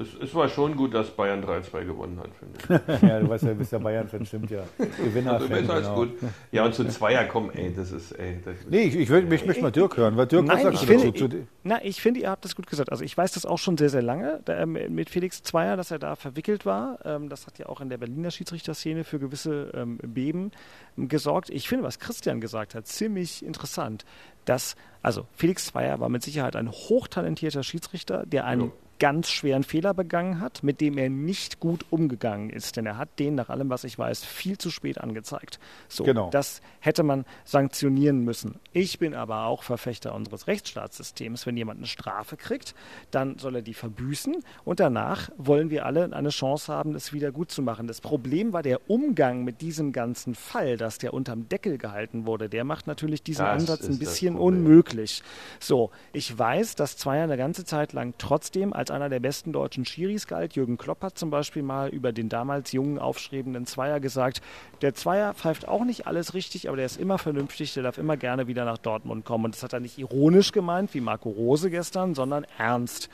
Es 0.00 0.06
war 0.06 0.06
schon, 0.06 0.22
es, 0.22 0.34
war 0.34 0.48
schon 0.48 0.76
gut, 0.76 0.94
dass 0.94 1.10
Bayern 1.10 1.42
3-2 1.44 1.84
gewonnen 1.84 2.20
hat, 2.20 2.30
finde 2.38 2.82
ich. 3.02 3.02
ja, 3.08 3.20
du 3.20 3.28
weißt 3.28 3.44
ja, 3.44 3.50
du 3.50 3.56
bist 3.56 3.72
ja 3.72 3.78
Bayern-Fan, 3.78 4.26
stimmt 4.26 4.50
ja. 4.50 4.62
Gewinner. 5.02 5.34
Also 5.34 5.48
besser 5.48 5.74
als 5.74 5.88
gut. 5.88 6.10
Ja, 6.52 6.64
und 6.64 6.74
zu 6.74 6.84
Zweier 6.86 7.24
kommen, 7.24 7.50
ey, 7.50 7.72
das 7.74 7.90
ist, 7.92 8.12
ey, 8.12 8.40
das 8.44 8.54
Nee, 8.68 8.82
ich, 8.84 8.96
ich, 8.96 9.08
will- 9.08 9.32
ich 9.32 9.44
möchte 9.46 9.62
mal 9.62 9.70
Dirk 9.72 9.96
hören, 9.96 10.16
weil 10.16 10.26
Dirk, 10.26 10.46
was 10.48 10.54
Nein, 10.62 10.62
sagst 10.64 10.82
ich 10.82 10.88
du 10.88 10.92
dazu? 10.94 11.02
finde, 11.04 11.18
Zu 11.18 11.24
ich, 11.24 11.30
de- 11.30 11.42
na, 11.64 11.84
ich 11.84 12.00
finde, 12.00 12.20
ihr 12.20 12.30
habt 12.30 12.44
das 12.44 12.54
gut 12.54 12.66
gesagt. 12.66 12.90
Also 12.92 13.02
ich 13.04 13.16
weiß 13.16 13.32
das 13.32 13.44
auch 13.44 13.58
schon 13.58 13.76
sehr, 13.76 13.90
sehr 13.90 14.02
lange 14.02 14.40
da, 14.44 14.58
ähm, 14.60 14.72
mit 14.90 15.10
Felix 15.10 15.42
Zweier, 15.42 15.76
dass 15.76 15.90
er 15.90 15.98
da 15.98 16.16
verwickelt 16.16 16.64
war. 16.64 16.98
Ähm, 17.04 17.28
das 17.28 17.46
hat 17.46 17.58
ja 17.58 17.66
auch 17.66 17.80
in 17.80 17.88
der 17.88 17.98
Berliner 17.98 18.30
Schiedsrichterszene 18.30 19.04
für 19.04 19.18
gewisse 19.18 19.72
ähm, 19.74 19.98
Beben 19.98 20.52
ähm, 20.96 21.08
gesorgt. 21.08 21.50
Ich 21.50 21.68
finde, 21.68 21.84
was 21.84 21.98
Christian 21.98 22.40
gesagt 22.40 22.74
hat, 22.74 22.86
ziemlich 22.86 23.44
interessant. 23.44 24.04
Dass, 24.44 24.76
also 25.02 25.26
Felix 25.34 25.66
Zweier 25.66 26.00
war 26.00 26.08
mit 26.08 26.22
Sicherheit 26.22 26.56
ein 26.56 26.70
hochtalentierter 26.70 27.62
Schiedsrichter, 27.62 28.24
der 28.24 28.46
einen 28.46 28.62
Ja. 28.66 28.72
Ganz 28.98 29.30
schweren 29.30 29.62
Fehler 29.62 29.94
begangen 29.94 30.40
hat, 30.40 30.62
mit 30.62 30.80
dem 30.80 30.98
er 30.98 31.08
nicht 31.08 31.60
gut 31.60 31.86
umgegangen 31.90 32.50
ist. 32.50 32.76
Denn 32.76 32.86
er 32.86 32.96
hat 32.98 33.18
den, 33.18 33.34
nach 33.34 33.48
allem, 33.48 33.70
was 33.70 33.84
ich 33.84 33.98
weiß, 33.98 34.24
viel 34.24 34.58
zu 34.58 34.70
spät 34.70 34.98
angezeigt. 34.98 35.58
So, 35.88 36.04
Genau. 36.04 36.30
das 36.30 36.60
hätte 36.80 37.02
man 37.02 37.24
sanktionieren 37.44 38.20
müssen. 38.24 38.56
Ich 38.72 38.98
bin 38.98 39.14
aber 39.14 39.44
auch 39.46 39.62
Verfechter 39.62 40.14
unseres 40.14 40.46
Rechtsstaatssystems. 40.46 41.46
Wenn 41.46 41.56
jemand 41.56 41.78
eine 41.78 41.86
Strafe 41.86 42.36
kriegt, 42.36 42.74
dann 43.10 43.38
soll 43.38 43.56
er 43.56 43.62
die 43.62 43.74
verbüßen 43.74 44.36
und 44.64 44.80
danach 44.80 45.30
wollen 45.36 45.70
wir 45.70 45.86
alle 45.86 46.12
eine 46.12 46.30
Chance 46.30 46.72
haben, 46.72 46.94
es 46.94 47.12
wieder 47.12 47.32
gut 47.32 47.50
zu 47.50 47.62
machen. 47.62 47.86
Das 47.86 48.00
Problem 48.00 48.52
war 48.52 48.62
der 48.62 48.90
Umgang 48.90 49.44
mit 49.44 49.60
diesem 49.60 49.92
ganzen 49.92 50.34
Fall, 50.34 50.76
dass 50.76 50.98
der 50.98 51.14
unterm 51.14 51.48
Deckel 51.48 51.78
gehalten 51.78 52.26
wurde. 52.26 52.48
Der 52.48 52.64
macht 52.64 52.86
natürlich 52.86 53.22
diesen 53.22 53.44
Das 53.44 53.60
Ansatz 53.60 53.88
ein 53.88 53.98
bisschen 53.98 54.36
unmöglich. 54.36 55.22
So, 55.60 55.90
ich 56.12 56.36
weiß, 56.36 56.74
dass 56.74 56.96
Zweier 56.96 57.24
eine 57.24 57.36
ganze 57.36 57.64
Zeit 57.64 57.92
lang 57.92 58.14
trotzdem 58.18 58.72
als 58.72 58.87
einer 58.90 59.08
der 59.08 59.20
besten 59.20 59.52
deutschen 59.52 59.84
Schiris 59.84 60.26
galt. 60.26 60.54
Jürgen 60.54 60.78
Klopp 60.78 61.02
hat 61.02 61.18
zum 61.18 61.30
Beispiel 61.30 61.62
mal 61.62 61.88
über 61.88 62.12
den 62.12 62.28
damals 62.28 62.72
jungen, 62.72 62.98
aufstrebenden 62.98 63.66
Zweier 63.66 64.00
gesagt, 64.00 64.40
der 64.82 64.94
Zweier 64.94 65.34
pfeift 65.34 65.66
auch 65.68 65.84
nicht 65.84 66.06
alles 66.06 66.34
richtig, 66.34 66.68
aber 66.68 66.76
der 66.76 66.86
ist 66.86 66.98
immer 66.98 67.18
vernünftig, 67.18 67.74
der 67.74 67.82
darf 67.82 67.98
immer 67.98 68.16
gerne 68.16 68.46
wieder 68.46 68.64
nach 68.64 68.78
Dortmund 68.78 69.24
kommen. 69.24 69.46
Und 69.46 69.54
das 69.54 69.62
hat 69.62 69.72
er 69.72 69.80
nicht 69.80 69.98
ironisch 69.98 70.52
gemeint, 70.52 70.94
wie 70.94 71.00
Marco 71.00 71.30
Rose 71.30 71.70
gestern, 71.70 72.14
sondern 72.14 72.46
ernst. 72.58 73.08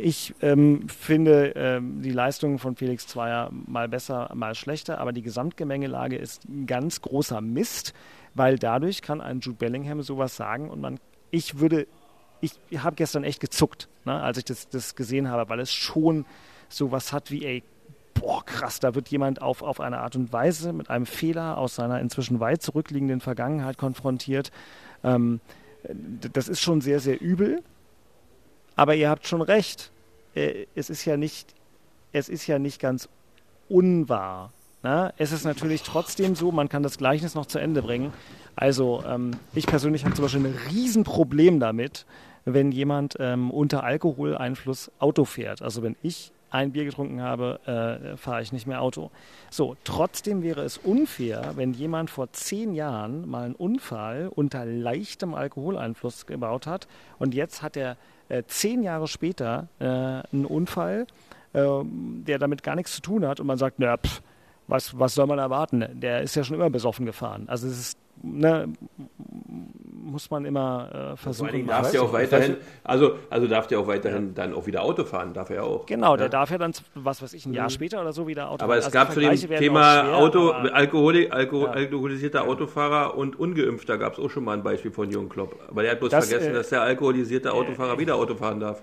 Ich 0.00 0.34
ähm, 0.40 0.88
finde 0.88 1.52
ähm, 1.56 2.02
die 2.02 2.10
Leistungen 2.10 2.58
von 2.58 2.76
Felix 2.76 3.06
Zweier 3.06 3.50
mal 3.66 3.88
besser, 3.88 4.30
mal 4.34 4.54
schlechter, 4.54 4.98
aber 4.98 5.12
die 5.12 5.22
Gesamtgemengelage 5.22 6.16
ist 6.16 6.48
ein 6.48 6.66
ganz 6.66 7.00
großer 7.02 7.40
Mist, 7.40 7.92
weil 8.34 8.58
dadurch 8.58 9.02
kann 9.02 9.20
ein 9.20 9.40
Jude 9.40 9.58
Bellingham 9.58 10.02
sowas 10.02 10.36
sagen 10.36 10.70
und 10.70 10.80
man, 10.80 10.98
ich 11.30 11.58
würde 11.58 11.86
ich 12.42 12.82
habe 12.82 12.96
gestern 12.96 13.24
echt 13.24 13.40
gezuckt, 13.40 13.88
ne, 14.04 14.20
als 14.20 14.36
ich 14.36 14.44
das, 14.44 14.68
das 14.68 14.94
gesehen 14.94 15.28
habe, 15.28 15.48
weil 15.48 15.60
es 15.60 15.72
schon 15.72 16.26
sowas 16.68 17.12
hat 17.12 17.30
wie, 17.30 17.44
ey, 17.44 17.62
boah, 18.14 18.44
krass, 18.44 18.80
da 18.80 18.94
wird 18.94 19.08
jemand 19.08 19.40
auf, 19.40 19.62
auf 19.62 19.80
eine 19.80 19.98
Art 20.00 20.16
und 20.16 20.32
Weise 20.32 20.72
mit 20.72 20.90
einem 20.90 21.06
Fehler 21.06 21.56
aus 21.58 21.76
seiner 21.76 22.00
inzwischen 22.00 22.40
weit 22.40 22.62
zurückliegenden 22.62 23.20
Vergangenheit 23.20 23.78
konfrontiert. 23.78 24.50
Ähm, 25.02 25.40
das 26.32 26.48
ist 26.48 26.60
schon 26.60 26.80
sehr, 26.80 27.00
sehr 27.00 27.20
übel. 27.20 27.62
Aber 28.76 28.94
ihr 28.94 29.08
habt 29.08 29.26
schon 29.26 29.42
recht. 29.42 29.90
Äh, 30.34 30.66
Es 30.74 30.90
ist 30.90 31.04
ja 31.04 31.16
nicht, 31.16 31.54
es 32.12 32.28
ist 32.28 32.46
ja 32.46 32.58
nicht 32.58 32.80
ganz 32.80 33.08
unwahr. 33.68 34.52
Ne? 34.82 35.12
Es 35.16 35.32
ist 35.32 35.44
natürlich 35.44 35.82
trotzdem 35.82 36.34
so, 36.34 36.52
man 36.52 36.68
kann 36.68 36.82
das 36.82 36.98
Gleichnis 36.98 37.34
noch 37.34 37.46
zu 37.46 37.58
Ende 37.58 37.82
bringen. 37.82 38.12
Also 38.56 39.02
ähm, 39.06 39.32
ich 39.54 39.66
persönlich 39.66 40.04
habe 40.04 40.14
zum 40.14 40.24
Beispiel 40.24 40.44
ein 40.44 40.58
Riesenproblem 40.70 41.60
damit, 41.60 42.06
wenn 42.44 42.72
jemand 42.72 43.16
ähm, 43.18 43.50
unter 43.50 43.84
Alkoholeinfluss 43.84 44.90
Auto 44.98 45.24
fährt. 45.24 45.62
Also 45.62 45.82
wenn 45.82 45.96
ich 46.02 46.32
ein 46.50 46.72
Bier 46.72 46.84
getrunken 46.84 47.22
habe, 47.22 47.60
äh, 47.66 48.16
fahre 48.16 48.42
ich 48.42 48.52
nicht 48.52 48.66
mehr 48.66 48.82
Auto. 48.82 49.10
So, 49.50 49.76
trotzdem 49.84 50.42
wäre 50.42 50.62
es 50.62 50.76
unfair, 50.76 51.52
wenn 51.56 51.72
jemand 51.72 52.10
vor 52.10 52.30
zehn 52.32 52.74
Jahren 52.74 53.28
mal 53.28 53.44
einen 53.44 53.54
Unfall 53.54 54.30
unter 54.34 54.66
leichtem 54.66 55.34
Alkoholeinfluss 55.34 56.26
gebaut 56.26 56.66
hat 56.66 56.88
und 57.18 57.34
jetzt 57.34 57.62
hat 57.62 57.76
er 57.76 57.96
äh, 58.28 58.42
zehn 58.46 58.82
Jahre 58.82 59.08
später 59.08 59.68
äh, 59.78 59.84
einen 59.86 60.44
Unfall, 60.46 61.06
ähm, 61.54 62.22
der 62.26 62.38
damit 62.38 62.62
gar 62.62 62.76
nichts 62.76 62.94
zu 62.94 63.02
tun 63.02 63.26
hat 63.26 63.40
und 63.40 63.46
man 63.46 63.56
sagt, 63.56 63.78
na, 63.78 63.96
pff, 63.96 64.22
was, 64.68 64.98
was 64.98 65.14
soll 65.14 65.26
man 65.26 65.38
erwarten? 65.38 65.84
Der 65.92 66.22
ist 66.22 66.34
ja 66.34 66.44
schon 66.44 66.56
immer 66.56 66.70
besoffen 66.70 67.04
gefahren. 67.04 67.48
Also 67.48 67.66
es 67.66 67.78
ist 67.78 67.98
ne, 68.22 68.68
muss 70.04 70.30
man 70.30 70.44
immer 70.44 71.12
äh, 71.12 71.16
versuchen. 71.16 71.66
Darf 71.66 71.90
der 71.90 72.02
auch 72.02 72.12
weiterhin, 72.12 72.56
also, 72.84 73.16
also 73.30 73.46
darf 73.46 73.66
der 73.66 73.80
auch 73.80 73.86
weiterhin 73.86 74.34
dann 74.34 74.54
auch 74.54 74.66
wieder 74.66 74.82
Auto 74.82 75.04
fahren, 75.04 75.32
darf 75.32 75.50
er 75.50 75.64
auch. 75.64 75.86
Genau, 75.86 76.16
der 76.16 76.26
Ja. 76.26 76.30
darf 76.30 76.50
ja 76.50 76.58
dann, 76.58 76.72
was 76.94 77.22
weiß 77.22 77.32
ich, 77.34 77.46
ein 77.46 77.54
Jahr 77.54 77.70
später 77.70 78.00
oder 78.00 78.12
so 78.12 78.26
wieder 78.26 78.50
Auto 78.50 78.64
Aber 78.64 78.76
es 78.76 78.86
also 78.86 78.94
gab 78.94 79.12
zu 79.12 79.20
dem 79.20 79.34
Thema 79.34 80.02
schwer, 80.02 80.16
Auto, 80.16 80.50
Alkohol, 80.50 81.28
Alko, 81.30 81.64
Ja. 81.64 81.70
alkoholisierter 81.70 82.44
Autofahrer 82.46 83.16
und 83.16 83.38
Ungeimpfter 83.38 83.98
gab 83.98 84.14
es 84.14 84.18
auch 84.18 84.30
schon 84.30 84.44
mal 84.44 84.54
ein 84.54 84.62
Beispiel 84.62 84.90
von 84.90 85.10
Jürgen 85.10 85.28
Klopp. 85.28 85.56
Aber 85.68 85.82
der 85.82 85.92
hat 85.92 86.00
bloß 86.00 86.10
Das, 86.10 86.28
vergessen, 86.28 86.50
äh, 86.52 86.54
dass 86.54 86.68
der 86.68 86.82
alkoholisierte 86.82 87.52
Autofahrer 87.52 87.98
wieder 87.98 88.16
Auto 88.16 88.34
fahren 88.34 88.60
darf. 88.60 88.82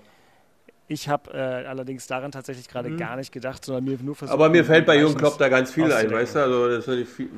Ich 0.92 1.08
habe 1.08 1.32
äh, 1.32 1.38
allerdings 1.68 2.08
daran 2.08 2.32
tatsächlich 2.32 2.68
gerade 2.68 2.96
gar 2.96 3.16
nicht 3.16 3.32
gedacht, 3.32 3.64
sondern 3.64 3.84
mir 3.84 3.98
nur 4.02 4.16
versucht. 4.16 4.36
Mhm. 4.36 4.42
Aber 4.44 4.50
mir 4.52 4.66
fällt 4.66 4.88
bei 4.88 4.98
Jürgen 4.98 5.16
Klopp 5.16 5.38
da 5.38 5.48
ganz 5.48 5.72
viel 5.72 5.92
ein, 5.94 6.10
weißt 6.12 6.34
du? 6.36 6.40
Also 6.40 6.68
das 6.68 6.88
ist 6.88 6.98
nicht 6.98 7.10
viel, 7.10 7.30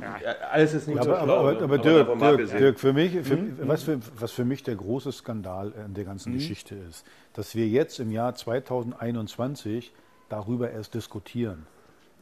alles 0.49 0.73
ist 0.73 0.87
nicht 0.87 0.95
Ja, 0.95 1.03
so 1.03 1.13
aber, 1.13 1.37
aber, 1.37 1.49
aber, 1.51 1.61
aber 1.63 1.77
Dirk, 1.79 2.17
Dirk. 2.17 2.57
Dirk, 2.57 2.79
für 2.79 2.93
mich, 2.93 3.11
für, 3.27 3.35
Mhm. 3.35 3.57
was, 3.63 3.83
für, 3.83 3.99
was 4.17 4.31
für 4.31 4.45
mich 4.45 4.63
der 4.63 4.75
große 4.75 5.11
Skandal 5.11 5.73
in 5.85 5.93
der 5.93 6.05
ganzen 6.05 6.31
Geschichte 6.31 6.75
ist, 6.89 7.05
dass 7.33 7.53
wir 7.53 7.67
jetzt 7.67 7.99
im 7.99 8.09
Jahr 8.11 8.33
2021 8.35 9.91
darüber 10.29 10.71
erst 10.71 10.93
diskutieren. 10.93 11.65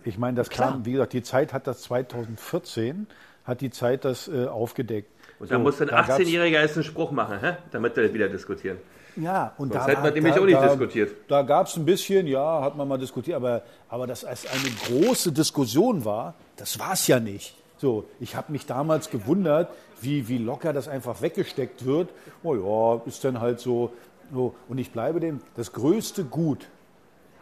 Ich 0.04 0.18
meine, 0.18 0.36
das 0.36 0.50
kam, 0.50 0.86
wie 0.86 0.94
gesagt, 0.94 1.14
die 1.14 1.22
Zeit 1.24 1.54
hat 1.54 1.68
das 1.68 1.82
2014, 1.84 3.06
hat 3.44 3.62
die 3.62 3.70
Zeit 3.70 4.04
das 4.06 4.28
äh, 4.28 4.46
aufgedeckt. 4.48 5.12
Und 5.40 5.52
da 5.52 5.56
So, 5.58 5.62
muss 5.62 5.80
ein 5.82 5.90
da 5.90 6.02
gab's- 6.02 6.10
18-Jähriger 6.24 6.62
jetzt 6.62 6.76
einen 6.76 6.84
Spruch 6.86 7.12
machen, 7.12 7.40
hä? 7.42 7.58
damit 7.72 7.96
wir 7.96 8.12
wieder 8.14 8.30
diskutieren. 8.30 8.78
Ja, 9.16 9.54
und 9.58 9.74
Sonst 9.74 9.86
da 9.86 9.92
hätten 9.92 10.04
wir 10.04 10.10
war- 10.10 10.12
nämlich 10.12 10.34
da, 10.36 10.42
auch 10.42 10.46
nicht 10.46 10.58
da, 10.58 10.68
diskutiert. 10.68 11.16
Da 11.28 11.42
gab 11.42 11.68
es 11.68 11.76
ein 11.76 11.86
bisschen, 11.86 12.28
ja, 12.28 12.62
hat 12.62 12.76
man 12.78 12.88
mal 12.88 12.98
diskutiert, 12.98 13.36
aber, 13.36 13.64
aber 13.90 14.08
dass 14.08 14.24
es 14.24 14.46
eine 14.48 14.70
große 15.04 15.32
Diskussion 15.32 16.06
war, 16.06 16.36
das 16.56 16.80
war 16.80 16.94
es 16.94 17.08
ja 17.08 17.20
nicht. 17.20 17.56
So, 17.78 18.06
ich 18.20 18.36
habe 18.36 18.52
mich 18.52 18.66
damals 18.66 19.10
gewundert, 19.10 19.70
wie, 20.02 20.28
wie 20.28 20.38
locker 20.38 20.74
das 20.74 20.88
einfach 20.88 21.22
weggesteckt 21.22 21.86
wird. 21.86 22.10
Oh 22.44 22.56
ja, 22.56 23.02
ist 23.06 23.24
dann 23.24 23.40
halt 23.40 23.60
so. 23.60 23.92
so. 24.34 24.54
Und 24.68 24.78
ich 24.78 24.92
bleibe 24.92 25.20
dem, 25.20 25.40
das 25.56 25.72
größte 25.72 26.24
Gut 26.26 26.68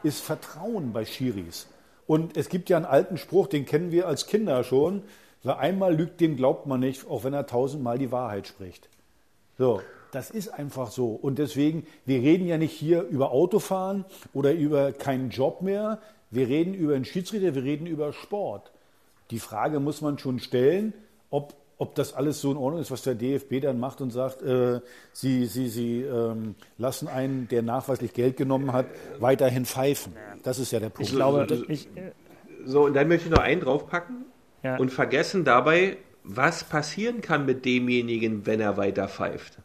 ist 0.03 0.21
Vertrauen 0.23 0.93
bei 0.93 1.05
Schiris. 1.05 1.67
Und 2.05 2.37
es 2.37 2.49
gibt 2.49 2.69
ja 2.69 2.77
einen 2.77 2.85
alten 2.85 3.17
Spruch, 3.17 3.47
den 3.47 3.65
kennen 3.65 3.91
wir 3.91 4.07
als 4.07 4.27
Kinder 4.27 4.63
schon. 4.63 5.01
Wer 5.43 5.57
einmal 5.59 5.95
lügt, 5.95 6.21
dem 6.21 6.35
glaubt 6.37 6.65
man 6.67 6.79
nicht, 6.79 7.07
auch 7.09 7.23
wenn 7.23 7.33
er 7.33 7.45
tausendmal 7.47 7.97
die 7.97 8.11
Wahrheit 8.11 8.47
spricht. 8.47 8.89
So, 9.57 9.81
das 10.11 10.29
ist 10.31 10.49
einfach 10.49 10.91
so. 10.91 11.07
Und 11.11 11.37
deswegen, 11.39 11.85
wir 12.05 12.19
reden 12.21 12.47
ja 12.47 12.57
nicht 12.57 12.71
hier 12.73 13.01
über 13.03 13.31
Autofahren 13.31 14.05
oder 14.33 14.53
über 14.53 14.91
keinen 14.91 15.29
Job 15.29 15.61
mehr. 15.61 15.99
Wir 16.31 16.47
reden 16.47 16.73
über 16.73 16.95
einen 16.95 17.05
Schiedsrichter, 17.05 17.55
wir 17.55 17.63
reden 17.63 17.87
über 17.87 18.13
Sport. 18.13 18.71
Die 19.31 19.39
Frage 19.39 19.79
muss 19.79 20.01
man 20.01 20.17
schon 20.17 20.39
stellen, 20.39 20.93
ob, 21.29 21.53
ob 21.77 21.95
das 21.95 22.13
alles 22.13 22.39
so 22.41 22.51
in 22.51 22.57
Ordnung 22.57 22.81
ist, 22.81 22.91
was 22.91 23.01
der 23.03 23.15
DFB 23.15 23.61
dann 23.61 23.79
macht 23.79 23.99
und 24.01 24.11
sagt, 24.11 24.41
äh, 24.41 24.79
sie, 25.13 25.45
sie, 25.45 25.67
sie 25.67 26.01
ähm, 26.01 26.55
lassen 26.77 27.07
einen, 27.07 27.47
der 27.49 27.61
nachweislich 27.61 28.13
Geld 28.13 28.37
genommen 28.37 28.71
hat, 28.73 28.85
weiterhin 29.19 29.65
pfeifen. 29.65 30.13
Das 30.43 30.59
ist 30.59 30.71
ja 30.71 30.79
der 30.79 30.89
Punkt. 30.89 31.09
Ich 31.09 31.15
glaube, 31.15 31.45
so- 31.49 31.63
ich, 31.69 31.87
äh, 31.95 32.11
So, 32.65 32.85
und 32.85 32.93
dann 32.93 33.07
möchte 33.07 33.27
ich 33.27 33.31
noch 33.35 33.43
einen 33.43 33.61
draufpacken 33.61 34.25
Ja. 34.63 34.77
und 34.77 34.89
vergessen 34.91 35.43
dabei, 35.45 35.97
was 36.23 36.63
passieren 36.65 37.21
kann 37.21 37.45
mit 37.45 37.63
demjenigen, 37.63 38.45
wenn 38.45 38.59
er 38.59 38.75
weiter 38.77 39.07
pfeift. 39.07 39.59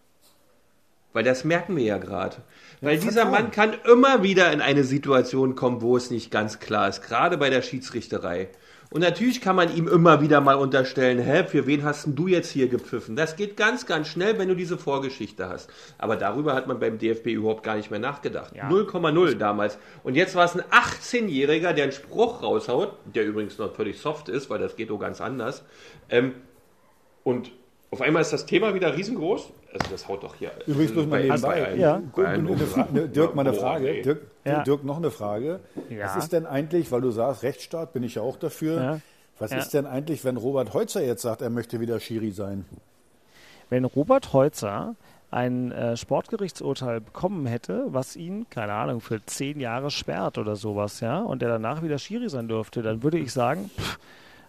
Weil 1.12 1.24
das 1.24 1.44
merken 1.44 1.76
wir 1.76 1.84
ja 1.84 1.98
gerade. 1.98 2.36
Weil 2.80 2.98
dieser 2.98 3.26
Mann 3.26 3.50
kann 3.50 3.74
immer 3.90 4.22
wieder 4.22 4.52
in 4.52 4.60
eine 4.60 4.84
Situation 4.84 5.54
kommen, 5.54 5.82
wo 5.82 5.96
es 5.96 6.10
nicht 6.10 6.30
ganz 6.30 6.58
klar 6.58 6.88
ist, 6.88 7.02
gerade 7.02 7.38
bei 7.38 7.50
der 7.50 7.62
Schiedsrichterei. 7.62 8.48
Und 8.92 9.00
natürlich 9.00 9.40
kann 9.40 9.56
man 9.56 9.74
ihm 9.74 9.88
immer 9.88 10.20
wieder 10.20 10.42
mal 10.42 10.56
unterstellen, 10.56 11.18
hä, 11.18 11.44
für 11.44 11.66
wen 11.66 11.82
hast 11.82 12.04
denn 12.04 12.14
du 12.14 12.26
jetzt 12.26 12.50
hier 12.50 12.68
gepfiffen? 12.68 13.16
Das 13.16 13.36
geht 13.36 13.56
ganz, 13.56 13.86
ganz 13.86 14.08
schnell, 14.08 14.38
wenn 14.38 14.48
du 14.48 14.54
diese 14.54 14.76
Vorgeschichte 14.76 15.48
hast. 15.48 15.70
Aber 15.96 16.16
darüber 16.16 16.54
hat 16.54 16.66
man 16.66 16.78
beim 16.78 16.98
DFB 16.98 17.28
überhaupt 17.28 17.62
gar 17.62 17.76
nicht 17.76 17.90
mehr 17.90 18.00
nachgedacht. 18.00 18.54
0,0 18.54 19.34
damals. 19.36 19.78
Und 20.04 20.14
jetzt 20.14 20.34
war 20.34 20.44
es 20.44 20.54
ein 20.54 20.62
18-Jähriger, 20.70 21.72
der 21.72 21.84
einen 21.84 21.92
Spruch 21.92 22.42
raushaut, 22.42 22.92
der 23.14 23.24
übrigens 23.24 23.56
noch 23.56 23.74
völlig 23.74 23.98
soft 23.98 24.28
ist, 24.28 24.50
weil 24.50 24.58
das 24.58 24.76
geht 24.76 24.90
auch 24.90 24.98
ganz 24.98 25.22
anders. 25.22 25.64
Ähm, 26.10 26.34
und 27.24 27.50
auf 27.92 28.00
einmal 28.00 28.22
ist 28.22 28.32
das 28.32 28.44
Thema 28.46 28.74
wieder 28.74 28.96
riesengroß. 28.96 29.50
Also 29.72 29.86
das 29.90 30.08
haut 30.08 30.22
doch 30.24 30.34
hier. 30.34 30.50
Übrigens 30.66 30.92
bloß 30.92 31.06
mal 31.06 31.20
bei- 31.20 31.22
nebenbei. 31.28 31.48
bei 31.48 31.64
allen- 31.66 31.80
Ja. 31.80 32.02
Eine 32.16 33.08
Dirk, 33.08 33.34
mal 33.36 33.46
eine 33.46 33.52
Frage. 33.56 34.02
Dirk, 34.02 34.20
Ja. 34.44 34.62
Dirk, 34.64 34.82
noch 34.84 34.96
eine 34.96 35.10
Frage. 35.10 35.60
Ja. 35.88 36.06
Was 36.06 36.16
ist 36.16 36.32
denn 36.32 36.46
eigentlich, 36.46 36.90
weil 36.90 37.00
du 37.02 37.10
sagst, 37.12 37.42
Rechtsstaat 37.44 37.92
bin 37.92 38.02
ich 38.02 38.16
ja 38.16 38.22
auch 38.22 38.36
dafür. 38.36 38.82
Ja. 38.82 39.00
Was 39.38 39.50
Ja. 39.52 39.58
ist 39.58 39.72
denn 39.74 39.86
eigentlich, 39.86 40.24
wenn 40.24 40.36
Robert 40.36 40.74
Heutzer 40.74 41.02
jetzt 41.04 41.22
sagt, 41.22 41.40
er 41.42 41.50
möchte 41.50 41.78
wieder 41.80 42.00
Schiri 42.00 42.30
sein? 42.32 42.64
wenn 43.70 43.84
Robert 43.86 44.34
Heutzer 44.34 44.96
ein 45.30 45.72
äh, 45.72 45.96
Sportgerichtsurteil 45.96 47.00
bekommen 47.00 47.46
hätte, 47.46 47.84
was 47.86 48.16
ihn, 48.16 48.46
keine 48.50 48.74
Ahnung, 48.74 49.00
für 49.00 49.24
zehn 49.24 49.60
Jahre 49.60 49.90
sperrt 49.90 50.36
oder 50.36 50.56
sowas, 50.56 51.00
ja, 51.00 51.20
und 51.22 51.40
der 51.40 51.48
danach 51.48 51.82
wieder 51.82 51.98
Schiri 51.98 52.28
sein 52.28 52.48
dürfte, 52.48 52.82
dann 52.82 53.02
würde 53.02 53.18
ich 53.18 53.32
sagen, 53.32 53.70
pff, 53.78 53.98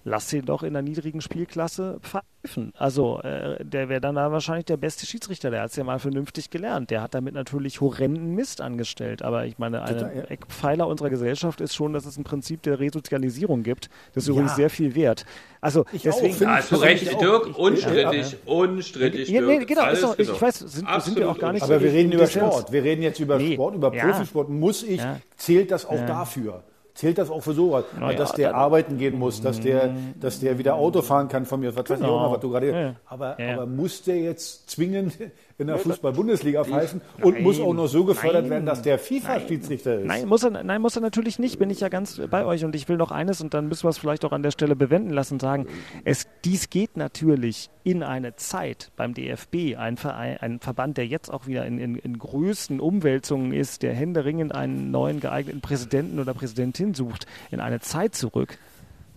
lass 0.06 0.32
ihn 0.34 0.46
doch 0.46 0.64
in 0.64 0.74
der 0.74 0.82
niedrigen 0.82 1.22
Spielklasse 1.22 2.00
pfeifen. 2.02 2.74
Also 2.78 3.22
äh, 3.22 3.64
der 3.64 3.88
wäre 3.88 4.02
dann 4.02 4.16
da 4.16 4.32
wahrscheinlich 4.32 4.66
der 4.66 4.76
beste 4.78 5.06
Schiedsrichter, 5.06 5.50
der 5.50 5.62
hat 5.62 5.70
es 5.70 5.76
ja 5.78 5.84
mal 5.86 6.00
vernünftig 6.00 6.50
gelernt. 6.50 6.90
Der 6.90 7.02
hat 7.02 7.14
damit 7.14 7.34
natürlich 7.34 7.80
horrenden 7.80 8.36
Mist 8.36 8.60
angestellt. 8.60 9.22
Aber 9.22 9.46
ich 9.46 9.58
meine, 9.60 9.82
ein 9.84 9.98
ja. 9.98 10.06
Eckpfeiler 10.24 10.88
unserer 10.88 11.10
Gesellschaft 11.10 11.62
ist 11.62 11.74
schon, 11.74 11.94
dass 11.94 12.06
es 12.06 12.18
ein 12.18 12.24
Prinzip 12.26 12.62
der 12.64 12.80
Resozialisierung 12.80 13.64
gibt. 13.64 13.90
Das 14.14 14.24
ist 14.24 14.28
Ja. 14.28 14.34
übrigens 14.34 14.56
sehr 14.56 14.70
viel 14.70 14.94
wert. 14.96 15.26
Also 15.62 15.86
Ich 15.94 16.02
auch, 16.10 16.16
deswegen, 16.16 16.34
ich 16.36 16.46
hast 16.48 16.72
du 16.72 16.80
persönlich 16.80 17.02
recht, 17.08 17.16
auch. 17.16 17.20
Dirk. 17.22 17.48
Ich- 17.50 17.58
Unstrittig, 17.58 18.38
unstrittig, 18.46 19.30
Ja, 19.30 19.42
nee, 19.42 19.64
genau, 19.66 19.82
Alles 19.82 20.00
ist 20.00 20.04
doch- 20.06 20.20
ich 20.20 20.28
genau. 20.28 20.42
weiß, 20.42 20.60
sind- 20.60 20.88
sind 21.02 21.18
wir 21.18 21.30
auch 21.30 21.40
gar 21.40 21.54
nicht 21.54 21.64
Aber 21.64 21.80
wir 21.80 21.90
in 21.90 21.96
reden 21.96 22.12
über. 22.12 22.28
Sport. 22.28 22.72
Wir 22.72 22.84
reden 22.84 23.02
jetzt 23.04 23.20
über 23.20 23.38
Nee. 23.38 23.54
Sport, 23.54 23.76
über 23.76 23.94
Ja. 23.96 24.06
Profisport. 24.08 24.50
Muss 24.50 24.84
ich, 24.84 25.00
Ja. 25.00 25.20
zählt 25.38 25.72
das 25.72 25.86
auch 25.86 25.96
Ja. 25.96 26.06
dafür? 26.06 26.64
Zählt 26.96 27.18
das 27.18 27.32
auch 27.32 27.42
für 27.42 27.54
sowas? 27.54 27.86
Na 28.00 28.12
ja, 28.12 28.18
dass 28.18 28.34
der 28.34 28.50
Mhm. 28.50 28.56
arbeiten 28.56 28.98
gehen 29.00 29.18
muss, 29.18 29.42
dass 29.42 29.60
der, 29.60 29.96
dass 30.20 30.40
der 30.40 30.58
wieder 30.60 30.76
Auto 30.76 31.02
fahren 31.02 31.28
kann 31.28 31.46
von 31.46 31.60
mir, 31.60 31.76
was 31.76 31.90
weiß 31.90 31.98
ich 32.00 32.06
Genau. 32.06 32.18
auch 32.20 32.24
noch, 32.26 32.34
was 32.34 32.40
du 32.42 32.50
gerade. 32.52 32.72
Ja. 32.72 32.96
Aber, 33.08 33.38
aber 33.40 33.66
muss 33.66 34.04
der 34.04 34.18
jetzt 34.20 34.70
zwingend 34.70 35.18
in 35.58 35.68
der 35.68 35.78
Fußball-Bundesliga 35.78 36.64
pfeifen 36.64 37.02
und 37.22 37.42
muss 37.42 37.60
auch 37.60 37.74
noch 37.74 37.88
so 37.88 38.06
gefördert 38.06 38.44
Nein. 38.44 38.52
werden, 38.52 38.66
dass 38.66 38.82
der 38.82 39.00
FIFA-Schiedsrichter 39.00 40.00
ist? 40.00 40.06
Nein 40.08 40.28
muss, 40.28 40.44
er, 40.44 40.64
nein, 40.64 40.82
muss 40.82 40.96
er 40.96 41.02
natürlich 41.02 41.40
nicht. 41.40 41.60
Bin 41.60 41.70
ich 41.70 41.80
ja 41.80 41.90
ganz 41.90 42.20
bei 42.30 42.46
euch. 42.46 42.66
Und 42.66 42.76
ich 42.76 42.90
will 42.90 42.98
noch 42.98 43.12
eines, 43.12 43.42
und 43.42 43.54
dann 43.54 43.68
müssen 43.68 43.84
wir 43.84 43.90
es 43.90 43.98
vielleicht 43.98 44.26
auch 44.26 44.32
an 44.32 44.44
der 44.44 44.52
Stelle 44.52 44.76
bewenden 44.76 45.12
lassen, 45.12 45.40
sagen, 45.40 45.68
es, 46.04 46.28
dies 46.44 46.70
geht 46.70 46.98
natürlich 46.98 47.70
in 47.84 48.04
eine 48.04 48.36
Zeit 48.36 48.92
beim 48.96 49.14
DFB, 49.14 49.78
ein, 49.78 49.98
Verein, 49.98 50.38
ein 50.38 50.60
Verband, 50.60 50.98
der 50.98 51.06
jetzt 51.06 51.30
auch 51.30 51.48
wieder 51.48 51.66
in, 51.66 51.78
in, 51.78 51.96
in 51.96 52.18
größten 52.18 52.80
Umwälzungen 52.80 53.54
ist, 53.54 53.84
der 53.84 53.94
händeringend 53.94 54.56
einen 54.56 54.92
neuen 54.92 55.20
geeigneten 55.20 55.62
Präsidenten 55.62 56.20
oder 56.20 56.34
Präsidentin 56.34 56.94
sucht, 56.94 57.28
in 57.52 57.60
eine 57.60 57.80
Zeit 57.80 58.16
zurück. 58.16 58.58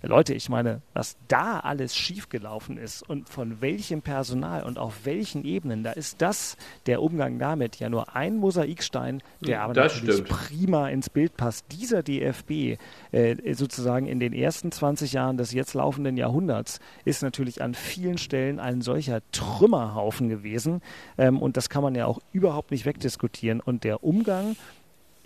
Leute, 0.07 0.35
ich 0.35 0.49
meine, 0.49 0.83
was 0.95 1.17
da 1.29 1.61
alles 1.61 1.97
schiefgelaufen 1.97 2.79
ist 2.79 3.03
und 3.03 3.29
von 3.29 3.61
welchem 3.61 4.03
Personal 4.03 4.63
und 4.63 4.79
auf 4.79 5.05
welchen 5.05 5.45
Ebenen, 5.45 5.83
da 5.83 5.93
ist 5.93 6.23
das, 6.23 6.57
der 6.87 7.03
Umgang 7.03 7.39
damit, 7.39 7.77
ja 7.77 7.89
nur 7.89 8.15
ein 8.15 8.37
Mosaikstein, 8.37 9.23
der 9.41 9.63
aber 9.63 9.75
Das 9.75 9.95
natürlich 9.95 10.17
stimmt. 10.17 10.29
prima 10.29 10.89
ins 10.89 11.11
Bild 11.11 11.37
passt. 11.37 11.67
Dieser 11.73 12.03
DFB 12.03 12.79
äh, 13.13 13.55
sozusagen 13.55 14.07
in 14.07 14.21
den 14.21 14.33
ersten 14.33 14.73
20 14.73 15.13
Jahren 15.13 15.37
des 15.37 15.53
jetzt 15.53 15.75
laufenden 15.75 16.17
Jahrhunderts 16.17 16.81
ist 17.05 17.23
natürlich 17.23 17.63
an 17.63 17.75
vielen 17.75 18.19
Stellen 18.19 18.61
ein 18.61 18.83
solcher 18.83 19.21
Trümmerhaufen 19.33 20.29
gewesen 20.29 20.83
ähm, 21.19 21.41
und 21.41 21.57
das 21.57 21.69
kann 21.69 21.83
man 21.83 21.95
ja 21.95 22.07
auch 22.07 22.21
überhaupt 22.33 22.71
nicht 22.71 22.87
wegdiskutieren. 22.87 23.61
Und 23.61 23.85
der 23.85 24.05
Umgang 24.05 24.57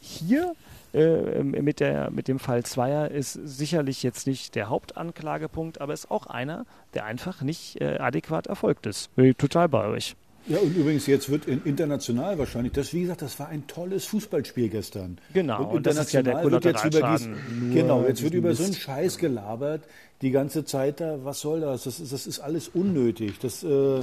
hier 0.00 0.54
äh, 0.92 1.42
mit, 1.42 1.80
der, 1.80 2.10
mit 2.10 2.28
dem 2.28 2.38
Fall 2.38 2.64
Zweier 2.64 3.10
ist 3.10 3.32
sicherlich 3.32 4.02
jetzt 4.02 4.26
nicht 4.26 4.54
der 4.54 4.68
Hauptanklagepunkt, 4.68 5.80
aber 5.80 5.92
ist 5.92 6.10
auch 6.10 6.26
einer, 6.26 6.66
der 6.94 7.04
einfach 7.04 7.42
nicht 7.42 7.80
äh, 7.80 7.98
adäquat 7.98 8.46
erfolgt 8.46 8.86
ist. 8.86 9.14
Bin 9.14 9.26
ich 9.26 9.36
total 9.36 9.68
bei 9.68 9.86
euch. 9.86 10.16
Ja, 10.46 10.58
und 10.58 10.74
übrigens, 10.74 11.06
jetzt 11.06 11.30
wird 11.30 11.46
in, 11.46 11.62
international 11.64 12.38
wahrscheinlich, 12.38 12.72
das, 12.72 12.92
wie 12.94 13.02
gesagt, 13.02 13.22
das 13.22 13.38
war 13.38 13.48
ein 13.48 13.66
tolles 13.66 14.06
Fußballspiel 14.06 14.70
gestern. 14.70 15.18
Genau, 15.34 15.64
und 15.64 15.76
und 15.76 15.86
das 15.86 15.98
ist 15.98 16.12
ja 16.12 16.22
der 16.22 16.42
international 16.42 16.82
wird 16.82 16.92
jetzt 16.92 16.98
über 16.98 17.16
dies, 17.16 17.74
Genau, 17.74 18.04
jetzt 18.04 18.22
wird 18.22 18.34
über 18.34 18.54
so 18.54 18.64
einen. 18.64 18.72
Scheiß 18.72 19.18
gelabert, 19.18 19.82
die 20.22 20.30
ganze 20.30 20.64
Zeit 20.64 21.00
da, 21.00 21.18
was 21.24 21.40
soll 21.40 21.60
das? 21.60 21.84
Das 21.84 21.98
ist, 22.00 22.12
das 22.12 22.26
ist 22.26 22.40
alles 22.40 22.68
unnötig. 22.68 23.38
Das, 23.40 23.62
äh, 23.64 24.00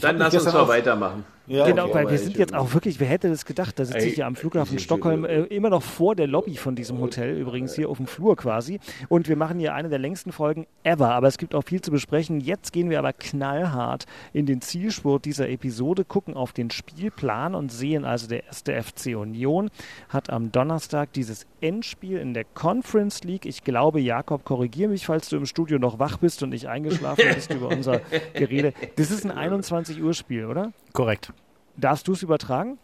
Dann 0.00 0.16
lass 0.18 0.34
uns 0.34 0.44
mal 0.46 0.56
auch- 0.60 0.68
weitermachen. 0.68 1.24
Ja, 1.46 1.64
genau, 1.66 1.84
okay. 1.86 1.94
weil 1.94 2.10
wir 2.10 2.18
sind 2.18 2.36
jetzt 2.36 2.54
auch 2.54 2.74
wirklich, 2.74 3.00
wer 3.00 3.06
hätte 3.06 3.30
das 3.30 3.46
gedacht, 3.46 3.78
da 3.78 3.86
sitze 3.86 4.00
Ey, 4.00 4.08
ich 4.08 4.16
ja 4.18 4.26
am 4.26 4.36
Flughafen 4.36 4.76
ich- 4.76 4.82
Stockholm, 4.84 5.24
äh, 5.24 5.44
immer 5.44 5.70
noch 5.70 5.82
vor 5.82 6.14
der 6.14 6.26
Lobby 6.26 6.56
von 6.58 6.74
diesem 6.76 7.00
Hotel, 7.00 7.38
übrigens 7.38 7.74
hier 7.74 7.88
auf 7.88 7.96
dem 7.96 8.06
Flur 8.06 8.36
quasi. 8.36 8.80
Und 9.08 9.30
wir 9.30 9.36
machen 9.36 9.58
hier 9.58 9.72
eine 9.72 9.88
der 9.88 9.98
längsten 9.98 10.30
Folgen 10.30 10.66
ever, 10.82 11.08
aber 11.14 11.26
es 11.26 11.38
gibt 11.38 11.54
auch 11.54 11.62
viel 11.64 11.80
zu 11.80 11.90
besprechen. 11.90 12.40
Jetzt 12.40 12.74
gehen 12.74 12.90
wir 12.90 12.98
aber 12.98 13.14
knallhart 13.14 14.04
in 14.34 14.44
den 14.44 14.60
Zielspurt 14.60 15.24
dieser 15.24 15.48
Episode, 15.48 16.04
gucken 16.04 16.34
auf 16.34 16.52
den 16.52 16.70
Spielplan 16.70 17.54
und 17.54 17.72
sehen 17.72 18.04
also, 18.04 18.26
der 18.28 18.44
erste 18.44 18.74
FC 18.74 19.16
Union 19.16 19.70
hat 20.10 20.28
am 20.28 20.52
Donnerstag 20.52 21.14
dieses 21.14 21.46
Endspiel 21.62 22.18
in 22.18 22.34
der 22.34 22.44
Conference 22.44 23.24
League. 23.24 23.46
Ich 23.46 23.64
glaube, 23.64 24.00
Jakob, 24.00 24.44
korrigiere 24.44 24.90
mich, 24.90 25.06
falls 25.06 25.30
du 25.30 25.36
im 25.38 25.46
Studio 25.46 25.57
noch 25.64 25.98
wach 25.98 26.18
bist 26.18 26.42
und 26.42 26.50
nicht 26.50 26.66
eingeschlafen 26.66 27.24
bist 27.34 27.52
über 27.52 27.68
unser 27.68 28.00
Gerede. 28.34 28.72
Das 28.96 29.10
ist 29.10 29.24
ein 29.24 29.30
21 29.30 30.02
Uhr 30.02 30.14
Spiel, 30.14 30.46
oder? 30.46 30.72
Korrekt. 30.92 31.32
Darfst 31.76 32.08
du 32.08 32.12
es 32.12 32.22
übertragen? 32.22 32.78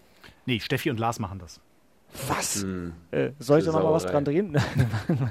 Nee, 0.47 0.61
Steffi 0.61 0.91
und 0.91 1.01
Lars 1.01 1.19
machen 1.19 1.39
das. 1.39 1.61
Was? 2.29 2.63
Hm. 2.63 2.93
Äh, 3.11 3.31
soll 3.41 3.59
ich 3.59 3.65
da 3.65 3.73
nochmal 3.73 3.93
was 3.93 4.07
dran 4.07 4.25
drehen? 4.25 4.57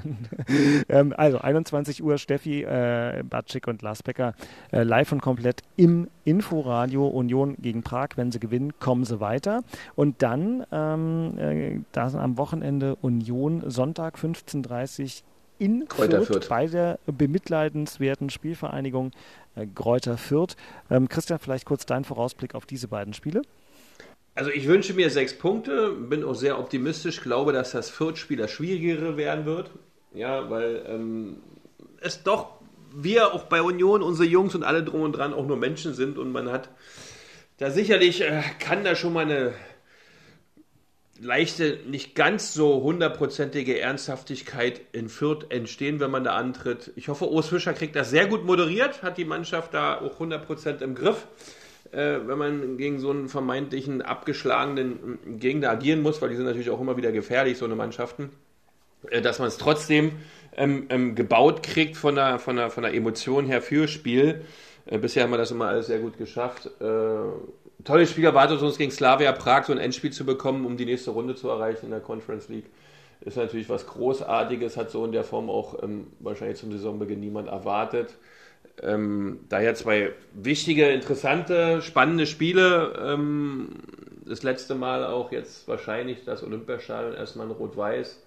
ähm, 0.90 1.14
also 1.16 1.38
21 1.38 2.02
Uhr 2.02 2.18
Steffi, 2.18 2.62
äh, 2.62 3.22
Batschik 3.28 3.68
und 3.68 3.80
Lars 3.80 4.02
Becker 4.02 4.34
äh, 4.70 4.82
live 4.82 5.12
und 5.12 5.22
komplett 5.22 5.62
im 5.76 6.08
Inforadio 6.24 7.06
Union 7.06 7.56
gegen 7.58 7.82
Prag. 7.82 8.08
Wenn 8.16 8.32
sie 8.32 8.38
gewinnen, 8.38 8.74
kommen 8.80 9.04
sie 9.04 9.18
weiter. 9.20 9.62
Und 9.94 10.22
dann, 10.22 10.66
ähm, 10.72 11.38
äh, 11.38 11.80
da 11.92 12.10
sind 12.10 12.20
am 12.20 12.36
Wochenende 12.36 12.96
Union 12.96 13.62
Sonntag 13.70 14.16
15.30 14.16 15.22
in 15.58 15.86
Kräuter 15.88 16.22
Fürth, 16.22 16.44
Fürth. 16.44 16.48
bei 16.48 16.66
der 16.66 16.98
bemitleidenswerten 17.06 18.30
Spielvereinigung 18.30 19.12
äh, 19.56 19.66
Gräuter 19.66 20.16
Fürth. 20.16 20.56
Ähm, 20.90 21.08
Christian, 21.08 21.38
vielleicht 21.38 21.64
kurz 21.64 21.86
dein 21.86 22.04
Vorausblick 22.04 22.54
auf 22.54 22.66
diese 22.66 22.88
beiden 22.88 23.14
Spiele. 23.14 23.42
Also 24.34 24.50
ich 24.50 24.66
wünsche 24.66 24.94
mir 24.94 25.10
sechs 25.10 25.32
Punkte, 25.38 25.90
bin 25.92 26.24
auch 26.24 26.34
sehr 26.34 26.58
optimistisch, 26.58 27.20
glaube, 27.20 27.52
dass 27.52 27.70
das 27.70 27.88
Viertspiel 27.88 28.36
das 28.36 28.50
schwierigere 28.50 29.16
werden 29.16 29.46
wird. 29.46 29.70
Ja, 30.12 30.50
weil 30.50 30.84
ähm, 30.88 31.36
es 32.00 32.22
doch, 32.22 32.54
wir 32.92 33.32
auch 33.32 33.44
bei 33.44 33.62
Union, 33.62 34.02
unsere 34.02 34.28
Jungs 34.28 34.54
und 34.54 34.64
alle 34.64 34.82
drum 34.82 35.02
und 35.02 35.12
dran 35.12 35.32
auch 35.32 35.46
nur 35.46 35.56
Menschen 35.56 35.94
sind 35.94 36.18
und 36.18 36.32
man 36.32 36.50
hat 36.50 36.68
da 37.58 37.70
sicherlich, 37.70 38.22
äh, 38.22 38.42
kann 38.58 38.82
da 38.82 38.96
schon 38.96 39.12
mal 39.12 39.24
eine 39.24 39.54
leichte, 41.20 41.78
nicht 41.86 42.14
ganz 42.14 42.54
so 42.54 42.82
hundertprozentige 42.82 43.80
Ernsthaftigkeit 43.80 44.80
in 44.92 45.08
Fürth 45.08 45.46
entstehen, 45.50 46.00
wenn 46.00 46.10
man 46.10 46.24
da 46.24 46.34
antritt. 46.34 46.92
Ich 46.96 47.08
hoffe, 47.08 47.30
Urs 47.30 47.48
Fischer 47.48 47.72
kriegt 47.72 47.96
das 47.96 48.10
sehr 48.10 48.26
gut 48.26 48.44
moderiert, 48.44 49.02
hat 49.02 49.18
die 49.18 49.24
Mannschaft 49.24 49.74
da 49.74 50.00
auch 50.00 50.20
100% 50.20 50.82
im 50.82 50.94
Griff 50.94 51.26
äh, 51.94 52.26
wenn 52.26 52.38
man 52.38 52.76
gegen 52.76 52.98
so 52.98 53.10
einen 53.10 53.28
vermeintlichen 53.28 54.02
abgeschlagenen 54.02 55.18
äh, 55.24 55.30
Gegner 55.38 55.70
agieren 55.70 56.02
muss, 56.02 56.20
weil 56.20 56.30
die 56.30 56.36
sind 56.36 56.46
natürlich 56.46 56.70
auch 56.70 56.80
immer 56.80 56.96
wieder 56.96 57.12
gefährlich, 57.12 57.58
so 57.58 57.64
eine 57.64 57.76
Mannschaften, 57.76 58.30
äh, 59.10 59.22
dass 59.22 59.38
man 59.38 59.48
es 59.48 59.58
trotzdem 59.58 60.12
ähm, 60.56 60.86
ähm, 60.88 61.14
gebaut 61.14 61.62
kriegt 61.62 61.96
von 61.96 62.16
der, 62.16 62.38
von, 62.38 62.56
der, 62.56 62.70
von 62.70 62.82
der 62.82 62.94
Emotion 62.94 63.46
her 63.46 63.62
für 63.62 63.88
Spiel. 63.88 64.44
Äh, 64.86 64.98
bisher 64.98 65.24
haben 65.24 65.30
wir 65.30 65.38
das 65.38 65.50
immer 65.50 65.68
alles 65.68 65.86
sehr 65.86 65.98
gut 65.98 66.18
geschafft. 66.18 66.70
Tolles 67.82 68.10
Spiel 68.10 68.24
erwartet 68.24 68.62
uns 68.62 68.78
gegen 68.78 68.90
Slavia 68.90 69.32
Prag, 69.32 69.64
so 69.64 69.72
ein 69.72 69.78
Endspiel 69.78 70.12
zu 70.12 70.24
bekommen, 70.24 70.64
um 70.64 70.76
die 70.76 70.86
nächste 70.86 71.10
Runde 71.10 71.34
zu 71.34 71.48
erreichen 71.48 71.86
in 71.86 71.90
der 71.90 72.00
Conference 72.00 72.48
League. 72.48 72.70
Ist 73.20 73.36
natürlich 73.36 73.68
was 73.68 73.86
Großartiges, 73.86 74.76
hat 74.76 74.90
so 74.90 75.04
in 75.04 75.12
der 75.12 75.24
Form 75.24 75.50
auch 75.50 75.82
ähm, 75.82 76.08
wahrscheinlich 76.20 76.58
zum 76.58 76.72
Saisonbeginn 76.72 77.20
niemand 77.20 77.48
erwartet. 77.48 78.14
Ähm, 78.82 79.40
daher 79.48 79.74
zwei 79.74 80.12
wichtige, 80.32 80.88
interessante, 80.90 81.80
spannende 81.82 82.26
Spiele. 82.26 82.94
Ähm, 83.00 83.68
das 84.26 84.42
letzte 84.42 84.74
Mal 84.74 85.04
auch 85.04 85.32
jetzt 85.32 85.68
wahrscheinlich 85.68 86.24
das 86.24 86.42
Olympiastadion 86.42 87.14
erstmal 87.14 87.46
in 87.46 87.52
Rot-Weiß. 87.52 88.22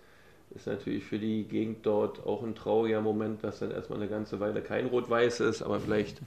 Ist 0.56 0.68
natürlich 0.68 1.04
für 1.04 1.20
die 1.20 1.44
Gegend 1.44 1.86
dort 1.86 2.26
auch 2.26 2.42
ein 2.42 2.56
trauriger 2.56 3.02
Moment, 3.02 3.44
dass 3.44 3.60
dann 3.60 3.72
erstmal 3.72 4.00
eine 4.00 4.08
ganze 4.08 4.40
Weile 4.40 4.62
kein 4.62 4.88
Rot-Weiß 4.88 5.42
ist, 5.42 5.62
aber 5.62 5.80
vielleicht 5.80 6.22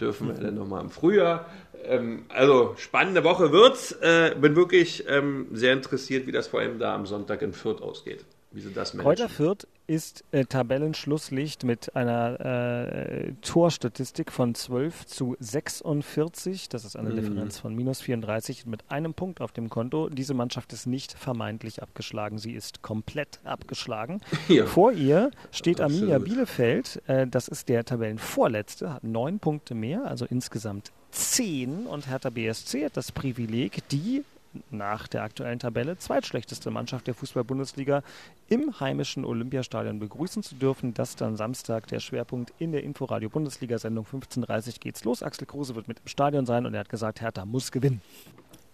dürfen 0.00 0.28
wir 0.28 0.34
dann 0.34 0.54
nochmal 0.54 0.82
im 0.82 0.90
Frühjahr. 0.90 1.46
Ähm, 1.84 2.24
also 2.28 2.74
spannende 2.76 3.24
Woche 3.24 3.52
wird's. 3.52 3.92
Äh, 3.92 4.34
bin 4.40 4.56
wirklich 4.56 5.04
ähm, 5.08 5.48
sehr 5.52 5.72
interessiert, 5.72 6.26
wie 6.26 6.32
das 6.32 6.48
vor 6.48 6.60
allem 6.60 6.78
da 6.78 6.94
am 6.94 7.06
Sonntag 7.06 7.42
in 7.42 7.52
Fürth 7.52 7.82
ausgeht. 7.82 8.24
Wie 8.56 8.60
sie 8.62 8.72
das 8.72 8.94
managen. 8.94 9.16
Kräuter 9.16 9.28
Fürth 9.28 9.68
ist 9.86 10.24
äh, 10.32 10.44
Tabellenschlusslicht 10.46 11.62
mit 11.62 11.94
einer 11.94 12.40
äh, 12.40 13.32
Torstatistik 13.42 14.32
von 14.32 14.54
12 14.54 15.04
zu 15.06 15.36
46. 15.38 16.68
Das 16.70 16.84
ist 16.84 16.96
eine 16.96 17.10
Mhm. 17.10 17.16
Differenz 17.16 17.58
von 17.58 17.74
minus 17.74 18.00
34 18.00 18.66
mit 18.66 18.90
einem 18.90 19.14
Punkt 19.14 19.40
auf 19.40 19.52
dem 19.52 19.68
Konto. 19.68 20.08
Diese 20.08 20.34
Mannschaft 20.34 20.72
ist 20.72 20.86
nicht 20.86 21.12
vermeintlich 21.12 21.82
abgeschlagen, 21.82 22.38
sie 22.38 22.52
ist 22.52 22.82
komplett 22.82 23.40
abgeschlagen. 23.44 24.20
Ja. 24.48 24.64
Vor 24.64 24.92
ihr 24.92 25.30
steht 25.52 25.80
Arminia 25.80 26.16
Absolut. 26.16 26.24
Bielefeld. 26.24 27.02
Äh, 27.08 27.26
das 27.26 27.48
ist 27.48 27.68
der 27.68 27.84
Tabellenvorletzte, 27.84 28.92
hat 28.94 29.04
neun 29.04 29.38
Punkte 29.38 29.74
mehr, 29.74 30.04
also 30.06 30.24
insgesamt 30.24 30.92
zehn. 31.10 31.86
Und 31.86 32.08
Hertha 32.08 32.30
BSC 32.30 32.86
hat 32.86 32.96
das 32.96 33.12
Privileg, 33.12 33.86
die 33.90 34.24
nach 34.70 35.08
der 35.08 35.22
aktuellen 35.22 35.58
Tabelle 35.58 35.98
zweitschlechteste 35.98 36.70
Mannschaft 36.70 37.06
der 37.06 37.14
Fußball-Bundesliga 37.14 38.02
im 38.48 38.78
heimischen 38.80 39.24
Olympiastadion 39.24 39.98
begrüßen 39.98 40.42
zu 40.42 40.54
dürfen. 40.54 40.94
Das 40.94 41.16
dann 41.16 41.36
Samstag 41.36 41.86
der 41.88 42.00
Schwerpunkt 42.00 42.52
in 42.58 42.72
der 42.72 42.82
Inforadio-Bundesliga-Sendung 42.84 44.04
15.30 44.06 44.80
geht's 44.80 45.04
los. 45.04 45.22
Axel 45.22 45.46
Kruse 45.46 45.74
wird 45.74 45.88
mit 45.88 45.98
im 46.00 46.08
Stadion 46.08 46.46
sein 46.46 46.66
und 46.66 46.74
er 46.74 46.80
hat 46.80 46.88
gesagt, 46.88 47.20
Hertha 47.20 47.44
muss 47.44 47.72
gewinnen. 47.72 48.00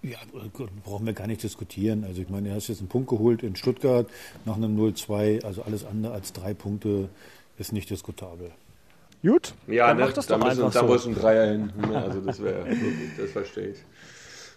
Ja, 0.02 0.18
brauchen 0.84 1.06
wir 1.06 1.12
gar 1.12 1.28
nicht 1.28 1.42
diskutieren. 1.44 2.04
Also 2.04 2.22
ich 2.22 2.28
meine, 2.28 2.48
du 2.48 2.54
hast 2.56 2.66
jetzt 2.68 2.80
einen 2.80 2.88
Punkt 2.88 3.08
geholt 3.08 3.42
in 3.44 3.54
Stuttgart 3.54 4.08
nach 4.44 4.56
einem 4.56 4.76
0-2. 4.76 5.44
Also 5.44 5.62
alles 5.62 5.84
andere 5.84 6.12
als 6.12 6.32
drei 6.32 6.54
Punkte 6.54 7.08
ist 7.56 7.72
nicht 7.72 7.88
diskutabel. 7.88 8.50
Gut, 9.22 9.54
Ja, 9.68 9.86
dann 9.86 9.98
ne? 9.98 10.04
mach 10.06 10.12
das 10.12 10.26
da, 10.26 10.36
doch 10.36 10.44
müssen, 10.44 10.64
einfach 10.64 10.72
da 10.72 10.80
so. 10.80 10.86
muss 10.92 11.06
ein 11.06 11.14
Dreier 11.14 11.52
hin. 11.52 11.72
Ne? 11.76 11.96
Also 11.96 12.20
das 12.20 12.42
wäre 12.42 12.66
wirklich, 12.66 13.10
das 13.16 13.30
verstehe 13.30 13.68
ich. 13.68 13.78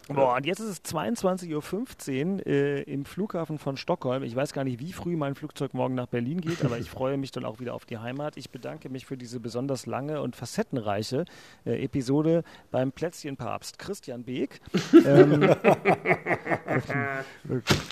Boah, 0.08 0.36
und 0.36 0.46
jetzt 0.46 0.60
ist 0.60 0.70
es 0.70 0.84
22.15 0.94 2.36
Uhr 2.38 2.46
äh, 2.46 2.82
im 2.84 3.06
Flughafen 3.06 3.58
von 3.58 3.76
Stockholm. 3.76 4.22
Ich 4.24 4.36
weiß 4.36 4.54
gar 4.54 4.64
nicht, 4.64 4.80
wie 4.80 4.94
früh 4.94 5.16
mein 5.16 5.34
Flugzeug 5.34 5.74
morgen 5.74 5.96
nach 5.96 6.06
Berlin 6.08 6.42
geht, 6.42 6.64
aber 6.64 6.78
ich 6.78 6.90
freue 6.92 7.18
mich 7.18 7.32
dann 7.32 7.44
auch 7.44 7.60
wieder 7.60 7.74
auf 7.74 7.86
die 7.86 7.98
Heimat. 7.98 8.38
Ich 8.38 8.52
bedanke 8.52 8.90
mich 8.90 9.06
für 9.08 9.18
diese 9.18 9.40
besonders 9.40 9.88
lange 9.88 10.22
und 10.22 10.36
facettenreiche 10.36 11.26
äh, 11.66 11.84
Episode 11.84 12.44
beim 12.70 12.92
Plätzchenpapst 12.92 13.80
Christian 13.80 14.24
Beek. 14.24 14.62
ähm, 15.06 15.42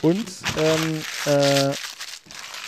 und 0.03 0.27
ähm, 0.59 1.01
äh, 1.25 1.71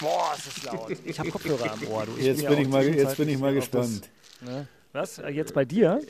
Boah, 0.01 0.33
ist 0.35 0.47
das 0.47 0.63
laut. 0.63 0.91
Ich 1.05 1.19
habe 1.19 1.29
Kopfhörer 1.29 1.71
am 1.71 1.87
Ohr. 1.87 2.05
Du. 2.05 2.17
Jetzt 2.21 2.41
ja 2.41 2.49
bin 2.49 2.57
auch 2.57 2.61
ich 2.63 2.67
mal- 2.67 2.83
jetzt 2.83 3.17
bin 3.17 3.29
ich 3.29 3.37
mal 3.37 3.53
das- 3.55 3.63
gespannt. 3.71 4.09
Ne? 4.41 4.67
Was? 4.91 5.19
Äh, 5.19 5.29
Jetzt 5.29 5.53
bei 5.53 5.65
dir? 5.65 6.01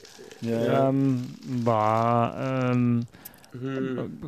Ja, 0.42 0.64
ja. 0.64 0.90
Ähm, 0.90 1.36
war, 1.44 2.72
ähm, 2.72 3.06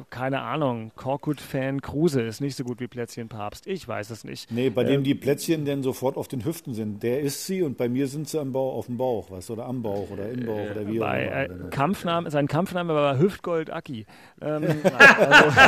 keine 0.10 0.42
Ahnung, 0.42 0.92
Korkut-Fan 0.96 1.82
Kruse 1.82 2.22
ist 2.22 2.42
nicht 2.42 2.56
so 2.56 2.64
gut 2.64 2.80
wie 2.80 2.88
Plätzchen 2.88 3.30
Papst. 3.30 3.68
Ich 3.68 3.88
weiß 3.88 4.10
es 4.10 4.24
nicht. 4.24 4.52
Nee, 4.52 4.70
bei 4.70 4.82
Ähm, 4.84 4.88
dem 4.88 5.04
die 5.04 5.16
Plätzchen 5.16 5.66
denn 5.66 5.84
sofort 5.84 6.18
auf 6.18 6.28
den 6.28 6.46
Hüften 6.46 6.74
sind. 6.74 7.04
Der 7.04 7.22
isst 7.22 7.46
sie 7.46 7.62
und 7.64 7.78
bei 7.78 7.90
mir 7.90 8.08
sind 8.08 8.28
sie 8.28 8.40
am 8.40 8.52
Bauch, 8.52 8.76
auf 8.76 8.86
dem 8.88 8.98
Bauch, 8.98 9.30
was? 9.32 9.50
Oder 9.50 9.66
am 9.66 9.82
Bauch 9.84 10.10
oder 10.12 10.30
im 10.30 10.46
Bauch 10.46 10.72
oder 10.72 10.88
wie 10.88 11.00
auch 11.00 11.06
bei, 11.06 11.46
immer. 11.48 11.68
äh, 11.68 11.70
Kampfname, 11.70 12.32
sein 12.32 12.48
Kampfname 12.48 12.94
war 12.94 13.20
Hüftgold 13.20 13.70
Aki. 13.72 14.06
Ähm, 14.42 14.62
nein, 14.62 14.82
also, 15.20 15.60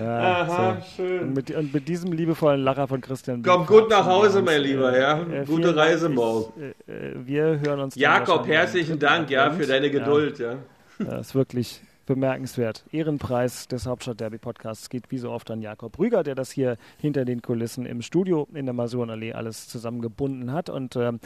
ja, 0.00 0.18
Aha, 0.42 0.76
so. 0.80 0.86
schön. 0.96 1.20
Und 1.22 1.34
mit, 1.34 1.50
und 1.50 1.74
mit 1.74 1.88
diesem 1.88 2.12
liebevollen 2.12 2.62
Lacher 2.62 2.88
von 2.88 3.00
Christian 3.00 3.42
Komm 3.42 3.66
gut 3.66 3.90
nach 3.90 4.06
Hause, 4.06 4.42
mein. 4.42 4.62
Lieber, 4.62 4.96
ja. 4.98 5.20
Äh, 5.22 5.44
Gute 5.44 5.74
Reise 5.76 6.08
morgen. 6.08 6.72
Ich, 6.86 6.92
äh, 6.92 7.14
wir 7.26 7.60
hören 7.60 7.80
uns 7.80 7.94
Jakob, 7.94 8.46
herzlichen 8.46 8.98
Dank, 8.98 9.30
ja, 9.30 9.50
für 9.50 9.66
deine 9.66 9.90
Geduld, 9.90 10.38
ja. 10.38 10.56
Das 10.98 11.28
ist 11.28 11.34
wirklich 11.34 11.80
bemerkenswert. 12.08 12.84
Ehrenpreis 12.90 13.68
des 13.68 13.86
Hauptstadt-Derby-Podcasts 13.86 14.88
geht 14.88 15.10
wie 15.10 15.18
so 15.18 15.30
oft 15.30 15.50
an 15.50 15.60
Jakob 15.60 15.98
Rüger, 15.98 16.22
der 16.22 16.34
das 16.34 16.50
hier 16.50 16.78
hinter 16.98 17.26
den 17.26 17.42
Kulissen 17.42 17.84
im 17.84 18.00
Studio 18.00 18.48
in 18.54 18.64
der 18.64 18.72
Masurenallee 18.72 19.34
alles 19.34 19.68
zusammengebunden 19.68 20.50
hat. 20.50 20.70
Und 20.70 20.96
ähm, 20.96 21.20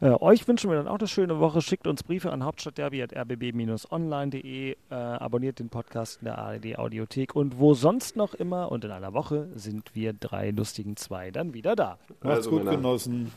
äh, 0.00 0.10
euch 0.10 0.46
wünschen 0.46 0.68
wir 0.70 0.76
dann 0.76 0.88
auch 0.88 0.98
eine 0.98 1.08
schöne 1.08 1.40
Woche. 1.40 1.62
Schickt 1.62 1.86
uns 1.86 2.02
Briefe 2.02 2.30
an 2.30 2.44
hauptstadtderby.rbb-online.de, 2.44 4.72
äh, 4.72 4.76
abonniert 4.94 5.58
den 5.58 5.70
Podcast 5.70 6.18
in 6.20 6.26
der 6.26 6.36
ARD 6.36 6.78
Audiothek 6.78 7.34
und 7.34 7.58
wo 7.58 7.72
sonst 7.72 8.16
noch 8.16 8.34
immer. 8.34 8.70
Und 8.70 8.84
in 8.84 8.90
einer 8.90 9.14
Woche 9.14 9.48
sind 9.54 9.94
wir 9.94 10.12
drei 10.12 10.50
lustigen 10.50 10.98
zwei 10.98 11.30
dann 11.30 11.54
wieder 11.54 11.74
da. 11.74 11.96
Macht's 12.20 12.46
Also, 12.46 12.50
gut, 12.50 12.64
Männer. 12.64 12.76
Genossen. 12.76 13.32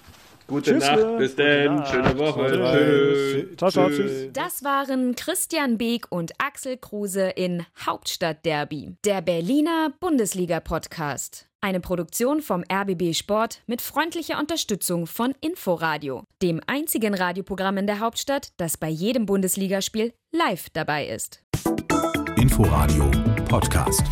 Gute 0.50 0.72
Tschüss, 0.72 0.84
Nacht, 0.84 1.18
bis 1.20 1.32
gute 1.36 1.64
dann, 1.64 1.76
Nacht. 1.76 1.92
schöne 1.92 2.18
Woche. 2.18 2.48
Tschüss. 2.48 3.46
Tschüss. 3.46 3.58
Ciao, 3.58 3.70
ciao, 3.72 3.90
tschüss. 3.90 4.30
Das 4.34 4.64
waren 4.64 5.16
Christian 5.16 5.78
Beek 5.78 6.08
und 6.10 6.32
Axel 6.40 6.78
Kruse 6.78 7.30
in 7.30 7.66
Hauptstadtderby, 7.86 8.96
der 9.06 9.22
Berliner 9.22 9.94
Bundesliga-Podcast. 10.00 11.46
Eine 11.62 11.82
Produktion 11.82 12.42
vom 12.42 12.64
RBB 12.72 13.14
Sport 13.14 13.62
mit 13.68 13.82
freundlicher 13.82 14.40
Unterstützung 14.40 15.06
von 15.08 15.34
Inforadio, 15.42 16.24
dem 16.42 16.62
einzigen 16.68 17.14
Radioprogramm 17.14 17.78
in 17.78 17.86
der 17.86 18.00
Hauptstadt, 18.00 18.50
das 18.58 18.78
bei 18.78 18.90
jedem 18.90 19.26
Bundesligaspiel 19.26 20.14
live 20.32 20.70
dabei 20.72 21.08
ist. 21.08 21.44
Inforadio 22.38 23.12
Podcast. 23.50 24.04